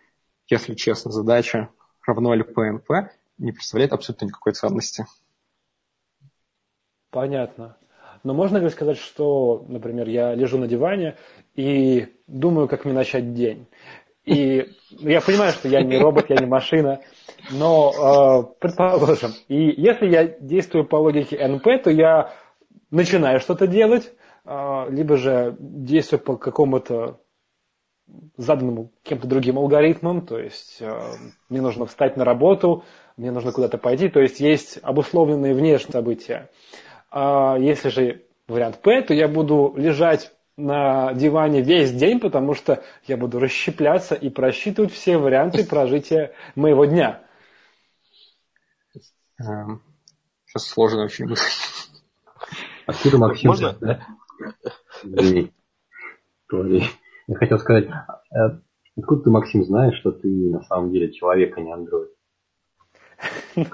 если 0.48 0.74
честно, 0.74 1.12
задача 1.12 1.68
равно 2.04 2.34
ли 2.34 2.42
ПНП 2.42 3.12
не 3.36 3.52
представляет 3.52 3.92
абсолютно 3.92 4.24
никакой 4.24 4.54
ценности. 4.54 5.04
Понятно. 7.10 7.76
Но 8.24 8.34
можно 8.34 8.56
ли 8.56 8.68
сказать, 8.70 8.98
что, 8.98 9.64
например, 9.68 10.08
я 10.08 10.34
лежу 10.34 10.58
на 10.58 10.66
диване 10.66 11.16
и 11.54 12.08
думаю, 12.26 12.68
как 12.68 12.84
мне 12.84 12.94
начать 12.94 13.34
день. 13.34 13.66
И 14.24 14.72
я 14.90 15.20
понимаю, 15.20 15.52
что 15.52 15.68
я 15.68 15.82
не 15.82 15.98
робот, 15.98 16.28
я 16.28 16.36
не 16.36 16.46
машина, 16.46 17.00
но 17.50 17.92
э, 18.50 18.60
предположим, 18.60 19.32
и 19.48 19.70
если 19.80 20.06
я 20.06 20.26
действую 20.26 20.84
по 20.84 20.96
логике 20.96 21.46
НП, 21.46 21.82
то 21.82 21.90
я 21.90 22.34
начинаю 22.90 23.40
что-то 23.40 23.66
делать, 23.66 24.12
э, 24.44 24.86
либо 24.90 25.16
же 25.16 25.56
действую 25.58 26.20
по 26.20 26.36
какому-то 26.36 27.20
заданному 28.36 28.90
кем-то 29.02 29.26
другим 29.26 29.58
алгоритмом, 29.58 30.24
то 30.24 30.38
есть 30.38 30.78
э, 30.80 31.12
мне 31.48 31.60
нужно 31.60 31.86
встать 31.86 32.16
на 32.16 32.24
работу, 32.24 32.84
мне 33.16 33.30
нужно 33.30 33.52
куда-то 33.52 33.78
пойти, 33.78 34.08
то 34.08 34.20
есть 34.20 34.40
есть 34.40 34.78
обусловленные 34.82 35.54
внешние 35.54 35.92
события. 35.92 36.50
А 37.10 37.56
если 37.58 37.88
же 37.88 38.22
вариант 38.46 38.80
П, 38.80 39.02
то 39.02 39.14
я 39.14 39.28
буду 39.28 39.74
лежать 39.76 40.32
на 40.56 41.12
диване 41.14 41.62
весь 41.62 41.92
день, 41.92 42.20
потому 42.20 42.54
что 42.54 42.82
я 43.06 43.16
буду 43.16 43.38
расщепляться 43.38 44.14
и 44.14 44.28
просчитывать 44.28 44.92
все 44.92 45.16
варианты 45.16 45.64
прожития 45.64 46.32
моего 46.56 46.84
дня. 46.84 47.22
Эм, 49.40 49.82
сейчас 50.46 50.64
сложно 50.66 51.04
очень 51.04 51.26
мысль. 51.26 51.44
Откуда 52.86 53.18
Максим? 53.18 53.50
Можно? 53.50 53.76
Да? 53.80 54.06
Я 57.28 57.36
хотел 57.36 57.58
сказать, 57.58 57.86
э, 57.86 58.38
откуда 58.96 59.22
ты, 59.22 59.30
Максим, 59.30 59.62
знаешь, 59.62 59.98
что 60.00 60.12
ты 60.12 60.28
на 60.28 60.62
самом 60.62 60.90
деле 60.90 61.12
человек, 61.12 61.56
а 61.56 61.60
не 61.60 61.72
андроид? 61.72 62.10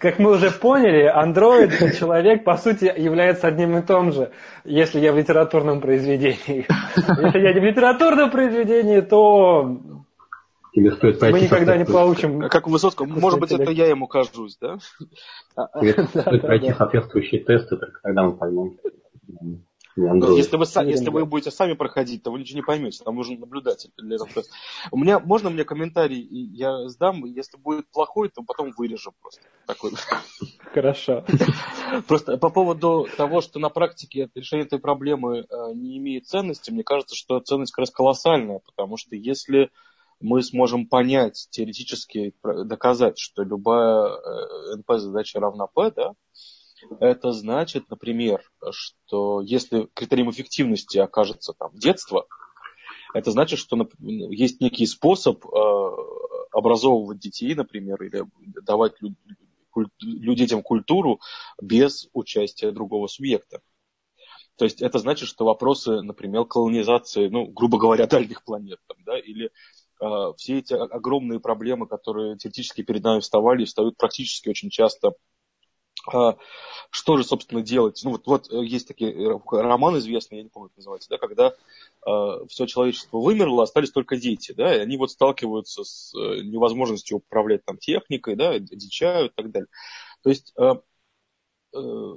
Как 0.00 0.18
мы 0.18 0.32
уже 0.32 0.50
поняли, 0.50 1.04
андроид 1.04 1.70
и 1.82 1.96
человек, 1.96 2.44
по 2.44 2.56
сути, 2.56 2.84
является 2.96 3.46
одним 3.46 3.76
и 3.76 3.82
том 3.82 4.12
же, 4.12 4.30
если 4.64 5.00
я 5.00 5.12
в 5.12 5.18
литературном 5.18 5.80
произведении. 5.80 6.66
Если 6.96 7.40
я 7.40 7.52
не 7.52 7.60
в 7.60 7.64
литературном 7.64 8.30
произведении, 8.30 9.00
то 9.00 9.80
Тебе 10.72 10.90
стоит 10.92 11.20
мы 11.20 11.40
никогда 11.40 11.76
не 11.76 11.84
получим... 11.84 12.48
Как 12.48 12.66
у 12.66 12.70
Высоцкого, 12.70 13.06
может 13.06 13.38
быть, 13.38 13.52
это 13.52 13.70
я 13.70 13.86
ему 13.86 14.08
кажусь, 14.08 14.56
да? 14.60 14.78
Тебе 15.80 15.92
стоит 16.08 16.42
пройти 16.42 16.72
соответствующие 16.72 17.44
тесты, 17.44 17.76
только 17.76 18.00
тогда 18.02 18.24
мы 18.24 18.36
поймем. 18.36 18.76
Ну, 19.96 20.36
если 20.36 20.56
вы, 20.56 20.64
если 20.64 21.10
вы 21.10 21.24
будете 21.24 21.50
сами 21.50 21.74
проходить, 21.74 22.22
то 22.22 22.32
вы 22.32 22.40
ничего 22.40 22.56
не 22.58 22.64
поймете. 22.64 23.04
Там 23.04 23.14
нужен 23.14 23.38
наблюдатель 23.38 23.90
для 23.96 24.16
этого. 24.16 24.44
У 24.90 24.98
меня, 24.98 25.20
можно 25.20 25.50
мне 25.50 25.64
комментарий 25.64 26.20
я 26.20 26.88
сдам? 26.88 27.24
Если 27.24 27.56
будет 27.56 27.88
плохой, 27.90 28.28
то 28.28 28.42
потом 28.42 28.72
вырежу 28.76 29.12
просто. 29.20 29.42
Такой. 29.66 29.92
Хорошо. 30.72 31.24
Просто 32.08 32.36
по 32.36 32.50
поводу 32.50 33.06
того, 33.16 33.40
что 33.40 33.60
на 33.60 33.68
практике 33.68 34.28
решение 34.34 34.66
этой 34.66 34.80
проблемы 34.80 35.38
э, 35.38 35.44
не 35.74 35.98
имеет 35.98 36.26
ценности, 36.26 36.72
мне 36.72 36.82
кажется, 36.82 37.14
что 37.14 37.38
ценность 37.38 37.72
как 37.72 37.84
раз 37.84 37.90
колоссальная, 37.90 38.60
потому 38.66 38.96
что 38.96 39.14
если 39.14 39.70
мы 40.20 40.42
сможем 40.42 40.86
понять, 40.86 41.46
теоретически 41.50 42.34
доказать, 42.42 43.18
что 43.18 43.42
любая 43.42 44.08
э, 44.08 44.76
НП-задача 44.76 45.38
равна 45.38 45.66
P, 45.66 45.92
да, 45.92 46.14
это 47.00 47.32
значит, 47.32 47.90
например, 47.90 48.42
что 48.70 49.40
если 49.40 49.88
критерием 49.94 50.30
эффективности 50.30 50.98
окажется 50.98 51.52
там 51.52 51.70
детство, 51.74 52.26
это 53.14 53.30
значит, 53.30 53.58
что 53.58 53.88
есть 54.00 54.60
некий 54.60 54.86
способ 54.86 55.44
э, 55.46 55.48
образовывать 56.52 57.18
детей, 57.18 57.54
например, 57.54 58.02
или 58.02 58.24
давать 58.62 58.94
детям 59.74 60.62
культуру 60.62 61.20
без 61.60 62.08
участия 62.12 62.70
другого 62.72 63.06
субъекта. 63.06 63.60
То 64.56 64.64
есть 64.64 64.82
это 64.82 64.98
значит, 64.98 65.28
что 65.28 65.44
вопросы, 65.44 66.00
например, 66.02 66.44
колонизации, 66.44 67.28
ну, 67.28 67.46
грубо 67.46 67.78
говоря, 67.78 68.06
дальних 68.08 68.44
планет, 68.44 68.78
там, 68.86 68.96
да, 69.04 69.18
или 69.18 69.50
э, 70.00 70.32
все 70.36 70.58
эти 70.58 70.74
огромные 70.74 71.40
проблемы, 71.40 71.86
которые 71.86 72.36
теоретически 72.36 72.82
перед 72.82 73.02
нами 73.02 73.20
вставали, 73.20 73.64
встают 73.64 73.96
практически 73.96 74.48
очень 74.48 74.70
часто 74.70 75.12
что 76.10 77.16
же, 77.16 77.24
собственно, 77.24 77.62
делать? 77.62 78.00
Ну, 78.04 78.10
вот, 78.12 78.26
вот 78.26 78.52
э, 78.52 78.64
есть 78.64 78.86
такие 78.86 79.12
э, 79.12 79.38
роман 79.50 79.98
известный, 79.98 80.38
я 80.38 80.44
не 80.44 80.48
помню, 80.48 80.68
как 80.68 80.76
называется, 80.76 81.08
да, 81.10 81.18
когда 81.18 81.54
э, 82.06 82.46
все 82.48 82.66
человечество 82.66 83.18
вымерло, 83.18 83.62
остались 83.62 83.90
только 83.90 84.16
дети, 84.16 84.52
да, 84.52 84.74
и 84.74 84.80
они 84.80 84.96
вот 84.96 85.10
сталкиваются 85.10 85.82
с 85.82 86.14
э, 86.14 86.42
невозможностью 86.42 87.18
управлять 87.18 87.64
там 87.64 87.78
техникой, 87.78 88.36
да, 88.36 88.58
дичают 88.58 89.32
и 89.32 89.34
так 89.34 89.50
далее. 89.50 89.68
То 90.22 90.30
есть 90.30 90.52
э, 90.58 90.74
э, 91.74 92.14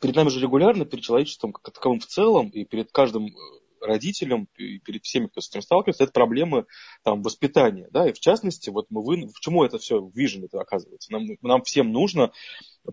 перед 0.00 0.16
нами 0.16 0.28
же 0.28 0.40
регулярно, 0.40 0.84
перед 0.84 1.04
человечеством 1.04 1.52
как 1.52 1.74
таковым 1.74 2.00
в 2.00 2.06
целом, 2.06 2.48
и 2.48 2.64
перед 2.64 2.90
каждым 2.90 3.28
родителям 3.84 4.48
и 4.56 4.78
перед 4.78 5.04
всеми, 5.04 5.26
кто 5.26 5.40
с 5.40 5.48
этим 5.48 5.62
сталкивается, 5.62 6.04
это 6.04 6.12
проблемы 6.12 6.66
там, 7.02 7.22
воспитания. 7.22 7.88
Да? 7.90 8.08
И 8.08 8.12
в 8.12 8.20
частности, 8.20 8.70
вот 8.70 8.86
мы 8.90 9.02
вы... 9.02 9.28
в 9.28 9.40
чему 9.40 9.64
это 9.64 9.78
все 9.78 9.98
Vision 9.98 10.44
это 10.44 10.60
оказывается? 10.60 11.12
Нам, 11.12 11.26
нам 11.42 11.62
всем 11.62 11.92
нужно 11.92 12.32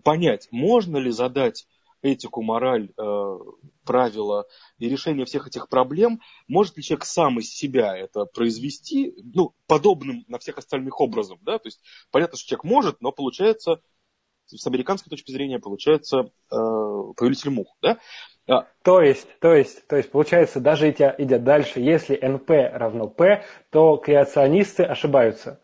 понять, 0.02 0.48
можно 0.50 0.96
ли 0.98 1.10
задать 1.10 1.66
этику, 2.02 2.42
мораль, 2.42 2.90
э, 2.98 3.38
правила 3.84 4.46
и 4.78 4.88
решение 4.88 5.24
всех 5.24 5.46
этих 5.46 5.68
проблем, 5.68 6.20
может 6.48 6.76
ли 6.76 6.82
человек 6.82 7.04
сам 7.04 7.38
из 7.38 7.50
себя 7.50 7.96
это 7.96 8.24
произвести, 8.24 9.14
ну, 9.34 9.54
подобным 9.66 10.24
на 10.26 10.38
всех 10.38 10.58
остальных 10.58 11.00
образом, 11.00 11.38
да, 11.42 11.58
то 11.58 11.68
есть 11.68 11.80
понятно, 12.10 12.36
что 12.36 12.48
человек 12.48 12.64
может, 12.64 13.00
но 13.00 13.12
получается, 13.12 13.80
с 14.56 14.66
американской 14.66 15.10
точки 15.10 15.32
зрения, 15.32 15.58
получается 15.58 16.30
э, 16.50 16.56
повелитель 17.16 17.50
мух, 17.50 17.76
да, 17.82 17.98
а. 18.48 18.66
То 18.82 19.00
есть, 19.00 19.28
то 19.38 19.54
есть, 19.54 19.86
то 19.86 19.96
есть, 19.96 20.10
получается, 20.10 20.60
даже 20.60 20.90
идя, 20.90 21.14
идя 21.16 21.38
дальше, 21.38 21.80
если 21.80 22.18
NP 22.20 22.76
равно 22.76 23.08
P, 23.08 23.44
то 23.70 23.96
креационисты 23.96 24.82
ошибаются. 24.82 25.60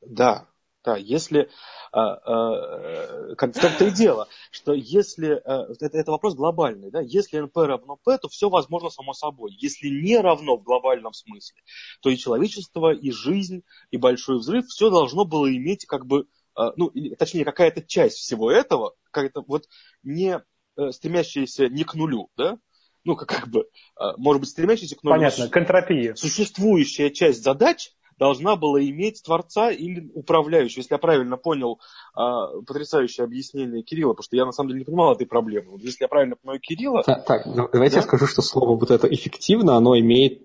Да, 0.00 0.46
да, 0.84 0.96
если 0.96 1.50
а, 1.92 2.14
а, 2.14 3.34
как 3.34 3.52
том-то 3.58 3.86
и 3.86 3.90
дело, 3.90 4.28
что 4.50 4.72
если 4.72 5.32
а, 5.44 5.66
это, 5.78 5.98
это 5.98 6.10
вопрос 6.10 6.34
глобальный, 6.34 6.90
да, 6.90 7.00
если 7.00 7.42
NP 7.42 7.66
равно 7.66 7.96
P, 7.96 8.16
то 8.16 8.28
все 8.28 8.48
возможно 8.48 8.88
само 8.88 9.12
собой. 9.12 9.52
Если 9.58 9.88
не 9.88 10.16
равно 10.16 10.56
в 10.56 10.62
глобальном 10.62 11.12
смысле, 11.12 11.60
то 12.00 12.08
и 12.08 12.16
человечество, 12.16 12.94
и 12.94 13.10
жизнь, 13.10 13.62
и 13.90 13.98
большой 13.98 14.38
взрыв, 14.38 14.66
все 14.68 14.88
должно 14.88 15.24
было 15.24 15.54
иметь 15.54 15.84
как 15.84 16.06
бы, 16.06 16.26
ну, 16.76 16.92
точнее, 17.18 17.44
какая-то 17.44 17.82
часть 17.82 18.18
всего 18.18 18.50
этого, 18.50 18.94
какая-то 19.10 19.42
вот 19.46 19.66
не 20.02 20.40
Э, 20.80 20.92
стремящиеся 20.92 21.68
не 21.68 21.84
к 21.84 21.94
нулю, 21.94 22.28
да? 22.36 22.58
Ну, 23.04 23.16
как, 23.16 23.28
как 23.28 23.48
бы, 23.48 23.66
а, 23.96 24.14
может 24.18 24.40
быть, 24.40 24.50
стремящиеся 24.50 24.96
к 24.96 25.02
нулю. 25.02 25.16
Понятно, 25.16 25.48
к 25.48 25.56
энтропии. 25.56 26.12
Существующая 26.14 27.10
часть 27.10 27.42
задач 27.42 27.90
должна 28.18 28.56
была 28.56 28.82
иметь 28.82 29.22
творца 29.22 29.70
или 29.70 30.10
управляющего. 30.14 30.80
Если 30.80 30.94
я 30.94 30.98
правильно 30.98 31.36
понял 31.38 31.80
а, 32.14 32.60
потрясающее 32.60 33.24
объяснение 33.24 33.82
Кирилла, 33.82 34.12
потому 34.12 34.24
что 34.24 34.36
я 34.36 34.44
на 34.44 34.52
самом 34.52 34.68
деле 34.68 34.80
не 34.80 34.84
понимал 34.84 35.14
этой 35.14 35.26
проблемы. 35.26 35.72
Вот 35.72 35.82
если 35.82 36.04
я 36.04 36.08
правильно 36.08 36.36
понимаю 36.36 36.60
Кирилла... 36.60 37.02
Так, 37.02 37.24
так 37.24 37.46
ну, 37.46 37.68
давайте 37.72 37.96
да? 37.96 38.00
я 38.00 38.06
скажу, 38.06 38.26
что 38.26 38.42
слово 38.42 38.78
вот 38.78 38.90
это 38.90 39.12
эффективно, 39.12 39.76
оно 39.76 39.98
имеет 39.98 40.42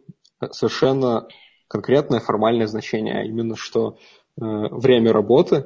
совершенно 0.51 1.27
конкретное 1.67 2.19
формальное 2.19 2.67
значение, 2.67 3.19
а 3.19 3.23
именно, 3.23 3.55
что 3.57 3.97
э, 4.37 4.41
время 4.41 5.11
работы 5.11 5.55
э, 5.55 5.65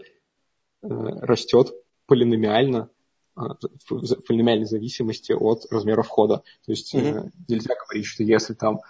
растет 0.82 1.74
полиномиально 2.06 2.90
а, 3.36 3.56
в 3.90 4.22
полиномиальной 4.28 4.66
зависимости 4.66 5.32
от 5.32 5.66
размера 5.72 6.02
входа. 6.02 6.44
То 6.66 6.72
есть 6.72 6.94
mm-hmm. 6.94 7.32
нельзя 7.48 7.74
говорить, 7.76 8.06
что 8.06 8.24
если 8.24 8.54
там 8.54 8.82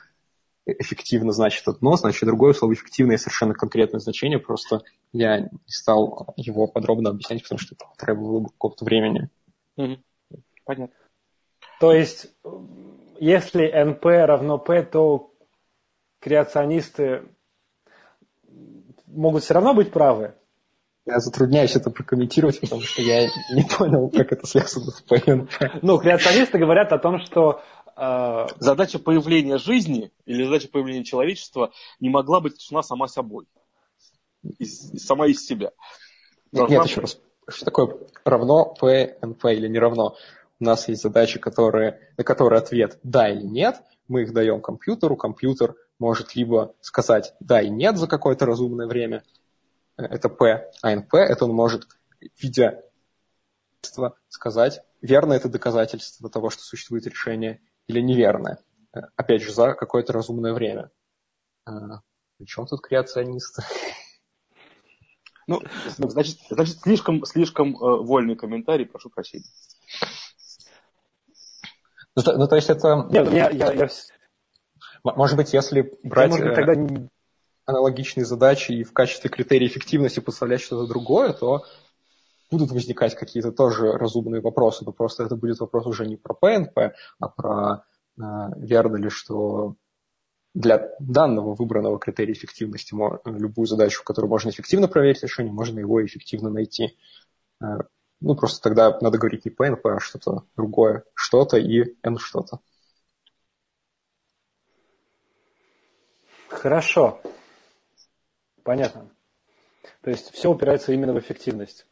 эффективно 0.66 1.32
значит 1.32 1.68
одно, 1.68 1.96
значит 1.98 2.26
другое 2.26 2.54
слово 2.54 2.74
эффективное 2.74 3.18
совершенно 3.18 3.54
конкретное 3.54 4.00
значение, 4.00 4.40
просто 4.40 4.82
я 5.14 5.42
не 5.42 5.50
стал 5.68 6.34
его 6.36 6.68
подробно 6.68 7.12
объяснять, 7.12 7.44
потому 7.44 7.60
что 7.60 7.76
это 7.76 7.86
требовало 7.98 8.40
бы 8.40 8.50
какого-то 8.50 8.86
времени. 8.86 9.30
Mm-hmm. 9.78 10.00
Понятно. 10.66 10.96
То 11.80 11.94
есть, 11.94 12.28
если 13.20 13.72
NP 13.72 14.26
равно 14.26 14.58
P, 14.58 14.84
то 14.84 15.32
креационисты 16.20 17.24
могут 19.06 19.44
все 19.44 19.54
равно 19.54 19.74
быть 19.74 19.92
правы? 19.92 20.36
Я 21.10 21.20
затрудняюсь 21.20 21.76
это 21.76 21.90
прокомментировать, 21.90 22.62
потому 22.62 22.82
что 22.82 23.02
я 23.02 23.28
не 23.52 23.64
понял, 23.64 24.10
как 24.10 24.32
это 24.32 24.46
связано 24.46 24.92
с 24.92 25.02
ПНП. 25.02 25.82
Ну, 25.82 25.98
креационисты 25.98 26.60
говорят 26.60 26.94
о 26.94 27.00
том, 27.00 27.20
что 27.20 27.64
э... 27.96 28.48
задача 28.60 29.00
появления 29.00 29.58
жизни 29.58 30.12
или 30.26 30.44
задача 30.44 30.68
появления 30.68 31.04
человечества 31.04 31.72
не 32.00 32.10
могла 32.10 32.42
быть 32.42 32.60
решена 32.60 32.84
сама 32.84 33.08
собой, 33.08 33.48
из, 34.60 35.04
сама 35.04 35.26
из 35.26 35.44
себя. 35.44 35.72
Должна... 36.52 36.78
Нет, 36.78 36.86
еще 36.86 37.02
раз. 37.02 37.20
Что 37.48 37.66
такое 37.66 37.98
равно 38.24 38.76
ПНП 38.80 39.46
или 39.46 39.68
не 39.68 39.80
равно? 39.80 40.16
У 40.60 40.64
нас 40.64 40.88
есть 40.90 41.02
задачи, 41.02 41.40
которые, 41.40 42.00
на 42.18 42.24
которые 42.24 42.60
ответ 42.60 43.00
да 43.02 43.30
или 43.30 43.42
нет. 43.42 43.82
Мы 44.08 44.24
их 44.24 44.34
даем 44.34 44.62
компьютеру, 44.62 45.16
компьютер 45.16 45.76
может 45.98 46.36
либо 46.36 46.76
сказать 46.82 47.34
да 47.40 47.62
и 47.62 47.70
нет 47.70 47.98
за 47.98 48.08
какое-то 48.08 48.46
разумное 48.46 48.86
время, 48.86 49.24
это 50.04 50.30
P, 50.30 50.72
а 50.82 50.96
NP 50.96 51.18
это 51.18 51.46
он 51.46 51.54
может, 51.54 51.88
видя 52.38 52.84
сказать, 54.28 54.82
верно 55.02 55.34
это 55.34 55.50
доказательство 55.50 56.30
того, 56.30 56.50
что 56.50 56.62
существует 56.64 57.08
решение, 57.08 57.62
или 57.88 58.02
неверное. 58.02 58.60
Э, 58.94 59.00
опять 59.16 59.42
же, 59.42 59.52
за 59.52 59.74
какое-то 59.74 60.14
разумное 60.14 60.54
время. 60.54 60.92
Причем 62.38 62.66
тут 62.66 62.82
креационисты? 62.82 63.64
Ну, 65.48 65.62
значит, 65.98 66.38
значит 66.50 66.80
слишком, 66.80 67.26
слишком 67.26 67.76
э, 67.76 68.04
вольный 68.04 68.36
комментарий, 68.36 68.86
прошу 68.86 69.10
прощения. 69.10 69.46
Ну, 72.16 72.22
то, 72.22 72.38
ну, 72.38 72.48
то 72.48 72.56
есть 72.56 72.70
это... 72.70 73.08
Нет, 73.10 73.32
я, 73.32 73.50
я, 73.50 73.74
я... 73.74 73.90
Может 75.04 75.38
быть, 75.38 75.54
если 75.54 75.92
брать 76.04 76.30
может 76.30 76.46
быть, 76.46 76.56
тогда... 76.56 77.10
аналогичные 77.70 78.26
задачи 78.26 78.72
и 78.72 78.84
в 78.84 78.94
качестве 78.94 79.30
критерия 79.30 79.68
эффективности 79.68 80.20
поставлять 80.20 80.62
что-то 80.62 80.88
другое, 80.88 81.34
то 81.34 81.66
будут 82.52 82.72
возникать 82.72 83.16
какие-то 83.16 83.52
тоже 83.52 83.92
разумные 83.92 84.42
вопросы, 84.42 84.84
но 84.84 84.92
просто 84.92 85.24
это 85.24 85.36
будет 85.36 85.60
вопрос 85.60 85.86
уже 85.86 86.06
не 86.08 86.18
про 86.18 86.34
ПНП, 86.34 86.96
а 87.20 87.28
про 87.28 87.84
э, 88.18 88.22
верно 88.58 88.98
ли, 88.98 89.10
что 89.10 89.76
для 90.56 90.90
данного 91.00 91.54
выбранного 91.54 92.00
критерия 92.00 92.34
эффективности 92.34 92.96
любую 93.26 93.68
задачу, 93.68 94.04
которую 94.04 94.30
можно 94.30 94.50
эффективно 94.50 94.88
проверить 94.88 95.22
решение, 95.22 95.54
можно 95.54 95.80
его 95.80 96.04
эффективно 96.04 96.50
найти. 96.50 96.98
Э, 97.62 97.78
ну, 98.20 98.36
просто 98.36 98.62
тогда 98.62 98.98
надо 99.00 99.20
говорить 99.20 99.46
не 99.46 99.52
P, 99.52 99.68
а 99.68 100.00
что-то 100.00 100.44
другое. 100.58 101.04
Что-то 101.14 101.58
и 101.58 101.96
N 102.02 102.18
что-то. 102.18 102.60
Хорошо. 106.50 107.22
Понятно. 108.70 109.10
То 110.02 110.12
есть 110.12 110.32
все 110.32 110.52
упирается 110.52 110.94
именно 110.94 111.12
в 111.12 111.18
эффективность, 111.18 111.88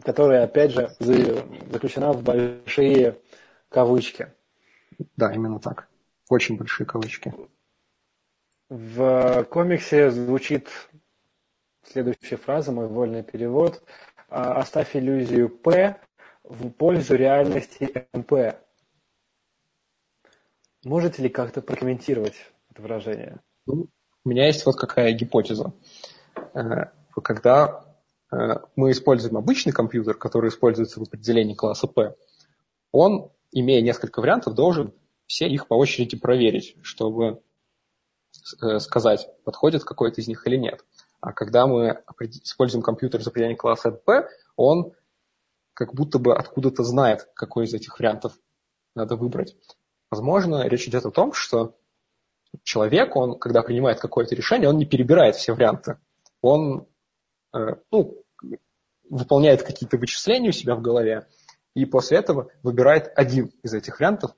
которая, 0.00 0.44
опять 0.44 0.70
же, 0.70 0.90
заключена 0.98 2.14
в 2.14 2.22
большие 2.22 3.20
кавычки. 3.68 4.32
Да, 5.16 5.34
именно 5.34 5.60
так. 5.60 5.86
Очень 6.30 6.56
большие 6.56 6.86
кавычки. 6.86 7.34
В 8.70 9.44
комиксе 9.50 10.10
звучит 10.10 10.70
следующая 11.82 12.38
фраза, 12.38 12.72
мой 12.72 12.86
вольный 12.86 13.22
перевод. 13.22 13.82
«А, 14.30 14.54
Оставь 14.54 14.96
иллюзию 14.96 15.50
П 15.50 16.00
в 16.42 16.70
пользу 16.70 17.16
реальности 17.16 18.08
МП. 18.14 18.56
Можете 20.84 21.22
ли 21.22 21.28
как-то 21.28 21.60
прокомментировать 21.60 22.36
это 22.70 22.80
выражение? 22.80 23.42
Ну, 23.66 23.88
у 24.24 24.28
меня 24.30 24.46
есть 24.46 24.64
вот 24.64 24.76
какая 24.76 25.12
гипотеза. 25.12 25.74
Э, 26.54 26.86
когда 27.22 27.84
э, 28.30 28.36
мы 28.76 28.90
используем 28.90 29.36
обычный 29.36 29.72
компьютер, 29.72 30.14
который 30.14 30.48
используется 30.48 31.00
в 31.00 31.04
определении 31.04 31.54
класса 31.54 31.86
P, 31.86 32.14
он, 32.92 33.30
имея 33.52 33.82
несколько 33.82 34.20
вариантов, 34.20 34.54
должен 34.54 34.92
все 35.26 35.48
их 35.48 35.68
по 35.68 35.74
очереди 35.74 36.16
проверить, 36.16 36.76
чтобы 36.82 37.40
Э, 38.62 38.78
сказать, 38.78 39.28
подходит 39.44 39.84
какой-то 39.84 40.20
из 40.20 40.28
них 40.28 40.46
или 40.46 40.56
нет. 40.56 40.84
А 41.20 41.32
когда 41.32 41.66
мы 41.66 42.02
используем 42.20 42.82
компьютер 42.82 43.20
из 43.20 43.26
определения 43.26 43.56
класса 43.56 43.90
P, 43.90 44.28
он 44.56 44.92
как 45.72 45.94
будто 45.94 46.18
бы 46.18 46.36
откуда-то 46.36 46.84
знает, 46.84 47.28
какой 47.34 47.64
из 47.64 47.74
этих 47.74 47.98
вариантов 47.98 48.34
надо 48.94 49.16
выбрать. 49.16 49.56
Возможно, 50.10 50.66
речь 50.68 50.86
идет 50.86 51.06
о 51.06 51.10
том, 51.10 51.32
что 51.32 51.76
человек, 52.62 53.16
он, 53.16 53.38
когда 53.38 53.62
принимает 53.62 53.98
какое-то 53.98 54.34
решение, 54.34 54.68
он 54.68 54.76
не 54.76 54.86
перебирает 54.86 55.36
все 55.36 55.54
варианты. 55.54 55.98
Он 56.44 56.86
э, 57.54 57.58
ну, 57.90 58.22
выполняет 59.08 59.62
какие-то 59.62 59.96
вычисления 59.96 60.50
у 60.50 60.52
себя 60.52 60.76
в 60.76 60.82
голове, 60.82 61.26
и 61.74 61.86
после 61.86 62.18
этого 62.18 62.50
выбирает 62.62 63.10
один 63.16 63.50
из 63.62 63.72
этих 63.72 63.98
вариантов, 63.98 64.36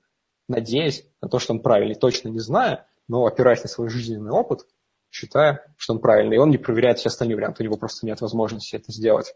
надеясь 0.48 1.04
на 1.20 1.28
то, 1.28 1.40
что 1.40 1.52
он 1.52 1.60
правильный, 1.60 1.96
точно 1.96 2.28
не 2.28 2.38
зная, 2.38 2.86
но 3.08 3.26
опираясь 3.26 3.64
на 3.64 3.68
свой 3.68 3.88
жизненный 3.88 4.30
опыт, 4.30 4.68
считая, 5.10 5.66
что 5.76 5.94
он 5.94 6.00
правильный. 6.00 6.36
И 6.36 6.38
он 6.38 6.50
не 6.50 6.58
проверяет 6.58 7.00
все 7.00 7.08
остальные 7.08 7.34
варианты, 7.34 7.64
у 7.64 7.66
него 7.66 7.76
просто 7.76 8.06
нет 8.06 8.20
возможности 8.20 8.76
это 8.76 8.92
сделать. 8.92 9.34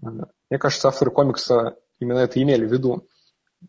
Мне 0.00 0.58
кажется, 0.58 0.88
авторы 0.88 1.12
комикса 1.12 1.76
именно 2.00 2.18
это 2.18 2.42
имели 2.42 2.66
в 2.66 2.72
виду, 2.72 3.06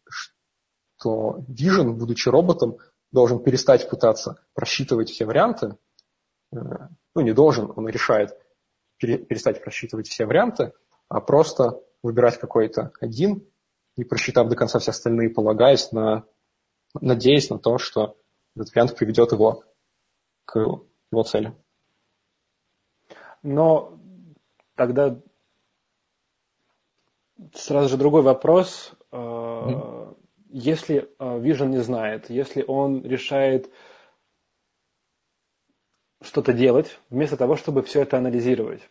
что 0.09 1.45
Vision, 1.47 1.91
будучи 1.91 2.27
роботом, 2.27 2.79
должен 3.11 3.43
перестать 3.43 3.87
пытаться 3.87 4.43
просчитывать 4.55 5.11
все 5.11 5.25
варианты. 5.25 5.77
Ну, 7.15 7.21
не 7.21 7.33
должен, 7.33 7.71
он 7.75 7.87
решает 7.87 8.37
перестать 8.97 9.63
просчитывать 9.63 10.07
все 10.07 10.25
варианты, 10.25 10.73
а 11.07 11.21
просто 11.21 11.81
выбирать 12.03 12.39
какой-то 12.39 12.91
один, 12.99 13.47
не 13.97 14.03
просчитав 14.03 14.47
до 14.47 14.55
конца 14.55 14.79
все 14.79 14.91
остальные, 14.91 15.29
полагаясь 15.29 15.91
на, 15.91 16.25
надеясь 16.99 17.49
на 17.49 17.59
то, 17.59 17.77
что 17.77 18.17
этот 18.55 18.73
вариант 18.73 18.95
приведет 18.95 19.31
его 19.31 19.63
к 20.45 20.57
его 21.11 21.23
цели. 21.23 21.55
Но 23.41 23.97
тогда 24.75 25.19
сразу 27.53 27.89
же 27.89 27.97
другой 27.97 28.21
вопрос. 28.21 28.93
Mm-hmm. 29.11 30.17
Если 30.51 30.97
э, 30.97 31.39
Vision 31.39 31.67
не 31.67 31.79
знает, 31.79 32.29
если 32.29 32.63
он 32.67 33.03
решает 33.03 33.71
что-то 36.21 36.53
делать, 36.53 36.99
вместо 37.09 37.37
того, 37.37 37.55
чтобы 37.55 37.81
все 37.83 38.01
это 38.01 38.17
анализировать. 38.17 38.81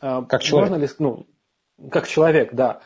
Э, 0.00 0.22
как 0.28 0.42
человек. 0.42 0.70
Можно 0.70 0.82
ли, 0.82 0.90
ну, 0.98 1.26
как 1.90 2.06
человек, 2.06 2.54
да. 2.54 2.80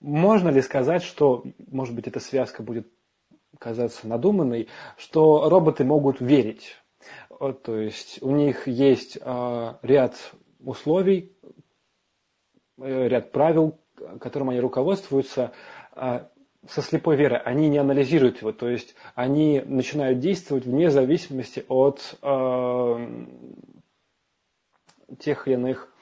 Можно 0.00 0.50
ли 0.50 0.60
сказать, 0.60 1.02
что, 1.02 1.44
может 1.68 1.94
быть, 1.94 2.06
эта 2.06 2.20
связка 2.20 2.62
будет 2.62 2.88
казаться 3.58 4.06
надуманной, 4.06 4.68
что 4.96 5.48
роботы 5.48 5.84
могут 5.84 6.20
верить. 6.20 6.76
То 7.62 7.76
есть 7.76 8.22
у 8.22 8.30
них 8.30 8.66
есть 8.66 9.18
а, 9.20 9.78
ряд 9.82 10.14
условий, 10.60 11.36
э, 12.78 13.08
ряд 13.08 13.32
правил, 13.32 13.78
которым 14.20 14.50
они 14.50 14.60
руководствуются, 14.60 15.52
а, 15.92 16.28
со 16.70 16.82
слепой 16.82 17.16
верой. 17.16 17.38
Они 17.38 17.68
не 17.68 17.78
анализируют 17.78 18.40
его, 18.40 18.52
то 18.52 18.68
есть 18.68 18.94
они 19.14 19.60
начинают 19.60 20.20
действовать 20.20 20.64
вне 20.64 20.90
зависимости 20.90 21.64
от 21.68 22.16
а, 22.22 22.98
тех 25.18 25.46
или 25.46 25.54
иных 25.54 25.92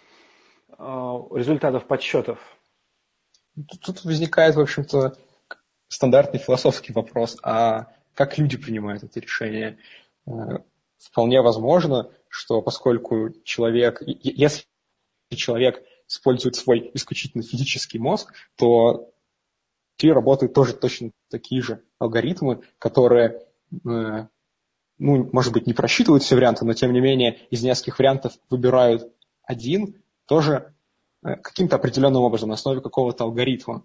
результатов 0.76 1.86
подсчетов. 1.86 2.38
Тут 3.80 4.04
возникает, 4.04 4.56
в 4.56 4.60
общем-то, 4.60 5.16
стандартный 5.88 6.40
философский 6.40 6.92
вопрос, 6.92 7.36
а 7.42 7.92
как 8.14 8.38
люди 8.38 8.56
принимают 8.56 9.04
это 9.04 9.20
решение? 9.20 9.78
Э, 10.26 10.58
вполне 10.98 11.40
возможно, 11.40 12.10
что 12.28 12.62
поскольку 12.62 13.30
человек, 13.44 14.02
если 14.06 14.64
человек 15.30 15.82
использует 16.08 16.56
свой 16.56 16.90
исключительно 16.94 17.42
физический 17.42 17.98
мозг, 17.98 18.32
то 18.56 19.13
и 19.98 20.10
работают 20.10 20.52
тоже 20.52 20.74
точно 20.74 21.10
такие 21.30 21.62
же 21.62 21.82
алгоритмы, 21.98 22.62
которые, 22.78 23.42
э, 23.72 24.26
ну, 24.98 25.30
может 25.32 25.52
быть, 25.52 25.66
не 25.66 25.72
просчитывают 25.72 26.22
все 26.22 26.34
варианты, 26.34 26.64
но 26.64 26.74
тем 26.74 26.92
не 26.92 27.00
менее 27.00 27.38
из 27.50 27.62
нескольких 27.62 27.98
вариантов 27.98 28.34
выбирают 28.50 29.12
один, 29.42 30.02
тоже 30.26 30.74
э, 31.22 31.36
каким-то 31.36 31.76
определенным 31.76 32.22
образом 32.22 32.48
на 32.48 32.54
основе 32.54 32.80
какого-то 32.80 33.24
алгоритма. 33.24 33.84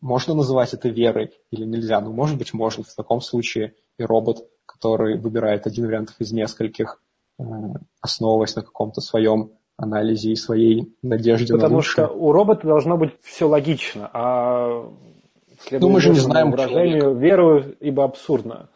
Можно 0.00 0.34
называть 0.34 0.72
это 0.72 0.88
верой 0.88 1.32
или 1.50 1.64
нельзя? 1.64 2.00
Ну, 2.00 2.12
может 2.12 2.38
быть, 2.38 2.54
можно. 2.54 2.84
В 2.84 2.94
таком 2.94 3.20
случае 3.20 3.74
и 3.98 4.04
робот, 4.04 4.48
который 4.66 5.18
выбирает 5.18 5.66
один 5.66 5.86
вариант 5.86 6.14
из 6.18 6.32
нескольких, 6.32 7.02
э, 7.38 7.42
основываясь 8.00 8.56
на 8.56 8.62
каком-то 8.62 9.00
своем 9.00 9.52
анализе 9.76 10.32
и 10.32 10.36
своей 10.36 10.94
надежде 11.02 11.54
Потому 11.54 11.76
на 11.76 11.82
что 11.82 12.06
у 12.06 12.32
робота 12.32 12.66
должно 12.66 12.96
быть 12.96 13.12
все 13.22 13.48
логично, 13.48 14.10
а 14.12 14.90
ну, 15.70 15.88
мы 15.88 16.00
же 16.00 16.10
не 16.10 16.20
знаем 16.20 16.50
выражению 16.50 17.14
верую, 17.14 17.76
ибо 17.80 18.04
абсурдно. 18.04 18.68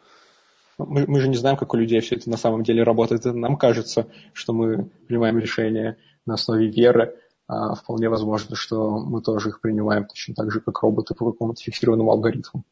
Мы, 0.77 1.05
мы 1.07 1.19
же 1.19 1.27
не 1.27 1.35
знаем, 1.35 1.57
как 1.57 1.73
у 1.73 1.77
людей 1.77 1.99
все 1.99 2.15
это 2.15 2.29
на 2.29 2.37
самом 2.37 2.63
деле 2.63 2.83
работает. 2.83 3.25
Нам 3.25 3.57
кажется, 3.57 4.07
что 4.33 4.53
мы 4.53 4.89
принимаем 5.07 5.37
решения 5.37 5.97
на 6.25 6.35
основе 6.35 6.67
веры, 6.67 7.15
а 7.47 7.75
вполне 7.75 8.09
возможно, 8.09 8.55
что 8.55 8.97
мы 8.97 9.21
тоже 9.21 9.49
их 9.49 9.61
принимаем 9.61 10.05
точно 10.05 10.35
так 10.35 10.51
же, 10.51 10.61
как 10.61 10.81
роботы 10.81 11.15
по 11.15 11.31
какому-то 11.31 11.61
фиксированному 11.61 12.11
алгоритму. 12.11 12.63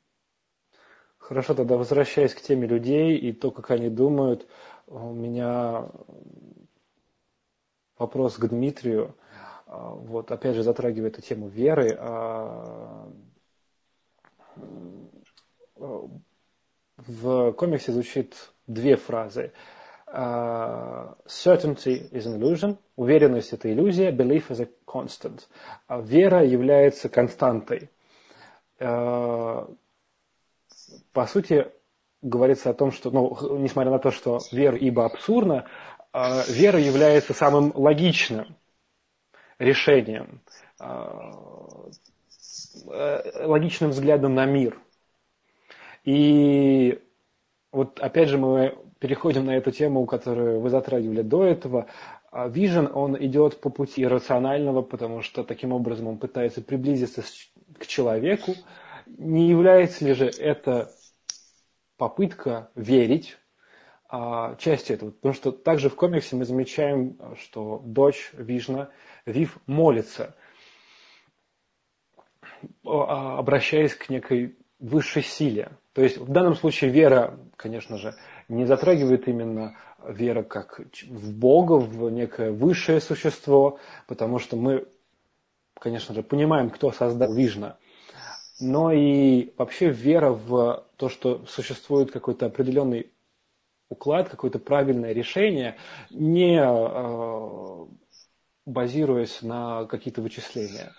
Хорошо, 1.17 1.53
тогда 1.53 1.75
возвращаясь 1.75 2.33
к 2.33 2.41
теме 2.41 2.67
людей 2.67 3.17
и 3.17 3.33
то, 3.33 3.51
как 3.51 3.71
они 3.71 3.89
думают, 3.89 4.47
у 4.87 5.11
меня 5.11 5.89
вопрос 7.97 8.37
к 8.37 8.47
Дмитрию. 8.47 9.15
Вот, 9.67 10.31
опять 10.31 10.55
же, 10.55 10.63
затрагивая 10.63 11.09
эту 11.09 11.21
тему 11.21 11.47
веры. 11.47 11.97
в 16.97 17.51
комиксе 17.53 17.91
звучит 17.91 18.51
две 18.65 18.95
фразы. 18.95 19.51
Uh, 20.07 21.15
certainty 21.25 22.09
is 22.11 22.25
an 22.25 22.39
illusion. 22.39 22.77
Уверенность– 22.95 23.51
это 23.53 23.69
иллюзия. 23.71 24.11
Belief 24.11 24.49
is 24.49 24.61
a 24.61 24.69
constant. 24.85 25.41
Вера 25.89 26.45
является 26.45 27.09
константой. 27.09 27.89
По 28.77 29.67
сути, 31.27 31.67
говорится 32.21 32.69
о 32.69 32.73
том, 32.73 32.91
что, 32.91 33.11
ну, 33.11 33.57
несмотря 33.57 33.91
на 33.91 33.99
то, 33.99 34.11
что 34.11 34.39
вера 34.53 34.77
ибо 34.77 35.05
абсурдна, 35.05 35.65
вера 36.13 36.79
является 36.79 37.33
самым 37.33 37.71
логичным 37.75 38.55
решением, 39.59 40.41
логичным 42.85 43.91
взглядом 43.91 44.35
на 44.35 44.45
мир. 44.45 44.79
И 46.03 47.01
вот 47.71 47.99
опять 47.99 48.29
же 48.29 48.37
мы 48.37 48.77
переходим 48.99 49.45
на 49.45 49.57
эту 49.57 49.71
тему, 49.71 50.05
которую 50.05 50.59
вы 50.61 50.69
затрагивали 50.69 51.21
до 51.21 51.43
этого. 51.43 51.87
Vision, 52.31 52.91
он 52.91 53.17
идет 53.23 53.59
по 53.61 53.69
пути 53.69 54.05
рационального, 54.05 54.81
потому 54.81 55.21
что 55.21 55.43
таким 55.43 55.71
образом 55.73 56.07
он 56.07 56.17
пытается 56.17 56.61
приблизиться 56.61 57.23
к 57.77 57.87
человеку. 57.87 58.55
Не 59.05 59.47
является 59.47 60.05
ли 60.05 60.13
же 60.13 60.27
это 60.27 60.91
попытка 61.97 62.69
верить 62.75 63.37
а, 64.09 64.55
частью 64.55 64.95
этого? 64.95 65.11
Потому 65.11 65.33
что 65.33 65.51
также 65.51 65.89
в 65.89 65.95
комиксе 65.95 66.35
мы 66.35 66.45
замечаем, 66.45 67.17
что 67.39 67.81
дочь 67.85 68.31
Вижна, 68.33 68.89
Вив, 69.25 69.57
молится, 69.65 70.35
обращаясь 72.83 73.93
к 73.95 74.09
некой 74.09 74.57
высшей 74.79 75.23
силе. 75.23 75.71
То 75.93 76.03
есть 76.03 76.17
в 76.17 76.31
данном 76.31 76.55
случае 76.55 76.91
вера, 76.91 77.39
конечно 77.55 77.97
же, 77.97 78.15
не 78.47 78.65
затрагивает 78.65 79.27
именно 79.27 79.75
вера 80.07 80.43
как 80.43 80.79
в 81.09 81.33
Бога, 81.33 81.73
в 81.73 82.09
некое 82.09 82.51
высшее 82.51 83.01
существо, 83.01 83.79
потому 84.07 84.39
что 84.39 84.55
мы, 84.55 84.87
конечно 85.79 86.13
же, 86.13 86.23
понимаем, 86.23 86.69
кто 86.69 86.91
создал 86.91 87.33
Вижна. 87.33 87.77
Но 88.59 88.91
и 88.91 89.53
вообще 89.57 89.89
вера 89.89 90.31
в 90.31 90.85
то, 90.97 91.09
что 91.09 91.45
существует 91.45 92.11
какой-то 92.11 92.47
определенный 92.47 93.11
уклад, 93.89 94.29
какое-то 94.29 94.59
правильное 94.59 95.13
решение, 95.13 95.77
не 96.09 96.59
э, 96.59 97.87
базируясь 98.65 99.41
на 99.41 99.85
какие-то 99.85 100.21
вычисления. 100.21 100.93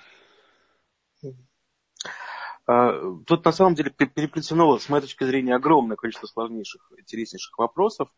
А, 2.66 2.93
тут 3.27 3.44
на 3.44 3.52
самом 3.52 3.74
деле 3.74 3.90
переплетено, 3.90 4.78
с 4.78 4.89
моей 4.89 5.02
точки 5.02 5.24
зрения, 5.24 5.55
огромное 5.55 5.97
количество 5.97 6.27
сложнейших, 6.27 6.93
интереснейших 6.98 7.56
вопросов. 7.59 8.10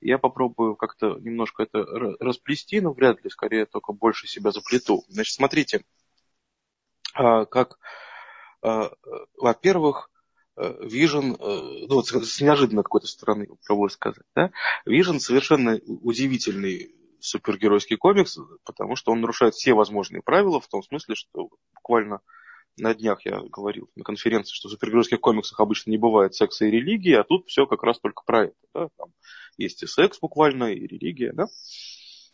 Я 0.00 0.18
попробую 0.18 0.76
как-то 0.76 1.18
немножко 1.18 1.62
это 1.62 1.84
расплести, 2.20 2.80
но 2.80 2.92
вряд 2.92 3.24
ли, 3.24 3.30
скорее 3.30 3.66
только 3.66 3.92
больше 3.92 4.26
себя 4.26 4.52
заплету. 4.52 5.04
Значит, 5.08 5.34
смотрите, 5.34 5.84
а, 7.14 7.46
как, 7.46 7.78
а, 8.62 8.90
во-первых, 9.36 10.10
Vision, 10.58 11.36
ну 11.38 11.94
вот 11.94 12.08
с 12.08 12.40
неожиданной 12.40 12.82
какой-то 12.82 13.06
стороны, 13.06 13.48
пробую 13.66 13.90
сказать, 13.90 14.24
да, 14.34 14.50
Vision 14.86 15.18
совершенно 15.20 15.78
удивительный 15.86 16.94
супергеройский 17.20 17.96
комикс, 17.96 18.38
потому 18.64 18.96
что 18.96 19.12
он 19.12 19.20
нарушает 19.20 19.54
все 19.54 19.74
возможные 19.74 20.22
правила, 20.22 20.60
в 20.60 20.68
том 20.68 20.82
смысле, 20.82 21.14
что 21.14 21.50
буквально 21.74 22.20
на 22.76 22.94
днях 22.94 23.24
я 23.24 23.40
говорил 23.40 23.90
на 23.96 24.04
конференции, 24.04 24.54
что 24.54 24.68
в 24.68 24.72
супергеройских 24.72 25.20
комиксах 25.20 25.58
обычно 25.60 25.90
не 25.90 25.98
бывает 25.98 26.34
секса 26.34 26.66
и 26.66 26.70
религии, 26.70 27.12
а 27.12 27.24
тут 27.24 27.46
все 27.48 27.66
как 27.66 27.82
раз 27.82 27.98
только 27.98 28.22
про 28.24 28.44
это. 28.44 28.54
Да? 28.74 28.88
Там 28.96 29.08
есть 29.56 29.82
и 29.82 29.86
секс 29.86 30.18
буквально, 30.20 30.72
и 30.72 30.86
религия, 30.86 31.32
да? 31.32 31.46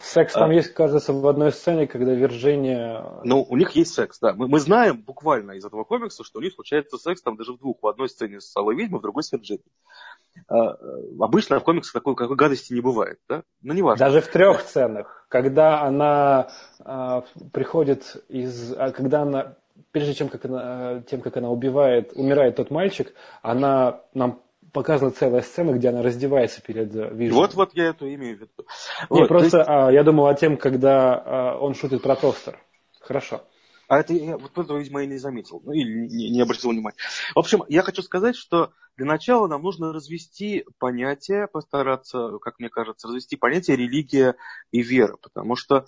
Секс 0.04 0.34
там 0.34 0.50
а, 0.50 0.54
есть, 0.54 0.74
кажется, 0.74 1.14
в 1.14 1.26
одной 1.26 1.50
сцене, 1.50 1.86
когда 1.86 2.12
Вирджиния... 2.12 3.22
Ну, 3.24 3.42
у 3.48 3.56
них 3.56 3.70
есть 3.70 3.94
секс, 3.94 4.18
да. 4.20 4.34
Мы, 4.34 4.48
мы 4.48 4.60
знаем 4.60 5.02
буквально 5.02 5.52
из 5.52 5.64
этого 5.64 5.84
комикса, 5.84 6.24
что 6.24 6.40
у 6.40 6.42
них 6.42 6.52
случается 6.52 6.98
секс 6.98 7.22
там 7.22 7.36
даже 7.36 7.54
в 7.54 7.58
двух. 7.58 7.78
В 7.80 7.86
одной 7.86 8.10
сцене 8.10 8.40
с 8.40 8.54
Алой 8.54 8.76
Ведьмой, 8.76 8.98
в 8.98 9.02
другой 9.02 9.22
с 9.22 9.32
Вирджинией. 9.32 9.64
А, 10.46 10.76
обычно 11.18 11.58
в 11.58 11.64
комиксах 11.64 11.94
такой, 11.94 12.16
какой 12.16 12.36
гадости 12.36 12.74
не 12.74 12.82
бывает, 12.82 13.18
да? 13.28 13.44
Но 13.62 13.72
не 13.72 13.80
важно. 13.80 14.04
Даже 14.04 14.20
в 14.20 14.28
трех 14.28 14.60
сценах. 14.60 15.26
Когда 15.30 15.82
она 15.82 16.50
а, 16.80 17.24
приходит 17.52 18.22
из... 18.28 18.74
А, 18.76 18.90
когда 18.90 19.22
она 19.22 19.56
прежде 19.90 20.14
чем 20.14 20.28
как 20.28 20.44
она, 20.44 21.02
тем, 21.02 21.20
как 21.20 21.36
она 21.36 21.50
убивает, 21.50 22.12
умирает 22.14 22.56
тот 22.56 22.70
мальчик, 22.70 23.12
она 23.42 24.02
нам 24.12 24.43
показана 24.74 25.12
целая 25.12 25.40
сцена, 25.40 25.70
где 25.72 25.88
она 25.88 26.02
раздевается 26.02 26.60
перед 26.60 26.92
Виженом. 26.92 27.40
Вот, 27.40 27.54
вот 27.54 27.70
я 27.74 27.86
это 27.86 28.12
имею 28.12 28.36
в 28.36 28.40
виду. 28.40 28.52
Не, 29.08 29.20
вот, 29.20 29.28
просто 29.28 29.58
есть... 29.58 29.70
а, 29.70 29.90
я 29.90 30.02
думал 30.02 30.26
о 30.26 30.34
тем, 30.34 30.58
когда 30.58 31.14
а, 31.14 31.58
он 31.58 31.74
шутит 31.74 32.02
про 32.02 32.16
тостер. 32.16 32.60
Хорошо. 33.00 33.44
А 33.86 34.00
это 34.00 34.12
я 34.14 34.36
вот 34.36 34.58
этого, 34.58 34.78
видимо, 34.78 35.02
и 35.02 35.06
не 35.06 35.18
заметил, 35.18 35.62
ну 35.64 35.72
или 35.72 36.08
не, 36.08 36.30
не 36.30 36.40
обратил 36.40 36.70
внимания. 36.70 36.96
В 37.34 37.38
общем, 37.38 37.62
я 37.68 37.82
хочу 37.82 38.02
сказать, 38.02 38.34
что 38.34 38.72
для 38.96 39.06
начала 39.06 39.46
нам 39.46 39.62
нужно 39.62 39.92
развести 39.92 40.64
понятие, 40.78 41.46
постараться, 41.46 42.38
как 42.40 42.58
мне 42.58 42.68
кажется, 42.68 43.08
развести 43.08 43.36
понятие 43.36 43.76
религия 43.76 44.34
и 44.72 44.82
вера, 44.82 45.16
потому 45.22 45.54
что 45.54 45.86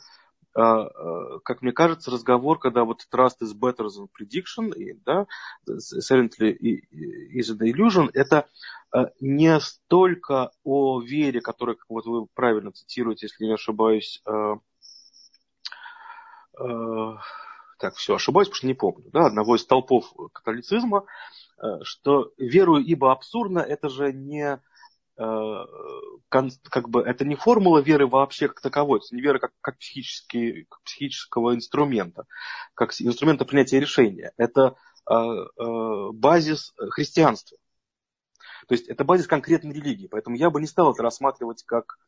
как 0.56 1.60
мне 1.60 1.72
кажется, 1.72 2.10
разговор, 2.10 2.58
когда 2.58 2.84
вот 2.84 3.06
trust 3.12 3.42
is 3.42 3.52
better 3.54 3.88
than 3.88 4.08
prediction, 4.08 4.74
и, 4.74 4.94
да, 5.04 5.26
silently 5.68 6.56
is 7.34 7.50
an 7.50 7.58
illusion, 7.60 8.08
это 8.14 8.48
а, 8.90 9.10
не 9.20 9.60
столько 9.60 10.50
о 10.64 11.00
вере, 11.00 11.42
которая, 11.42 11.76
как 11.76 11.84
вот 11.90 12.06
вы 12.06 12.26
правильно 12.32 12.72
цитируете, 12.72 13.26
если 13.26 13.44
не 13.44 13.52
ошибаюсь, 13.52 14.22
так, 17.78 17.94
все, 17.96 18.14
ошибаюсь, 18.14 18.48
потому 18.48 18.56
что 18.56 18.66
не 18.66 18.74
помню, 18.74 19.10
да, 19.12 19.26
одного 19.26 19.56
из 19.56 19.60
столпов 19.60 20.10
католицизма, 20.32 21.04
что 21.82 22.32
верую 22.38 22.82
ибо 22.82 23.12
абсурдно, 23.12 23.58
это 23.58 23.90
же 23.90 24.10
не 24.14 24.58
Э, 24.58 24.58
как 25.16 26.88
бы 26.88 27.00
это 27.02 27.24
не 27.24 27.34
формула 27.36 27.78
веры 27.78 28.06
вообще 28.06 28.48
как 28.48 28.60
таковой, 28.60 28.98
это 28.98 29.14
не 29.14 29.22
вера 29.22 29.38
как, 29.38 29.52
как, 29.60 29.78
психический, 29.78 30.66
как 30.68 30.82
психического 30.82 31.54
инструмента, 31.54 32.24
как 32.74 32.92
инструмента 33.00 33.44
принятия 33.44 33.80
решения. 33.80 34.32
Это 34.36 34.76
э, 35.10 35.14
э, 35.14 36.10
базис 36.12 36.74
христианства. 36.90 37.56
То 38.68 38.74
есть 38.74 38.88
это 38.88 39.04
базис 39.04 39.26
конкретной 39.26 39.72
религии. 39.72 40.08
Поэтому 40.08 40.36
я 40.36 40.50
бы 40.50 40.60
не 40.60 40.66
стал 40.66 40.92
это 40.92 41.02
рассматривать 41.02 41.62
как... 41.64 41.98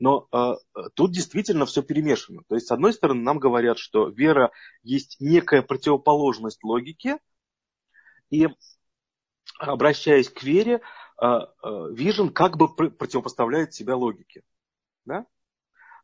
Но 0.00 0.28
э, 0.32 0.54
тут 0.94 1.12
действительно 1.12 1.66
все 1.66 1.82
перемешано. 1.82 2.42
То 2.48 2.54
есть, 2.54 2.66
с 2.68 2.72
одной 2.72 2.92
стороны, 2.92 3.22
нам 3.22 3.38
говорят, 3.38 3.78
что 3.78 4.08
вера 4.08 4.50
есть 4.82 5.16
некая 5.20 5.62
противоположность 5.62 6.62
логике, 6.62 7.18
и 8.30 8.48
обращаясь 9.58 10.28
к 10.28 10.42
вере, 10.42 10.80
Vision 11.20 12.30
как 12.30 12.56
бы 12.56 12.68
противопоставляет 12.68 13.74
себя 13.74 13.96
логике. 13.96 14.42
Да? 15.04 15.26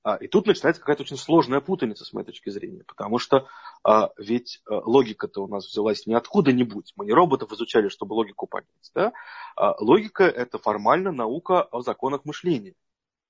А, 0.04 0.16
и 0.16 0.28
тут 0.28 0.46
начинается 0.46 0.80
какая-то 0.82 1.02
очень 1.02 1.16
сложная 1.16 1.62
путаница 1.62 2.04
с 2.04 2.12
моей 2.12 2.26
точки 2.26 2.50
зрения, 2.50 2.84
потому 2.84 3.18
что 3.18 3.48
а, 3.82 4.10
ведь 4.18 4.60
а, 4.68 4.80
логика-то 4.84 5.42
у 5.42 5.48
нас 5.48 5.66
взялась 5.66 6.06
не 6.06 6.14
откуда-нибудь. 6.14 6.92
Мы 6.96 7.06
не 7.06 7.12
роботов 7.12 7.50
изучали, 7.52 7.88
чтобы 7.88 8.12
логику 8.12 8.46
понять. 8.46 8.68
Да? 8.94 9.14
А, 9.56 9.74
логика– 9.82 10.24
это 10.24 10.58
формально 10.58 11.10
наука 11.10 11.62
о 11.62 11.80
законах 11.80 12.26
мышления. 12.26 12.74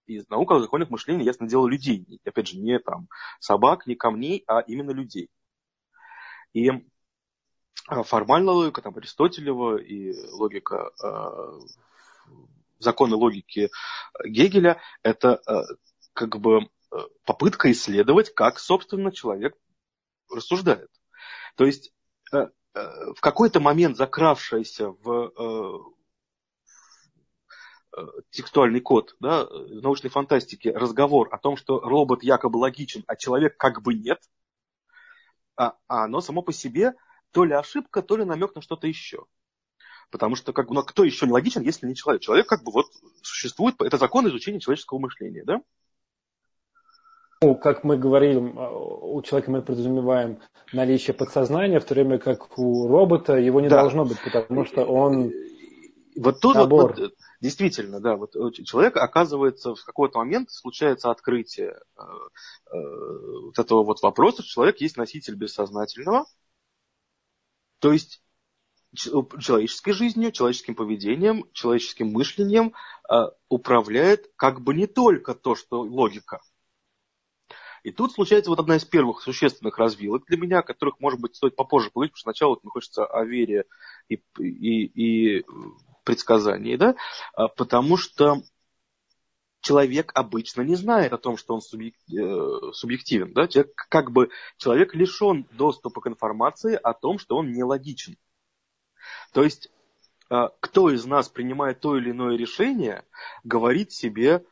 И 0.07 0.21
наука 0.29 0.57
о 0.57 0.61
законах 0.61 0.91
мышления, 0.91 1.25
ясно 1.25 1.49
дело, 1.49 1.69
людей. 1.69 2.05
Опять 2.25 2.49
же, 2.49 2.59
не 2.59 2.81
там 2.81 3.09
собак, 3.39 3.87
не 3.87 3.95
камней, 3.95 4.43
а 4.49 4.59
именно 4.59 4.91
людей. 4.91 5.31
И 6.55 6.71
а, 6.71 6.81
формальная 8.05 8.55
логика, 8.55 8.83
там, 8.83 8.97
Аристотелева 8.97 9.77
и 9.77 10.13
логика, 10.31 10.91
э, 11.03 11.61
законы 12.79 13.17
логики 13.17 13.71
Гегеля, 14.25 14.81
это 15.03 15.41
э, 15.47 15.63
как 16.13 16.39
бы 16.39 16.69
попытка 17.25 17.73
исследовать, 17.73 18.33
как, 18.35 18.61
собственно, 18.61 19.11
человек 19.11 19.57
рассуждает. 20.31 20.91
То 21.57 21.65
есть 21.65 21.93
в 22.31 23.21
какой-то 23.21 23.59
момент 23.59 23.97
закравшаяся 23.97 24.91
в 24.91 25.93
текстуальный 28.31 28.81
код 28.81 29.15
да, 29.21 29.47
научной 29.49 30.11
фантастике 30.11 30.73
разговор 30.73 31.29
о 31.33 31.39
том, 31.39 31.57
что 31.57 31.81
робот 31.81 32.23
якобы 32.23 32.57
логичен, 32.59 33.05
а 33.07 33.17
человек 33.17 33.57
как 33.57 33.83
бы 33.83 33.95
нет, 33.95 34.21
а, 35.57 35.77
а 35.89 36.05
оно 36.05 36.21
само 36.21 36.43
по 36.43 36.53
себе 36.53 36.95
то 37.35 37.45
ли 37.45 37.53
ошибка, 37.53 38.01
то 38.01 38.17
ли 38.17 38.25
намек 38.25 38.55
на 38.55 38.63
что-то 38.63 38.87
еще. 38.87 39.27
Потому 40.11 40.37
что 40.37 40.53
как 40.53 40.69
бы, 40.69 40.75
ну, 40.75 40.83
кто 40.83 41.03
еще 41.03 41.27
не 41.27 41.33
логичен, 41.33 41.63
если 41.63 41.89
не 41.89 41.97
человек? 41.97 42.23
Человек 42.23 42.47
как 42.47 42.63
бы 42.63 42.71
вот 42.71 42.87
существует, 43.23 43.75
это 43.81 43.99
закон 43.99 44.29
изучения 44.29 44.61
человеческого 44.61 45.01
мышления, 45.01 45.43
да? 45.45 45.61
Ну, 47.43 47.57
как 47.57 47.83
мы 47.83 47.99
говорим, 47.99 48.57
а, 48.57 48.71
у 48.71 49.21
человека 49.23 49.51
мы 49.51 49.63
подразумеваем 49.63 50.39
наличие 50.73 51.13
подсознания, 51.13 51.81
в 51.81 51.85
то 51.85 51.95
время 51.95 52.19
как 52.19 52.57
у 52.57 52.87
робота 52.87 53.37
его 53.37 53.61
не 53.61 53.69
да. 53.69 53.81
должно 53.81 54.05
быть, 54.05 54.19
потому 54.23 54.65
что 54.65 54.85
он 54.85 55.33
Вот 56.17 56.41
тут 56.41 56.57
вот, 56.57 56.71
вот, 56.71 57.15
действительно, 57.41 57.99
да, 58.01 58.17
вот 58.17 58.35
человек 58.65 58.97
оказывается 58.97 59.75
в 59.75 59.85
какой-то 59.85 60.19
момент 60.19 60.53
случается 60.53 61.11
открытие 61.11 61.71
э, 61.71 62.03
э, 62.73 62.79
вот 63.47 63.59
этого 63.59 63.83
вот 63.83 64.01
вопроса, 64.03 64.43
что 64.43 64.53
человек 64.53 64.81
есть 64.81 64.97
носитель 64.97 65.35
бессознательного, 65.35 66.27
то 67.85 67.93
есть 67.93 68.23
человеческой 68.95 69.93
жизнью, 69.93 70.33
человеческим 70.33 70.75
поведением, 70.75 71.45
человеческим 71.53 72.13
мышлением 72.13 72.73
э, 73.11 73.27
управляет 73.51 74.31
как 74.37 74.63
бы 74.63 74.73
не 74.73 74.87
только 74.87 75.35
то, 75.35 75.55
что 75.55 75.83
логика. 75.83 76.41
И 77.83 77.93
тут 77.93 78.13
случается 78.13 78.49
вот 78.49 78.59
одна 78.59 78.77
из 78.77 78.87
первых 78.87 79.21
существенных 79.21 79.77
развилок 79.77 80.25
для 80.25 80.39
меня, 80.39 80.61
о 80.61 80.63
которых, 80.63 80.99
может 80.99 81.21
быть, 81.21 81.37
стоит 81.37 81.57
попозже 81.57 81.91
поговорить, 81.91 82.13
потому 82.13 82.21
что 82.21 82.31
сначала 82.31 82.59
мне 82.63 82.71
хочется 82.71 83.05
о 83.05 83.23
вере 83.23 83.67
и, 84.09 84.15
и, 84.39 84.85
и 84.87 85.45
предсказании, 86.05 86.77
да, 86.77 86.97
а, 87.35 87.49
потому 87.49 87.99
что 87.99 88.41
человек 89.65 90.13
обычно 90.15 90.63
не 90.63 90.77
знает 90.77 91.13
о 91.13 91.19
том, 91.19 91.37
что 91.37 91.55
он 91.55 91.61
э, 91.61 92.73
субъективен. 92.73 93.33
Да? 93.33 93.49
Как 93.89 94.13
бы 94.13 94.31
человек 94.59 94.95
лишен 94.95 95.49
доступа 95.53 96.03
к 96.03 96.07
информации 96.07 96.79
о 96.81 96.93
том, 96.93 97.19
что 97.19 97.37
он 97.37 97.51
нелогичен. 97.51 98.17
То 99.33 99.43
есть, 99.43 99.71
а, 100.29 100.51
кто 100.61 100.91
из 100.91 101.07
нас 101.07 101.29
принимает 101.29 101.81
то 101.81 101.97
или 101.97 102.11
иное 102.11 102.37
решение, 102.37 103.05
говорит 103.43 103.91
себе 103.91 104.45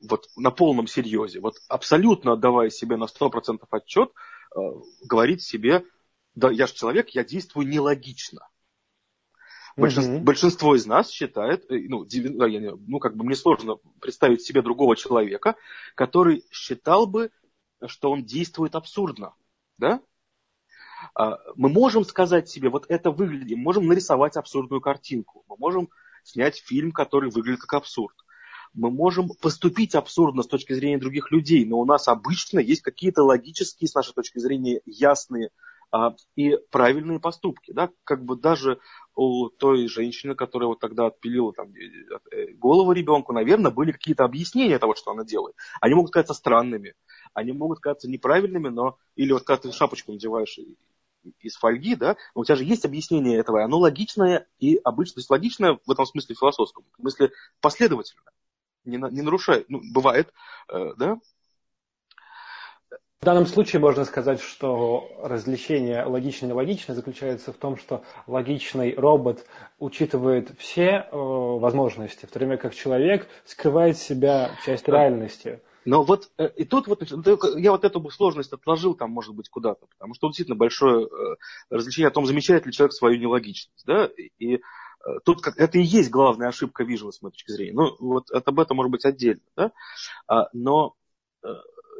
вот 0.00 0.28
на 0.36 0.50
полном 0.50 0.88
серьезе, 0.88 1.40
вот 1.40 1.54
абсолютно 1.68 2.32
отдавая 2.32 2.70
себе 2.70 2.96
на 2.96 3.06
100% 3.06 3.66
отчет, 3.70 4.10
а, 4.54 4.60
говорит 5.04 5.42
себе, 5.42 5.84
да 6.34 6.50
я 6.50 6.66
же 6.66 6.74
человек, 6.74 7.10
я 7.10 7.24
действую 7.24 7.68
нелогично. 7.68 8.48
Большинство, 9.76 10.14
угу. 10.14 10.24
большинство 10.24 10.74
из 10.74 10.86
нас 10.86 11.10
считает, 11.10 11.70
э, 11.70 11.78
ну, 11.88 12.06
ну, 12.86 12.98
как 12.98 13.14
бы 13.14 13.24
мне 13.24 13.36
сложно 13.36 13.76
представить 14.00 14.42
себе 14.42 14.62
другого 14.62 14.96
человека, 14.96 15.56
который 15.94 16.44
считал 16.50 17.06
бы, 17.06 17.30
что 17.86 18.10
он 18.10 18.24
действует 18.24 18.74
абсурдно. 18.74 19.34
Да? 19.76 20.00
А, 21.14 21.38
мы 21.56 21.68
можем 21.68 22.04
сказать 22.04 22.48
себе, 22.48 22.70
вот 22.70 22.86
это 22.88 23.10
выглядит, 23.10 23.58
можем 23.58 23.86
нарисовать 23.86 24.36
абсурдную 24.36 24.80
картинку, 24.80 25.44
мы 25.46 25.56
можем 25.58 25.90
снять 26.24 26.56
фильм, 26.56 26.90
который 26.90 27.30
выглядит 27.30 27.60
как 27.60 27.74
абсурд. 27.74 28.16
Мы 28.72 28.90
можем 28.90 29.28
поступить 29.40 29.94
абсурдно 29.94 30.42
с 30.42 30.48
точки 30.48 30.72
зрения 30.72 30.98
других 30.98 31.30
людей, 31.30 31.64
но 31.64 31.78
у 31.78 31.84
нас 31.84 32.08
обычно 32.08 32.58
есть 32.58 32.82
какие-то 32.82 33.22
логические, 33.22 33.88
с 33.88 33.94
нашей 33.94 34.12
точки 34.14 34.38
зрения, 34.38 34.80
ясные 34.86 35.48
а, 35.48 35.50
и 36.34 36.56
правильные 36.70 37.20
поступки. 37.20 37.72
Да? 37.72 37.90
Как 38.04 38.24
бы 38.24 38.36
даже 38.36 38.80
у 39.14 39.48
той 39.48 39.88
женщины, 39.88 40.34
которая 40.34 40.68
вот 40.68 40.80
тогда 40.80 41.06
отпилила 41.06 41.52
там, 41.52 41.72
э, 41.74 42.18
э, 42.32 42.52
голову 42.52 42.92
ребенку, 42.92 43.32
наверное, 43.32 43.70
были 43.70 43.92
какие-то 43.92 44.24
объяснения 44.24 44.78
того, 44.78 44.94
что 44.94 45.10
она 45.12 45.24
делает. 45.24 45.56
Они 45.80 45.94
могут 45.94 46.12
казаться 46.12 46.34
странными, 46.34 46.94
они 47.34 47.52
могут 47.52 47.80
казаться 47.80 48.10
неправильными, 48.10 48.68
но 48.68 48.98
или 49.14 49.32
вот 49.32 49.44
когда 49.44 49.62
ты 49.62 49.72
шапочку 49.72 50.12
надеваешь 50.12 50.58
из 51.40 51.56
фольги, 51.56 51.94
да, 51.96 52.16
но 52.34 52.42
у 52.42 52.44
тебя 52.44 52.56
же 52.56 52.64
есть 52.64 52.84
объяснение 52.84 53.38
этого, 53.38 53.64
оно 53.64 53.78
логичное 53.78 54.46
и 54.58 54.78
обычно, 54.84 55.14
то 55.14 55.20
есть 55.20 55.30
логичное 55.30 55.78
в 55.84 55.90
этом 55.90 56.06
смысле 56.06 56.34
философском, 56.34 56.84
в 56.96 57.00
смысле 57.00 57.32
последовательно, 57.60 58.22
не, 58.84 58.96
не 58.96 59.22
нарушает, 59.22 59.68
ну, 59.68 59.80
бывает, 59.92 60.32
э, 60.68 60.94
да, 60.96 61.18
в 63.20 63.24
данном 63.24 63.46
случае 63.46 63.80
можно 63.80 64.04
сказать, 64.04 64.40
что 64.40 65.10
развлечение 65.22 66.04
логичное 66.04 66.50
и 66.50 66.52
нелогичное 66.52 66.94
заключается 66.94 67.52
в 67.52 67.56
том, 67.56 67.76
что 67.76 68.04
логичный 68.26 68.94
робот 68.94 69.44
учитывает 69.78 70.50
все 70.58 71.08
э, 71.10 71.16
возможности, 71.16 72.26
в 72.26 72.30
то 72.30 72.38
время 72.38 72.56
как 72.58 72.74
человек 72.74 73.26
скрывает 73.44 73.96
себя 73.96 74.50
часть 74.64 74.86
реальности. 74.86 75.60
Но 75.86 76.02
вот 76.02 76.30
э, 76.36 76.48
и 76.56 76.64
тут 76.64 76.88
вот 76.88 77.02
я 77.56 77.70
вот 77.70 77.84
эту 77.84 78.10
сложность 78.10 78.52
отложил 78.52 78.94
там, 78.94 79.10
может 79.12 79.34
быть, 79.34 79.48
куда-то, 79.48 79.86
потому 79.86 80.14
что 80.14 80.28
действительно 80.28 80.56
большое 80.56 81.06
э, 81.06 81.36
развлечение 81.70 82.08
о 82.08 82.12
том, 82.12 82.26
замечает 82.26 82.66
ли 82.66 82.72
человек 82.72 82.92
свою 82.92 83.18
нелогичность. 83.18 83.84
Да? 83.86 84.10
И 84.38 84.56
э, 84.56 84.58
тут 85.24 85.40
как, 85.40 85.56
это 85.56 85.78
и 85.78 85.82
есть 85.82 86.10
главная 86.10 86.48
ошибка 86.48 86.84
Вижена 86.84 87.12
с 87.12 87.22
моей 87.22 87.32
точки 87.32 87.50
зрения. 87.50 87.72
Ну, 87.72 87.96
вот 87.98 88.30
об 88.30 88.60
этом 88.60 88.76
может 88.76 88.92
быть 88.92 89.04
отдельно. 89.06 89.42
Да? 89.56 89.72
А, 90.28 90.48
но 90.52 90.94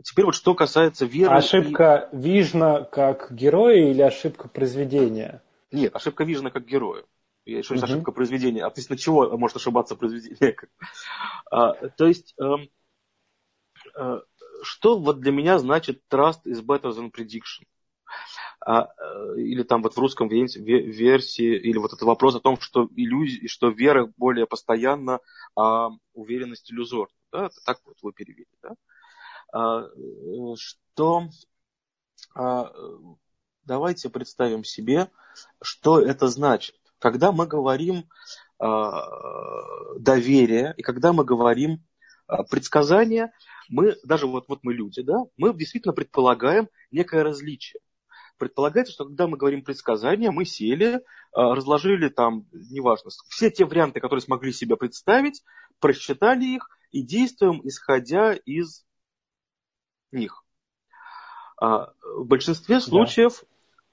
теперь 0.02 0.24
вот 0.24 0.34
что 0.34 0.54
касается 0.54 1.06
веры... 1.06 1.34
Ошибка 1.34 2.08
и... 2.12 2.16
Вижна 2.16 2.82
как 2.82 3.32
героя 3.32 3.90
или 3.90 4.02
ошибка 4.02 4.48
произведения? 4.48 5.42
Нет, 5.72 5.94
ошибка 5.94 6.24
Вижна 6.24 6.50
как 6.50 6.64
героя. 6.66 7.04
Я 7.44 7.58
еще 7.58 7.74
угу. 7.74 7.84
ошибка 7.84 8.12
произведения. 8.12 8.64
А 8.64 8.68
относительно 8.68 8.98
чего 8.98 9.36
может 9.38 9.56
ошибаться 9.56 9.94
произведение? 9.94 10.56
а, 11.50 11.74
то 11.90 12.06
есть, 12.06 12.34
э, 12.40 12.44
э, 13.96 14.20
что 14.62 14.98
вот 14.98 15.20
для 15.20 15.32
меня 15.32 15.58
значит 15.58 16.02
trust 16.10 16.40
is 16.44 16.60
better 16.60 16.90
than 16.90 17.12
prediction? 17.12 17.64
А, 18.60 18.88
э, 18.98 19.40
или 19.40 19.62
там 19.62 19.82
вот 19.82 19.94
в 19.94 19.98
русском 19.98 20.28
версии, 20.28 21.56
или 21.56 21.78
вот 21.78 21.92
этот 21.92 22.02
вопрос 22.02 22.34
о 22.34 22.40
том, 22.40 22.58
что 22.58 22.88
иллюзия, 22.96 23.46
что 23.46 23.68
вера 23.68 24.12
более 24.16 24.46
постоянна, 24.46 25.20
а 25.54 25.90
уверенность 26.14 26.72
иллюзорна. 26.72 27.14
Да? 27.30 27.50
Так 27.64 27.78
вот 27.84 27.96
вы 28.02 28.12
перевели. 28.12 28.46
Да? 28.62 28.74
А, 29.52 29.88
что 30.56 31.28
а, 32.34 32.72
давайте 33.64 34.10
представим 34.10 34.64
себе, 34.64 35.10
что 35.62 36.00
это 36.00 36.28
значит. 36.28 36.76
Когда 36.98 37.32
мы 37.32 37.46
говорим 37.46 38.08
а, 38.58 39.06
доверие 39.98 40.74
и 40.76 40.82
когда 40.82 41.12
мы 41.12 41.24
говорим 41.24 41.84
предсказание, 42.50 43.32
мы, 43.68 43.96
даже 44.02 44.26
вот, 44.26 44.46
вот 44.48 44.60
мы 44.62 44.74
люди, 44.74 45.00
да, 45.02 45.18
мы 45.36 45.54
действительно 45.54 45.94
предполагаем 45.94 46.68
некое 46.90 47.22
различие. 47.22 47.80
Предполагается, 48.36 48.92
что 48.92 49.04
когда 49.04 49.28
мы 49.28 49.36
говорим 49.36 49.62
предсказание, 49.62 50.32
мы 50.32 50.44
сели, 50.44 51.00
разложили 51.32 52.08
там, 52.08 52.46
неважно, 52.52 53.10
все 53.28 53.50
те 53.50 53.64
варианты, 53.64 54.00
которые 54.00 54.22
смогли 54.22 54.52
себе 54.52 54.76
представить, 54.76 55.44
просчитали 55.78 56.44
их 56.56 56.68
и 56.90 57.02
действуем, 57.02 57.60
исходя 57.62 58.32
из 58.32 58.84
них. 60.12 60.44
А, 61.58 61.92
в 62.02 62.24
большинстве 62.24 62.80
случаев 62.80 63.44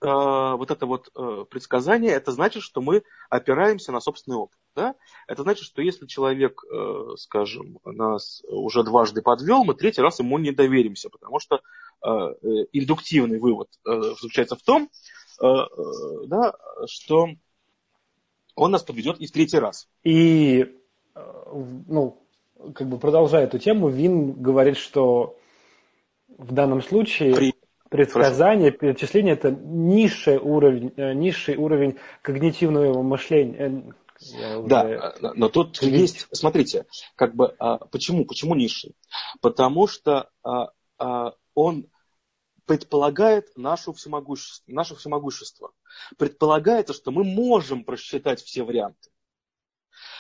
да. 0.01 0.55
вот 0.57 0.69
это 0.69 0.85
вот 0.85 1.09
э, 1.15 1.45
предсказание, 1.49 2.11
это 2.11 2.31
значит, 2.31 2.61
что 2.61 2.81
мы 2.81 3.03
опираемся 3.29 3.91
на 3.91 4.01
собственный 4.01 4.37
опыт. 4.37 4.57
Да? 4.75 4.95
Это 5.27 5.43
значит, 5.43 5.63
что 5.63 5.81
если 5.81 6.07
человек, 6.07 6.61
э, 6.65 7.15
скажем, 7.17 7.79
нас 7.85 8.43
уже 8.47 8.83
дважды 8.83 9.21
подвел, 9.21 9.63
мы 9.63 9.75
третий 9.75 10.01
раз 10.01 10.19
ему 10.19 10.37
не 10.39 10.51
доверимся, 10.51 11.09
потому 11.09 11.39
что 11.39 11.61
э, 12.05 12.07
индуктивный 12.73 13.39
вывод 13.39 13.69
заключается 13.85 14.55
в 14.55 14.61
том, 14.61 14.89
да, 15.39 16.53
что 16.85 17.29
он 18.55 18.71
нас 18.71 18.83
подведет 18.83 19.19
и 19.19 19.25
в 19.25 19.31
третий 19.31 19.57
раз. 19.57 19.89
И, 20.03 20.77
ну, 21.15 22.23
как 22.75 22.87
бы 22.87 22.99
продолжая 22.99 23.45
эту 23.45 23.57
тему, 23.57 23.89
Вин 23.89 24.33
говорит, 24.33 24.77
что 24.77 25.37
в 26.37 26.53
данном 26.53 26.81
случае 26.81 27.35
При... 27.35 27.53
предсказание, 27.89 28.71
перечисление 28.71 29.33
это 29.33 29.51
низший 29.51 30.37
уровень, 30.37 30.93
э, 30.97 31.13
низший 31.13 31.55
уровень 31.55 31.97
когнитивного 32.21 33.01
мышления. 33.01 33.93
Э, 34.31 34.57
уже... 34.57 34.67
Да, 34.67 35.13
но 35.35 35.49
тут 35.49 35.81
есть, 35.81 36.27
смотрите, 36.31 36.85
как 37.15 37.35
бы 37.35 37.55
а, 37.59 37.77
почему, 37.77 38.25
почему 38.25 38.55
низший? 38.55 38.95
Потому 39.41 39.87
что 39.87 40.29
а, 40.43 40.69
а, 40.97 41.33
он 41.53 41.87
предполагает 42.65 43.55
нашу 43.57 43.93
всемогущество, 43.93 44.71
наше 44.71 44.95
всемогущество. 44.95 45.71
Предполагается, 46.17 46.93
что 46.93 47.11
мы 47.11 47.23
можем 47.23 47.83
просчитать 47.83 48.41
все 48.41 48.63
варианты. 48.63 49.09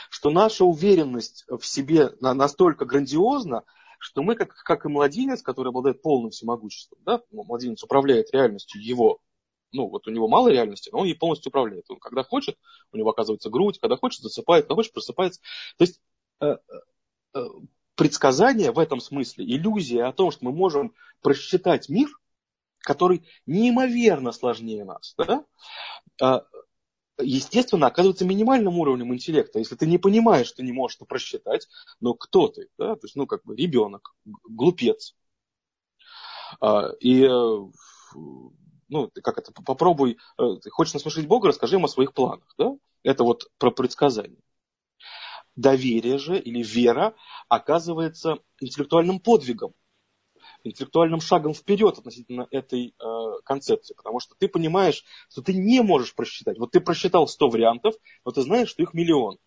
Что 0.09 0.29
наша 0.29 0.65
уверенность 0.65 1.45
в 1.49 1.65
себе 1.65 2.11
настолько 2.19 2.85
грандиозна, 2.85 3.63
что 4.03 4.21
мы, 4.21 4.35
как, 4.35 4.53
как 4.53 4.85
и 4.85 4.89
младенец, 4.89 5.41
который 5.41 5.69
обладает 5.69 6.01
полным 6.01 6.31
всемогуществом, 6.31 6.99
да, 7.05 7.21
ну, 7.31 7.45
младенец 7.45 7.81
управляет 7.83 8.33
реальностью 8.33 8.83
его, 8.83 9.19
ну, 9.71 9.87
вот 9.87 10.07
у 10.07 10.11
него 10.11 10.27
мало 10.27 10.49
реальности, 10.49 10.89
но 10.91 10.99
он 10.99 11.05
ей 11.05 11.15
полностью 11.15 11.51
управляет. 11.51 11.85
Он 11.89 11.99
когда 11.99 12.23
хочет, 12.23 12.57
у 12.91 12.97
него 12.97 13.11
оказывается 13.11 13.49
грудь, 13.49 13.79
когда 13.79 13.95
хочет, 13.95 14.21
засыпает, 14.21 14.65
когда 14.65 14.75
хочет, 14.75 14.91
просыпается. 14.91 15.39
То 15.77 15.85
есть 15.85 16.01
э, 16.41 16.57
э, 17.33 17.45
предсказание 17.95 18.73
в 18.73 18.79
этом 18.79 18.99
смысле, 18.99 19.45
иллюзия 19.45 20.03
о 20.03 20.11
том, 20.11 20.31
что 20.31 20.43
мы 20.43 20.51
можем 20.51 20.93
просчитать 21.21 21.87
мир, 21.87 22.09
который 22.79 23.25
неимоверно 23.45 24.33
сложнее 24.33 24.83
нас, 24.83 25.15
да, 25.17 25.45
э, 26.21 26.41
естественно, 27.23 27.87
оказывается 27.87 28.25
минимальным 28.25 28.77
уровнем 28.77 29.13
интеллекта. 29.13 29.59
Если 29.59 29.75
ты 29.75 29.87
не 29.87 29.97
понимаешь, 29.97 30.51
ты 30.51 30.63
не 30.63 30.71
можешь 30.71 30.97
это 30.97 31.05
просчитать, 31.05 31.67
но 31.99 32.13
кто 32.13 32.47
ты? 32.47 32.69
Да? 32.77 32.95
То 32.95 33.05
есть, 33.05 33.15
ну, 33.15 33.27
как 33.27 33.43
бы 33.43 33.55
ребенок, 33.55 34.15
глупец. 34.25 35.15
А, 36.61 36.89
и, 36.99 37.23
э, 37.23 37.29
ну, 38.89 39.11
как 39.23 39.37
это, 39.37 39.51
попробуй, 39.51 40.17
э, 40.37 40.43
ты 40.61 40.69
хочешь 40.69 40.93
насмешить 40.93 41.27
Бога, 41.27 41.47
расскажи 41.47 41.75
ему 41.75 41.85
о 41.85 41.89
своих 41.89 42.13
планах. 42.13 42.53
Да? 42.57 42.75
Это 43.03 43.23
вот 43.23 43.49
про 43.57 43.71
предсказание. 43.71 44.39
доверие 45.55 46.17
же 46.17 46.39
или 46.39 46.63
вера 46.63 47.15
оказывается 47.49 48.39
интеллектуальным 48.59 49.19
подвигом, 49.19 49.73
интеллектуальным 50.63 51.21
шагом 51.21 51.53
вперед 51.53 51.97
относительно 51.97 52.47
этой 52.51 52.95
э, 52.99 53.41
концепции. 53.43 53.93
Потому 53.93 54.19
что 54.19 54.35
ты 54.35 54.47
понимаешь, 54.47 55.03
что 55.29 55.41
ты 55.41 55.53
не 55.53 55.81
можешь 55.81 56.15
просчитать. 56.15 56.57
Вот 56.57 56.71
ты 56.71 56.79
просчитал 56.79 57.27
100 57.27 57.49
вариантов, 57.49 57.95
но 58.25 58.31
ты 58.31 58.41
знаешь, 58.41 58.69
что 58.69 58.83
их 58.83 58.93
миллион. 58.93 59.37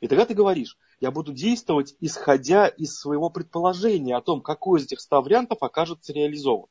И 0.00 0.08
тогда 0.08 0.24
ты 0.24 0.34
говоришь, 0.34 0.78
я 1.00 1.10
буду 1.10 1.32
действовать, 1.32 1.94
исходя 2.00 2.66
из 2.66 2.98
своего 2.98 3.30
предположения 3.30 4.16
о 4.16 4.22
том, 4.22 4.40
какой 4.40 4.80
из 4.80 4.84
этих 4.84 5.00
100 5.00 5.22
вариантов 5.22 5.58
окажется 5.62 6.12
реализован. 6.12 6.68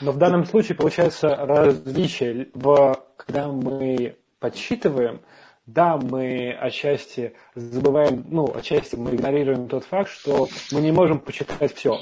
Но 0.00 0.10
в 0.10 0.18
данном 0.18 0.44
случае 0.44 0.76
получается 0.76 1.28
различие, 1.36 2.50
в, 2.52 3.00
когда 3.16 3.48
мы 3.48 4.18
подсчитываем, 4.40 5.22
да, 5.66 5.96
мы 5.96 6.52
отчасти 6.52 7.34
забываем, 7.54 8.24
ну, 8.28 8.54
отчасти 8.54 8.96
мы 8.96 9.14
игнорируем 9.14 9.68
тот 9.68 9.84
факт, 9.84 10.10
что 10.10 10.48
мы 10.72 10.80
не 10.80 10.92
можем 10.92 11.20
почитать 11.20 11.74
все. 11.74 12.00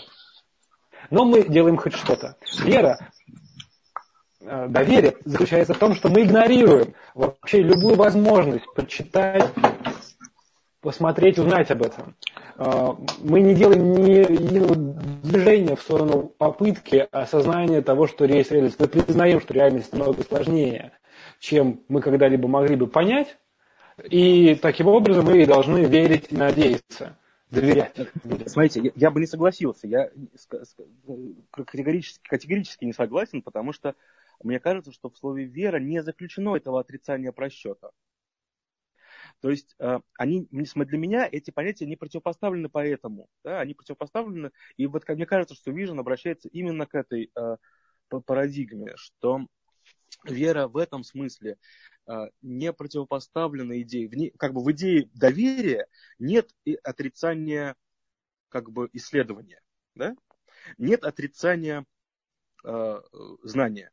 Но 1.10 1.24
мы 1.24 1.44
делаем 1.44 1.76
хоть 1.76 1.94
что-то. 1.94 2.36
Вера, 2.64 3.10
э, 4.40 4.66
доверие 4.68 5.16
заключается 5.24 5.74
в 5.74 5.78
том, 5.78 5.94
что 5.94 6.09
мы 6.09 6.22
игнорируем 6.22 6.94
вообще 7.14 7.62
любую 7.62 7.94
возможность 7.94 8.66
почитать, 8.74 9.48
посмотреть, 10.80 11.39
узнать 11.39 11.70
об 11.70 11.82
этом. 11.82 12.16
Э, 12.56 12.94
мы 13.20 13.43
не 13.43 13.55
делаем 13.55 13.93
ни 13.93 14.10
единого 14.10 14.74
движения 14.74 15.76
в 15.76 15.82
сторону 15.82 16.32
попытки 16.36 17.06
осознания 17.12 17.80
того, 17.80 18.09
что 18.09 18.24
реальность. 18.24 18.80
Мы 18.80 18.89
признаем, 18.89 19.40
что 19.40 19.55
реальность 19.55 19.93
намного 19.93 20.24
сложнее, 20.24 20.93
чем 21.39 21.84
мы 21.89 22.01
когда-либо 22.01 22.48
могли 22.48 22.74
бы 22.74 22.89
понять, 22.89 23.36
и 24.10 24.55
таким 24.56 24.89
образом 24.89 25.27
мы 25.27 25.47
должны 25.47 25.85
верить 25.85 26.32
надеяться, 26.32 27.19
доверять. 27.51 27.97
Смотрите, 28.47 28.93
я, 28.94 29.10
бы 29.10 29.20
не 29.20 29.27
согласился. 29.27 29.86
Я 29.86 30.10
категорически, 31.51 32.27
категорически 32.28 32.85
не 32.85 32.93
согласен, 32.93 33.43
потому 33.43 33.73
что 33.73 33.94
мне 34.43 34.60
кажется, 34.60 34.93
что 34.93 35.10
в 35.10 35.16
слове 35.16 35.44
вера 35.44 35.78
не 35.78 36.02
заключено 36.02 36.56
этого 36.56 36.81
отрицания 36.81 37.32
просчета. 37.32 37.90
То 39.40 39.51
есть 39.51 39.74
э, 39.78 40.01
они, 40.19 40.47
для 40.51 40.98
меня 40.98 41.28
эти 41.31 41.51
понятия 41.51 41.86
не 41.86 41.97
противопоставлены 41.97 42.69
поэтому. 42.69 43.28
Да, 43.44 43.60
они 43.60 43.74
противопоставлены, 43.74 44.51
и 44.77 44.86
вот 44.86 45.09
мне 45.09 45.27
кажется, 45.27 45.55
что 45.55 45.70
Vision 45.70 45.98
обращается 45.98 46.48
именно 46.48 46.86
к 46.86 46.94
этой 46.94 47.31
э, 47.35 47.56
парадигме, 48.09 48.93
что 48.97 49.47
вера 50.24 50.69
в 50.69 50.77
этом 50.77 51.02
смысле 51.02 51.56
не 52.40 52.72
противопоставлена 52.72 53.80
идее. 53.82 54.08
В 54.08 54.14
ней, 54.14 54.32
как 54.38 54.52
бы 54.52 54.62
в 54.62 54.70
идее 54.72 55.08
доверия 55.14 55.86
нет 56.18 56.50
и 56.64 56.74
отрицания 56.74 57.76
как 58.48 58.70
бы 58.70 58.88
исследования. 58.92 59.60
Да? 59.94 60.14
Нет 60.78 61.04
отрицания 61.04 61.86
э, 62.64 63.00
знания. 63.42 63.90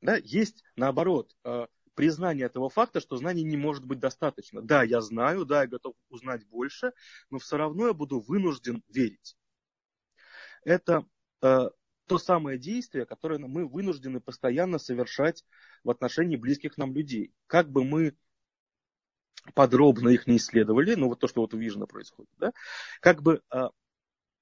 Да? 0.00 0.16
Есть, 0.16 0.62
наоборот, 0.76 1.34
э, 1.44 1.66
признание 1.94 2.46
этого 2.46 2.68
факта, 2.68 3.00
что 3.00 3.16
знаний 3.16 3.44
не 3.44 3.56
может 3.56 3.84
быть 3.84 4.00
достаточно. 4.00 4.60
Да, 4.60 4.82
я 4.82 5.00
знаю, 5.00 5.44
да, 5.44 5.62
я 5.62 5.68
готов 5.68 5.94
узнать 6.08 6.46
больше, 6.46 6.92
но 7.30 7.38
все 7.38 7.56
равно 7.56 7.88
я 7.88 7.94
буду 7.94 8.20
вынужден 8.20 8.82
верить. 8.88 9.36
Это 10.64 11.06
э, 11.42 11.68
то 12.06 12.18
самое 12.18 12.58
действие, 12.58 13.06
которое 13.06 13.38
мы 13.38 13.66
вынуждены 13.66 14.20
постоянно 14.20 14.78
совершать 14.78 15.44
в 15.82 15.90
отношении 15.90 16.36
близких 16.36 16.76
нам 16.76 16.94
людей. 16.94 17.32
Как 17.46 17.70
бы 17.70 17.84
мы 17.84 18.14
подробно 19.54 20.08
их 20.08 20.26
не 20.26 20.36
исследовали, 20.36 20.94
ну 20.94 21.08
вот 21.08 21.20
то, 21.20 21.28
что 21.28 21.42
вот 21.42 21.54
у 21.54 21.58
Вижена 21.58 21.86
происходит, 21.86 22.30
да, 22.38 22.52
как 23.00 23.22
бы 23.22 23.42
а, 23.50 23.70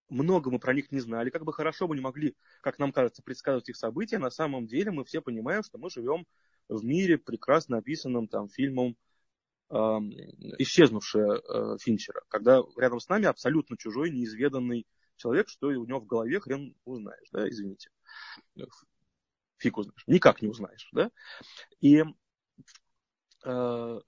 много 0.08 0.50
мы 0.50 0.60
про 0.60 0.74
них 0.74 0.92
не 0.92 1.00
знали, 1.00 1.30
как 1.30 1.44
бы 1.44 1.52
хорошо 1.52 1.88
мы 1.88 1.96
не 1.96 2.02
могли, 2.02 2.36
как 2.60 2.78
нам 2.78 2.92
кажется, 2.92 3.22
предсказывать 3.22 3.68
их 3.68 3.76
события, 3.76 4.18
на 4.18 4.30
самом 4.30 4.66
деле 4.66 4.92
мы 4.92 5.04
все 5.04 5.20
понимаем, 5.20 5.62
что 5.64 5.78
мы 5.78 5.90
живем 5.90 6.26
в 6.68 6.84
мире, 6.84 7.18
прекрасно 7.18 7.78
описанном 7.78 8.28
там 8.28 8.48
фильмом 8.48 8.96
э, 9.70 9.74
«Исчезнувшая» 10.58 11.40
э, 11.40 11.76
Финчера, 11.80 12.22
когда 12.28 12.62
рядом 12.76 13.00
с 13.00 13.08
нами 13.08 13.26
абсолютно 13.26 13.76
чужой, 13.76 14.10
неизведанный 14.10 14.86
человек, 15.22 15.48
что 15.48 15.68
у 15.68 15.84
него 15.84 16.00
в 16.00 16.06
голове 16.06 16.40
хрен 16.40 16.74
узнаешь, 16.84 17.28
да, 17.32 17.48
извините. 17.48 17.90
Фиг 19.58 19.78
узнаешь. 19.78 20.04
Никак 20.06 20.42
не 20.42 20.48
узнаешь, 20.48 20.88
да. 20.92 21.10
И 21.80 22.02
э, 23.44 24.00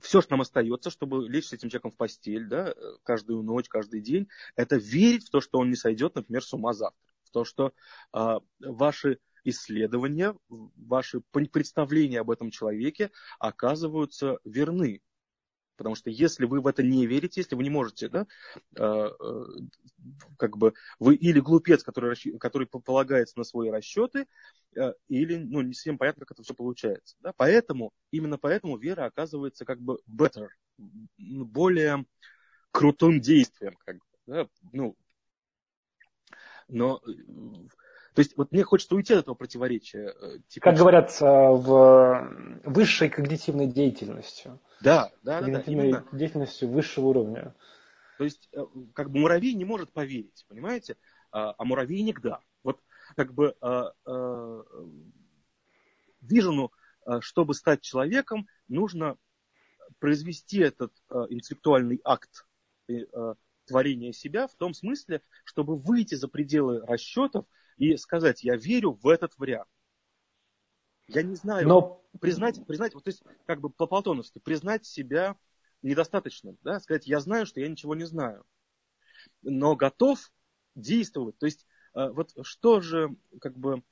все, 0.00 0.20
что 0.20 0.30
нам 0.30 0.40
остается, 0.40 0.90
чтобы 0.90 1.28
лечь 1.28 1.48
с 1.48 1.52
этим 1.52 1.68
человеком 1.68 1.90
в 1.90 1.96
постель, 1.96 2.46
да, 2.46 2.74
каждую 3.02 3.42
ночь, 3.42 3.68
каждый 3.68 4.00
день, 4.00 4.28
это 4.56 4.76
верить 4.76 5.26
в 5.26 5.30
то, 5.30 5.40
что 5.40 5.58
он 5.58 5.68
не 5.68 5.76
сойдет, 5.76 6.14
например, 6.14 6.42
с 6.42 6.52
ума 6.54 6.72
завтра. 6.72 6.98
В 7.24 7.30
то, 7.30 7.44
что 7.44 7.72
э, 8.14 8.38
ваши 8.60 9.18
исследования, 9.44 10.34
ваши 10.48 11.20
представления 11.20 12.20
об 12.20 12.30
этом 12.30 12.50
человеке 12.50 13.10
оказываются 13.38 14.38
верны. 14.44 15.02
Потому 15.80 15.94
что 15.94 16.10
если 16.10 16.44
вы 16.44 16.60
в 16.60 16.66
это 16.66 16.82
не 16.82 17.06
верите, 17.06 17.40
если 17.40 17.54
вы 17.54 17.62
не 17.62 17.70
можете, 17.70 18.10
да, 18.10 18.26
э, 18.76 19.10
э, 19.18 19.44
как 20.36 20.58
бы 20.58 20.74
вы 20.98 21.14
или 21.14 21.40
глупец, 21.40 21.82
который, 21.82 22.14
который 22.38 22.66
полагается 22.66 23.38
на 23.38 23.44
свои 23.44 23.70
расчеты, 23.70 24.26
э, 24.76 24.92
или 25.08 25.36
ну, 25.36 25.62
не 25.62 25.72
совсем 25.72 25.96
понятно, 25.96 26.26
как 26.26 26.32
это 26.32 26.42
все 26.42 26.52
получается. 26.52 27.16
Да? 27.20 27.32
Поэтому, 27.34 27.94
именно 28.10 28.36
поэтому 28.36 28.76
вера 28.76 29.06
оказывается 29.06 29.64
как 29.64 29.80
бы 29.80 30.00
better, 30.06 30.48
более 31.16 32.04
крутым 32.72 33.22
действием. 33.22 33.74
Как 33.86 33.96
бы, 33.96 34.02
да? 34.26 34.48
ну, 34.74 34.94
но 36.68 37.00
то 38.14 38.20
есть 38.20 38.36
вот 38.36 38.50
мне 38.52 38.64
хочется 38.64 38.94
уйти 38.94 39.14
от 39.14 39.20
этого 39.20 39.34
противоречия. 39.34 40.14
Типа, 40.48 40.64
как 40.64 40.78
говорят, 40.78 41.20
в 41.20 42.60
высшей 42.64 43.08
когнитивной 43.08 43.66
деятельностью. 43.66 44.60
Да, 44.80 45.10
да, 45.22 45.40
да. 45.40 45.62
да 45.62 46.04
деятельностью 46.12 46.68
высшего 46.68 47.06
уровня. 47.06 47.54
То 48.18 48.24
есть, 48.24 48.48
э, 48.52 48.64
как 48.94 49.10
бы 49.10 49.20
муравей 49.20 49.54
не 49.54 49.64
может 49.64 49.92
поверить, 49.92 50.44
понимаете? 50.48 50.96
А, 51.30 51.54
а 51.56 51.64
муравейник 51.64 52.20
да. 52.20 52.40
Вот 52.62 52.80
как 53.16 53.32
бы 53.32 53.54
Вижену, 56.20 56.70
чтобы 57.20 57.54
стать 57.54 57.80
человеком, 57.80 58.46
нужно 58.68 59.16
произвести 59.98 60.58
этот 60.58 60.92
интеллектуальный 61.28 62.00
акт 62.04 62.46
творения 63.66 64.12
себя 64.12 64.46
в 64.48 64.54
том 64.56 64.74
смысле, 64.74 65.22
чтобы 65.44 65.76
выйти 65.76 66.14
за 66.16 66.28
пределы 66.28 66.80
расчетов 66.86 67.46
и 67.80 67.96
сказать, 67.96 68.44
я 68.44 68.56
верю 68.56 68.92
в 68.92 69.08
этот 69.08 69.36
вариант. 69.38 69.68
Я 71.08 71.22
не 71.22 71.34
знаю. 71.34 71.66
Но... 71.66 71.96
Признать, 72.20 72.64
признать, 72.66 72.92
вот, 72.94 73.04
то 73.04 73.08
есть, 73.08 73.22
как 73.46 73.60
бы 73.60 73.70
по-платоновски, 73.70 74.40
признать 74.40 74.84
себя 74.84 75.36
недостаточным, 75.80 76.58
да, 76.62 76.80
сказать, 76.80 77.06
я 77.06 77.20
знаю, 77.20 77.46
что 77.46 77.60
я 77.60 77.68
ничего 77.68 77.94
не 77.94 78.04
знаю, 78.04 78.44
но 79.42 79.76
готов 79.76 80.18
действовать. 80.74 81.38
То 81.38 81.46
есть, 81.46 81.66
э, 81.94 82.08
вот 82.10 82.32
что 82.42 82.80
же, 82.80 83.16
как 83.40 83.56
бы, 83.56 83.82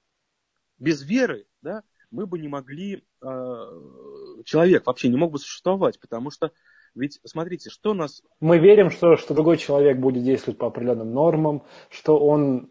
без 0.78 1.02
веры, 1.02 1.46
да, 1.62 1.84
мы 2.10 2.26
бы 2.26 2.40
не 2.40 2.48
могли, 2.48 3.06
э, 3.22 4.42
человек 4.44 4.86
вообще 4.86 5.08
не 5.08 5.16
мог 5.16 5.30
бы 5.30 5.38
существовать, 5.38 6.00
потому 6.00 6.30
что 6.30 6.52
ведь, 6.94 7.20
смотрите, 7.24 7.70
что 7.70 7.94
нас... 7.94 8.22
Мы 8.40 8.58
верим, 8.58 8.90
что, 8.90 9.16
что 9.16 9.34
другой 9.34 9.56
человек 9.56 9.98
будет 9.98 10.24
действовать 10.24 10.58
по 10.58 10.66
определенным 10.66 11.12
нормам, 11.12 11.62
что 11.90 12.18
он 12.18 12.70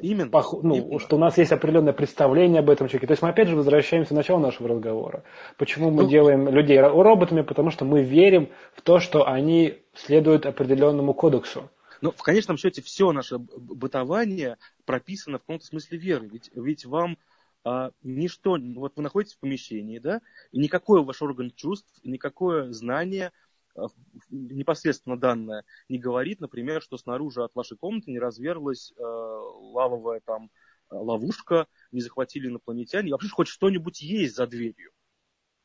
Именно. 0.00 0.30
Пох... 0.30 0.62
Ну, 0.62 0.76
Именно. 0.76 0.98
Что 0.98 1.16
у 1.16 1.18
нас 1.18 1.38
есть 1.38 1.52
определенное 1.52 1.92
представление 1.92 2.60
об 2.60 2.70
этом 2.70 2.88
человеке. 2.88 3.06
То 3.06 3.12
есть 3.12 3.22
мы 3.22 3.28
опять 3.28 3.48
же 3.48 3.56
возвращаемся 3.56 4.10
к 4.10 4.16
началу 4.16 4.40
нашего 4.40 4.68
разговора. 4.68 5.22
Почему 5.58 5.90
мы 5.90 6.02
ну, 6.02 6.08
делаем 6.08 6.48
людей 6.48 6.80
роботами? 6.80 7.42
Потому 7.42 7.70
что 7.70 7.84
мы 7.84 8.02
верим 8.02 8.48
в 8.74 8.82
то, 8.82 8.98
что 8.98 9.28
они 9.28 9.78
следуют 9.94 10.44
определенному 10.44 11.14
кодексу. 11.14 11.70
Но 12.00 12.10
в 12.10 12.22
конечном 12.22 12.56
счете 12.56 12.82
все 12.82 13.12
наше 13.12 13.38
бытование 13.38 14.56
прописано 14.84 15.38
в 15.38 15.42
каком-то 15.42 15.64
смысле 15.64 15.98
веры. 15.98 16.28
Ведь, 16.32 16.50
ведь 16.54 16.84
вам 16.84 17.16
а, 17.64 17.92
ничто, 18.02 18.58
вот 18.76 18.96
вы 18.96 19.02
находитесь 19.02 19.34
в 19.34 19.40
помещении, 19.40 19.98
да, 19.98 20.20
и 20.50 20.58
никакой 20.58 21.04
ваш 21.04 21.22
орган 21.22 21.52
чувств, 21.52 21.92
никакое 22.02 22.72
знание 22.72 23.32
а, 23.74 23.86
непосредственно 24.30 25.18
данное 25.18 25.64
не 25.88 25.98
говорит, 25.98 26.40
например, 26.40 26.82
что 26.82 26.98
снаружи 26.98 27.42
от 27.42 27.54
вашей 27.54 27.76
комнаты 27.76 28.10
не 28.10 28.18
разверлась 28.18 28.92
э, 28.92 29.02
лавовая 29.02 30.20
там 30.20 30.50
ловушка, 30.90 31.66
не 31.90 32.00
захватили 32.00 32.48
инопланетяне, 32.48 33.08
и 33.08 33.12
вообще 33.12 33.28
хоть 33.28 33.48
что-нибудь 33.48 34.02
есть 34.02 34.36
за 34.36 34.46
дверью. 34.46 34.90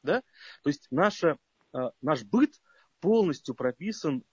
Да? 0.04 0.22
То 0.64 0.70
есть 0.70 0.88
наша, 0.92 1.38
э, 1.74 1.90
наш 2.02 2.24
быт 2.24 2.62
полностью 3.00 3.56
прописан 3.56 4.24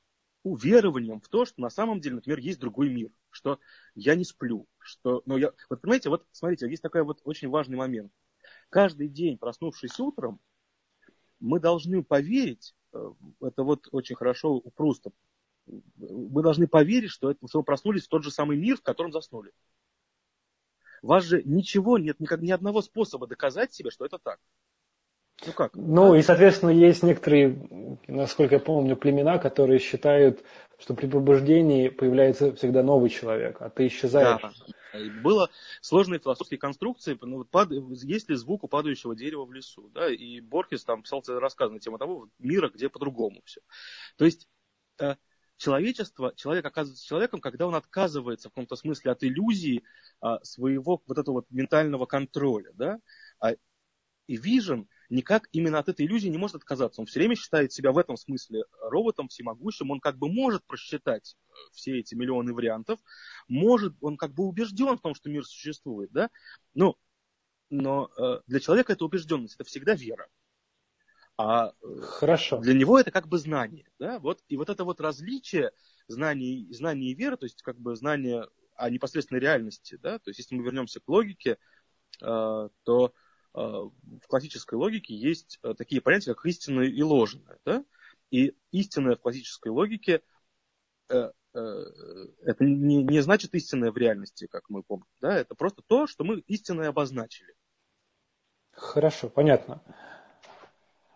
уверованием 0.42 1.20
в 1.20 1.28
то, 1.28 1.44
что 1.44 1.60
на 1.60 1.70
самом 1.70 2.00
деле, 2.00 2.16
например, 2.16 2.38
есть 2.38 2.60
другой 2.60 2.90
мир, 2.90 3.10
что 3.30 3.58
я 3.94 4.14
не 4.14 4.24
сплю, 4.24 4.66
что, 4.84 5.22
но 5.26 5.36
я, 5.36 5.52
вот 5.70 5.80
понимаете, 5.80 6.10
вот 6.10 6.26
смотрите, 6.32 6.68
есть 6.68 6.82
такой 6.82 7.02
вот 7.02 7.20
очень 7.24 7.48
важный 7.48 7.76
момент. 7.76 8.12
Каждый 8.70 9.08
день, 9.08 9.38
проснувшись 9.38 9.98
утром, 9.98 10.40
мы 11.40 11.60
должны 11.60 12.02
поверить, 12.02 12.74
это 12.92 13.62
вот 13.62 13.88
очень 13.92 14.16
хорошо 14.16 14.54
у 14.54 14.70
Пруста. 14.70 15.10
Мы 15.66 16.42
должны 16.42 16.68
поверить, 16.68 17.10
что, 17.10 17.30
это, 17.30 17.46
что 17.48 17.58
мы 17.58 17.64
проснулись 17.64 18.04
в 18.04 18.08
тот 18.08 18.22
же 18.22 18.30
самый 18.30 18.56
мир, 18.56 18.76
в 18.76 18.82
котором 18.82 19.12
заснули. 19.12 19.52
У 21.02 21.08
вас 21.08 21.24
же 21.24 21.42
ничего 21.44 21.98
нет, 21.98 22.20
никак, 22.20 22.40
ни 22.40 22.50
одного 22.50 22.82
способа 22.82 23.26
доказать 23.26 23.72
себе, 23.74 23.90
что 23.90 24.06
это 24.06 24.18
так. 24.18 24.40
Ну 25.46 25.52
как? 25.52 25.74
Ну 25.74 26.14
и, 26.14 26.22
соответственно, 26.22 26.70
есть 26.70 27.02
некоторые, 27.02 27.98
насколько 28.06 28.54
я 28.54 28.60
помню, 28.60 28.96
племена, 28.96 29.38
которые 29.38 29.78
считают, 29.78 30.44
что 30.78 30.94
при 30.94 31.06
пробуждении 31.06 31.88
появляется 31.88 32.54
всегда 32.54 32.82
новый 32.82 33.10
человек, 33.10 33.60
а 33.60 33.70
ты 33.70 33.86
исчезаешь. 33.86 34.40
Да. 34.40 34.98
Было 35.22 35.50
сложные 35.80 36.20
философские 36.20 36.58
конструкции, 36.58 37.18
ну, 37.20 37.44
пад... 37.44 37.70
есть 37.70 38.28
ли 38.28 38.36
звук 38.36 38.64
у 38.64 38.68
падающего 38.68 39.16
дерева 39.16 39.44
в 39.44 39.52
лесу, 39.52 39.90
да, 39.92 40.08
и 40.08 40.40
Борхес 40.40 40.84
там 40.84 41.02
писал 41.02 41.22
рассказ 41.26 41.70
на 41.70 41.80
тему 41.80 41.98
того 41.98 42.28
мира, 42.38 42.70
где 42.72 42.88
по-другому 42.88 43.40
все. 43.44 43.60
То 44.16 44.24
есть 44.24 44.48
э, 45.00 45.16
человечество, 45.56 46.32
человек 46.36 46.64
оказывается 46.64 47.06
человеком, 47.06 47.40
когда 47.40 47.66
он 47.66 47.74
отказывается 47.74 48.48
в 48.48 48.52
каком-то 48.52 48.76
смысле 48.76 49.12
от 49.12 49.24
иллюзии 49.24 49.82
а, 50.20 50.42
своего 50.44 51.02
вот 51.06 51.18
этого 51.18 51.36
вот 51.36 51.46
ментального 51.50 52.06
контроля, 52.06 52.70
да, 52.74 52.98
а, 53.40 53.52
и 54.26 54.36
Vision 54.36 54.86
никак 55.14 55.48
именно 55.52 55.78
от 55.78 55.88
этой 55.88 56.04
иллюзии 56.04 56.28
не 56.28 56.38
может 56.38 56.56
отказаться. 56.56 57.00
Он 57.00 57.06
все 57.06 57.20
время 57.20 57.36
считает 57.36 57.72
себя 57.72 57.92
в 57.92 57.98
этом 57.98 58.16
смысле 58.16 58.64
роботом 58.80 59.28
всемогущим. 59.28 59.90
Он 59.90 60.00
как 60.00 60.18
бы 60.18 60.28
может 60.28 60.64
просчитать 60.66 61.36
э, 61.46 61.52
все 61.72 61.98
эти 61.98 62.14
миллионы 62.14 62.52
вариантов. 62.52 62.98
Может, 63.48 63.94
он 64.00 64.16
как 64.16 64.34
бы 64.34 64.44
убежден 64.44 64.98
в 64.98 65.00
том, 65.00 65.14
что 65.14 65.30
мир 65.30 65.44
существует. 65.46 66.10
Да? 66.12 66.30
Ну, 66.74 66.96
но 67.70 68.10
э, 68.18 68.40
для 68.46 68.60
человека 68.60 68.92
это 68.92 69.04
убежденность, 69.04 69.54
это 69.54 69.64
всегда 69.64 69.94
вера. 69.94 70.26
А 71.36 71.68
э, 71.68 72.00
Хорошо. 72.02 72.58
для 72.58 72.74
него 72.74 72.98
это 72.98 73.10
как 73.10 73.28
бы 73.28 73.38
знание. 73.38 73.86
Да? 73.98 74.18
Вот, 74.18 74.42
и 74.48 74.56
вот 74.56 74.68
это 74.68 74.84
вот 74.84 75.00
различие 75.00 75.70
знаний, 76.08 76.66
знаний 76.72 77.12
и 77.12 77.14
веры, 77.14 77.36
то 77.36 77.46
есть 77.46 77.62
как 77.62 77.78
бы 77.78 77.94
знание 77.94 78.48
о 78.74 78.90
непосредственной 78.90 79.40
реальности, 79.40 79.96
да? 80.02 80.18
то 80.18 80.30
есть 80.30 80.38
если 80.40 80.56
мы 80.56 80.64
вернемся 80.64 80.98
к 80.98 81.08
логике, 81.08 81.58
то 82.18 82.70
в 83.54 84.26
классической 84.26 84.74
логике 84.74 85.14
есть 85.14 85.58
э, 85.62 85.74
такие 85.74 86.00
понятия, 86.00 86.34
как 86.34 86.44
истинное 86.46 86.86
и 86.86 87.02
ложное. 87.02 87.58
Да? 87.64 87.84
И 88.30 88.56
истинное 88.72 89.16
в 89.16 89.20
классической 89.20 89.68
логике 89.68 90.22
э, 91.08 91.30
это 91.52 92.64
не, 92.64 93.02
не 93.04 93.20
значит 93.20 93.54
истинное 93.54 93.92
в 93.92 93.96
реальности, 93.96 94.48
как 94.48 94.68
мы 94.68 94.82
помним. 94.82 95.06
Да? 95.20 95.38
Это 95.38 95.54
просто 95.54 95.82
то, 95.86 96.06
что 96.06 96.24
мы 96.24 96.40
истинное 96.48 96.88
обозначили. 96.88 97.54
Хорошо, 98.72 99.28
понятно. 99.28 99.80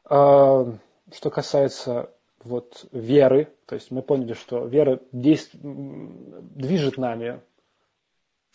А, 0.05 0.79
что 1.13 1.31
касается 1.31 2.15
вот 2.45 2.87
веры, 2.93 3.53
то 3.67 3.75
есть 3.75 3.91
мы 3.91 4.03
поняли, 4.03 4.35
что 4.35 4.65
вера 4.65 5.01
действ... 5.11 5.51
движет 5.55 6.99
нами. 6.99 7.43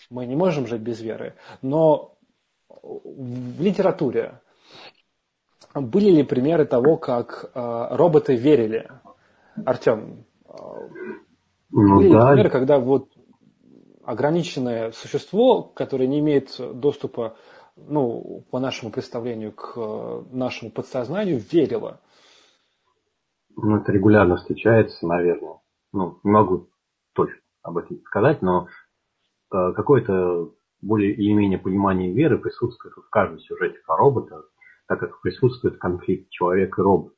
Мы 0.10 0.26
не 0.26 0.36
можем 0.36 0.68
жить 0.68 0.82
без 0.82 1.02
веры. 1.02 1.36
Но 1.62 2.13
в 2.82 3.62
литературе 3.62 4.42
были 5.82 6.10
ли 6.12 6.24
примеры 6.24 6.66
того, 6.66 6.98
как 6.98 7.52
э, 7.54 7.88
роботы 7.96 8.36
верили? 8.36 8.90
Артем, 9.66 10.26
э, 10.46 10.52
ну, 11.72 11.98
были 11.98 12.12
да. 12.12 12.20
ли 12.20 12.28
примеры, 12.28 12.50
когда 12.50 12.80
вот 12.80 13.10
ограниченное 14.04 14.92
существо, 14.92 15.64
которое 15.64 16.08
не 16.08 16.20
имеет 16.20 16.56
доступа, 16.80 17.36
ну, 17.76 18.46
по 18.52 18.60
нашему 18.60 18.92
представлению, 18.92 19.52
к 19.54 19.74
э, 19.76 20.24
нашему 20.32 20.72
подсознанию, 20.72 21.42
верило? 21.52 22.00
Ну, 23.56 23.78
это 23.78 23.92
регулярно 23.92 24.38
встречается, 24.38 25.08
наверное. 25.08 25.60
Ну, 25.92 26.20
не 26.24 26.32
могу 26.32 26.70
точно 27.14 27.40
об 27.62 27.78
этом 27.78 28.02
сказать, 28.06 28.42
но 28.42 28.68
какое-то 29.50 30.52
более 30.84 31.14
или 31.14 31.32
менее 31.34 31.60
понимание 31.60 32.12
веры 32.12 32.38
присутствует 32.38 32.96
в 32.96 33.10
каждом 33.10 33.40
сюжете 33.40 33.80
про 33.86 33.98
робота, 33.98 34.44
так 34.88 35.00
как 35.00 35.22
присутствует 35.22 35.78
конфликт 35.78 36.30
человек 36.30 36.78
и 36.78 36.82
робот. 36.82 37.14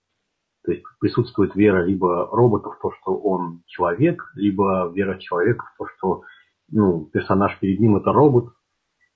То 0.63 0.71
есть 0.71 0.83
присутствует 0.99 1.55
вера 1.55 1.83
либо 1.83 2.27
робота 2.31 2.69
в 2.71 2.79
то, 2.79 2.91
что 2.91 3.15
он 3.15 3.63
человек, 3.67 4.31
либо 4.35 4.91
вера 4.93 5.17
человека 5.19 5.65
в 5.73 5.77
то, 5.77 5.87
что 5.95 6.23
ну, 6.69 7.05
персонаж 7.05 7.59
перед 7.59 7.79
ним 7.79 7.97
это 7.97 8.11
робот, 8.11 8.53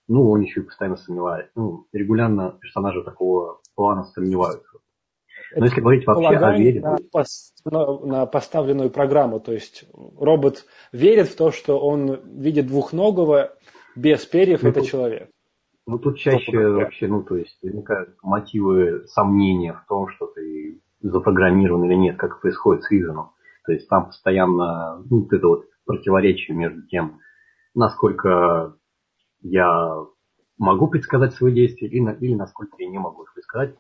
ну, 0.08 0.30
он 0.30 0.42
еще 0.42 0.62
и 0.62 0.64
постоянно 0.64 0.98
сомневается. 0.98 1.52
Ну, 1.56 1.88
регулярно 1.92 2.58
персонажи 2.60 3.04
такого 3.04 3.62
плана 3.76 4.04
сомневаются. 4.04 4.68
Но 5.56 5.66
если 5.66 5.82
говорить 5.82 6.06
вообще 6.06 6.36
о 6.36 6.58
вере... 6.58 6.82
На, 6.82 6.98
пос, 7.12 7.54
на 7.66 8.26
поставленную 8.26 8.90
программу, 8.90 9.40
то 9.40 9.52
есть 9.52 9.86
робот 10.18 10.66
верит 10.92 11.28
в 11.28 11.36
то, 11.36 11.52
что 11.52 11.80
он 11.80 12.20
видит 12.40 12.68
двухногого 12.68 13.56
без 14.00 14.26
перьев 14.26 14.64
ну, 14.64 14.70
это 14.70 14.80
тут, 14.80 14.90
человек. 14.90 15.30
Ну 15.86 16.00
тут 16.00 16.18
чаще 16.18 16.58
вообще, 16.58 17.08
ну 17.08 17.24
то 17.24 17.36
есть 17.36 17.58
возникают 17.62 18.16
мотивы 18.22 19.06
сомнения 19.08 19.74
в 19.74 19.88
том, 19.88 20.08
что 20.10 20.28
ты 20.28 20.82
запрограммирован 21.02 21.86
или 21.86 21.96
нет, 21.96 22.18
как 22.18 22.42
происходит 22.42 22.84
с 22.84 22.92
Vision. 22.92 23.28
То 23.66 23.72
есть 23.72 23.88
там 23.90 24.08
постоянно 24.08 25.04
ну, 25.10 25.22
вот 25.22 25.34
это 25.34 25.48
вот 25.48 25.66
противоречие 25.86 26.56
между 26.56 26.86
тем, 26.88 27.20
насколько 27.74 28.76
я 29.42 29.96
могу 30.58 30.88
предсказать 30.88 31.34
свои 31.34 31.54
действия 31.54 31.88
или, 31.88 32.18
или 32.20 32.36
насколько 32.36 32.76
я 32.80 32.90
не 32.90 33.00
могу 33.00 33.24
их 33.24 33.34
предсказать, 33.34 33.76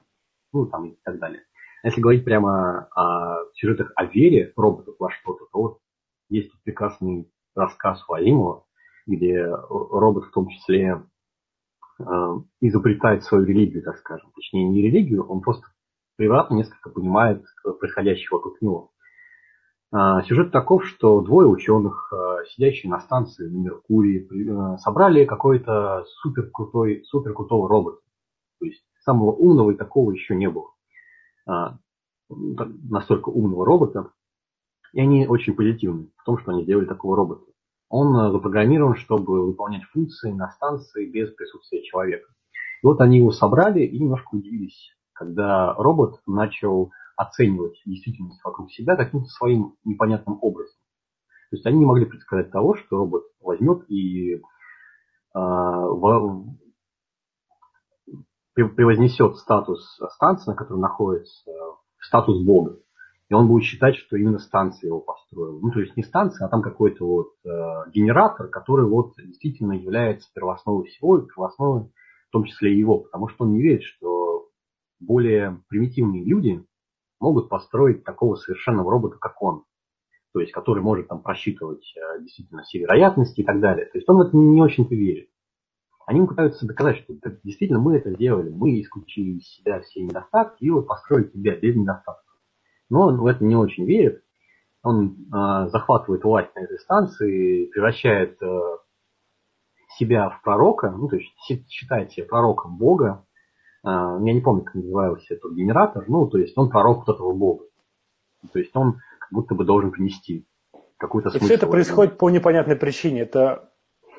ну 0.53 0.65
там 0.65 0.89
и 0.89 0.97
так 1.03 1.19
далее. 1.19 1.43
Если 1.83 2.01
говорить 2.01 2.25
прямо 2.25 2.89
о 2.95 3.45
сюжетах 3.53 3.93
о 3.95 4.05
вере 4.05 4.51
роботов 4.57 4.95
во 4.99 5.09
что-то, 5.11 5.45
то 5.51 5.59
вот 5.59 5.79
есть 6.29 6.51
прекрасный 6.63 7.31
рассказ 7.55 8.03
у 8.09 8.13
Алимова 8.13 8.65
где 9.09 9.45
робот 9.69 10.25
в 10.25 10.31
том 10.31 10.47
числе 10.47 11.03
э, 11.99 12.03
изобретает 12.61 13.23
свою 13.23 13.45
религию, 13.45 13.83
так 13.83 13.97
скажем. 13.97 14.31
Точнее, 14.35 14.69
не 14.69 14.81
религию, 14.81 15.25
он 15.25 15.41
просто 15.41 15.67
превратно 16.15 16.55
несколько 16.55 16.89
понимает 16.89 17.43
происходящего 17.79 18.35
вокруг 18.35 18.61
него. 18.61 18.91
Э, 19.93 20.21
сюжет 20.27 20.51
таков, 20.51 20.85
что 20.85 21.21
двое 21.21 21.47
ученых, 21.47 22.13
э, 22.13 22.45
сидящие 22.51 22.91
на 22.91 22.99
станции 22.99 23.47
на 23.47 23.57
Меркурии, 23.57 24.77
собрали 24.77 25.25
какой-то 25.25 26.05
супер 26.21 26.49
крутой, 26.51 27.03
супер 27.05 27.33
крутого 27.33 27.67
робота. 27.67 28.01
То 28.59 28.65
есть 28.65 28.83
самого 29.01 29.31
умного 29.31 29.71
и 29.71 29.75
такого 29.75 30.11
еще 30.11 30.35
не 30.35 30.49
было. 30.49 30.71
Настолько 32.29 33.29
умного 33.29 33.65
робота. 33.65 34.11
И 34.93 34.99
они 34.99 35.25
очень 35.25 35.55
позитивны 35.55 36.09
в 36.17 36.23
том, 36.25 36.37
что 36.37 36.51
они 36.51 36.63
сделали 36.63 36.85
такого 36.85 37.15
робота 37.15 37.49
он 37.89 38.15
э, 38.15 38.31
запрограммирован, 38.31 38.95
чтобы 38.95 39.45
выполнять 39.45 39.83
функции 39.85 40.31
на 40.31 40.49
станции 40.51 41.09
без 41.09 41.33
присутствия 41.33 41.83
человека. 41.83 42.27
И 42.81 42.85
вот 42.85 43.01
они 43.01 43.17
его 43.17 43.31
собрали 43.31 43.81
и 43.81 43.99
немножко 43.99 44.35
удивились, 44.35 44.95
когда 45.13 45.73
робот 45.73 46.21
начал 46.25 46.91
оценивать 47.17 47.81
действительность 47.85 48.41
вокруг 48.43 48.71
себя 48.71 48.95
каким-то 48.95 49.27
своим 49.27 49.75
непонятным 49.83 50.37
образом. 50.41 50.77
То 51.49 51.55
есть 51.55 51.65
они 51.65 51.79
не 51.79 51.85
могли 51.85 52.05
предсказать 52.05 52.51
того, 52.51 52.75
что 52.75 52.97
робот 52.97 53.23
возьмет 53.41 53.89
и 53.89 54.35
э, 54.35 54.39
превознесет 58.53 59.37
статус 59.37 59.99
станции, 60.15 60.51
на 60.51 60.55
которой 60.55 60.79
находится, 60.79 61.51
в 61.97 62.05
статус 62.05 62.41
Бога 62.45 62.77
и 63.29 63.33
он 63.33 63.47
будет 63.47 63.63
считать, 63.63 63.95
что 63.95 64.17
именно 64.17 64.39
станция 64.39 64.87
его 64.87 64.99
построила. 64.99 65.59
Ну, 65.59 65.71
то 65.71 65.79
есть 65.79 65.95
не 65.95 66.03
станция, 66.03 66.47
а 66.47 66.49
там 66.49 66.61
какой-то 66.61 67.05
вот 67.05 67.33
э, 67.45 67.91
генератор, 67.91 68.47
который 68.47 68.87
вот 68.87 69.13
действительно 69.17 69.73
является 69.73 70.29
первоосновой 70.33 70.87
всего, 70.87 71.19
и 71.19 71.27
первоосновой 71.27 71.83
в 71.83 72.31
том 72.31 72.43
числе 72.43 72.73
и 72.73 72.79
его, 72.79 72.99
потому 72.99 73.27
что 73.27 73.45
он 73.45 73.53
не 73.53 73.61
верит, 73.61 73.83
что 73.83 74.49
более 74.99 75.61
примитивные 75.67 76.23
люди 76.25 76.63
могут 77.19 77.49
построить 77.49 78.03
такого 78.03 78.35
совершенного 78.35 78.91
робота, 78.91 79.17
как 79.19 79.41
он. 79.41 79.63
То 80.33 80.39
есть, 80.39 80.51
который 80.51 80.81
может 80.81 81.07
там 81.07 81.21
просчитывать 81.21 81.93
э, 81.95 82.21
действительно 82.21 82.63
все 82.63 82.79
вероятности 82.79 83.41
и 83.41 83.43
так 83.43 83.59
далее. 83.59 83.85
То 83.85 83.99
есть 83.99 84.09
он 84.09 84.17
в 84.17 84.21
это 84.21 84.35
не 84.35 84.61
очень-то 84.61 84.95
верит. 84.95 85.29
Они 86.07 86.25
пытаются 86.25 86.65
доказать, 86.65 86.97
что 86.97 87.13
действительно 87.43 87.79
мы 87.79 87.97
это 87.97 88.11
сделали, 88.11 88.49
мы 88.49 88.81
исключили 88.81 89.37
из 89.37 89.47
себя 89.47 89.81
все 89.81 90.01
недостатки 90.01 90.63
и 90.63 90.69
вот 90.71 90.87
построили 90.87 91.27
тебя 91.27 91.55
без 91.55 91.75
недостатков. 91.75 92.28
Но 92.89 93.07
он 93.07 93.17
в 93.17 93.25
это 93.25 93.43
не 93.43 93.55
очень 93.55 93.85
верит. 93.85 94.23
Он 94.83 95.27
э, 95.33 95.69
захватывает 95.69 96.23
власть 96.23 96.55
на 96.55 96.61
этой 96.61 96.79
станции, 96.79 97.65
превращает 97.65 98.41
э, 98.41 98.59
себя 99.97 100.29
в 100.29 100.41
пророка, 100.41 100.89
ну, 100.91 101.07
то 101.07 101.17
есть 101.17 101.29
считает 101.69 102.11
себя 102.11 102.25
пророком 102.25 102.77
Бога. 102.77 103.25
Э, 103.83 104.17
я 104.21 104.33
не 104.33 104.41
помню, 104.41 104.63
как 104.63 104.75
назывался 104.75 105.33
этот 105.33 105.53
генератор, 105.53 106.05
ну, 106.07 106.27
то 106.27 106.37
есть 106.37 106.57
он 106.57 106.69
пророк 106.69 107.05
вот 107.05 107.15
этого 107.15 107.33
Бога. 107.33 107.65
То 108.53 108.59
есть 108.59 108.71
он 108.73 108.93
как 109.19 109.29
будто 109.31 109.53
бы 109.53 109.65
должен 109.65 109.91
принести 109.91 110.47
какую-то 110.97 111.29
смысл. 111.29 111.43
И 111.43 111.47
все 111.47 111.55
это 111.55 111.67
происходит 111.67 112.17
по 112.17 112.29
непонятной 112.29 112.75
причине. 112.75 113.21
Это 113.21 113.69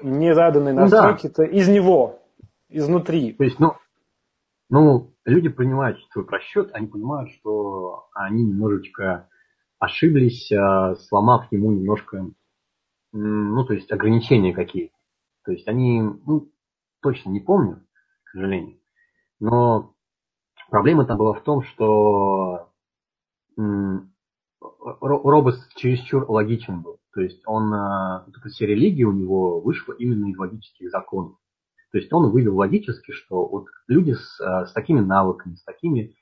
не 0.02 0.34
заданные 0.34 0.74
настройки, 0.74 1.26
ну, 1.26 1.32
да. 1.36 1.42
это 1.42 1.42
из 1.44 1.68
него, 1.68 2.20
изнутри. 2.68 3.32
То 3.32 3.44
есть, 3.44 3.58
ну, 3.58 3.74
ну, 4.70 5.14
люди 5.24 5.48
принимают 5.48 5.98
свой 6.12 6.24
просчет, 6.24 6.70
они 6.72 6.86
понимают, 6.86 7.30
что 7.32 8.08
они 8.14 8.44
немножечко 8.44 9.28
ошиблись, 9.78 10.50
а, 10.52 10.94
сломав 10.94 11.50
ему 11.52 11.72
немножко, 11.72 12.30
ну, 13.12 13.64
то 13.64 13.74
есть 13.74 13.90
ограничения 13.90 14.54
какие-то. 14.54 14.94
То 15.44 15.52
есть 15.52 15.66
они, 15.66 16.00
ну, 16.02 16.52
точно 17.02 17.30
не 17.30 17.40
помню, 17.40 17.84
к 18.24 18.30
сожалению. 18.30 18.78
Но 19.40 19.94
проблема 20.70 21.04
там 21.04 21.18
была 21.18 21.34
в 21.34 21.42
том, 21.42 21.62
что 21.62 22.70
робот 25.00 25.56
чересчур 25.76 26.30
логичен 26.30 26.82
был. 26.82 26.98
То 27.12 27.22
есть 27.22 27.42
он, 27.46 27.74
а, 27.74 28.24
вот 28.26 28.36
эта 28.36 28.48
вся 28.48 28.66
религия 28.66 29.04
у 29.04 29.12
него 29.12 29.60
вышла 29.60 29.92
именно 29.94 30.30
из 30.30 30.38
логических 30.38 30.90
законов. 30.90 31.38
То 31.92 31.98
есть 31.98 32.12
он 32.12 32.30
вывел 32.30 32.56
логически, 32.56 33.12
что 33.12 33.46
вот 33.46 33.66
люди 33.88 34.12
с, 34.12 34.40
а, 34.40 34.66
с 34.66 34.72
такими 34.72 35.00
навыками, 35.00 35.56
с 35.56 35.64
такими 35.64 36.14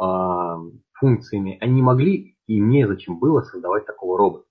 э, 0.00 0.54
функциями, 0.94 1.58
они 1.60 1.80
могли 1.80 2.36
и 2.46 2.58
незачем 2.58 3.18
было 3.18 3.42
создавать 3.42 3.86
такого 3.86 4.18
робота. 4.18 4.46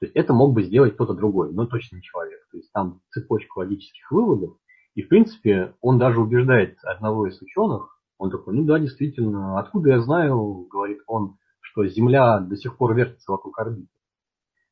То 0.00 0.06
есть 0.06 0.16
это 0.16 0.34
мог 0.34 0.52
бы 0.52 0.64
сделать 0.64 0.94
кто-то 0.94 1.14
другой, 1.14 1.52
но 1.52 1.66
точно 1.66 1.96
не 1.96 2.02
человек. 2.02 2.40
То 2.50 2.56
есть 2.58 2.70
там 2.72 3.00
цепочка 3.10 3.58
логических 3.58 4.10
выводов, 4.10 4.56
и 4.94 5.02
в 5.02 5.08
принципе 5.08 5.74
он 5.80 5.98
даже 5.98 6.20
убеждает 6.20 6.76
одного 6.82 7.26
из 7.28 7.40
ученых, 7.40 7.98
он 8.18 8.30
такой, 8.30 8.54
ну 8.54 8.64
да, 8.64 8.78
действительно, 8.78 9.58
откуда 9.58 9.90
я 9.90 10.00
знаю, 10.00 10.66
говорит 10.70 11.00
он, 11.06 11.38
что 11.60 11.86
Земля 11.86 12.40
до 12.40 12.56
сих 12.56 12.76
пор 12.76 12.94
вертится 12.94 13.32
вокруг 13.32 13.58
орбиты. 13.58 13.88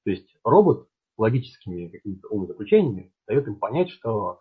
То 0.05 0.11
есть 0.11 0.37
робот 0.45 0.89
логическими 1.17 1.89
какими-то 1.89 2.29
умозаключениями 2.29 3.13
дает 3.27 3.47
им 3.47 3.57
понять, 3.57 3.91
что 3.91 4.41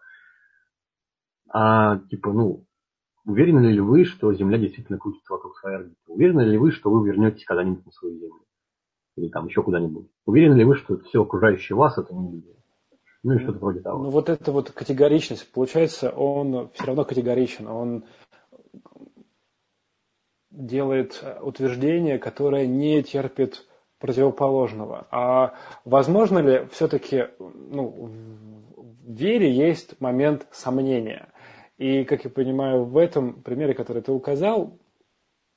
а, 1.49 1.99
типа, 2.09 2.31
ну, 2.31 2.65
уверены 3.25 3.67
ли 3.67 3.79
вы, 3.79 4.05
что 4.05 4.33
Земля 4.33 4.57
действительно 4.57 4.97
крутится 4.97 5.33
вокруг 5.33 5.57
своей 5.57 5.77
орбиты? 5.77 5.97
Уверены 6.07 6.41
ли 6.41 6.57
вы, 6.57 6.71
что 6.71 6.89
вы 6.89 7.07
вернетесь 7.07 7.45
когда-нибудь 7.45 7.85
на 7.85 7.91
свою 7.91 8.15
Землю? 8.15 8.41
Или 9.17 9.29
там 9.29 9.47
еще 9.47 9.63
куда-нибудь? 9.63 10.07
Уверены 10.25 10.55
ли 10.55 10.65
вы, 10.65 10.75
что 10.75 10.97
все 10.99 11.23
окружающее 11.23 11.75
вас 11.75 11.97
это 11.97 12.13
не 12.13 12.31
люди? 12.31 12.55
Ну 13.23 13.33
и 13.33 13.39
что-то 13.39 13.59
вроде 13.59 13.81
того. 13.81 14.03
Ну 14.03 14.09
вот 14.11 14.29
эта 14.29 14.51
вот 14.51 14.71
категоричность, 14.71 15.51
получается, 15.51 16.09
он 16.09 16.69
все 16.73 16.85
равно 16.85 17.03
категоричен, 17.03 17.67
он 17.67 18.05
делает 20.51 21.23
утверждение, 21.41 22.17
которое 22.17 22.65
не 22.65 23.03
терпит 23.03 23.67
противоположного. 23.99 25.07
А 25.11 25.53
возможно 25.85 26.39
ли 26.39 26.67
все-таки 26.71 27.27
ну, 27.39 28.09
в 28.09 29.11
вере 29.11 29.51
есть 29.51 29.99
момент 29.99 30.47
сомнения? 30.51 31.28
И, 31.79 32.03
как 32.03 32.25
я 32.25 32.29
понимаю, 32.29 32.83
в 32.83 32.97
этом 32.97 33.41
примере, 33.41 33.73
который 33.73 34.01
ты 34.01 34.11
указал, 34.11 34.77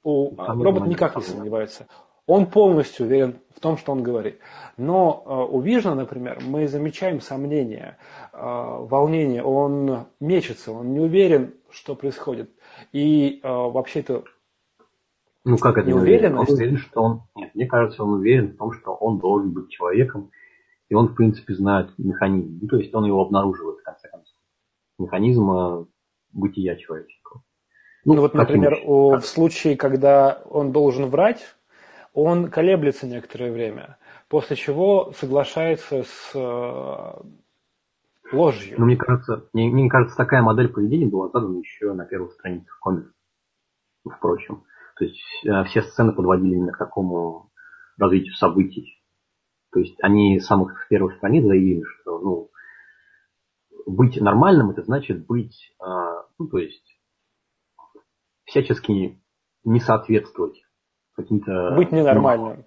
у, 0.05 0.35
робот 0.37 0.87
никак 0.87 1.17
не 1.17 1.23
сомневается. 1.23 1.89
Он 2.27 2.47
полностью 2.47 3.07
уверен 3.07 3.41
в 3.55 3.59
том, 3.59 3.77
что 3.77 3.91
он 3.91 4.05
говорит. 4.05 4.39
Но 4.77 5.25
э, 5.27 5.53
у 5.53 5.61
Вижна, 5.61 5.97
например, 5.97 6.39
мы 6.47 6.69
замечаем 6.69 7.21
сомнения, 7.21 7.99
э, 8.33 8.39
волнение. 8.39 9.43
Он 9.43 10.07
мечется, 10.21 10.71
он 10.71 10.93
не 10.93 11.01
уверен, 11.01 11.55
что 11.71 11.97
происходит. 11.97 12.51
И 12.93 13.41
э, 13.43 13.49
вообще-то 13.49 14.25
ну 15.45 15.59
как 15.59 15.77
это 15.77 15.89
не 15.89 15.95
уверен? 15.95 16.39
Он 16.39 16.47
уверен, 16.49 16.77
что 16.77 17.03
он... 17.03 17.23
Нет, 17.35 17.53
мне 17.57 17.67
кажется, 17.67 18.05
он 18.05 18.11
уверен 18.11 18.53
в 18.53 18.57
том, 18.59 18.73
что 18.73 18.95
он 18.95 19.19
должен 19.19 19.53
быть 19.53 19.71
человеком, 19.71 20.31
и 20.89 20.95
он, 20.95 21.09
в 21.09 21.15
принципе, 21.17 21.55
знает 21.55 21.91
механизм. 21.99 22.61
Ну, 22.63 22.69
то 22.69 22.77
есть 22.77 22.95
он 22.95 23.05
его 23.07 23.23
обнаруживает, 23.23 23.81
в 23.81 23.83
конце 23.83 24.09
концов. 24.09 24.37
Механизма 25.01 25.89
бытия 26.33 26.77
человеческого. 26.77 27.43
Ну, 28.05 28.15
ну 28.15 28.21
вот, 28.23 28.35
например, 28.35 28.81
о, 28.85 29.19
в 29.19 29.27
случае, 29.27 29.77
когда 29.77 30.43
он 30.51 30.73
должен 30.73 31.07
врать, 31.07 31.57
он 32.13 32.51
колеблется 32.51 33.07
некоторое 33.07 33.53
время, 33.53 33.97
после 34.29 34.57
чего 34.57 35.13
соглашается 35.13 36.03
с 36.03 36.33
э, 36.35 37.23
ложью. 38.33 38.75
Ну, 38.79 38.87
мне 38.87 38.97
кажется, 38.97 39.49
мне, 39.53 39.71
мне 39.71 39.89
кажется, 39.89 40.17
такая 40.17 40.43
модель 40.43 40.69
поведения 40.69 41.07
была 41.07 41.29
задана 41.29 41.59
еще 41.59 41.93
на 41.93 42.05
первых 42.05 42.33
страницах 42.33 42.79
комикса. 42.81 43.13
Впрочем. 44.05 44.65
То 44.97 45.05
есть 45.05 45.21
э, 45.47 45.65
все 45.65 45.83
сцены 45.83 46.13
подводили 46.13 46.55
именно 46.55 46.73
к 46.73 46.79
такому 46.79 47.51
развитию 47.99 48.35
событий. 48.35 49.01
То 49.73 49.81
есть 49.81 49.97
они 50.03 50.39
с 50.39 50.47
самых 50.47 50.87
первых 50.89 51.17
страниц 51.17 51.45
заявили, 51.45 51.83
что 51.83 52.19
ну, 52.19 52.51
быть 53.87 54.21
нормальным 54.21 54.71
это 54.71 54.83
значит 54.83 55.27
быть, 55.27 55.75
э, 55.81 55.85
ну, 56.39 56.49
то 56.49 56.59
есть 56.59 56.85
всячески 58.45 59.21
не 59.65 59.81
соответствовать 59.81 60.63
каким-то... 61.15 61.75
Быть 61.77 61.93
ненормальным. 61.93 62.65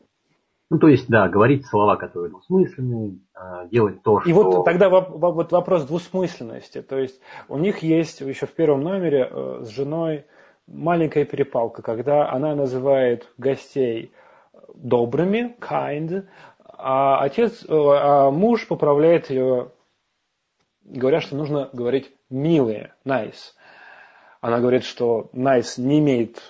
Ну, 0.72 0.80
то 0.80 0.88
есть, 0.88 1.08
да, 1.08 1.30
говорить 1.30 1.68
слова, 1.68 1.96
которые 1.96 2.32
двусмысленные, 2.32 3.20
э, 3.36 3.70
делать 3.70 4.02
то, 4.02 4.22
что... 4.22 4.30
И 4.30 4.34
вот 4.34 4.66
тогда 4.66 4.90
вот 4.90 5.52
вопрос 5.52 5.86
двусмысленности. 5.86 6.82
То 6.82 6.98
есть 6.98 7.22
у 7.48 7.58
них 7.58 7.80
есть 7.80 8.22
еще 8.22 8.46
в 8.46 8.54
первом 8.54 8.82
номере 8.82 9.30
с 9.62 9.70
женой 9.70 10.26
маленькая 10.68 11.26
перепалка, 11.26 11.82
когда 11.82 12.32
она 12.32 12.56
называет 12.56 13.32
гостей 13.38 14.12
добрыми, 14.74 15.56
kind, 15.60 16.26
а 16.78 17.20
отец, 17.20 17.64
э, 17.64 17.68
а 17.70 18.32
муж 18.32 18.68
поправляет 18.68 19.30
ее, 19.30 19.72
говоря, 20.86 21.20
что 21.20 21.36
нужно 21.36 21.70
говорить 21.74 22.12
милые, 22.30 22.94
nice. 23.06 23.54
Она 24.42 24.60
говорит, 24.60 24.84
что 24.84 25.30
nice 25.34 25.80
не 25.82 26.00
имеет 26.00 26.42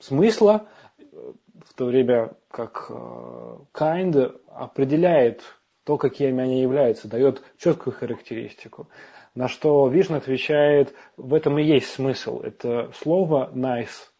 смысла, 0.00 0.66
в 1.00 1.74
то 1.74 1.86
время 1.86 2.34
как 2.50 2.86
э, 2.90 3.56
kind 3.72 4.40
определяет 4.48 5.42
то, 5.84 5.96
какими 5.96 6.42
они 6.42 6.60
являются, 6.60 7.08
дает 7.08 7.42
четкую 7.58 7.94
характеристику. 7.94 8.88
На 9.34 9.48
что 9.48 9.88
Вишна 9.88 10.18
отвечает, 10.18 10.94
в 11.16 11.34
этом 11.34 11.58
и 11.58 11.64
есть 11.64 11.88
смысл. 11.88 12.40
Это 12.40 12.92
слово 12.94 13.50
nice, 13.54 14.10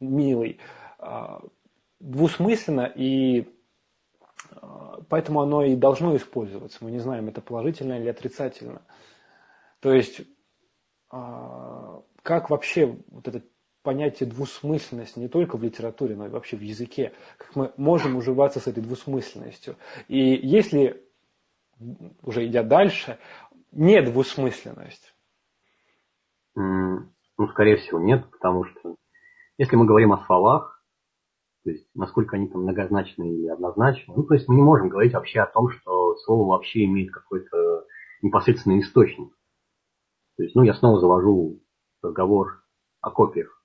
милый, 0.00 0.58
а, 0.98 1.40
двусмысленно, 2.00 2.92
и 2.94 3.48
поэтому 5.08 5.40
оно 5.40 5.64
и 5.64 5.74
должно 5.74 6.16
использоваться. 6.16 6.78
Мы 6.80 6.90
не 6.90 6.98
знаем, 6.98 7.28
это 7.28 7.40
положительно 7.40 7.98
или 7.98 8.08
отрицательно. 8.08 8.82
То 9.80 9.92
есть, 9.92 10.22
а, 11.10 12.02
как 12.22 12.50
вообще 12.50 12.96
вот 13.08 13.26
это 13.28 13.42
понятие 13.82 14.28
двусмысленность 14.28 15.16
не 15.16 15.28
только 15.28 15.56
в 15.56 15.62
литературе, 15.62 16.14
но 16.14 16.26
и 16.26 16.30
вообще 16.30 16.56
в 16.56 16.60
языке, 16.60 17.12
как 17.38 17.56
мы 17.56 17.72
можем 17.76 18.16
уживаться 18.16 18.60
с 18.60 18.66
этой 18.66 18.82
двусмысленностью. 18.82 19.76
И 20.08 20.18
если, 20.18 21.02
уже 22.22 22.46
идя 22.46 22.62
дальше, 22.62 23.18
не 23.72 24.02
двусмысленность? 24.02 25.14
Ну, 26.54 27.48
скорее 27.52 27.76
всего, 27.76 27.98
нет, 28.00 28.30
потому 28.30 28.64
что 28.64 28.96
если 29.56 29.76
мы 29.76 29.86
говорим 29.86 30.12
о 30.12 30.24
словах, 30.26 30.79
то 31.64 31.70
есть 31.70 31.86
насколько 31.94 32.36
они 32.36 32.48
там 32.48 32.62
многозначны 32.62 33.30
или 33.30 33.48
однозначны, 33.48 34.14
ну, 34.16 34.22
то 34.22 34.34
есть 34.34 34.48
мы 34.48 34.54
не 34.54 34.62
можем 34.62 34.88
говорить 34.88 35.12
вообще 35.12 35.40
о 35.40 35.46
том, 35.46 35.70
что 35.70 36.16
слово 36.24 36.48
вообще 36.48 36.84
имеет 36.84 37.12
какой-то 37.12 37.86
непосредственный 38.22 38.80
источник. 38.80 39.32
То 40.36 40.44
есть, 40.44 40.54
ну, 40.54 40.62
я 40.62 40.72
снова 40.74 41.00
завожу 41.00 41.60
разговор 42.02 42.62
о 43.02 43.10
копиях. 43.10 43.62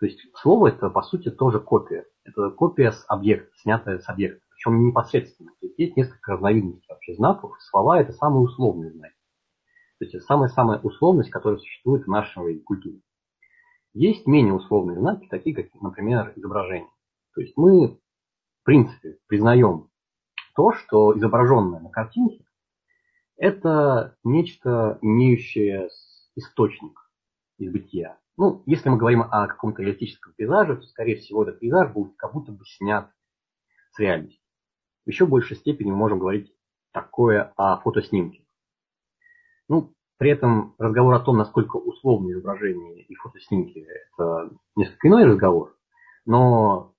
То 0.00 0.06
есть 0.06 0.20
слово 0.40 0.68
это, 0.68 0.88
по 0.88 1.02
сути, 1.02 1.30
тоже 1.30 1.60
копия. 1.60 2.06
Это 2.24 2.50
копия 2.50 2.92
с 2.92 3.04
объекта, 3.08 3.50
снятая 3.58 3.98
с 3.98 4.08
объекта. 4.08 4.40
Причем 4.50 4.86
непосредственно. 4.86 5.50
То 5.60 5.66
есть, 5.66 5.78
есть 5.78 5.96
несколько 5.96 6.32
разновидностей 6.32 6.86
вообще 6.88 7.14
знаков. 7.14 7.52
Слова 7.60 8.00
это 8.00 8.12
самые 8.12 8.42
условные 8.42 8.90
знаки. 8.92 9.14
То 9.98 10.04
есть 10.04 10.14
это 10.14 10.24
самая-самая 10.24 10.78
условность, 10.80 11.30
которая 11.30 11.58
существует 11.58 12.04
в 12.04 12.10
нашей 12.10 12.58
культуре. 12.60 13.00
Есть 13.92 14.26
менее 14.26 14.54
условные 14.54 14.98
знаки, 14.98 15.28
такие 15.28 15.54
как, 15.54 15.66
например, 15.80 16.32
изображение. 16.36 16.88
То 17.34 17.40
есть 17.40 17.56
мы, 17.56 17.88
в 17.88 18.64
принципе, 18.64 19.18
признаем 19.26 19.90
то, 20.54 20.72
что 20.72 21.16
изображенное 21.16 21.80
на 21.80 21.90
картинке 21.90 22.44
это 23.36 24.16
нечто, 24.22 24.98
имеющее 25.02 25.88
источник 26.36 26.98
из 27.58 27.72
бытия. 27.72 28.18
Ну, 28.36 28.62
если 28.66 28.88
мы 28.88 28.96
говорим 28.96 29.22
о 29.22 29.46
каком-то 29.46 29.82
реалистическом 29.82 30.32
пейзаже, 30.34 30.76
то, 30.76 30.86
скорее 30.86 31.16
всего, 31.16 31.42
этот 31.42 31.60
пейзаж 31.60 31.92
будет 31.92 32.16
как 32.16 32.32
будто 32.32 32.52
бы 32.52 32.64
снят 32.64 33.10
с 33.92 33.98
реальности. 33.98 34.40
В 35.04 35.08
еще 35.08 35.26
большей 35.26 35.56
степени 35.56 35.90
мы 35.90 35.96
можем 35.96 36.18
говорить 36.18 36.52
такое 36.92 37.52
о 37.56 37.78
фотоснимке. 37.80 38.44
Ну, 39.68 39.94
при 40.16 40.30
этом 40.30 40.74
разговор 40.78 41.14
о 41.14 41.20
том, 41.20 41.36
насколько 41.36 41.76
условные 41.76 42.34
изображения 42.34 43.02
и 43.02 43.14
фотоснимки, 43.14 43.86
это 44.12 44.50
несколько 44.76 45.08
иной 45.08 45.24
разговор. 45.24 45.76
Но 46.24 46.93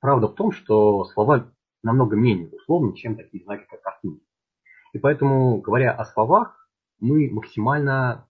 правда 0.00 0.28
в 0.28 0.34
том, 0.34 0.52
что 0.52 1.04
слова 1.06 1.52
намного 1.82 2.16
менее 2.16 2.50
условны, 2.50 2.94
чем 2.96 3.16
такие 3.16 3.44
знаки, 3.44 3.66
как 3.68 3.82
картинки. 3.82 4.24
И 4.92 4.98
поэтому, 4.98 5.60
говоря 5.60 5.92
о 5.92 6.04
словах, 6.04 6.68
мы 7.00 7.30
максимально 7.30 8.28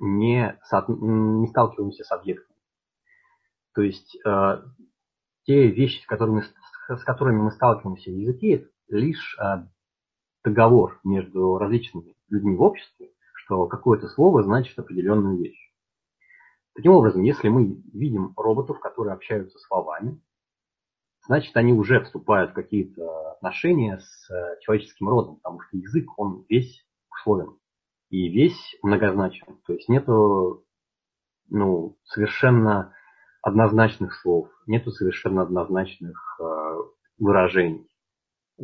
не, 0.00 0.58
не 0.72 1.46
сталкиваемся 1.48 2.04
с 2.04 2.12
объектом. 2.12 2.56
То 3.74 3.82
есть 3.82 4.16
э, 4.24 4.62
те 5.44 5.68
вещи, 5.68 6.02
с 6.02 6.06
которыми, 6.06 6.42
с 6.88 7.04
которыми 7.04 7.42
мы 7.42 7.50
сталкиваемся 7.50 8.10
в 8.10 8.14
языке, 8.14 8.52
это 8.54 8.96
лишь 8.96 9.38
э, 9.38 9.66
договор 10.44 11.00
между 11.04 11.58
различными 11.58 12.16
людьми 12.28 12.56
в 12.56 12.62
обществе, 12.62 13.10
что 13.34 13.66
какое-то 13.66 14.08
слово 14.08 14.42
значит 14.42 14.78
определенную 14.78 15.38
вещь. 15.38 15.72
Таким 16.74 16.92
образом, 16.92 17.22
если 17.22 17.48
мы 17.48 17.82
видим 17.92 18.32
роботов, 18.36 18.80
которые 18.80 19.14
общаются 19.14 19.58
словами, 19.58 20.20
значит, 21.26 21.56
они 21.56 21.72
уже 21.72 22.00
вступают 22.00 22.52
в 22.52 22.54
какие-то 22.54 23.32
отношения 23.32 23.98
с 23.98 24.30
э, 24.30 24.58
человеческим 24.60 25.08
родом, 25.08 25.36
потому 25.36 25.60
что 25.60 25.76
язык, 25.76 26.06
он 26.16 26.44
весь 26.48 26.84
условен 27.10 27.58
и 28.10 28.28
весь 28.28 28.76
многозначен. 28.82 29.58
То 29.66 29.74
есть 29.74 29.88
нету 29.88 30.64
ну, 31.48 31.96
совершенно 32.04 32.94
однозначных 33.42 34.14
слов, 34.14 34.48
нету 34.66 34.90
совершенно 34.90 35.42
однозначных 35.42 36.40
э, 36.40 36.76
выражений. 37.18 37.88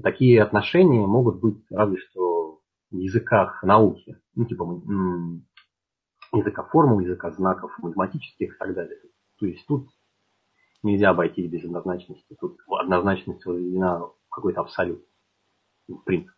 Такие 0.02 0.42
отношения 0.42 1.06
могут 1.06 1.40
быть 1.40 1.64
разве 1.70 1.98
что 1.98 2.60
в 2.90 2.96
языках 2.96 3.62
науки, 3.62 4.18
ну, 4.34 4.44
типа 4.46 4.64
языка 6.32 6.64
формул, 6.64 7.00
языка 7.00 7.30
знаков, 7.30 7.72
математических 7.78 8.54
и 8.54 8.58
так 8.58 8.74
далее. 8.74 8.98
То 9.38 9.46
есть 9.46 9.66
тут 9.66 9.88
нельзя 10.82 11.10
обойтись 11.10 11.50
без 11.50 11.64
однозначности. 11.64 12.36
Тут 12.40 12.58
однозначность 12.68 13.44
возведена 13.44 14.00
в 14.00 14.14
какой-то 14.30 14.60
абсолют, 14.60 15.04
в 15.88 15.98
принцип. 15.98 16.34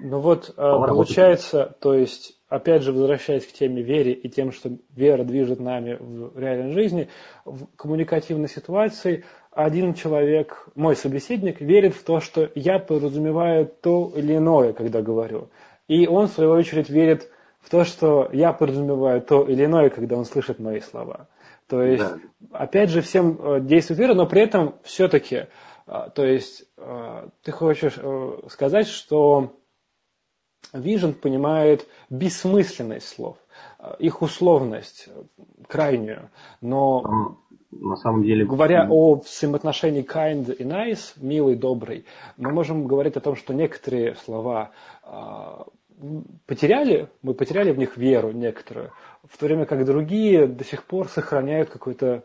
Ну 0.00 0.20
вот, 0.20 0.50
э, 0.50 0.54
получается, 0.56 1.58
работает. 1.58 1.80
то 1.80 1.94
есть, 1.94 2.40
опять 2.48 2.82
же, 2.82 2.92
возвращаясь 2.92 3.46
к 3.46 3.52
теме 3.52 3.82
вере 3.82 4.12
и 4.12 4.28
тем, 4.28 4.52
что 4.52 4.70
вера 4.94 5.24
движет 5.24 5.58
нами 5.58 5.96
в 5.98 6.38
реальной 6.38 6.72
жизни, 6.72 7.08
в 7.44 7.66
коммуникативной 7.76 8.48
ситуации 8.48 9.24
один 9.50 9.94
человек, 9.94 10.68
мой 10.76 10.94
собеседник, 10.94 11.60
верит 11.60 11.94
в 11.94 12.04
то, 12.04 12.20
что 12.20 12.48
я 12.54 12.78
подразумеваю 12.78 13.66
то 13.66 14.12
или 14.14 14.36
иное, 14.36 14.72
когда 14.72 15.02
говорю. 15.02 15.48
И 15.88 16.06
он, 16.06 16.28
в 16.28 16.32
свою 16.32 16.52
очередь, 16.52 16.90
верит 16.90 17.28
в 17.58 17.68
то, 17.68 17.84
что 17.84 18.28
я 18.32 18.52
подразумеваю 18.52 19.20
то 19.20 19.42
или 19.42 19.64
иное, 19.64 19.90
когда 19.90 20.16
он 20.16 20.26
слышит 20.26 20.60
мои 20.60 20.80
слова. 20.80 21.28
То 21.68 21.82
есть, 21.82 22.02
да. 22.02 22.18
опять 22.52 22.90
же, 22.90 23.02
всем 23.02 23.38
э, 23.40 23.60
действует 23.60 24.00
вера, 24.00 24.14
но 24.14 24.26
при 24.26 24.42
этом 24.42 24.76
все-таки, 24.82 25.46
э, 25.86 26.08
то 26.14 26.24
есть, 26.24 26.64
ты 27.42 27.50
хочешь 27.52 27.98
сказать, 28.50 28.86
что 28.86 29.56
Vision 30.72 31.12
понимает 31.12 31.86
бессмысленность 32.08 33.08
слов, 33.08 33.36
их 33.98 34.22
условность 34.22 35.08
крайнюю, 35.66 36.30
но 36.60 37.36
на 37.70 37.96
самом 37.96 38.22
деле... 38.22 38.46
Говоря 38.46 38.86
о 38.88 39.16
взаимоотношении 39.16 40.04
kind 40.04 40.54
и 40.54 40.64
nice, 40.64 41.12
милый, 41.16 41.56
добрый, 41.56 42.06
мы 42.36 42.50
можем 42.52 42.86
говорить 42.86 43.16
о 43.16 43.20
том, 43.20 43.36
что 43.36 43.52
некоторые 43.52 44.14
слова 44.14 44.70
потеряли, 46.46 47.10
мы 47.22 47.34
потеряли 47.34 47.72
в 47.72 47.78
них 47.78 47.96
веру 47.96 48.32
некоторую, 48.32 48.92
в 49.24 49.36
то 49.36 49.46
время 49.46 49.66
как 49.66 49.84
другие 49.84 50.46
до 50.46 50.64
сих 50.64 50.84
пор 50.84 51.08
сохраняют 51.08 51.70
какой-то, 51.70 52.24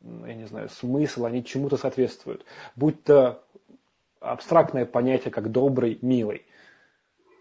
я 0.00 0.34
не 0.34 0.46
знаю, 0.46 0.68
смысл, 0.68 1.24
они 1.24 1.44
чему-то 1.44 1.76
соответствуют. 1.76 2.44
Будь 2.76 3.02
то 3.04 3.44
абстрактное 4.20 4.86
понятие, 4.86 5.30
как 5.30 5.50
добрый, 5.50 5.98
милый. 6.02 6.46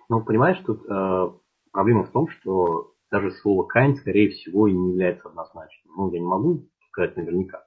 Ну, 0.09 0.23
понимаешь, 0.23 0.59
тут 0.65 0.85
э, 0.89 1.29
проблема 1.71 2.03
в 2.03 2.11
том, 2.11 2.27
что 2.29 2.93
даже 3.11 3.31
слово 3.31 3.67
kind, 3.67 3.95
скорее 3.95 4.29
всего, 4.29 4.67
и 4.67 4.73
не 4.73 4.91
является 4.91 5.27
однозначным. 5.27 5.93
Ну, 5.95 6.11
я 6.11 6.19
не 6.19 6.25
могу 6.25 6.65
сказать 6.91 7.15
наверняка. 7.17 7.65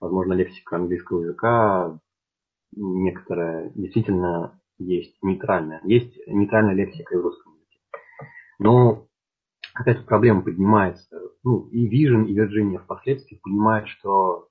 Возможно, 0.00 0.32
лексика 0.32 0.76
английского 0.76 1.22
языка 1.22 1.98
некоторая 2.74 3.70
действительно 3.74 4.58
есть 4.84 5.16
нейтральная. 5.22 5.80
Есть 5.84 6.16
нейтральная 6.26 6.74
лексика 6.74 7.14
и 7.14 7.18
в 7.18 7.22
русском 7.22 7.52
языке. 7.54 7.80
Но 8.58 9.06
какая-то 9.74 10.02
проблема 10.04 10.42
поднимается. 10.42 11.20
Ну, 11.42 11.66
и 11.68 11.86
Vision, 11.88 12.26
и 12.26 12.38
Virginia 12.38 12.78
впоследствии 12.78 13.40
понимают, 13.42 13.88
что 13.88 14.48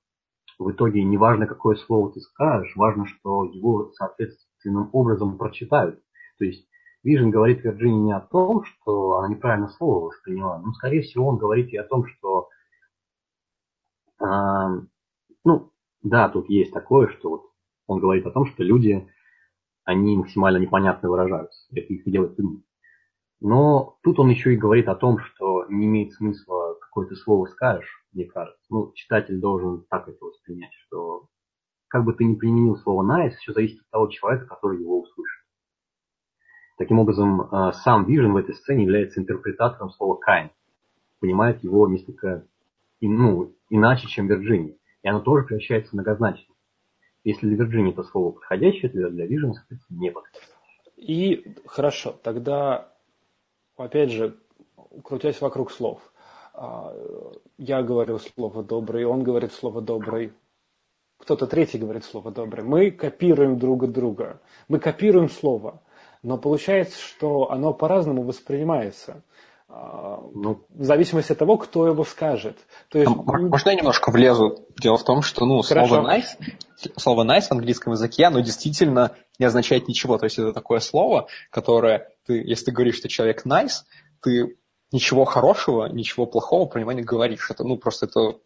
в 0.58 0.70
итоге 0.70 1.02
не 1.02 1.16
важно, 1.16 1.46
какое 1.46 1.76
слово 1.76 2.12
ты 2.12 2.20
скажешь, 2.20 2.76
важно, 2.76 3.06
что 3.06 3.44
его 3.44 3.90
соответственным 3.92 4.90
образом 4.92 5.38
прочитают. 5.38 6.00
То 6.38 6.44
есть 6.44 6.66
Вижен 7.02 7.30
говорит 7.30 7.64
Вирджинии 7.64 7.98
не 7.98 8.16
о 8.16 8.20
том, 8.20 8.64
что 8.64 9.16
она 9.16 9.28
неправильно 9.28 9.68
слово 9.68 10.06
восприняла, 10.06 10.60
но, 10.60 10.72
скорее 10.72 11.02
всего, 11.02 11.26
он 11.26 11.36
говорит 11.36 11.70
и 11.70 11.76
о 11.76 11.84
том, 11.84 12.06
что, 12.06 12.48
э, 14.20 14.24
ну, 15.44 15.72
да, 16.02 16.28
тут 16.28 16.48
есть 16.48 16.72
такое, 16.72 17.08
что 17.08 17.30
вот 17.30 17.42
он 17.86 17.98
говорит 17.98 18.26
о 18.26 18.30
том, 18.30 18.46
что 18.46 18.62
люди, 18.62 19.08
они 19.84 20.16
максимально 20.16 20.58
непонятно 20.58 21.08
выражаются, 21.08 21.66
это 21.72 21.92
их 21.92 22.04
делает 22.04 22.38
людьми. 22.38 22.62
Но 23.40 23.98
тут 24.02 24.20
он 24.20 24.30
еще 24.30 24.54
и 24.54 24.58
говорит 24.58 24.88
о 24.88 24.94
том, 24.94 25.18
что 25.18 25.66
не 25.68 25.86
имеет 25.86 26.12
смысла 26.12 26.76
какое-то 26.80 27.16
слово 27.16 27.46
скажешь, 27.46 28.04
мне 28.12 28.24
кажется. 28.24 28.62
Ну, 28.70 28.92
читатель 28.94 29.40
должен 29.40 29.84
так 29.90 30.08
это 30.08 30.24
воспринять, 30.24 30.72
что 30.86 31.26
как 31.88 32.04
бы 32.04 32.14
ты 32.14 32.24
ни 32.24 32.34
применил 32.34 32.76
слово 32.76 33.02
nice, 33.02 33.34
все 33.40 33.52
зависит 33.52 33.80
от 33.80 33.90
того 33.90 34.06
человека, 34.06 34.46
который 34.46 34.80
его 34.80 35.00
услышит. 35.00 35.42
Таким 36.78 37.00
образом, 37.00 37.42
э, 37.42 37.72
сам 37.72 38.06
Vision 38.06 38.32
в 38.32 38.36
этой 38.36 38.54
сцене 38.54 38.84
является 38.84 39.20
интерпретатором 39.20 39.90
слова 39.90 40.18
kind. 40.26 40.50
Понимает 41.20 41.62
его 41.62 41.88
несколько 41.88 42.46
ну, 43.08 43.54
иначе, 43.68 44.06
чем 44.06 44.28
Вирджиния. 44.28 44.76
И 45.02 45.08
оно 45.08 45.20
тоже 45.20 45.44
превращается 45.44 45.90
в 45.90 45.94
многозначность. 45.94 46.48
Если 47.24 47.46
для 47.46 47.56
Вирджинии 47.56 47.92
это 47.92 48.02
слово 48.02 48.32
подходящее, 48.32 48.90
то 48.90 49.10
для 49.10 49.26
Vision, 49.26 49.52
соответственно, 49.54 49.98
не 49.98 50.10
подходящее. 50.10 50.54
И 50.96 51.54
хорошо, 51.66 52.14
тогда, 52.22 52.92
опять 53.76 54.10
же, 54.10 54.36
крутясь 55.04 55.40
вокруг 55.40 55.70
слов. 55.70 56.00
А, 56.54 56.94
я 57.58 57.82
говорю 57.82 58.18
слово 58.18 58.62
добрый, 58.62 59.04
он 59.04 59.22
говорит 59.22 59.52
слово 59.52 59.80
добрый, 59.80 60.32
кто-то 61.18 61.46
третий 61.46 61.78
говорит 61.78 62.04
слово 62.04 62.32
добрый. 62.32 62.64
Мы 62.64 62.90
копируем 62.90 63.58
друг 63.58 63.90
друга. 63.90 64.40
Мы 64.68 64.80
копируем 64.80 65.28
слово 65.28 65.80
но 66.22 66.38
получается, 66.38 67.00
что 67.00 67.50
оно 67.50 67.74
по-разному 67.74 68.22
воспринимается. 68.22 69.22
А, 69.74 70.20
ну, 70.34 70.66
в 70.68 70.84
зависимости 70.84 71.32
от 71.32 71.38
того, 71.38 71.56
кто 71.56 71.86
его 71.86 72.04
скажет. 72.04 72.58
То 72.90 72.98
есть... 72.98 73.10
Можно 73.10 73.70
я 73.70 73.76
немножко 73.76 74.10
влезу? 74.10 74.66
Дело 74.78 74.98
в 74.98 75.04
том, 75.04 75.22
что 75.22 75.46
ну, 75.46 75.62
слово 75.62 76.06
nice, 76.06 76.36
слово 76.98 77.24
nice 77.24 77.46
в 77.48 77.52
английском 77.52 77.94
языке, 77.94 78.26
оно 78.26 78.40
действительно 78.40 79.16
не 79.38 79.46
означает 79.46 79.88
ничего. 79.88 80.18
То 80.18 80.24
есть 80.24 80.38
это 80.38 80.52
такое 80.52 80.80
слово, 80.80 81.26
которое 81.48 82.10
ты, 82.26 82.34
если 82.34 82.66
ты 82.66 82.72
говоришь, 82.72 82.98
что 82.98 83.08
человек 83.08 83.46
nice, 83.46 83.84
ты 84.20 84.58
ничего 84.92 85.24
хорошего, 85.24 85.86
ничего 85.86 86.26
плохого 86.26 86.66
про 86.66 86.80
него 86.80 86.92
не 86.92 87.02
говоришь. 87.02 87.50
Это, 87.50 87.64
ну, 87.64 87.78
просто 87.78 88.06
это... 88.06 88.40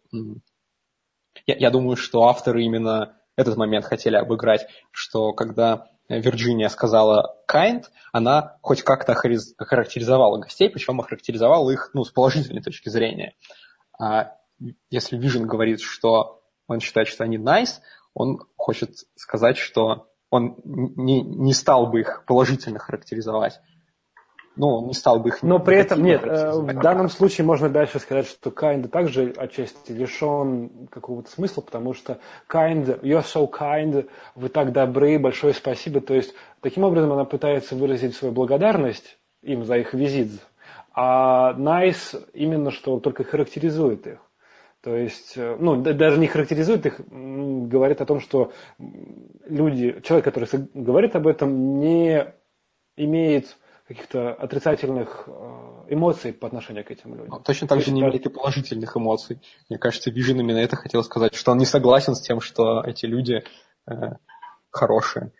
Я, 1.45 1.57
я 1.57 1.69
думаю, 1.71 1.97
что 1.97 2.23
авторы 2.23 2.63
именно 2.63 3.17
этот 3.35 3.57
момент 3.57 3.83
хотели 3.83 4.15
обыграть, 4.15 4.65
что 4.91 5.33
когда 5.33 5.89
Вирджиния 6.09 6.69
сказала 6.69 7.35
kind, 7.51 7.83
она 8.11 8.57
хоть 8.61 8.83
как-то 8.83 9.13
охарактеризовала 9.13 10.39
гостей, 10.39 10.69
причем 10.69 10.99
охарактеризовала 11.01 11.69
их 11.71 11.91
ну, 11.93 12.03
с 12.03 12.11
положительной 12.11 12.61
точки 12.61 12.89
зрения. 12.89 13.35
А 13.99 14.33
если 14.89 15.19
Vision 15.19 15.45
говорит, 15.45 15.81
что 15.81 16.41
он 16.67 16.79
считает, 16.79 17.07
что 17.07 17.23
они 17.23 17.37
nice, 17.37 17.79
он 18.13 18.39
хочет 18.55 18.91
сказать, 19.15 19.57
что 19.57 20.07
он 20.29 20.57
не, 20.63 21.21
не 21.21 21.53
стал 21.53 21.87
бы 21.87 22.01
их 22.01 22.25
положительно 22.25 22.79
характеризовать 22.79 23.59
ну, 24.57 24.87
не 24.87 24.93
стал 24.93 25.19
бы 25.19 25.29
их... 25.29 25.43
Но 25.43 25.59
при 25.59 25.77
этом, 25.77 26.03
нет, 26.03 26.23
э, 26.23 26.51
в 26.51 26.81
данном 26.81 27.09
случае 27.09 27.45
можно 27.45 27.69
дальше 27.69 27.99
сказать, 27.99 28.27
что 28.27 28.49
kind 28.49 28.87
также 28.87 29.33
отчасти 29.37 29.91
лишен 29.91 30.87
какого-то 30.89 31.29
смысла, 31.29 31.61
потому 31.61 31.93
что 31.93 32.19
kind, 32.49 32.99
you're 33.01 33.23
so 33.23 33.49
kind, 33.49 34.09
вы 34.35 34.49
так 34.49 34.71
добры, 34.71 35.19
большое 35.19 35.53
спасибо. 35.53 36.01
То 36.01 36.15
есть, 36.15 36.33
таким 36.61 36.83
образом 36.83 37.13
она 37.13 37.25
пытается 37.25 37.75
выразить 37.75 38.15
свою 38.15 38.33
благодарность 38.33 39.17
им 39.43 39.63
за 39.63 39.77
их 39.77 39.93
визит, 39.93 40.31
а 40.93 41.53
nice 41.53 42.27
именно 42.33 42.71
что 42.71 42.99
только 42.99 43.23
характеризует 43.23 44.07
их. 44.07 44.19
То 44.81 44.95
есть, 44.95 45.33
э, 45.35 45.55
ну, 45.59 45.75
даже 45.75 46.19
не 46.19 46.27
характеризует 46.27 46.85
их, 46.85 46.99
говорит 47.07 48.01
о 48.01 48.05
том, 48.05 48.19
что 48.19 48.51
люди, 49.45 49.99
человек, 50.03 50.25
который 50.25 50.47
говорит 50.73 51.15
об 51.15 51.27
этом, 51.27 51.79
не 51.79 52.33
имеет 52.95 53.55
каких-то 53.87 54.33
отрицательных 54.33 55.23
э, 55.27 55.31
эмоций 55.89 56.33
по 56.33 56.47
отношению 56.47 56.83
к 56.83 56.91
этим 56.91 57.15
людям. 57.15 57.41
Точно 57.43 57.67
так 57.67 57.81
же 57.81 57.91
не 57.91 58.01
имеет 58.01 58.25
и 58.25 58.29
положительных 58.29 58.97
эмоций. 58.97 59.41
Мне 59.69 59.79
кажется, 59.79 60.11
Вижен 60.11 60.39
именно 60.39 60.57
это 60.57 60.75
хотел 60.75 61.03
сказать, 61.03 61.35
что 61.35 61.51
он 61.51 61.57
не 61.57 61.65
согласен 61.65 62.13
с 62.13 62.21
тем, 62.21 62.41
что 62.41 62.81
эти 62.81 63.05
люди 63.05 63.43
э, 63.89 63.93
хорошие. 64.69 65.31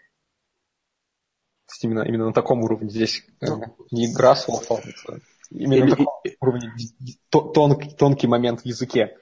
Именно, 1.82 2.03
именно 2.03 2.28
на 2.28 2.34
таком 2.34 2.64
уровне 2.64 2.90
здесь 2.90 3.26
э, 3.41 3.48
ну, 3.48 3.76
не 3.91 4.11
игра 4.11 4.34
слов, 4.36 4.72
а 4.72 4.78
именно 5.52 5.86
на 5.86 5.91
таком 5.91 6.07
уровне 6.40 6.72
тон, 7.30 7.80
тонкий 7.98 8.28
момент 8.28 8.61
в 8.61 8.65
языке. 8.65 9.18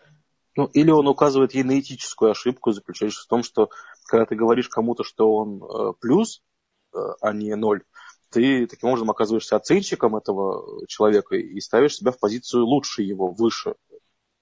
Ну, 0.55 0.65
или 0.67 0.91
он 0.91 1.07
указывает 1.07 1.53
ей 1.55 1.63
на 1.63 1.79
этическую 1.79 2.31
ошибку, 2.31 2.71
заключающуюся 2.71 3.25
в 3.25 3.29
том, 3.29 3.43
что 3.43 3.69
когда 4.05 4.25
ты 4.25 4.35
говоришь 4.35 4.69
кому-то, 4.69 5.03
что 5.03 5.33
он 5.35 5.63
э, 5.63 5.93
плюс, 5.99 6.43
э, 6.93 6.97
а 7.21 7.33
не 7.33 7.55
ноль, 7.55 7.81
ты 8.35 8.67
таким 8.67 8.89
образом 8.89 9.09
оказываешься 9.09 9.55
оценщиком 9.55 10.17
этого 10.17 10.85
человека 10.87 11.37
и 11.37 11.57
ставишь 11.61 11.95
себя 11.95 12.11
в 12.11 12.19
позицию 12.19 12.65
лучше 12.65 13.01
его, 13.01 13.31
выше. 13.31 13.75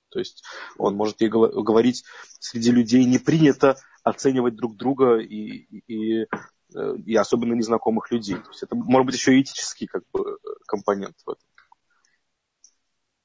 То 0.10 0.18
есть 0.18 0.44
он 0.80 0.96
может 0.96 1.22
ей 1.22 1.30
говорить, 1.30 2.04
среди 2.40 2.72
людей 2.72 3.06
не 3.06 3.20
принято 3.20 3.76
оценивать 4.04 4.56
друг 4.56 4.78
друга 4.78 5.20
и, 5.20 5.82
и, 5.88 6.24
э, 6.24 6.96
и 7.06 7.16
особенно 7.16 7.54
незнакомых 7.54 8.12
людей. 8.12 8.36
То 8.36 8.50
есть 8.50 8.64
это 8.64 8.76
может 8.76 9.06
быть 9.06 9.16
еще 9.16 9.36
и 9.36 9.42
этический 9.42 9.86
как 9.86 10.04
бы, 10.12 10.40
компонент 10.66 11.16
в 11.26 11.30
этом. 11.30 11.48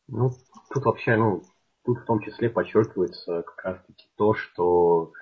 Ну, 0.09 0.31
тут 0.73 0.85
вообще, 0.85 1.17
ну, 1.17 1.43
тут 1.85 1.99
в 2.01 2.05
том 2.05 2.21
числе 2.21 2.51
подчеркивается 2.51 3.43
как 3.43 3.65
раз-таки 3.65 4.07
то, 4.17 4.35
что 4.35 5.13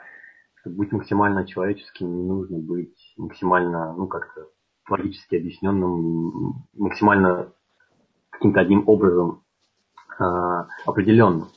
чтобы 0.60 0.76
быть 0.76 0.92
максимально 0.92 1.46
человеческим, 1.46 2.16
не 2.16 2.24
нужно 2.24 2.58
быть 2.58 3.14
максимально, 3.16 3.92
ну, 3.94 4.08
как-то 4.08 4.48
логически 4.88 5.36
объясненным, 5.36 6.66
максимально 6.74 7.52
каким-то 8.30 8.60
одним 8.60 8.88
образом 8.88 9.42
э, 10.18 10.24
определенным. 10.86 11.48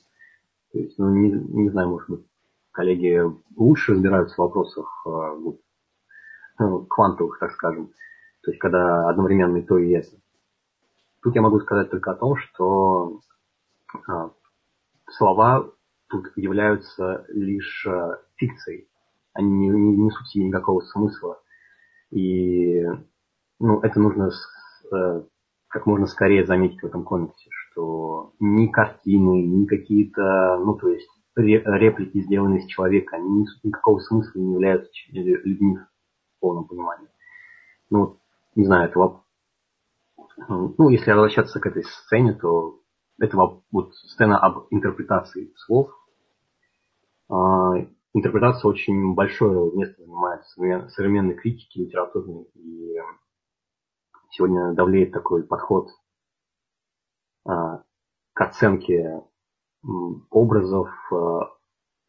То 0.72 0.80
есть, 0.80 0.98
ну, 0.98 1.10
не, 1.14 1.32
не 1.32 1.70
знаю, 1.70 1.90
может 1.90 2.10
быть, 2.10 2.26
коллеги 2.72 3.22
лучше 3.56 3.94
разбираются 3.94 4.36
в 4.36 4.40
вопросах 4.40 5.04
э, 5.06 5.10
вот, 5.10 5.60
ну, 6.60 6.86
квантовых, 6.86 7.40
так 7.40 7.52
скажем. 7.54 7.92
То 8.44 8.52
есть, 8.52 8.60
когда 8.60 9.10
одновременно 9.10 9.58
и 9.58 9.62
то, 9.62 9.78
и 9.78 9.92
это. 9.92 10.18
Тут 11.22 11.36
я 11.36 11.42
могу 11.42 11.60
сказать 11.60 11.90
только 11.90 12.12
о 12.12 12.16
том, 12.16 12.38
что 12.38 13.20
а, 14.08 14.32
слова 15.12 15.70
тут 16.08 16.32
являются 16.38 17.26
лишь 17.30 17.86
а, 17.86 18.20
фикцией. 18.38 18.88
Они 19.34 19.52
не, 19.52 19.68
не 19.70 19.98
несут 19.98 20.28
себе 20.30 20.46
никакого 20.46 20.82
смысла. 20.82 21.42
И 22.12 22.86
ну, 23.60 23.80
это 23.82 24.00
нужно 24.00 24.32
э, 24.92 25.24
как 25.68 25.86
можно 25.86 26.08
скорее 26.08 26.46
заметить 26.46 26.82
в 26.82 26.86
этом 26.86 27.04
комиксе, 27.04 27.50
что 27.50 28.34
ни 28.40 28.68
картины, 28.68 29.46
ни 29.46 29.66
какие-то, 29.66 30.58
ну, 30.64 30.76
то 30.76 30.90
есть 30.90 31.10
реплики, 31.36 32.22
сделанные 32.22 32.60
из 32.60 32.66
человека, 32.66 33.16
они 33.16 33.30
не 33.30 33.42
несут 33.42 33.64
никакого 33.64 34.00
смысла 34.00 34.40
и 34.40 34.42
не 34.42 34.54
являются 34.54 34.90
людьми 35.12 35.78
в 35.78 36.40
полном 36.40 36.66
понимании. 36.66 37.08
Ну, 37.90 38.20
не 38.56 38.66
знаю, 38.66 38.90
это 38.90 39.00
ну, 40.48 40.90
если 40.90 41.12
возвращаться 41.12 41.60
к 41.60 41.66
этой 41.66 41.84
сцене, 41.84 42.34
то 42.34 42.80
это 43.20 43.38
вот 43.38 43.94
сцена 43.96 44.38
об 44.38 44.68
интерпретации 44.70 45.52
слов. 45.56 45.92
А, 47.30 47.74
интерпретация 48.14 48.70
очень 48.70 49.14
большое 49.14 49.72
место 49.76 50.02
занимает 50.02 50.42
в 50.44 50.90
современной 50.90 51.36
критике 51.36 51.82
литературной. 51.82 52.46
И 52.56 52.96
сегодня 54.40 54.74
давлеет 54.74 55.12
такой 55.12 55.44
подход 55.44 55.90
а, 57.46 57.84
к 58.34 58.42
оценке 58.42 59.22
образов 60.30 60.90
а, 61.12 61.52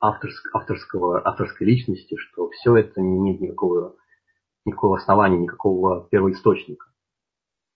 авторского, 0.01 1.27
авторской 1.27 1.67
личности, 1.67 2.17
что 2.17 2.49
все 2.51 2.77
это 2.77 3.01
не 3.01 3.19
имеет 3.19 3.41
никакого, 3.41 3.97
никакого 4.65 4.97
основания, 4.97 5.39
никакого 5.39 6.09
первоисточника. 6.09 6.87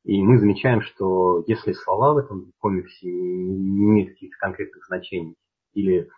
И 0.05 0.23
мы 0.23 0.39
замечаем, 0.39 0.83
что 0.83 1.43
если 1.49 1.73
слова 1.73 2.15
в 2.15 2.19
этом 2.19 2.53
комиксе 2.59 3.11
не 3.11 3.85
имеют 3.85 4.11
каких-то 4.11 4.37
конкретных 4.39 4.87
значений, 4.87 5.35
или, 5.73 6.09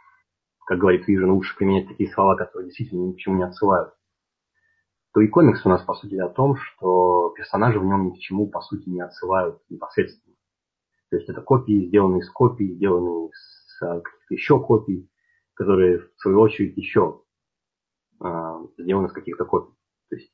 как 0.67 0.79
говорит 0.79 1.09
Вижен, 1.09 1.31
лучше 1.31 1.57
применять 1.57 1.89
такие 1.89 2.13
слова, 2.13 2.37
которые 2.37 2.67
действительно 2.67 3.07
ни 3.07 3.13
к 3.13 3.19
чему 3.19 3.37
не 3.37 3.45
отсылают, 3.45 3.95
то 5.17 5.23
и 5.23 5.29
комикс 5.29 5.65
у 5.65 5.71
нас, 5.71 5.83
по 5.83 5.95
сути, 5.95 6.17
о 6.17 6.29
том, 6.29 6.57
что 6.57 7.31
персонажи 7.31 7.81
в 7.81 7.85
нем 7.87 8.09
ни 8.09 8.11
к 8.11 8.19
чему, 8.19 8.51
по 8.51 8.61
сути, 8.61 8.87
не 8.91 9.01
отсылают 9.01 9.63
непосредственно. 9.71 10.37
То 11.09 11.17
есть 11.17 11.27
это 11.31 11.41
копии, 11.41 11.87
сделанные 11.87 12.21
из 12.21 12.31
копий, 12.31 12.75
сделанные 12.75 13.31
из 13.31 13.83
а, 13.83 14.01
каких-то 14.01 14.35
еще 14.35 14.63
копий, 14.63 15.11
которые, 15.55 16.01
в 16.01 16.21
свою 16.21 16.39
очередь, 16.41 16.77
еще 16.77 17.23
э, 18.23 18.27
сделаны 18.77 19.07
из 19.07 19.13
каких-то 19.13 19.47
копий. 19.47 19.73
То 20.11 20.17
есть 20.17 20.31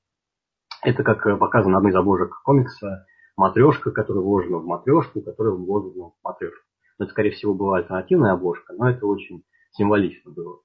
это, 0.83 1.05
как 1.05 1.39
показано 1.39 1.75
на 1.75 1.79
одной 1.79 1.93
из 1.93 1.97
обложек 1.97 2.43
комикса, 2.43 3.07
матрешка, 3.37 3.93
которая 3.93 4.25
вложена 4.25 4.59
в 4.59 4.67
матрешку, 4.67 5.23
которая 5.23 5.55
вложена 5.55 6.07
в 6.07 6.15
матрешку. 6.25 6.67
Это, 6.99 7.09
скорее 7.09 7.31
всего, 7.31 7.55
была 7.55 7.77
альтернативная 7.77 8.33
обложка, 8.33 8.73
но 8.73 8.91
это 8.91 9.07
очень 9.07 9.45
символично 9.71 10.33
было. 10.33 10.59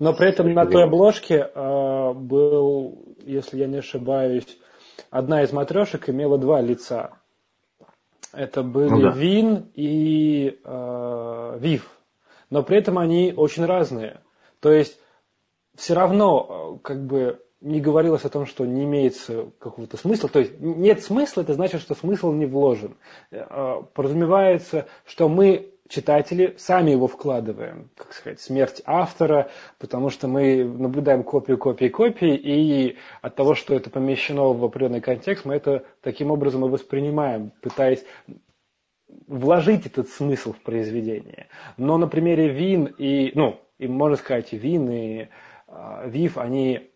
Но 0.00 0.14
при 0.14 0.30
этом 0.30 0.52
на 0.52 0.66
той 0.66 0.84
обложке 0.84 1.50
э, 1.54 2.12
был, 2.14 3.04
если 3.24 3.58
я 3.58 3.66
не 3.66 3.76
ошибаюсь, 3.76 4.58
одна 5.10 5.42
из 5.42 5.52
матрешек 5.52 6.08
имела 6.08 6.38
два 6.38 6.60
лица. 6.60 7.12
Это 8.32 8.62
были 8.62 8.88
ну, 8.88 9.02
да. 9.02 9.10
Вин 9.10 9.70
и 9.74 10.58
э, 10.64 11.58
Вив. 11.60 11.90
Но 12.48 12.62
при 12.62 12.78
этом 12.78 12.98
они 12.98 13.34
очень 13.36 13.66
разные. 13.66 14.22
То 14.60 14.72
есть 14.72 14.98
все 15.76 15.94
равно 15.94 16.78
э, 16.78 16.78
как 16.82 17.04
бы 17.04 17.38
не 17.60 17.80
говорилось 17.80 18.24
о 18.24 18.30
том, 18.30 18.46
что 18.46 18.64
не 18.64 18.84
имеется 18.84 19.50
какого-то 19.58 19.98
смысла. 19.98 20.30
То 20.30 20.38
есть 20.38 20.58
нет 20.60 21.02
смысла, 21.02 21.42
это 21.42 21.52
значит, 21.52 21.82
что 21.82 21.94
смысл 21.94 22.32
не 22.32 22.46
вложен. 22.46 22.96
Э, 23.30 23.82
подразумевается, 23.92 24.86
что 25.04 25.28
мы, 25.28 25.74
читатели, 25.90 26.54
сами 26.56 26.92
его 26.92 27.08
вкладываем, 27.08 27.90
как 27.96 28.12
сказать, 28.12 28.40
смерть 28.40 28.80
автора, 28.86 29.50
потому 29.78 30.08
что 30.08 30.28
мы 30.28 30.64
наблюдаем 30.64 31.24
копию, 31.24 31.58
копии, 31.58 31.88
копии, 31.88 32.34
и 32.34 32.96
от 33.20 33.34
того, 33.34 33.54
что 33.54 33.74
это 33.74 33.90
помещено 33.90 34.52
в 34.52 34.64
определенный 34.64 35.00
контекст, 35.00 35.44
мы 35.44 35.54
это 35.54 35.84
таким 36.00 36.30
образом 36.30 36.64
и 36.64 36.68
воспринимаем, 36.68 37.52
пытаясь 37.60 38.04
вложить 39.26 39.86
этот 39.86 40.08
смысл 40.08 40.52
в 40.52 40.60
произведение. 40.60 41.48
Но 41.76 41.98
на 41.98 42.06
примере 42.06 42.48
Вин 42.48 42.84
и, 42.96 43.32
ну, 43.34 43.60
и 43.78 43.88
можно 43.88 44.16
сказать, 44.16 44.52
Вин, 44.52 44.88
и 44.90 45.28
э, 45.66 46.08
Вив, 46.08 46.38
они 46.38 46.90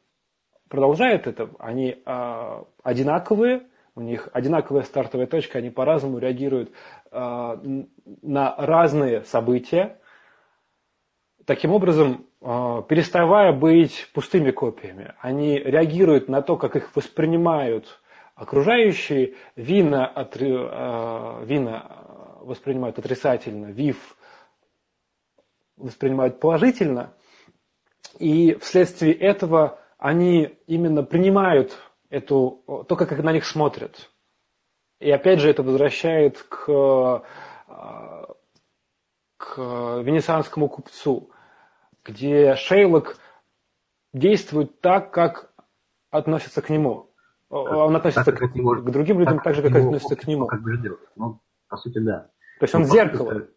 продолжают 0.69 1.27
это, 1.27 1.51
они 1.59 1.97
э, 2.05 2.63
одинаковые, 2.85 3.63
у 3.97 4.01
них 4.01 4.29
одинаковая 4.33 4.83
стартовая 4.83 5.27
точка, 5.27 5.59
они 5.59 5.71
по-разному 5.71 6.19
реагируют 6.19 6.73
э, 7.11 7.85
на 8.23 8.55
разные 8.57 9.23
события, 9.25 9.99
таким 11.45 11.73
образом, 11.73 12.27
э, 12.41 12.83
переставая 12.89 13.53
быть 13.53 14.11
пустыми 14.13 14.51
копиями. 14.51 15.15
Они 15.21 15.59
реагируют 15.59 16.29
на 16.29 16.43
то, 16.43 16.57
как 16.57 16.77
их 16.77 16.95
воспринимают 16.97 18.01
окружающие, 18.35 19.35
вина, 19.55 20.07
от, 20.07 20.37
э, 20.41 21.45
вина 21.45 22.05
воспринимают 22.41 22.99
отрицательно, 22.99 23.67
вив 23.67 24.17
воспринимают 25.77 26.41
положительно, 26.41 27.15
и 28.19 28.55
вследствие 28.61 29.13
этого 29.13 29.81
они 29.99 30.57
именно 30.67 31.03
принимают 31.03 31.77
эту, 32.15 32.63
то, 32.89 32.97
как 32.97 33.11
на 33.19 33.33
них 33.33 33.45
смотрят. 33.45 34.11
И 35.01 35.11
опять 35.11 35.41
же 35.41 35.51
это 35.51 35.63
возвращает 35.63 36.43
к, 36.43 37.23
к 39.37 39.59
венецианскому 39.59 40.69
купцу, 40.69 41.31
где 42.05 42.55
Шейлок 42.55 43.17
действует 44.13 44.81
так, 44.81 45.11
как 45.11 45.53
относится 46.11 46.63
к 46.63 46.71
нему. 46.71 47.11
Он 47.51 47.97
относится 47.97 48.25
так, 48.25 48.39
к, 48.39 48.49
к, 48.49 48.53
к 48.53 48.91
другим 48.91 49.19
людям 49.19 49.37
так, 49.37 49.45
так 49.45 49.55
же, 49.57 49.63
как 49.63 49.73
него, 49.73 49.87
относится 49.87 50.17
к 50.17 50.27
нему. 50.27 50.47
Как 50.47 50.63
бы 50.63 50.73
ждет. 50.75 50.99
Ну, 51.17 51.41
по 51.69 51.77
сути, 51.77 51.99
да. 51.99 52.31
То 52.59 52.65
есть 52.65 52.75
он 52.75 52.83
ну, 52.83 52.89
зеркало. 52.89 53.33
Сути, 53.33 53.51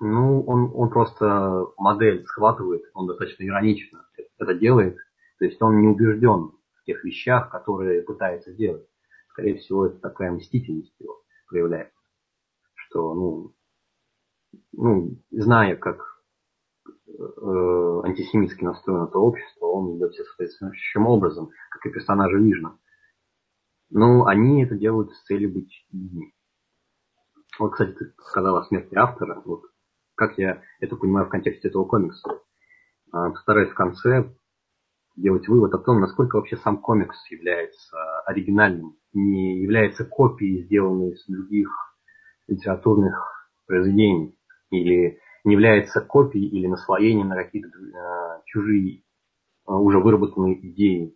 ну, 0.00 0.42
он, 0.46 0.72
он 0.74 0.88
просто 0.88 1.66
модель 1.76 2.24
схватывает, 2.26 2.82
он 2.94 3.06
достаточно 3.06 3.44
иронично 3.44 4.00
это 4.40 4.54
делает, 4.54 4.96
то 5.38 5.44
есть 5.44 5.60
он 5.60 5.80
не 5.80 5.88
убежден 5.88 6.52
тех 6.84 7.04
вещах, 7.04 7.50
которые 7.50 8.02
пытается 8.02 8.52
делать. 8.52 8.86
Скорее 9.28 9.58
всего, 9.58 9.86
это 9.86 9.98
такая 9.98 10.30
мстительность 10.32 10.94
его 10.98 11.22
проявляется. 11.46 11.98
Что, 12.74 13.14
ну, 13.14 13.54
ну 14.72 15.22
зная, 15.30 15.76
как 15.76 16.00
э, 17.06 18.00
антисемитски 18.04 18.64
настроено 18.64 19.06
это 19.06 19.18
общество, 19.18 19.66
он 19.66 19.94
ведет 19.94 20.14
себя 20.14 20.24
соответствующим 20.24 21.06
образом, 21.06 21.50
как 21.70 21.86
и 21.86 21.90
персонажи 21.90 22.38
Вижна. 22.38 22.78
Но 23.90 24.26
они 24.26 24.64
это 24.64 24.76
делают 24.76 25.12
с 25.12 25.22
целью 25.24 25.52
быть 25.52 25.86
людьми. 25.92 26.34
Вот, 27.58 27.72
кстати, 27.72 27.92
ты 27.92 28.12
сказал 28.24 28.56
о 28.56 28.64
смерти 28.64 28.94
автора. 28.94 29.42
Вот 29.44 29.64
как 30.20 30.36
я 30.36 30.62
это 30.80 30.96
понимаю 30.96 31.26
в 31.26 31.30
контексте 31.30 31.68
этого 31.68 31.86
комикса. 31.86 32.28
А, 33.10 33.30
постараюсь 33.30 33.70
в 33.70 33.74
конце 33.74 34.30
делать 35.16 35.48
вывод 35.48 35.74
о 35.74 35.78
том, 35.78 36.00
насколько 36.00 36.36
вообще 36.36 36.56
сам 36.56 36.78
комикс 36.78 37.16
является 37.30 38.20
оригинальным, 38.26 38.96
не 39.12 39.62
является 39.62 40.04
копией, 40.04 40.64
сделанной 40.64 41.12
из 41.12 41.24
других 41.26 41.68
литературных 42.46 43.48
произведений, 43.66 44.36
или 44.70 45.18
не 45.44 45.52
является 45.54 46.00
копией 46.00 46.48
или 46.48 46.66
наслоением 46.66 47.28
на 47.28 47.36
какие-то 47.36 47.68
э, 47.68 48.42
чужие 48.46 48.98
э, 48.98 49.02
уже 49.72 49.98
выработанные 49.98 50.58
идеи 50.70 51.14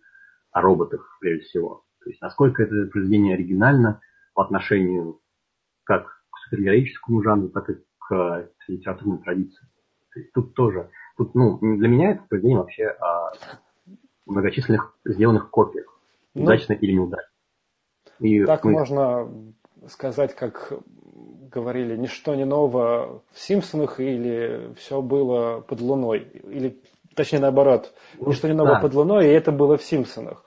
о 0.52 0.60
роботах, 0.60 1.18
прежде 1.20 1.44
всего. 1.44 1.84
То 2.02 2.10
есть 2.10 2.20
насколько 2.20 2.62
это 2.62 2.90
произведение 2.90 3.34
оригинально 3.34 4.00
по 4.34 4.44
отношению 4.44 5.20
как 5.84 6.06
к 6.06 6.38
супергероическому 6.44 7.22
жанру, 7.22 7.48
так 7.48 7.70
и 7.70 7.74
к 7.98 8.50
литературной 8.68 9.18
традиции. 9.18 9.66
То 10.12 10.20
есть 10.20 10.32
тут 10.32 10.54
тоже, 10.54 10.90
тут, 11.16 11.34
ну, 11.34 11.58
для 11.60 11.88
меня 11.88 12.12
это 12.12 12.22
произведение 12.28 12.60
вообще 12.60 12.86
о 12.86 13.32
многочисленных 14.26 14.96
сделанных 15.05 15.51
копиях, 15.51 15.86
ну, 16.34 16.44
удачно 16.44 16.72
или 16.72 16.92
неудачно. 16.92 17.30
И 18.20 18.44
так 18.44 18.64
мы... 18.64 18.72
можно 18.72 19.28
сказать, 19.88 20.34
как 20.34 20.72
говорили, 21.51 21.96
ничто 21.96 22.34
не 22.34 22.44
ново 22.44 23.22
в 23.32 23.38
«Симпсонах» 23.38 24.01
или 24.01 24.74
все 24.76 25.01
было 25.01 25.60
под 25.60 25.80
луной. 25.80 26.20
Или, 26.44 26.80
точнее, 27.14 27.38
наоборот, 27.38 27.92
ну, 28.18 28.28
ничто 28.28 28.48
не 28.48 28.55
ново 28.55 28.74
да. 28.74 28.80
под 28.80 28.94
луной, 28.94 29.26
и 29.26 29.32
это 29.32 29.52
было 29.52 29.76
в 29.76 29.82
«Симпсонах». 29.82 30.44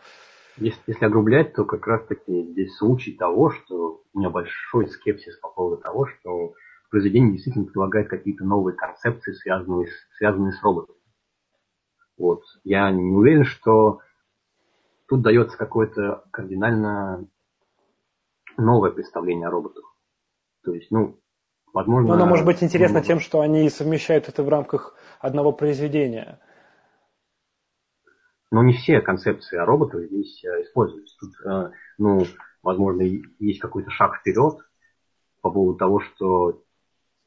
Если, 0.57 0.79
если 0.87 1.05
огрублять, 1.05 1.53
то 1.53 1.65
как 1.65 1.85
раз-таки 1.85 2.43
здесь 2.51 2.75
случай 2.77 3.13
того, 3.13 3.51
что 3.51 4.01
у 4.13 4.19
меня 4.19 4.29
большой 4.29 4.87
скепсис 4.87 5.37
по 5.37 5.49
поводу 5.49 5.81
того, 5.81 6.07
что 6.07 6.53
произведение 6.89 7.33
действительно 7.33 7.65
предлагает 7.65 8.09
какие-то 8.09 8.43
новые 8.43 8.75
концепции, 8.75 9.33
связанные 9.33 9.87
с, 9.87 10.17
связанные 10.17 10.53
с 10.53 10.63
роботами. 10.63 10.96
Вот. 12.17 12.43
Я 12.63 12.91
не 12.91 13.13
уверен, 13.13 13.45
что 13.45 13.99
тут 15.07 15.21
дается 15.21 15.57
какое-то 15.57 16.23
кардинально 16.31 17.27
новое 18.57 18.91
представление 18.91 19.47
о 19.47 19.51
роботах. 19.51 19.95
То 20.63 20.73
есть, 20.73 20.91
ну, 20.91 21.19
возможно... 21.73 22.09
Но 22.09 22.13
оно 22.15 22.25
может 22.25 22.45
быть 22.45 22.63
интересно 22.63 23.01
тем, 23.01 23.19
что 23.19 23.41
они 23.41 23.69
совмещают 23.69 24.27
это 24.27 24.43
в 24.43 24.49
рамках 24.49 24.95
одного 25.19 25.51
произведения. 25.51 26.39
Но 28.51 28.63
не 28.63 28.73
все 28.73 29.01
концепции 29.01 29.57
о 29.57 29.65
роботах 29.65 30.05
здесь 30.05 30.43
э, 30.43 30.63
используются. 30.63 31.17
Тут, 31.19 31.33
э, 31.45 31.71
ну, 31.97 32.25
возможно, 32.63 33.01
есть 33.01 33.59
какой-то 33.59 33.91
шаг 33.91 34.17
вперед 34.17 34.57
по 35.41 35.51
поводу 35.51 35.77
того, 35.77 35.99
что 35.99 36.63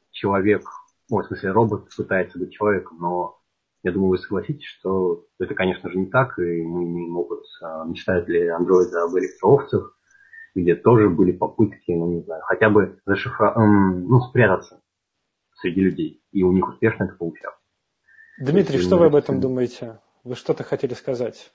человек, 0.09 0.63
ну, 1.09 1.17
в 1.17 1.25
смысле, 1.25 1.51
робот 1.51 1.89
пытается 1.95 2.39
быть 2.39 2.53
человеком, 2.53 2.97
но 2.99 3.40
я 3.83 3.91
думаю, 3.91 4.09
вы 4.09 4.17
согласитесь, 4.19 4.65
что 4.65 5.25
это, 5.39 5.55
конечно 5.55 5.89
же, 5.89 5.97
не 5.97 6.07
так, 6.07 6.37
и 6.37 6.61
мы 6.61 6.83
имеем 6.83 7.17
опыт, 7.17 7.43
мечтают 7.87 8.27
ли 8.27 8.47
андроиды 8.47 8.97
об 8.97 9.17
электроовцах, 9.17 9.97
где 10.53 10.75
тоже 10.75 11.09
были 11.09 11.31
попытки, 11.31 11.91
ну 11.91 12.11
не 12.11 12.21
знаю, 12.23 12.41
хотя 12.45 12.69
бы 12.69 12.99
зашифра... 13.05 13.53
ну, 13.57 14.19
спрятаться 14.21 14.81
среди 15.55 15.81
людей. 15.81 16.23
И 16.31 16.43
у 16.43 16.51
них 16.51 16.67
успешно 16.67 17.05
это 17.05 17.15
получалось. 17.15 17.57
Дмитрий, 18.39 18.79
что 18.79 18.97
вы 18.97 19.07
об 19.07 19.15
этом 19.15 19.39
думаете? 19.39 19.99
Вы 20.23 20.35
что-то 20.35 20.63
хотели 20.63 20.93
сказать? 20.93 21.51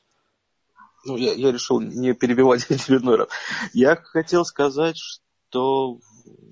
Ну, 1.05 1.17
я, 1.17 1.33
я 1.33 1.53
решил 1.53 1.81
не 1.81 2.15
перебивать 2.15 2.67
очередной 2.71 3.17
раз. 3.17 3.29
Я 3.73 3.97
хотел 3.97 4.45
сказать, 4.45 4.97
что 4.97 6.01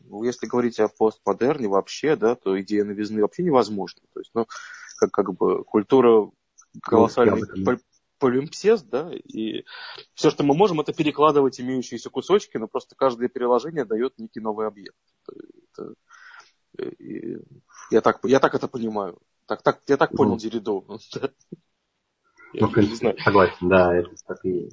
ну, 0.08 0.22
если 0.22 0.46
говорить 0.46 0.78
о 0.78 0.88
постмодерне 0.88 1.66
вообще, 1.66 2.14
да, 2.14 2.36
то 2.36 2.60
идея 2.60 2.84
новизны 2.84 3.22
вообще 3.22 3.42
невозможна. 3.42 4.02
То 4.12 4.20
есть, 4.20 4.30
ну, 4.34 4.46
как, 4.96 5.10
как 5.10 5.34
бы 5.34 5.64
культура 5.64 6.30
колоссальной 6.82 7.42
ну, 7.56 7.78
полимпсест, 8.18 8.88
да, 8.88 9.12
и 9.12 9.64
все, 10.14 10.30
что 10.30 10.44
мы 10.44 10.54
можем, 10.54 10.80
это 10.80 10.92
перекладывать 10.92 11.60
имеющиеся 11.60 12.10
кусочки, 12.10 12.56
но 12.56 12.68
просто 12.68 12.94
каждое 12.96 13.28
переложение 13.28 13.84
дает 13.84 14.18
некий 14.18 14.40
новый 14.40 14.66
объект. 14.66 14.96
Это, 15.72 15.94
и, 16.98 17.38
я, 17.90 18.00
так, 18.00 18.20
я 18.24 18.40
так 18.40 18.54
это 18.54 18.68
понимаю. 18.68 19.18
Так, 19.46 19.62
так, 19.62 19.82
я 19.88 19.96
так 19.96 20.12
понял 20.12 20.32
ну, 20.32 20.38
Деридо. 20.38 20.84
Ну, 20.88 20.98
согласен, 23.18 23.68
да, 23.68 23.94
это 23.94 24.10
так 24.26 24.44
и 24.44 24.70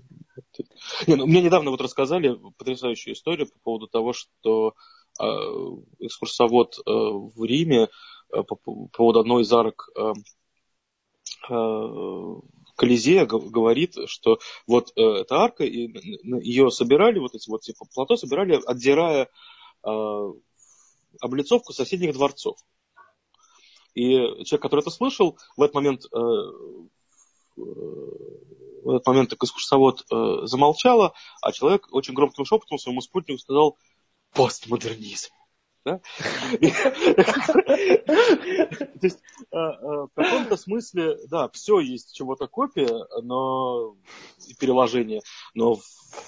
Не, 1.08 1.16
ну, 1.16 1.26
мне 1.26 1.42
недавно 1.42 1.72
вот 1.72 1.82
рассказали 1.82 2.40
потрясающую 2.58 3.14
историю 3.14 3.48
по 3.48 3.60
поводу 3.60 3.88
того, 3.88 4.14
что 4.14 4.76
э, 5.20 5.24
экскурсовод 6.00 6.78
э, 6.78 6.82
в 6.86 7.44
Риме 7.44 7.90
по, 8.32 8.56
по 8.56 8.88
поводу 8.88 9.20
одной 9.20 9.44
из 9.44 9.54
арок 9.54 9.90
э, 9.96 10.14
э, 11.50 12.36
Колизея 12.76 13.26
говорит, 13.26 13.96
что 14.08 14.40
вот 14.66 14.92
э, 14.96 15.02
эта 15.02 15.36
арка, 15.36 15.64
ее 15.64 16.72
собирали, 16.72 17.20
вот 17.20 17.36
эти 17.36 17.50
вот 17.50 17.62
типа 17.62 17.86
плато 17.94 18.18
собирали, 18.18 18.60
отдирая 18.66 19.30
э, 19.84 20.34
облицовку 21.20 21.74
соседних 21.74 22.14
дворцов. 22.14 22.58
И 23.94 24.16
человек, 24.46 24.62
который 24.62 24.82
это 24.82 24.90
слышал, 24.90 25.38
в 25.58 25.62
этот 25.62 25.76
момент, 25.76 26.06
э, 26.06 26.18
в 27.56 28.90
этот 28.90 29.06
момент 29.06 29.34
экскурсовод 29.34 30.06
э, 30.10 30.40
замолчала, 30.44 31.14
а 31.42 31.52
человек 31.52 31.88
очень 31.92 32.14
громким 32.14 32.46
шепотом 32.46 32.80
своему 32.80 33.02
спутнику 33.02 33.40
сказал 33.40 33.78
«постмодернизм». 34.34 35.30
Да? 35.84 36.00
То 39.02 39.08
есть 39.08 39.20
э, 39.52 39.58
э, 39.58 39.58
в 39.58 40.10
каком-то 40.14 40.56
смысле, 40.56 41.18
да, 41.28 41.50
все 41.50 41.80
есть 41.80 42.14
чего-то 42.16 42.48
копия, 42.48 43.08
но 43.24 43.96
переложение, 44.60 45.22
но 45.56 45.78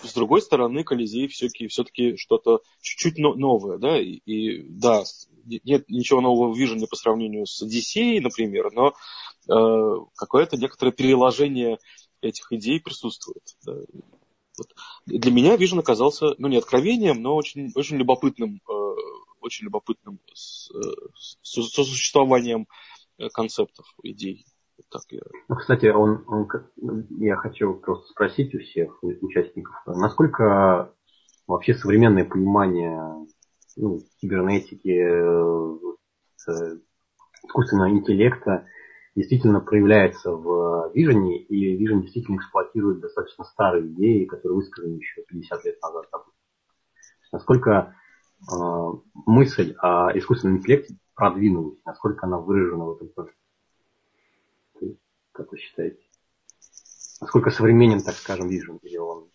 с 0.03 0.13
другой 0.13 0.41
стороны 0.41 0.83
Колизей 0.83 1.27
все-таки 1.27 1.67
все 1.67 1.85
что-то 2.17 2.61
чуть-чуть 2.81 3.19
новое, 3.19 3.77
да, 3.77 3.99
и, 3.99 4.21
и 4.25 4.63
да, 4.63 5.03
нет 5.45 5.87
ничего 5.87 6.21
нового 6.21 6.51
в 6.51 6.57
Вижене 6.57 6.87
по 6.87 6.95
сравнению 6.95 7.45
с 7.45 7.61
Одиссеей, 7.61 8.19
например, 8.21 8.71
но 8.71 8.93
э, 9.49 10.05
какое-то 10.15 10.57
некоторое 10.57 10.91
переложение 10.91 11.77
этих 12.21 12.51
идей 12.51 12.79
присутствует. 12.79 13.43
Да. 13.65 13.73
Вот. 14.57 14.67
Для 15.05 15.31
меня 15.31 15.55
Вижен 15.55 15.79
оказался, 15.79 16.35
ну, 16.37 16.47
не 16.47 16.57
откровением, 16.57 17.21
но 17.21 17.35
очень, 17.35 17.71
очень 17.75 17.97
любопытным 17.97 18.61
э, 18.69 18.73
очень 19.43 19.65
любопытным 19.65 20.19
сосуществованием 21.41 22.67
э, 23.17 23.29
концептов, 23.29 23.85
идей. 24.03 24.45
Так 24.89 25.03
я... 25.09 25.21
Ну, 25.49 25.55
кстати, 25.55 25.85
он, 25.87 26.23
он, 26.27 26.47
я 27.19 27.35
хочу 27.35 27.75
просто 27.75 28.07
спросить 28.07 28.55
у 28.55 28.59
всех 28.59 29.03
участников, 29.03 29.75
насколько 29.85 30.93
вообще 31.45 31.75
современное 31.75 32.25
понимание 32.25 33.27
ну, 33.75 33.99
кибернетики, 34.19 34.89
э, 34.89 35.77
искусственного 37.45 37.89
интеллекта 37.91 38.65
действительно 39.15 39.59
проявляется 39.59 40.31
в 40.31 40.91
Vision, 40.95 41.29
и 41.29 41.77
Vision 41.77 42.01
действительно 42.01 42.37
эксплуатирует 42.37 42.99
достаточно 42.99 43.43
старые 43.45 43.87
идеи, 43.87 44.25
которые 44.25 44.55
высказаны 44.55 44.95
еще 44.95 45.21
50 45.27 45.65
лет 45.65 45.81
назад. 45.81 46.05
Насколько 47.31 47.95
Э, 48.51 48.91
мысль 49.25 49.75
о 49.79 50.17
искусственном 50.17 50.57
интеллекте 50.57 50.95
продвинулась, 51.15 51.77
насколько 51.85 52.25
она 52.25 52.37
выражена 52.37 52.85
в 52.85 52.95
этом 52.95 53.09
тоже. 53.09 53.33
Как 55.31 55.51
вы 55.51 55.57
считаете? 55.57 55.99
Насколько 57.21 57.49
современен, 57.49 58.01
так 58.01 58.15
скажем, 58.15 58.49
Vision, 58.49 58.79
или 58.81 58.97
он 58.97 59.29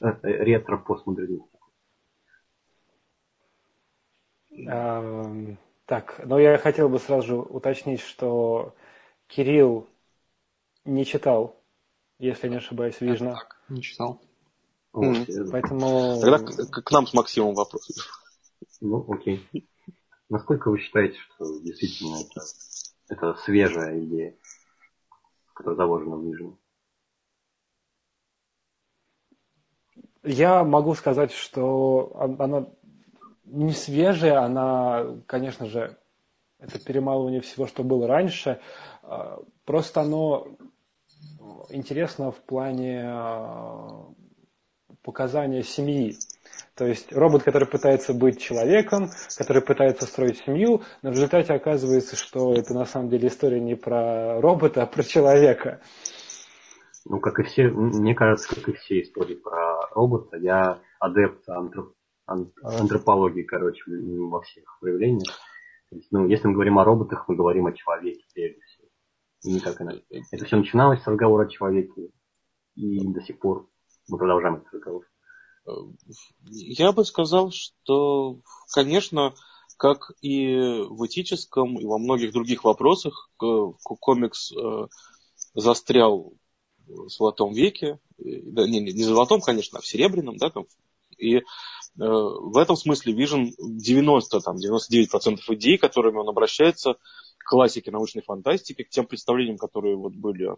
э, 0.00 0.06
э, 0.06 0.44
ретро-постмодернист? 0.44 1.44
Эм, 4.50 5.58
так, 5.84 6.20
но 6.24 6.38
я 6.38 6.56
хотел 6.56 6.88
бы 6.88 6.98
сразу 6.98 7.26
же 7.26 7.36
уточнить, 7.36 8.00
что 8.00 8.74
Кирилл 9.26 9.86
не 10.84 11.04
читал, 11.04 11.56
если 12.18 12.48
не 12.48 12.56
ошибаюсь, 12.56 13.00
Вижна. 13.00 13.38
Не 13.68 13.82
читал. 13.82 14.20
Вот, 14.92 15.28
Поэтому... 15.50 16.18
Тогда 16.20 16.38
к, 16.38 16.82
к 16.82 16.90
нам 16.90 17.06
с 17.06 17.12
Максимом 17.12 17.54
вопрос. 17.54 17.90
Ну, 18.80 19.04
окей. 19.08 19.48
Насколько 20.28 20.70
вы 20.70 20.78
считаете, 20.78 21.18
что 21.18 21.60
действительно 21.60 22.16
это, 22.16 22.40
это 23.08 23.34
свежая 23.40 24.00
идея, 24.00 24.36
которая 25.54 25.76
заложена 25.76 26.16
в 26.16 26.24
Нижнем? 26.24 26.58
Я 30.24 30.64
могу 30.64 30.94
сказать, 30.94 31.30
что 31.30 32.16
она 32.38 32.68
не 33.44 33.72
свежая, 33.72 34.40
она, 34.40 35.20
конечно 35.26 35.66
же, 35.66 35.96
это 36.58 36.78
перемалывание 36.78 37.40
всего, 37.40 37.66
что 37.66 37.84
было 37.84 38.08
раньше. 38.08 38.60
А, 39.02 39.40
просто 39.64 40.00
оно 40.00 40.48
интересно 41.70 42.32
в 42.32 42.40
плане 42.40 43.04
а, 43.06 44.12
показания 45.02 45.62
семьи. 45.62 46.16
То 46.76 46.84
есть 46.86 47.10
робот, 47.12 47.42
который 47.42 47.66
пытается 47.66 48.12
быть 48.12 48.38
человеком, 48.38 49.08
который 49.38 49.62
пытается 49.62 50.04
строить 50.04 50.38
семью, 50.40 50.82
но 51.02 51.10
в 51.10 51.14
результате 51.14 51.54
оказывается, 51.54 52.16
что 52.16 52.52
это 52.52 52.74
на 52.74 52.84
самом 52.84 53.08
деле 53.08 53.28
история 53.28 53.60
не 53.60 53.74
про 53.74 54.40
робота, 54.42 54.82
а 54.82 54.86
про 54.86 55.02
человека. 55.02 55.80
Ну, 57.06 57.18
как 57.18 57.38
и 57.38 57.44
все, 57.44 57.68
мне 57.68 58.14
кажется, 58.14 58.54
как 58.54 58.68
и 58.68 58.72
все 58.72 59.00
истории 59.00 59.36
про 59.36 59.88
робота, 59.94 60.36
я 60.36 60.80
адепт 61.00 61.48
антроп, 61.48 61.94
антропологии, 62.26 63.42
короче, 63.42 63.82
во 63.86 64.42
всех 64.42 64.64
проявлениях. 64.80 65.32
есть, 65.92 66.08
ну, 66.10 66.26
если 66.26 66.48
мы 66.48 66.54
говорим 66.54 66.78
о 66.78 66.84
роботах, 66.84 67.26
мы 67.26 67.36
говорим 67.36 67.66
о 67.66 67.72
человеке 67.72 68.22
прежде 68.34 68.60
всего. 68.60 68.88
И 69.44 69.54
никак 69.54 69.80
иначе. 69.80 70.02
Это 70.30 70.44
все 70.44 70.56
начиналось 70.56 71.02
с 71.02 71.06
разговора 71.06 71.46
о 71.46 71.48
человеке, 71.48 72.10
и 72.74 73.06
до 73.08 73.22
сих 73.22 73.38
пор 73.38 73.66
мы 74.08 74.18
продолжаем 74.18 74.56
этот 74.56 74.74
разговор. 74.74 75.04
Я 76.48 76.92
бы 76.92 77.04
сказал, 77.04 77.50
что, 77.50 78.40
конечно, 78.72 79.34
как 79.76 80.12
и 80.22 80.54
в 80.88 81.06
этическом, 81.06 81.78
и 81.78 81.84
во 81.84 81.98
многих 81.98 82.32
других 82.32 82.64
вопросах 82.64 83.30
комикс 83.36 84.52
э, 84.52 84.86
застрял 85.54 86.32
в 86.86 87.08
золотом 87.08 87.52
веке, 87.52 87.98
да, 88.18 88.66
не, 88.66 88.80
не 88.80 89.02
золотом, 89.02 89.40
конечно, 89.40 89.78
а 89.78 89.82
в 89.82 89.86
серебряном, 89.86 90.36
да, 90.38 90.50
там, 90.50 90.66
и 91.18 91.36
э, 91.36 91.42
в 91.96 92.56
этом 92.56 92.76
смысле 92.76 93.14
Vision 93.14 93.50
90, 93.58 94.40
там, 94.40 94.56
99% 94.56 95.38
идей, 95.48 95.78
которыми 95.78 96.18
он 96.18 96.28
обращается 96.28 96.94
к 97.38 97.48
классике 97.48 97.90
научной 97.90 98.22
фантастики, 98.22 98.82
к 98.82 98.90
тем 98.90 99.06
представлениям, 99.06 99.58
которые 99.58 99.96
вот 99.96 100.14
были, 100.14 100.48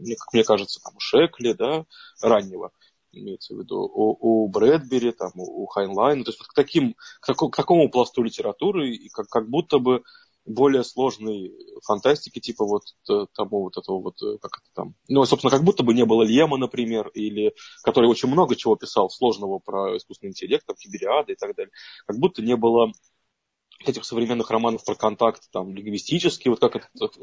мне, 0.00 0.16
как 0.16 0.32
мне 0.32 0.44
кажется, 0.44 0.80
там, 0.82 0.94
у 0.96 1.00
Шекли, 1.00 1.52
да, 1.52 1.84
раннего, 2.20 2.72
имеется 3.20 3.54
в 3.54 3.58
виду, 3.58 3.80
у, 3.80 4.44
у 4.44 4.48
Брэдбери, 4.48 5.12
там, 5.12 5.32
у 5.36 5.66
Хайнлайна, 5.66 6.24
то 6.24 6.30
есть 6.30 6.40
вот 6.40 6.48
к, 6.48 6.54
таким, 6.54 6.94
к, 7.20 7.26
такому, 7.26 7.50
к 7.50 7.56
такому 7.56 7.90
пласту 7.90 8.22
литературы, 8.22 8.90
и 8.90 9.08
как, 9.08 9.28
как 9.28 9.48
будто 9.48 9.78
бы 9.78 10.02
более 10.46 10.84
сложной 10.84 11.54
фантастики, 11.82 12.38
типа 12.38 12.64
вот 12.64 12.82
э, 13.08 13.26
того 13.34 13.62
вот 13.62 13.76
этого 13.76 14.00
вот, 14.00 14.20
э, 14.22 14.38
как 14.40 14.58
это 14.58 14.68
там, 14.74 14.94
ну, 15.08 15.24
собственно, 15.24 15.50
как 15.50 15.64
будто 15.64 15.82
бы 15.82 15.94
не 15.94 16.04
было 16.04 16.22
Лема, 16.22 16.58
например, 16.58 17.08
или 17.14 17.54
который 17.82 18.08
очень 18.08 18.28
много 18.28 18.54
чего 18.56 18.76
писал 18.76 19.08
сложного 19.08 19.58
про 19.58 19.96
искусственный 19.96 20.30
интеллект, 20.30 20.66
там, 20.66 20.76
Кибериады 20.76 21.32
и 21.32 21.36
так 21.36 21.54
далее, 21.56 21.72
как 22.06 22.18
будто 22.18 22.42
не 22.42 22.56
было 22.56 22.92
этих 23.86 24.04
современных 24.04 24.50
романов 24.50 24.84
про 24.84 24.94
контакт, 24.94 25.50
там, 25.50 25.74
лингвистический, 25.74 26.50
вот 26.50 26.60
как 26.60 26.76
этот, 26.76 27.16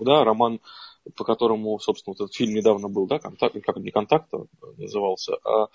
да, 0.00 0.24
роман, 0.24 0.60
по 1.16 1.24
которому, 1.24 1.78
собственно, 1.78 2.14
вот 2.16 2.24
этот 2.24 2.34
фильм 2.34 2.54
недавно 2.54 2.88
был, 2.88 3.06
да, 3.06 3.18
контакт, 3.18 3.56
как 3.64 3.76
не 3.76 3.90
контакт 3.90 4.32
а 4.32 4.46
назывался, 4.76 5.36
а, 5.44 5.68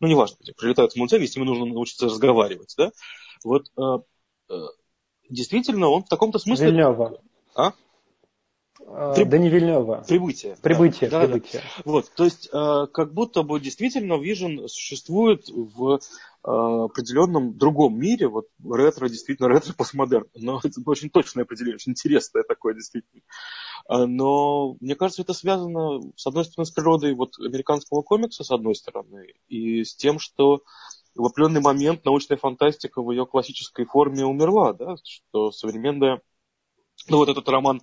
ну, 0.00 0.08
неважно, 0.08 0.36
прилетают 0.56 0.92
самолетяне, 0.92 1.26
с 1.26 1.36
ними 1.36 1.46
нужно 1.46 1.66
научиться 1.66 2.06
разговаривать, 2.06 2.74
да, 2.76 2.92
вот 3.44 3.66
э, 3.76 3.98
действительно 5.28 5.88
он 5.88 6.04
в 6.04 6.08
таком-то 6.08 6.38
смысле... 6.38 6.66
Вильнева. 6.66 7.20
А? 7.54 7.72
При... 9.14 9.24
Да 9.24 9.38
не 9.38 9.48
Вильнева. 9.48 10.04
Прибытие. 10.08 10.56
Прибытие, 10.62 11.10
да, 11.10 11.26
прибытие. 11.26 11.62
Да. 11.62 11.82
Вот, 11.84 12.10
то 12.14 12.24
есть, 12.24 12.48
э, 12.52 12.86
как 12.92 13.12
будто 13.14 13.42
бы 13.42 13.60
действительно 13.60 14.14
Vision 14.14 14.66
существует 14.66 15.48
в 15.48 15.94
э, 15.94 15.98
определенном 16.44 17.56
другом 17.56 17.98
мире. 17.98 18.28
Вот 18.28 18.46
ретро, 18.64 19.08
действительно, 19.08 19.48
ретро-постмодерн. 19.48 20.26
Но 20.34 20.60
это 20.64 20.80
очень 20.86 21.10
точное 21.10 21.44
определение, 21.44 21.76
очень 21.76 21.92
интересное 21.92 22.42
такое, 22.42 22.74
действительно. 22.74 23.22
Э, 23.88 24.06
но 24.06 24.76
мне 24.80 24.96
кажется, 24.96 25.22
это 25.22 25.34
связано, 25.34 26.00
с 26.16 26.26
одной 26.26 26.44
стороны, 26.44 26.66
с 26.66 26.70
природой 26.72 27.14
вот, 27.14 27.38
американского 27.38 28.02
комикса, 28.02 28.42
с 28.42 28.50
одной 28.50 28.74
стороны, 28.74 29.26
и 29.48 29.84
с 29.84 29.94
тем, 29.94 30.18
что 30.18 30.62
в 31.14 31.26
определенный 31.26 31.60
момент 31.60 32.04
научная 32.04 32.38
фантастика 32.38 33.02
в 33.02 33.10
ее 33.10 33.26
классической 33.26 33.84
форме 33.84 34.24
умерла, 34.24 34.72
да, 34.72 34.96
что 35.02 35.52
современная... 35.52 36.20
Ну, 37.08 37.16
вот 37.16 37.28
этот 37.30 37.48
роман 37.48 37.80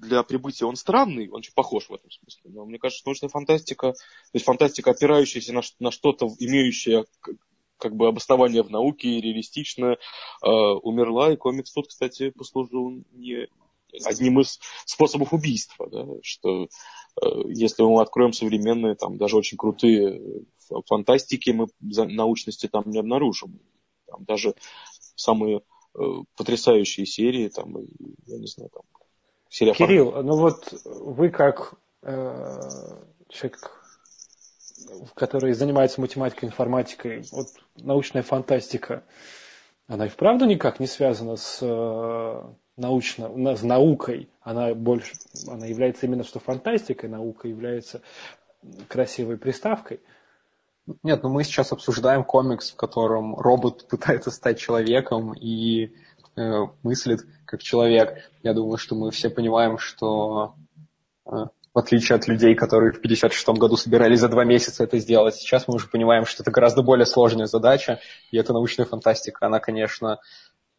для 0.00 0.22
прибытия, 0.22 0.66
он 0.66 0.76
странный, 0.76 1.28
он 1.28 1.38
очень 1.38 1.54
похож 1.54 1.88
в 1.88 1.94
этом 1.94 2.10
смысле. 2.10 2.50
Но 2.50 2.64
мне 2.64 2.78
кажется, 2.78 3.02
научная 3.06 3.28
фантастика, 3.28 3.92
то 3.92 4.34
есть 4.34 4.46
фантастика, 4.46 4.90
опирающаяся 4.90 5.52
на, 5.52 5.62
на 5.78 5.90
что-то, 5.90 6.28
имеющее 6.38 7.04
как 7.78 7.94
бы 7.94 8.08
обоснование 8.08 8.62
в 8.62 8.70
науке, 8.70 9.20
реалистичное, 9.20 9.94
э, 9.94 10.48
умерла. 10.48 11.32
И 11.32 11.36
комикс 11.36 11.72
тут, 11.72 11.88
кстати, 11.88 12.30
послужил 12.30 13.04
не 13.12 13.48
одним 14.04 14.40
из 14.40 14.58
способов 14.84 15.32
убийства. 15.32 15.88
Да, 15.90 16.06
что 16.22 16.64
э, 16.64 17.26
если 17.48 17.82
мы 17.82 18.00
откроем 18.00 18.32
современные, 18.32 18.94
там, 18.94 19.18
даже 19.18 19.36
очень 19.36 19.58
крутые 19.58 20.44
фантастики, 20.86 21.50
мы 21.50 21.66
научности 21.80 22.66
там 22.66 22.84
не 22.86 22.98
обнаружим. 22.98 23.60
Там 24.06 24.24
даже 24.24 24.54
самые 25.14 25.62
э, 25.94 26.00
потрясающие 26.36 27.06
серии, 27.06 27.48
там, 27.48 27.76
я 28.26 28.38
не 28.38 28.46
знаю, 28.46 28.70
там, 28.70 28.82
Серия 29.48 29.74
Кирилл, 29.74 30.22
ну 30.22 30.36
вот 30.36 30.74
вы 30.84 31.30
как 31.30 31.74
э, 32.02 32.60
человек, 33.28 33.70
который 35.14 35.52
занимается 35.52 36.00
математикой, 36.00 36.48
информатикой, 36.48 37.24
вот 37.32 37.46
научная 37.76 38.22
фантастика, 38.22 39.04
она 39.86 40.06
и 40.06 40.08
вправду 40.08 40.46
никак 40.46 40.80
не 40.80 40.86
связана 40.86 41.36
с 41.36 41.58
э, 41.62 42.42
научно, 42.76 43.56
с 43.56 43.62
наукой. 43.62 44.28
Она 44.42 44.74
больше, 44.74 45.14
она 45.48 45.66
является 45.66 46.06
именно 46.06 46.24
что 46.24 46.40
фантастикой, 46.40 47.08
наука 47.08 47.48
является 47.48 48.02
красивой 48.88 49.36
приставкой. 49.36 50.00
Нет, 51.02 51.22
ну 51.22 51.30
мы 51.30 51.42
сейчас 51.42 51.72
обсуждаем 51.72 52.24
комикс, 52.24 52.70
в 52.70 52.76
котором 52.76 53.36
робот 53.36 53.88
пытается 53.88 54.30
стать 54.30 54.58
человеком 54.58 55.32
и 55.34 55.92
мыслит 56.36 57.20
как 57.46 57.62
человек. 57.62 58.30
Я 58.42 58.52
думаю, 58.52 58.76
что 58.76 58.94
мы 58.94 59.10
все 59.10 59.30
понимаем, 59.30 59.78
что 59.78 60.54
э, 61.24 61.30
в 61.30 61.78
отличие 61.78 62.16
от 62.16 62.28
людей, 62.28 62.54
которые 62.54 62.92
в 62.92 62.98
1956 62.98 63.58
году 63.58 63.76
собирались 63.76 64.20
за 64.20 64.28
два 64.28 64.44
месяца 64.44 64.84
это 64.84 64.98
сделать, 64.98 65.36
сейчас 65.36 65.66
мы 65.68 65.74
уже 65.74 65.88
понимаем, 65.88 66.26
что 66.26 66.42
это 66.42 66.50
гораздо 66.50 66.82
более 66.82 67.06
сложная 67.06 67.46
задача, 67.46 68.00
и 68.30 68.36
эта 68.36 68.52
научная 68.52 68.86
фантастика, 68.86 69.46
она, 69.46 69.60
конечно, 69.60 70.18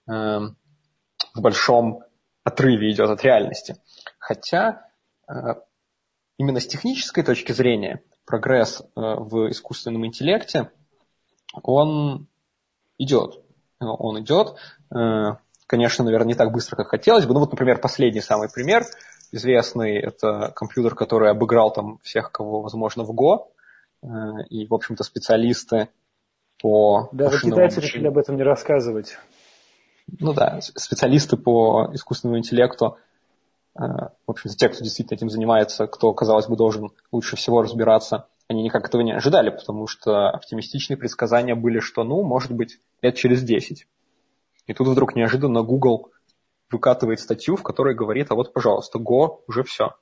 э, 0.08 0.12
в 0.12 1.42
большом 1.42 2.04
отрыве 2.44 2.92
идет 2.92 3.10
от 3.10 3.24
реальности. 3.24 3.78
Хотя 4.20 4.90
э, 5.28 5.34
именно 6.38 6.60
с 6.60 6.68
технической 6.68 7.24
точки 7.24 7.52
зрения 7.52 8.04
прогресс 8.26 8.84
в 8.96 9.50
искусственном 9.50 10.06
интеллекте, 10.06 10.72
он 11.64 12.28
идет. 12.98 13.42
Он 13.80 14.20
идет. 14.22 14.56
Конечно, 15.68 16.06
наверное, 16.06 16.30
не 16.30 16.34
так 16.34 16.52
быстро, 16.52 16.77
как 16.77 16.88
хотелось 16.88 17.26
бы. 17.26 17.34
Ну 17.34 17.41
вот, 17.41 17.52
например, 17.52 17.80
последний 17.80 18.22
самый 18.22 18.49
пример 18.49 18.85
известный, 19.34 19.98
это 19.98 20.53
компьютер, 20.56 20.95
который 20.95 21.30
обыграл 21.30 21.72
там 21.72 21.99
всех, 22.02 22.31
кого 22.31 22.61
возможно 22.61 23.03
в 23.03 23.11
Go. 23.11 23.48
Э, 24.02 24.44
и, 24.49 24.65
в 24.65 24.73
общем-то, 24.73 25.03
специалисты 25.03 25.89
по 26.61 27.10
Даже 27.11 27.41
китайцы 27.41 27.81
решили 27.81 28.07
об 28.07 28.18
этом 28.18 28.38
не 28.38 28.44
рассказывать. 28.44 29.18
Ну 30.19 30.31
да, 30.31 30.60
специалисты 30.61 31.35
по 31.35 31.89
искусственному 31.91 32.39
интеллекту, 32.39 32.98
э, 33.76 33.81
в 33.81 34.31
общем-то, 34.31 34.56
те, 34.56 34.69
кто 34.69 34.81
действительно 34.81 35.18
этим 35.18 35.30
занимается, 35.30 35.88
кто, 35.88 36.14
казалось 36.14 36.48
бы, 36.48 36.56
должен 36.56 36.91
лучше 37.11 37.35
всего 37.35 37.61
разбираться, 37.61 38.27
они 38.48 38.64
никак 38.64 38.88
этого 38.88 39.02
не 39.02 39.11
ожидали, 39.11 39.49
потому 39.49 39.88
что 39.88 40.30
оптимистичные 40.30 40.95
предсказания 40.95 41.56
были, 41.56 41.81
что, 41.81 42.06
ну, 42.06 42.23
может 42.23 42.53
быть, 42.53 42.80
лет 43.02 43.15
через 43.15 43.44
10 43.44 43.85
и 44.68 44.73
тут 44.73 44.88
вдруг 44.88 45.15
неожиданно 45.15 45.64
Google 45.64 46.11
выкатывает 46.69 47.19
статью, 47.19 47.56
в 47.56 47.64
которой 47.64 47.95
говорит, 47.95 48.27
а 48.30 48.35
вот, 48.35 48.53
пожалуйста, 48.53 48.99
Go 48.99 49.39
уже 49.48 49.64
все. 49.64 49.95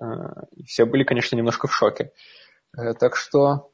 Э, 0.00 0.04
и 0.52 0.64
все 0.64 0.84
были, 0.84 1.04
конечно, 1.04 1.36
немножко 1.36 1.66
в 1.66 1.74
шоке. 1.74 2.12
Э, 2.76 2.94
так 2.94 3.16
что... 3.16 3.70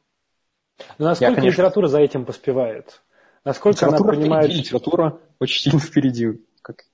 Но 0.98 1.06
насколько 1.06 1.30
я, 1.30 1.36
конечно... 1.36 1.54
литература 1.54 1.86
за 1.88 2.00
этим 2.00 2.24
поспевает? 2.24 3.02
Насколько 3.44 3.84
литература 3.84 4.08
она 4.08 4.18
понимает... 4.18 4.46
Впереди, 4.46 4.62
литература 4.62 5.20
очень 5.38 5.60
сильно 5.60 5.78
впереди, 5.80 6.42
как 6.62 6.84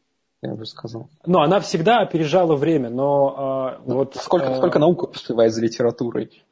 я 0.43 0.53
уже 0.53 0.67
сказал. 0.67 1.09
Ну, 1.25 1.41
она 1.41 1.61
всегда 1.61 2.01
опережала 2.01 2.57
время, 2.57 2.91
но 2.91 3.79
э, 3.79 3.83
вот... 3.85 4.17
Сколько, 4.17 4.47
э... 4.47 4.57
сколько 4.57 4.81
наука 4.81 5.07
поспевает 5.07 5.53
за 5.53 5.63
литературой? 5.63 6.43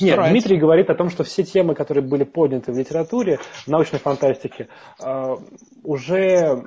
Нет, 0.00 0.18
Дмитрий 0.30 0.58
говорит 0.58 0.90
о 0.90 0.94
том, 0.94 1.10
что 1.10 1.24
все 1.24 1.42
темы, 1.42 1.74
которые 1.74 2.04
были 2.04 2.24
подняты 2.24 2.72
в 2.72 2.78
литературе, 2.78 3.38
в 3.66 3.68
научной 3.68 3.98
фантастике, 3.98 4.68
э, 5.02 5.36
уже 5.82 6.64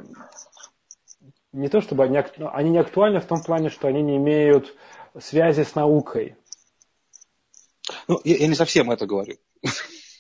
не 1.52 1.70
то 1.70 1.82
чтобы 1.82 2.04
они, 2.04 2.20
они 2.54 2.70
не 2.70 2.80
актуальны 2.80 3.20
в 3.20 3.26
том 3.26 3.42
плане, 3.42 3.70
что 3.70 3.88
они 3.88 4.02
не 4.02 4.18
имеют 4.18 4.76
связи 5.20 5.64
с 5.64 5.76
наукой. 5.76 6.36
Ну, 8.08 8.20
я, 8.24 8.38
я 8.38 8.48
не 8.48 8.56
совсем 8.56 8.92
это 8.92 9.06
говорю. 9.06 9.38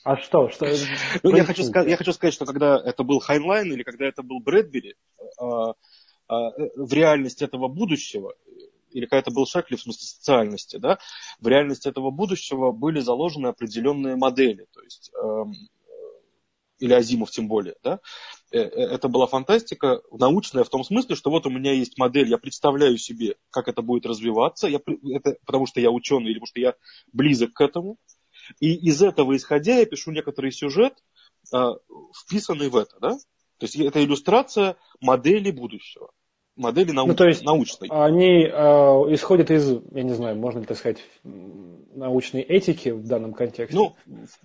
А 0.04 0.18
что? 0.18 0.50
что 0.50 0.66
ну, 1.24 1.36
я, 1.36 1.44
хочу 1.44 1.64
сказать, 1.64 1.90
я 1.90 1.98
хочу 1.98 2.14
сказать, 2.14 2.34
что 2.34 2.46
когда 2.46 2.82
это 2.84 3.04
был 3.04 3.20
Хайнлайн 3.20 3.72
или 3.72 3.84
когда 3.84 4.06
это 4.06 4.24
был 4.24 4.40
Брэдбери, 4.40 4.96
э, 5.20 5.44
э, 5.44 5.74
в 6.30 6.94
реальность 6.94 7.42
этого 7.42 7.68
будущего 7.68 8.34
или 8.98 9.06
когда 9.06 9.20
это 9.20 9.32
был 9.32 9.46
Шекли 9.46 9.78
в 9.78 9.82
смысле 9.82 10.08
социальности, 10.08 10.78
да, 10.78 10.98
в 11.40 11.48
реальности 11.48 11.88
этого 11.88 12.10
будущего 12.10 12.72
были 12.72 13.00
заложены 13.00 13.48
определенные 13.48 14.16
модели, 14.16 14.66
то 14.74 14.82
есть 14.82 15.12
эм, 15.14 15.54
или 16.80 16.94
Азимов 16.94 17.30
тем 17.30 17.48
более, 17.48 17.76
да, 17.84 18.00
э, 18.52 18.58
э, 18.60 18.96
это 18.96 19.08
была 19.08 19.28
фантастика 19.28 20.02
научная 20.12 20.64
в 20.64 20.70
том 20.70 20.84
смысле, 20.84 21.16
что 21.16 21.30
вот 21.30 21.46
у 21.46 21.52
меня 21.52 21.74
есть 21.74 22.00
модель, 22.00 22.28
я 22.30 22.40
представляю 22.40 22.98
себе, 22.98 23.36
как 23.52 23.68
это 23.68 23.84
будет 23.84 24.08
развиваться, 24.08 24.68
я, 24.68 24.80
это, 25.14 25.38
потому 25.46 25.68
что 25.68 25.80
я 25.80 25.92
ученый 25.92 26.32
или 26.32 26.40
потому 26.40 26.48
что 26.48 26.60
я 26.60 26.74
близок 27.14 27.54
к 27.54 27.62
этому, 27.62 27.98
и 28.60 28.74
из 28.74 29.04
этого 29.04 29.36
исходя 29.36 29.78
я 29.78 29.86
пишу 29.86 30.12
некоторый 30.12 30.52
сюжет, 30.52 30.94
э, 31.54 31.68
вписанный 32.16 32.70
в 32.70 32.76
это, 32.76 32.98
да, 33.00 33.12
то 33.60 33.66
есть 33.66 33.76
это 33.76 34.04
иллюстрация 34.04 34.76
модели 35.02 35.52
будущего. 35.52 36.10
Модели 36.58 36.92
науч... 36.92 37.08
ну, 37.08 37.16
то 37.16 37.26
есть 37.26 37.44
научной. 37.44 37.90
Они 37.90 38.44
э, 38.44 38.50
исходят 39.14 39.50
из, 39.52 39.80
я 39.92 40.04
не 40.04 40.14
знаю, 40.14 40.36
можно 40.36 40.60
ли 40.60 40.66
так 40.66 40.78
сказать, 40.78 40.98
научной 41.24 42.42
этики 42.42 42.90
в 42.90 43.08
данном 43.08 43.34
контексте? 43.34 43.78
Ну, 43.78 43.96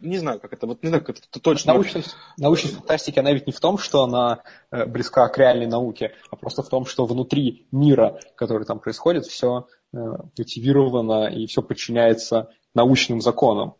не 0.00 0.18
знаю, 0.18 0.40
как 0.40 0.52
это, 0.52 0.66
вот 0.66 0.82
не 0.82 0.88
знаю, 0.88 1.04
как 1.04 1.16
это 1.18 1.40
точно. 1.40 1.72
Научность, 1.72 2.14
научность 2.38 2.76
фантастики, 2.76 3.18
она 3.18 3.32
ведь 3.32 3.46
не 3.46 3.52
в 3.52 3.60
том, 3.60 3.78
что 3.78 4.02
она 4.02 4.42
э, 4.70 4.86
близка 4.86 5.26
к 5.28 5.38
реальной 5.38 5.66
науке, 5.66 6.12
а 6.30 6.36
просто 6.36 6.62
в 6.62 6.68
том, 6.68 6.86
что 6.86 7.06
внутри 7.06 7.66
мира, 7.72 8.20
который 8.36 8.64
там 8.66 8.78
происходит, 8.78 9.24
все 9.26 9.66
э, 9.92 9.98
мотивировано 10.38 11.26
и 11.28 11.46
все 11.46 11.62
подчиняется 11.62 12.50
научным 12.74 13.20
законам. 13.20 13.74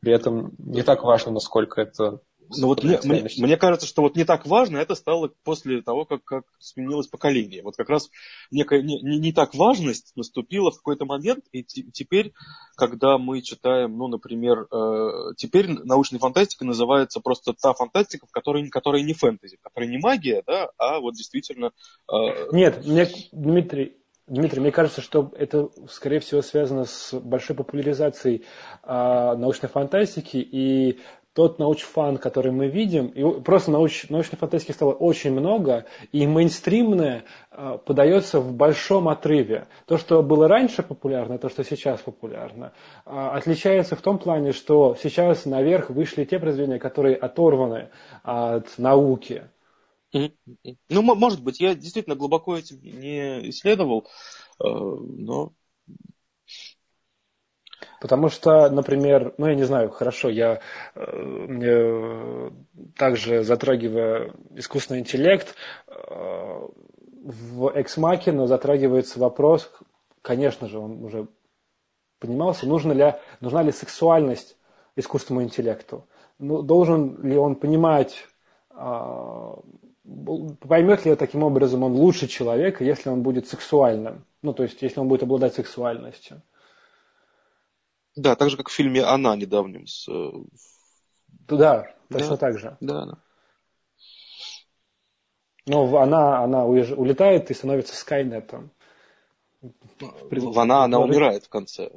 При 0.00 0.12
этом 0.12 0.52
не 0.58 0.82
так 0.82 1.04
важно, 1.04 1.32
насколько 1.32 1.80
это 1.80 2.20
но 2.56 2.66
вот 2.66 2.82
мне, 2.84 3.00
мне, 3.04 3.26
мне 3.38 3.56
кажется, 3.56 3.86
что 3.86 4.02
вот 4.02 4.16
не 4.16 4.24
так 4.24 4.46
важно 4.46 4.78
это 4.78 4.94
стало 4.94 5.32
после 5.44 5.82
того, 5.82 6.04
как, 6.04 6.24
как 6.24 6.44
сменилось 6.58 7.06
поколение. 7.06 7.62
Вот 7.62 7.76
как 7.76 7.88
раз 7.88 8.10
некая 8.50 8.82
не, 8.82 9.00
не, 9.02 9.18
не 9.18 9.32
так 9.32 9.54
важность 9.54 10.12
наступила 10.16 10.70
в 10.70 10.76
какой-то 10.76 11.04
момент, 11.04 11.44
и 11.52 11.62
т, 11.62 11.82
теперь, 11.92 12.32
когда 12.76 13.18
мы 13.18 13.40
читаем, 13.42 13.96
ну, 13.96 14.08
например, 14.08 14.66
э, 14.70 15.34
теперь 15.36 15.68
научной 15.68 16.18
фантастикой 16.18 16.66
называется 16.66 17.20
просто 17.20 17.54
та 17.54 17.72
фантастика, 17.72 18.26
в 18.26 18.30
которой, 18.30 18.68
которая 18.68 19.02
не 19.02 19.14
фэнтези, 19.14 19.58
которая 19.62 19.90
не 19.90 19.98
магия, 19.98 20.42
да, 20.46 20.70
а 20.78 21.00
вот 21.00 21.14
действительно... 21.14 21.72
Э... 22.10 22.50
Нет, 22.52 22.84
мне, 22.84 23.08
Дмитрий, 23.32 23.96
Дмитрий, 24.28 24.60
мне 24.60 24.70
кажется, 24.70 25.00
что 25.00 25.32
это, 25.36 25.68
скорее 25.90 26.20
всего, 26.20 26.42
связано 26.42 26.84
с 26.84 27.12
большой 27.12 27.56
популяризацией 27.56 28.44
а, 28.82 29.34
научной 29.36 29.68
фантастики 29.68 30.36
и 30.36 31.00
тот 31.34 31.58
научфан, 31.58 32.18
который 32.18 32.52
мы 32.52 32.68
видим, 32.68 33.06
и 33.06 33.40
просто 33.40 33.70
науч, 33.70 34.08
научной 34.10 34.36
фантастики 34.36 34.72
стало 34.72 34.92
очень 34.92 35.32
много, 35.32 35.86
и 36.12 36.26
мейнстримное 36.26 37.24
э, 37.50 37.78
подается 37.84 38.40
в 38.40 38.52
большом 38.52 39.08
отрыве. 39.08 39.66
То, 39.86 39.96
что 39.96 40.22
было 40.22 40.46
раньше 40.46 40.82
популярно, 40.82 41.38
то, 41.38 41.48
что 41.48 41.64
сейчас 41.64 42.00
популярно, 42.00 42.72
э, 43.06 43.10
отличается 43.10 43.96
в 43.96 44.02
том 44.02 44.18
плане, 44.18 44.52
что 44.52 44.96
сейчас 45.02 45.46
наверх 45.46 45.88
вышли 45.88 46.24
те 46.24 46.38
произведения, 46.38 46.78
которые 46.78 47.16
оторваны 47.16 47.88
от 48.22 48.76
науки. 48.78 49.44
Ну, 50.12 51.02
может 51.02 51.42
быть, 51.42 51.60
я 51.60 51.74
действительно 51.74 52.16
глубоко 52.16 52.56
этим 52.58 52.78
не 52.82 53.48
исследовал, 53.48 54.06
э, 54.62 54.68
но 54.68 55.52
Потому 58.02 58.30
что, 58.30 58.68
например, 58.68 59.32
ну 59.38 59.46
я 59.46 59.54
не 59.54 59.62
знаю, 59.62 59.88
хорошо, 59.90 60.28
я 60.28 60.58
э, 60.96 62.50
также 62.96 63.44
затрагивая 63.44 64.32
искусственный 64.56 64.98
интеллект, 64.98 65.54
э, 65.86 65.92
в 65.94 67.68
Machina 67.68 68.48
затрагивается 68.48 69.20
вопрос, 69.20 69.70
конечно 70.20 70.66
же, 70.68 70.80
он 70.80 71.04
уже 71.04 71.28
понимался, 72.18 72.66
нужна 72.66 72.92
ли, 72.92 73.14
нужна 73.40 73.62
ли 73.62 73.70
сексуальность 73.70 74.56
искусственному 74.96 75.46
интеллекту. 75.46 76.04
Ну, 76.40 76.62
должен 76.62 77.22
ли 77.22 77.36
он 77.36 77.54
понимать, 77.54 78.26
э, 78.74 79.54
поймет 80.68 81.04
ли 81.04 81.14
таким 81.14 81.44
образом 81.44 81.84
он 81.84 81.92
лучше 81.92 82.26
человека, 82.26 82.82
если 82.82 83.10
он 83.10 83.22
будет 83.22 83.46
сексуальным, 83.46 84.24
ну, 84.42 84.52
то 84.52 84.64
есть, 84.64 84.82
если 84.82 84.98
он 84.98 85.06
будет 85.06 85.22
обладать 85.22 85.54
сексуальностью. 85.54 86.42
Да, 88.14 88.36
так 88.36 88.50
же, 88.50 88.56
как 88.56 88.68
в 88.68 88.72
фильме 88.72 89.02
«Она» 89.02 89.34
недавнем. 89.36 89.86
С... 89.86 90.08
Э, 90.08 90.30
да, 91.48 91.94
точно 92.10 92.30
да, 92.30 92.36
так 92.36 92.58
же. 92.58 92.76
Да, 92.80 93.06
да. 93.06 93.18
Но 95.66 95.96
она, 95.96 96.42
она 96.42 96.66
уезж... 96.66 96.92
улетает 96.92 97.50
и 97.50 97.54
становится 97.54 97.94
Скайнетом. 97.94 98.70
В 99.60 100.58
она, 100.58 100.84
она 100.84 100.98
умирает 100.98 101.44
в 101.44 101.48
конце. 101.48 101.90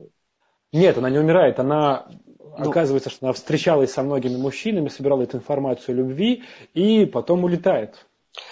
Нет, 0.72 0.98
она 0.98 1.10
не 1.10 1.18
умирает. 1.18 1.60
Она 1.60 2.08
ну, 2.40 2.70
оказывается, 2.70 3.10
что 3.10 3.26
она 3.26 3.34
встречалась 3.34 3.92
со 3.92 4.04
многими 4.04 4.38
мужчинами, 4.38 4.90
собирала 4.90 5.24
эту 5.24 5.38
информацию 5.38 5.96
о 5.96 5.98
любви 5.98 6.44
и 6.74 7.06
потом 7.06 7.44
улетает. 7.44 8.06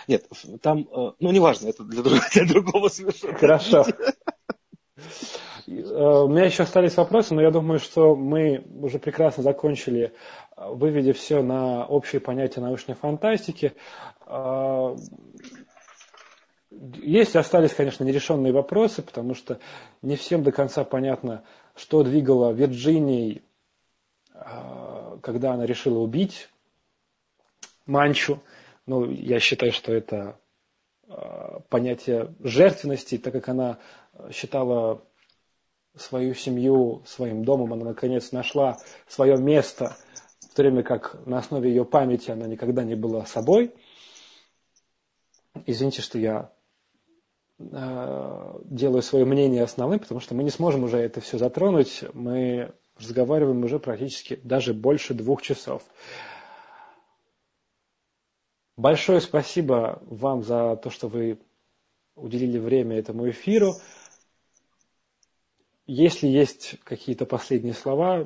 Нет, 0.07 0.25
там, 0.61 0.87
э, 0.91 1.11
ну 1.19 1.31
неважно, 1.31 1.67
это 1.67 1.83
для, 1.83 2.01
для 2.33 2.45
другого 2.45 2.87
совершенно. 2.89 3.37
Хорошо. 3.37 3.85
Э, 5.67 6.23
у 6.23 6.27
меня 6.27 6.45
еще 6.45 6.63
остались 6.63 6.97
вопросы, 6.97 7.33
но 7.33 7.41
я 7.41 7.51
думаю, 7.51 7.79
что 7.79 8.15
мы 8.15 8.63
уже 8.81 8.99
прекрасно 8.99 9.43
закончили, 9.43 10.13
э, 10.55 10.69
выведя 10.69 11.13
все 11.13 11.41
на 11.41 11.85
общее 11.85 12.19
понятие 12.21 12.63
научной 12.63 12.95
фантастики. 12.95 13.73
Э, 14.25 14.95
есть 16.71 17.35
остались, 17.35 17.73
конечно, 17.73 18.03
нерешенные 18.03 18.51
вопросы, 18.51 19.01
потому 19.03 19.35
что 19.35 19.59
не 20.01 20.15
всем 20.15 20.43
до 20.43 20.51
конца 20.51 20.83
понятно, 20.83 21.43
что 21.75 22.03
двигало 22.03 22.51
Вирджинией, 22.51 23.43
когда 25.21 25.53
она 25.53 25.67
решила 25.67 25.99
убить 25.99 26.49
Манчу. 27.85 28.39
Ну, 28.87 29.09
я 29.09 29.39
считаю, 29.39 29.71
что 29.71 29.93
это 29.93 30.39
понятие 31.69 32.33
жертвенности, 32.39 33.19
так 33.19 33.33
как 33.33 33.49
она 33.49 33.77
считала 34.31 35.03
свою 35.95 36.33
семью 36.33 37.03
своим 37.05 37.43
домом, 37.43 37.73
она 37.73 37.85
наконец 37.85 38.31
нашла 38.31 38.77
свое 39.07 39.37
место, 39.37 39.95
в 40.39 40.55
то 40.55 40.61
время 40.61 40.83
как 40.83 41.25
на 41.25 41.39
основе 41.39 41.69
ее 41.69 41.85
памяти 41.85 42.31
она 42.31 42.47
никогда 42.47 42.83
не 42.83 42.95
была 42.95 43.25
собой. 43.25 43.73
Извините, 45.65 46.01
что 46.01 46.17
я 46.17 46.51
э, 47.59 48.59
делаю 48.65 49.01
свое 49.01 49.25
мнение 49.25 49.63
основным, 49.63 49.99
потому 49.99 50.19
что 50.19 50.35
мы 50.35 50.43
не 50.43 50.49
сможем 50.49 50.83
уже 50.83 50.97
это 50.97 51.21
все 51.21 51.37
затронуть. 51.37 52.03
Мы 52.13 52.73
разговариваем 52.97 53.63
уже 53.63 53.79
практически 53.79 54.39
даже 54.43 54.73
больше 54.73 55.13
двух 55.13 55.41
часов. 55.41 55.83
Большое 58.75 59.21
спасибо 59.21 60.01
вам 60.05 60.43
за 60.43 60.75
то, 60.77 60.89
что 60.89 61.07
вы 61.07 61.39
уделили 62.15 62.57
время 62.57 62.97
этому 62.97 63.29
эфиру. 63.29 63.73
Если 65.85 66.27
есть 66.27 66.79
какие-то 66.83 67.25
последние 67.25 67.73
слова, 67.73 68.25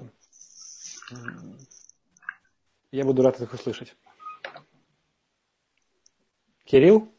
я 2.91 3.03
буду 3.03 3.23
рад 3.23 3.41
их 3.41 3.53
услышать. 3.53 3.95
Кирилл? 6.65 7.09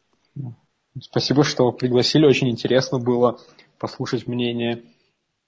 Спасибо, 1.00 1.42
что 1.42 1.72
пригласили. 1.72 2.26
Очень 2.26 2.50
интересно 2.50 2.98
было 2.98 3.40
послушать 3.78 4.26
мнение 4.26 4.84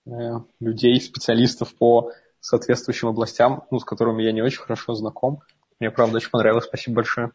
э, 0.06 0.10
людей, 0.58 1.00
специалистов 1.00 1.74
по 1.74 2.12
соответствующим 2.40 3.08
областям, 3.08 3.64
ну, 3.70 3.78
с 3.78 3.84
которыми 3.84 4.22
я 4.22 4.32
не 4.32 4.42
очень 4.42 4.60
хорошо 4.60 4.94
знаком. 4.94 5.42
Мне, 5.78 5.90
правда, 5.90 6.16
очень 6.16 6.30
понравилось. 6.30 6.64
Спасибо 6.64 6.96
большое. 6.96 7.32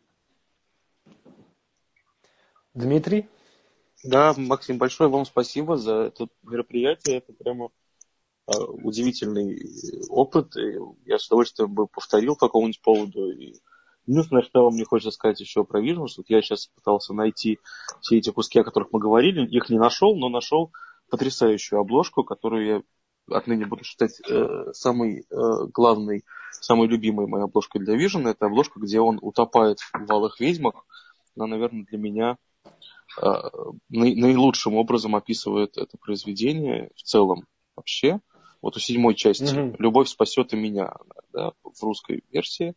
Дмитрий? 2.73 3.27
Да, 4.05 4.35
Максим, 4.37 4.77
большое 4.77 5.09
вам 5.09 5.25
спасибо 5.25 5.77
за 5.77 5.95
это 5.95 6.27
мероприятие. 6.43 7.17
Это 7.17 7.33
прямо 7.33 7.69
а, 8.45 8.63
удивительный 8.63 9.59
опыт. 10.09 10.55
И 10.57 10.77
я 11.05 11.17
с 11.17 11.25
удовольствием 11.25 11.73
бы 11.73 11.87
повторил 11.87 12.35
по 12.35 12.47
какому-нибудь 12.47 12.81
поводу. 12.81 13.31
И 13.31 13.55
единственное, 14.05 14.43
что 14.43 14.69
мне 14.69 14.85
хочется 14.85 15.09
сказать 15.09 15.39
еще 15.39 15.63
про 15.63 15.81
Visions, 15.81 16.13
вот 16.17 16.27
я 16.27 16.41
сейчас 16.43 16.67
пытался 16.67 17.13
найти 17.13 17.59
все 18.01 18.17
эти 18.17 18.29
куски, 18.29 18.59
о 18.59 18.63
которых 18.63 18.89
мы 18.91 18.99
говорили, 18.99 19.43
их 19.47 19.69
не 19.69 19.79
нашел, 19.79 20.15
но 20.15 20.29
нашел 20.29 20.71
потрясающую 21.09 21.79
обложку, 21.79 22.23
которую 22.23 22.65
я 22.65 23.35
отныне 23.35 23.65
буду 23.65 23.83
считать 23.83 24.21
э, 24.29 24.71
самой 24.73 25.21
э, 25.21 25.25
главной, 25.73 26.25
самой 26.51 26.87
любимой 26.87 27.25
моей 27.25 27.45
обложкой 27.45 27.83
для 27.83 27.95
Vision. 27.95 28.29
Это 28.29 28.45
обложка, 28.45 28.79
где 28.79 28.99
он 28.99 29.17
утопает 29.19 29.79
в 29.79 30.05
валых 30.05 30.39
ведьмах. 30.39 30.85
Она, 31.35 31.47
наверное, 31.47 31.85
для 31.85 31.97
меня 31.97 32.37
наилучшим 33.89 34.75
образом 34.75 35.15
описывает 35.15 35.77
это 35.77 35.97
произведение 35.97 36.89
в 36.95 37.03
целом 37.03 37.45
вообще. 37.75 38.19
Вот 38.61 38.77
у 38.77 38.79
седьмой 38.79 39.15
части 39.15 39.43
mm-hmm. 39.43 39.75
«Любовь 39.79 40.07
спасет 40.07 40.53
и 40.53 40.57
меня» 40.57 40.93
да, 41.31 41.51
в 41.63 41.83
русской 41.83 42.23
версии. 42.31 42.73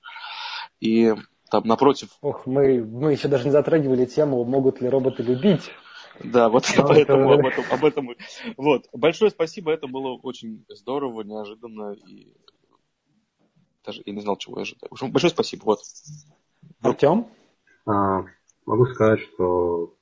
И 0.81 1.15
там 1.51 1.67
напротив... 1.67 2.11
Ох, 2.21 2.47
мы, 2.47 2.85
мы 2.85 3.13
еще 3.13 3.29
даже 3.29 3.45
не 3.45 3.51
затрагивали 3.51 4.05
тему, 4.05 4.45
могут 4.45 4.81
ли 4.83 4.89
роботы 4.89 5.23
любить. 5.23 5.71
Да, 6.23 6.49
вот 6.49 6.71
Но 6.77 6.87
поэтому 6.89 7.33
это... 7.33 7.41
об, 7.41 7.47
этом, 7.47 7.65
об 7.71 7.85
этом. 7.85 8.11
Вот. 8.57 8.87
Большое 8.93 9.31
спасибо, 9.31 9.73
это 9.73 9.87
было 9.87 10.19
очень 10.23 10.65
здорово, 10.69 11.23
неожиданно 11.23 11.95
и 12.07 12.35
даже 13.89 14.03
я 14.05 14.13
не 14.13 14.21
знал, 14.21 14.37
чего 14.37 14.59
я 14.59 14.63
ожидаю. 14.63 14.91
Большое 15.11 15.31
спасибо. 15.31 15.65
Вот. 15.65 15.81
Артем? 16.83 17.29
А, 17.87 18.25
могу 18.67 18.85
сказать, 18.87 19.21
что 19.21 19.95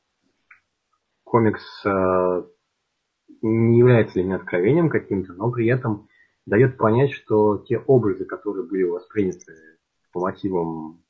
комикс 1.26 1.84
э, 1.84 2.44
не 3.42 3.78
является 3.78 4.14
для 4.14 4.24
меня 4.24 4.36
откровением 4.36 4.88
каким-то, 4.88 5.34
но 5.34 5.50
при 5.50 5.66
этом 5.66 6.08
дает 6.46 6.78
понять, 6.78 7.12
что 7.12 7.58
те 7.58 7.78
образы, 7.78 8.24
которые 8.24 8.64
были 8.64 8.84
восприняты 8.84 9.52
по 10.12 10.20
мотивам 10.20 11.02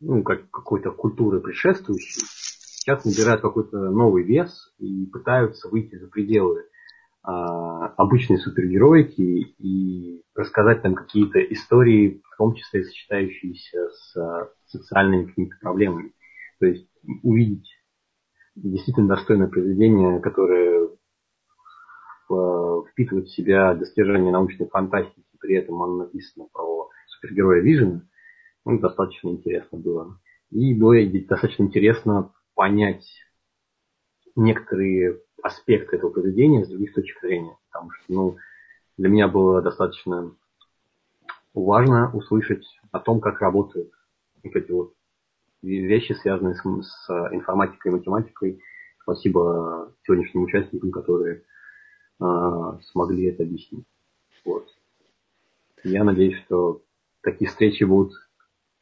ну, 0.00 0.22
как 0.22 0.48
какой-то 0.50 0.92
культуры 0.92 1.40
предшествующей, 1.40 2.22
сейчас 2.22 3.04
набирают 3.04 3.42
какой-то 3.42 3.90
новый 3.90 4.22
вес 4.22 4.72
и 4.78 5.06
пытаются 5.06 5.68
выйти 5.68 5.96
за 5.96 6.06
пределы 6.06 6.64
а, 7.22 7.88
обычной 7.96 8.38
супергероики 8.38 9.20
и 9.58 10.22
рассказать 10.34 10.82
там 10.82 10.94
какие-то 10.94 11.40
истории, 11.40 12.22
в 12.32 12.36
том 12.38 12.54
числе 12.54 12.84
сочетающиеся 12.84 13.90
с 13.90 14.16
а, 14.16 14.48
социальными 14.66 15.26
какими-то 15.26 15.56
проблемами. 15.60 16.14
То 16.60 16.66
есть 16.66 16.88
увидеть 17.22 17.68
действительно 18.62 19.08
достойное 19.08 19.48
произведение, 19.48 20.20
которое 20.20 20.88
впитывает 22.92 23.26
в 23.26 23.34
себя 23.34 23.74
достижения 23.74 24.30
научной 24.30 24.68
фантастики, 24.68 25.24
при 25.40 25.56
этом 25.56 25.82
оно 25.82 26.04
написано 26.04 26.46
про 26.52 26.88
супергероя 27.08 27.60
Вижена, 27.60 28.02
ну, 28.64 28.78
достаточно 28.78 29.30
интересно 29.30 29.78
было. 29.78 30.20
И 30.50 30.74
было 30.74 30.94
достаточно 31.28 31.64
интересно 31.64 32.32
понять 32.54 33.06
некоторые 34.36 35.20
аспекты 35.42 35.96
этого 35.96 36.10
поведения 36.10 36.64
с 36.64 36.68
других 36.68 36.94
точек 36.94 37.20
зрения. 37.20 37.56
Потому 37.70 37.90
что 37.92 38.04
ну, 38.12 38.36
для 38.96 39.08
меня 39.08 39.28
было 39.28 39.62
достаточно 39.62 40.34
важно 41.54 42.10
услышать 42.14 42.64
о 42.92 43.00
том, 43.00 43.20
как 43.20 43.40
работают 43.40 43.90
вот 44.42 44.54
эти 44.54 44.70
вот 44.70 44.94
вещи, 45.62 46.12
связанные 46.12 46.54
с, 46.54 46.62
с 46.62 47.10
информатикой 47.32 47.92
и 47.92 47.94
математикой. 47.94 48.60
Спасибо 49.02 49.94
сегодняшним 50.06 50.44
участникам, 50.44 50.90
которые 50.92 51.42
э, 52.20 52.24
смогли 52.92 53.26
это 53.26 53.42
объяснить. 53.42 53.86
Вот. 54.44 54.66
Я 55.84 56.04
надеюсь, 56.04 56.38
что 56.44 56.82
такие 57.22 57.48
встречи 57.48 57.84
будут 57.84 58.12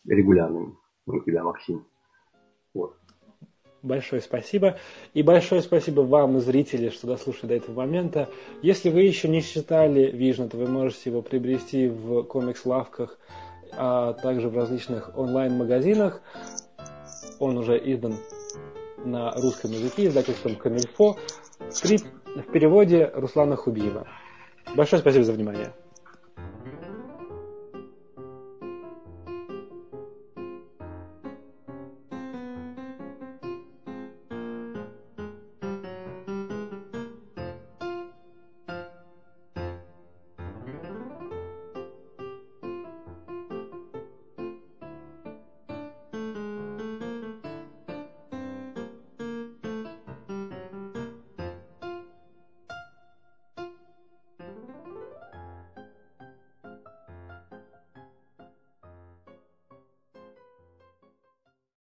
регулярными 0.06 0.74
у 1.06 1.20
тебя, 1.20 1.44
Максим. 1.44 1.86
Вот. 2.74 2.96
Большое 3.82 4.20
спасибо. 4.20 4.76
И 5.14 5.22
большое 5.22 5.62
спасибо 5.62 6.00
вам, 6.00 6.40
зрители, 6.40 6.90
что 6.90 7.06
дослушали 7.06 7.50
до 7.50 7.54
этого 7.54 7.76
момента. 7.76 8.28
Если 8.60 8.90
вы 8.90 9.02
еще 9.02 9.28
не 9.28 9.40
читали 9.40 10.10
Вижн, 10.10 10.48
то 10.48 10.56
вы 10.56 10.66
можете 10.66 11.10
его 11.10 11.22
приобрести 11.22 11.88
в 11.88 12.24
комикс-лавках, 12.24 13.18
а 13.72 14.14
также 14.14 14.48
в 14.48 14.56
различных 14.56 15.16
онлайн-магазинах. 15.16 16.20
Он 17.38 17.58
уже 17.58 17.78
издан 17.78 18.14
на 19.04 19.32
русском 19.32 19.70
языке 19.70 20.06
издательством 20.06 20.56
Камильфо 20.56 21.16
в 21.58 22.52
переводе 22.52 23.10
Руслана 23.14 23.56
Хубиева. 23.56 24.06
Большое 24.76 25.00
спасибо 25.00 25.24
за 25.24 25.32
внимание. 25.32 25.72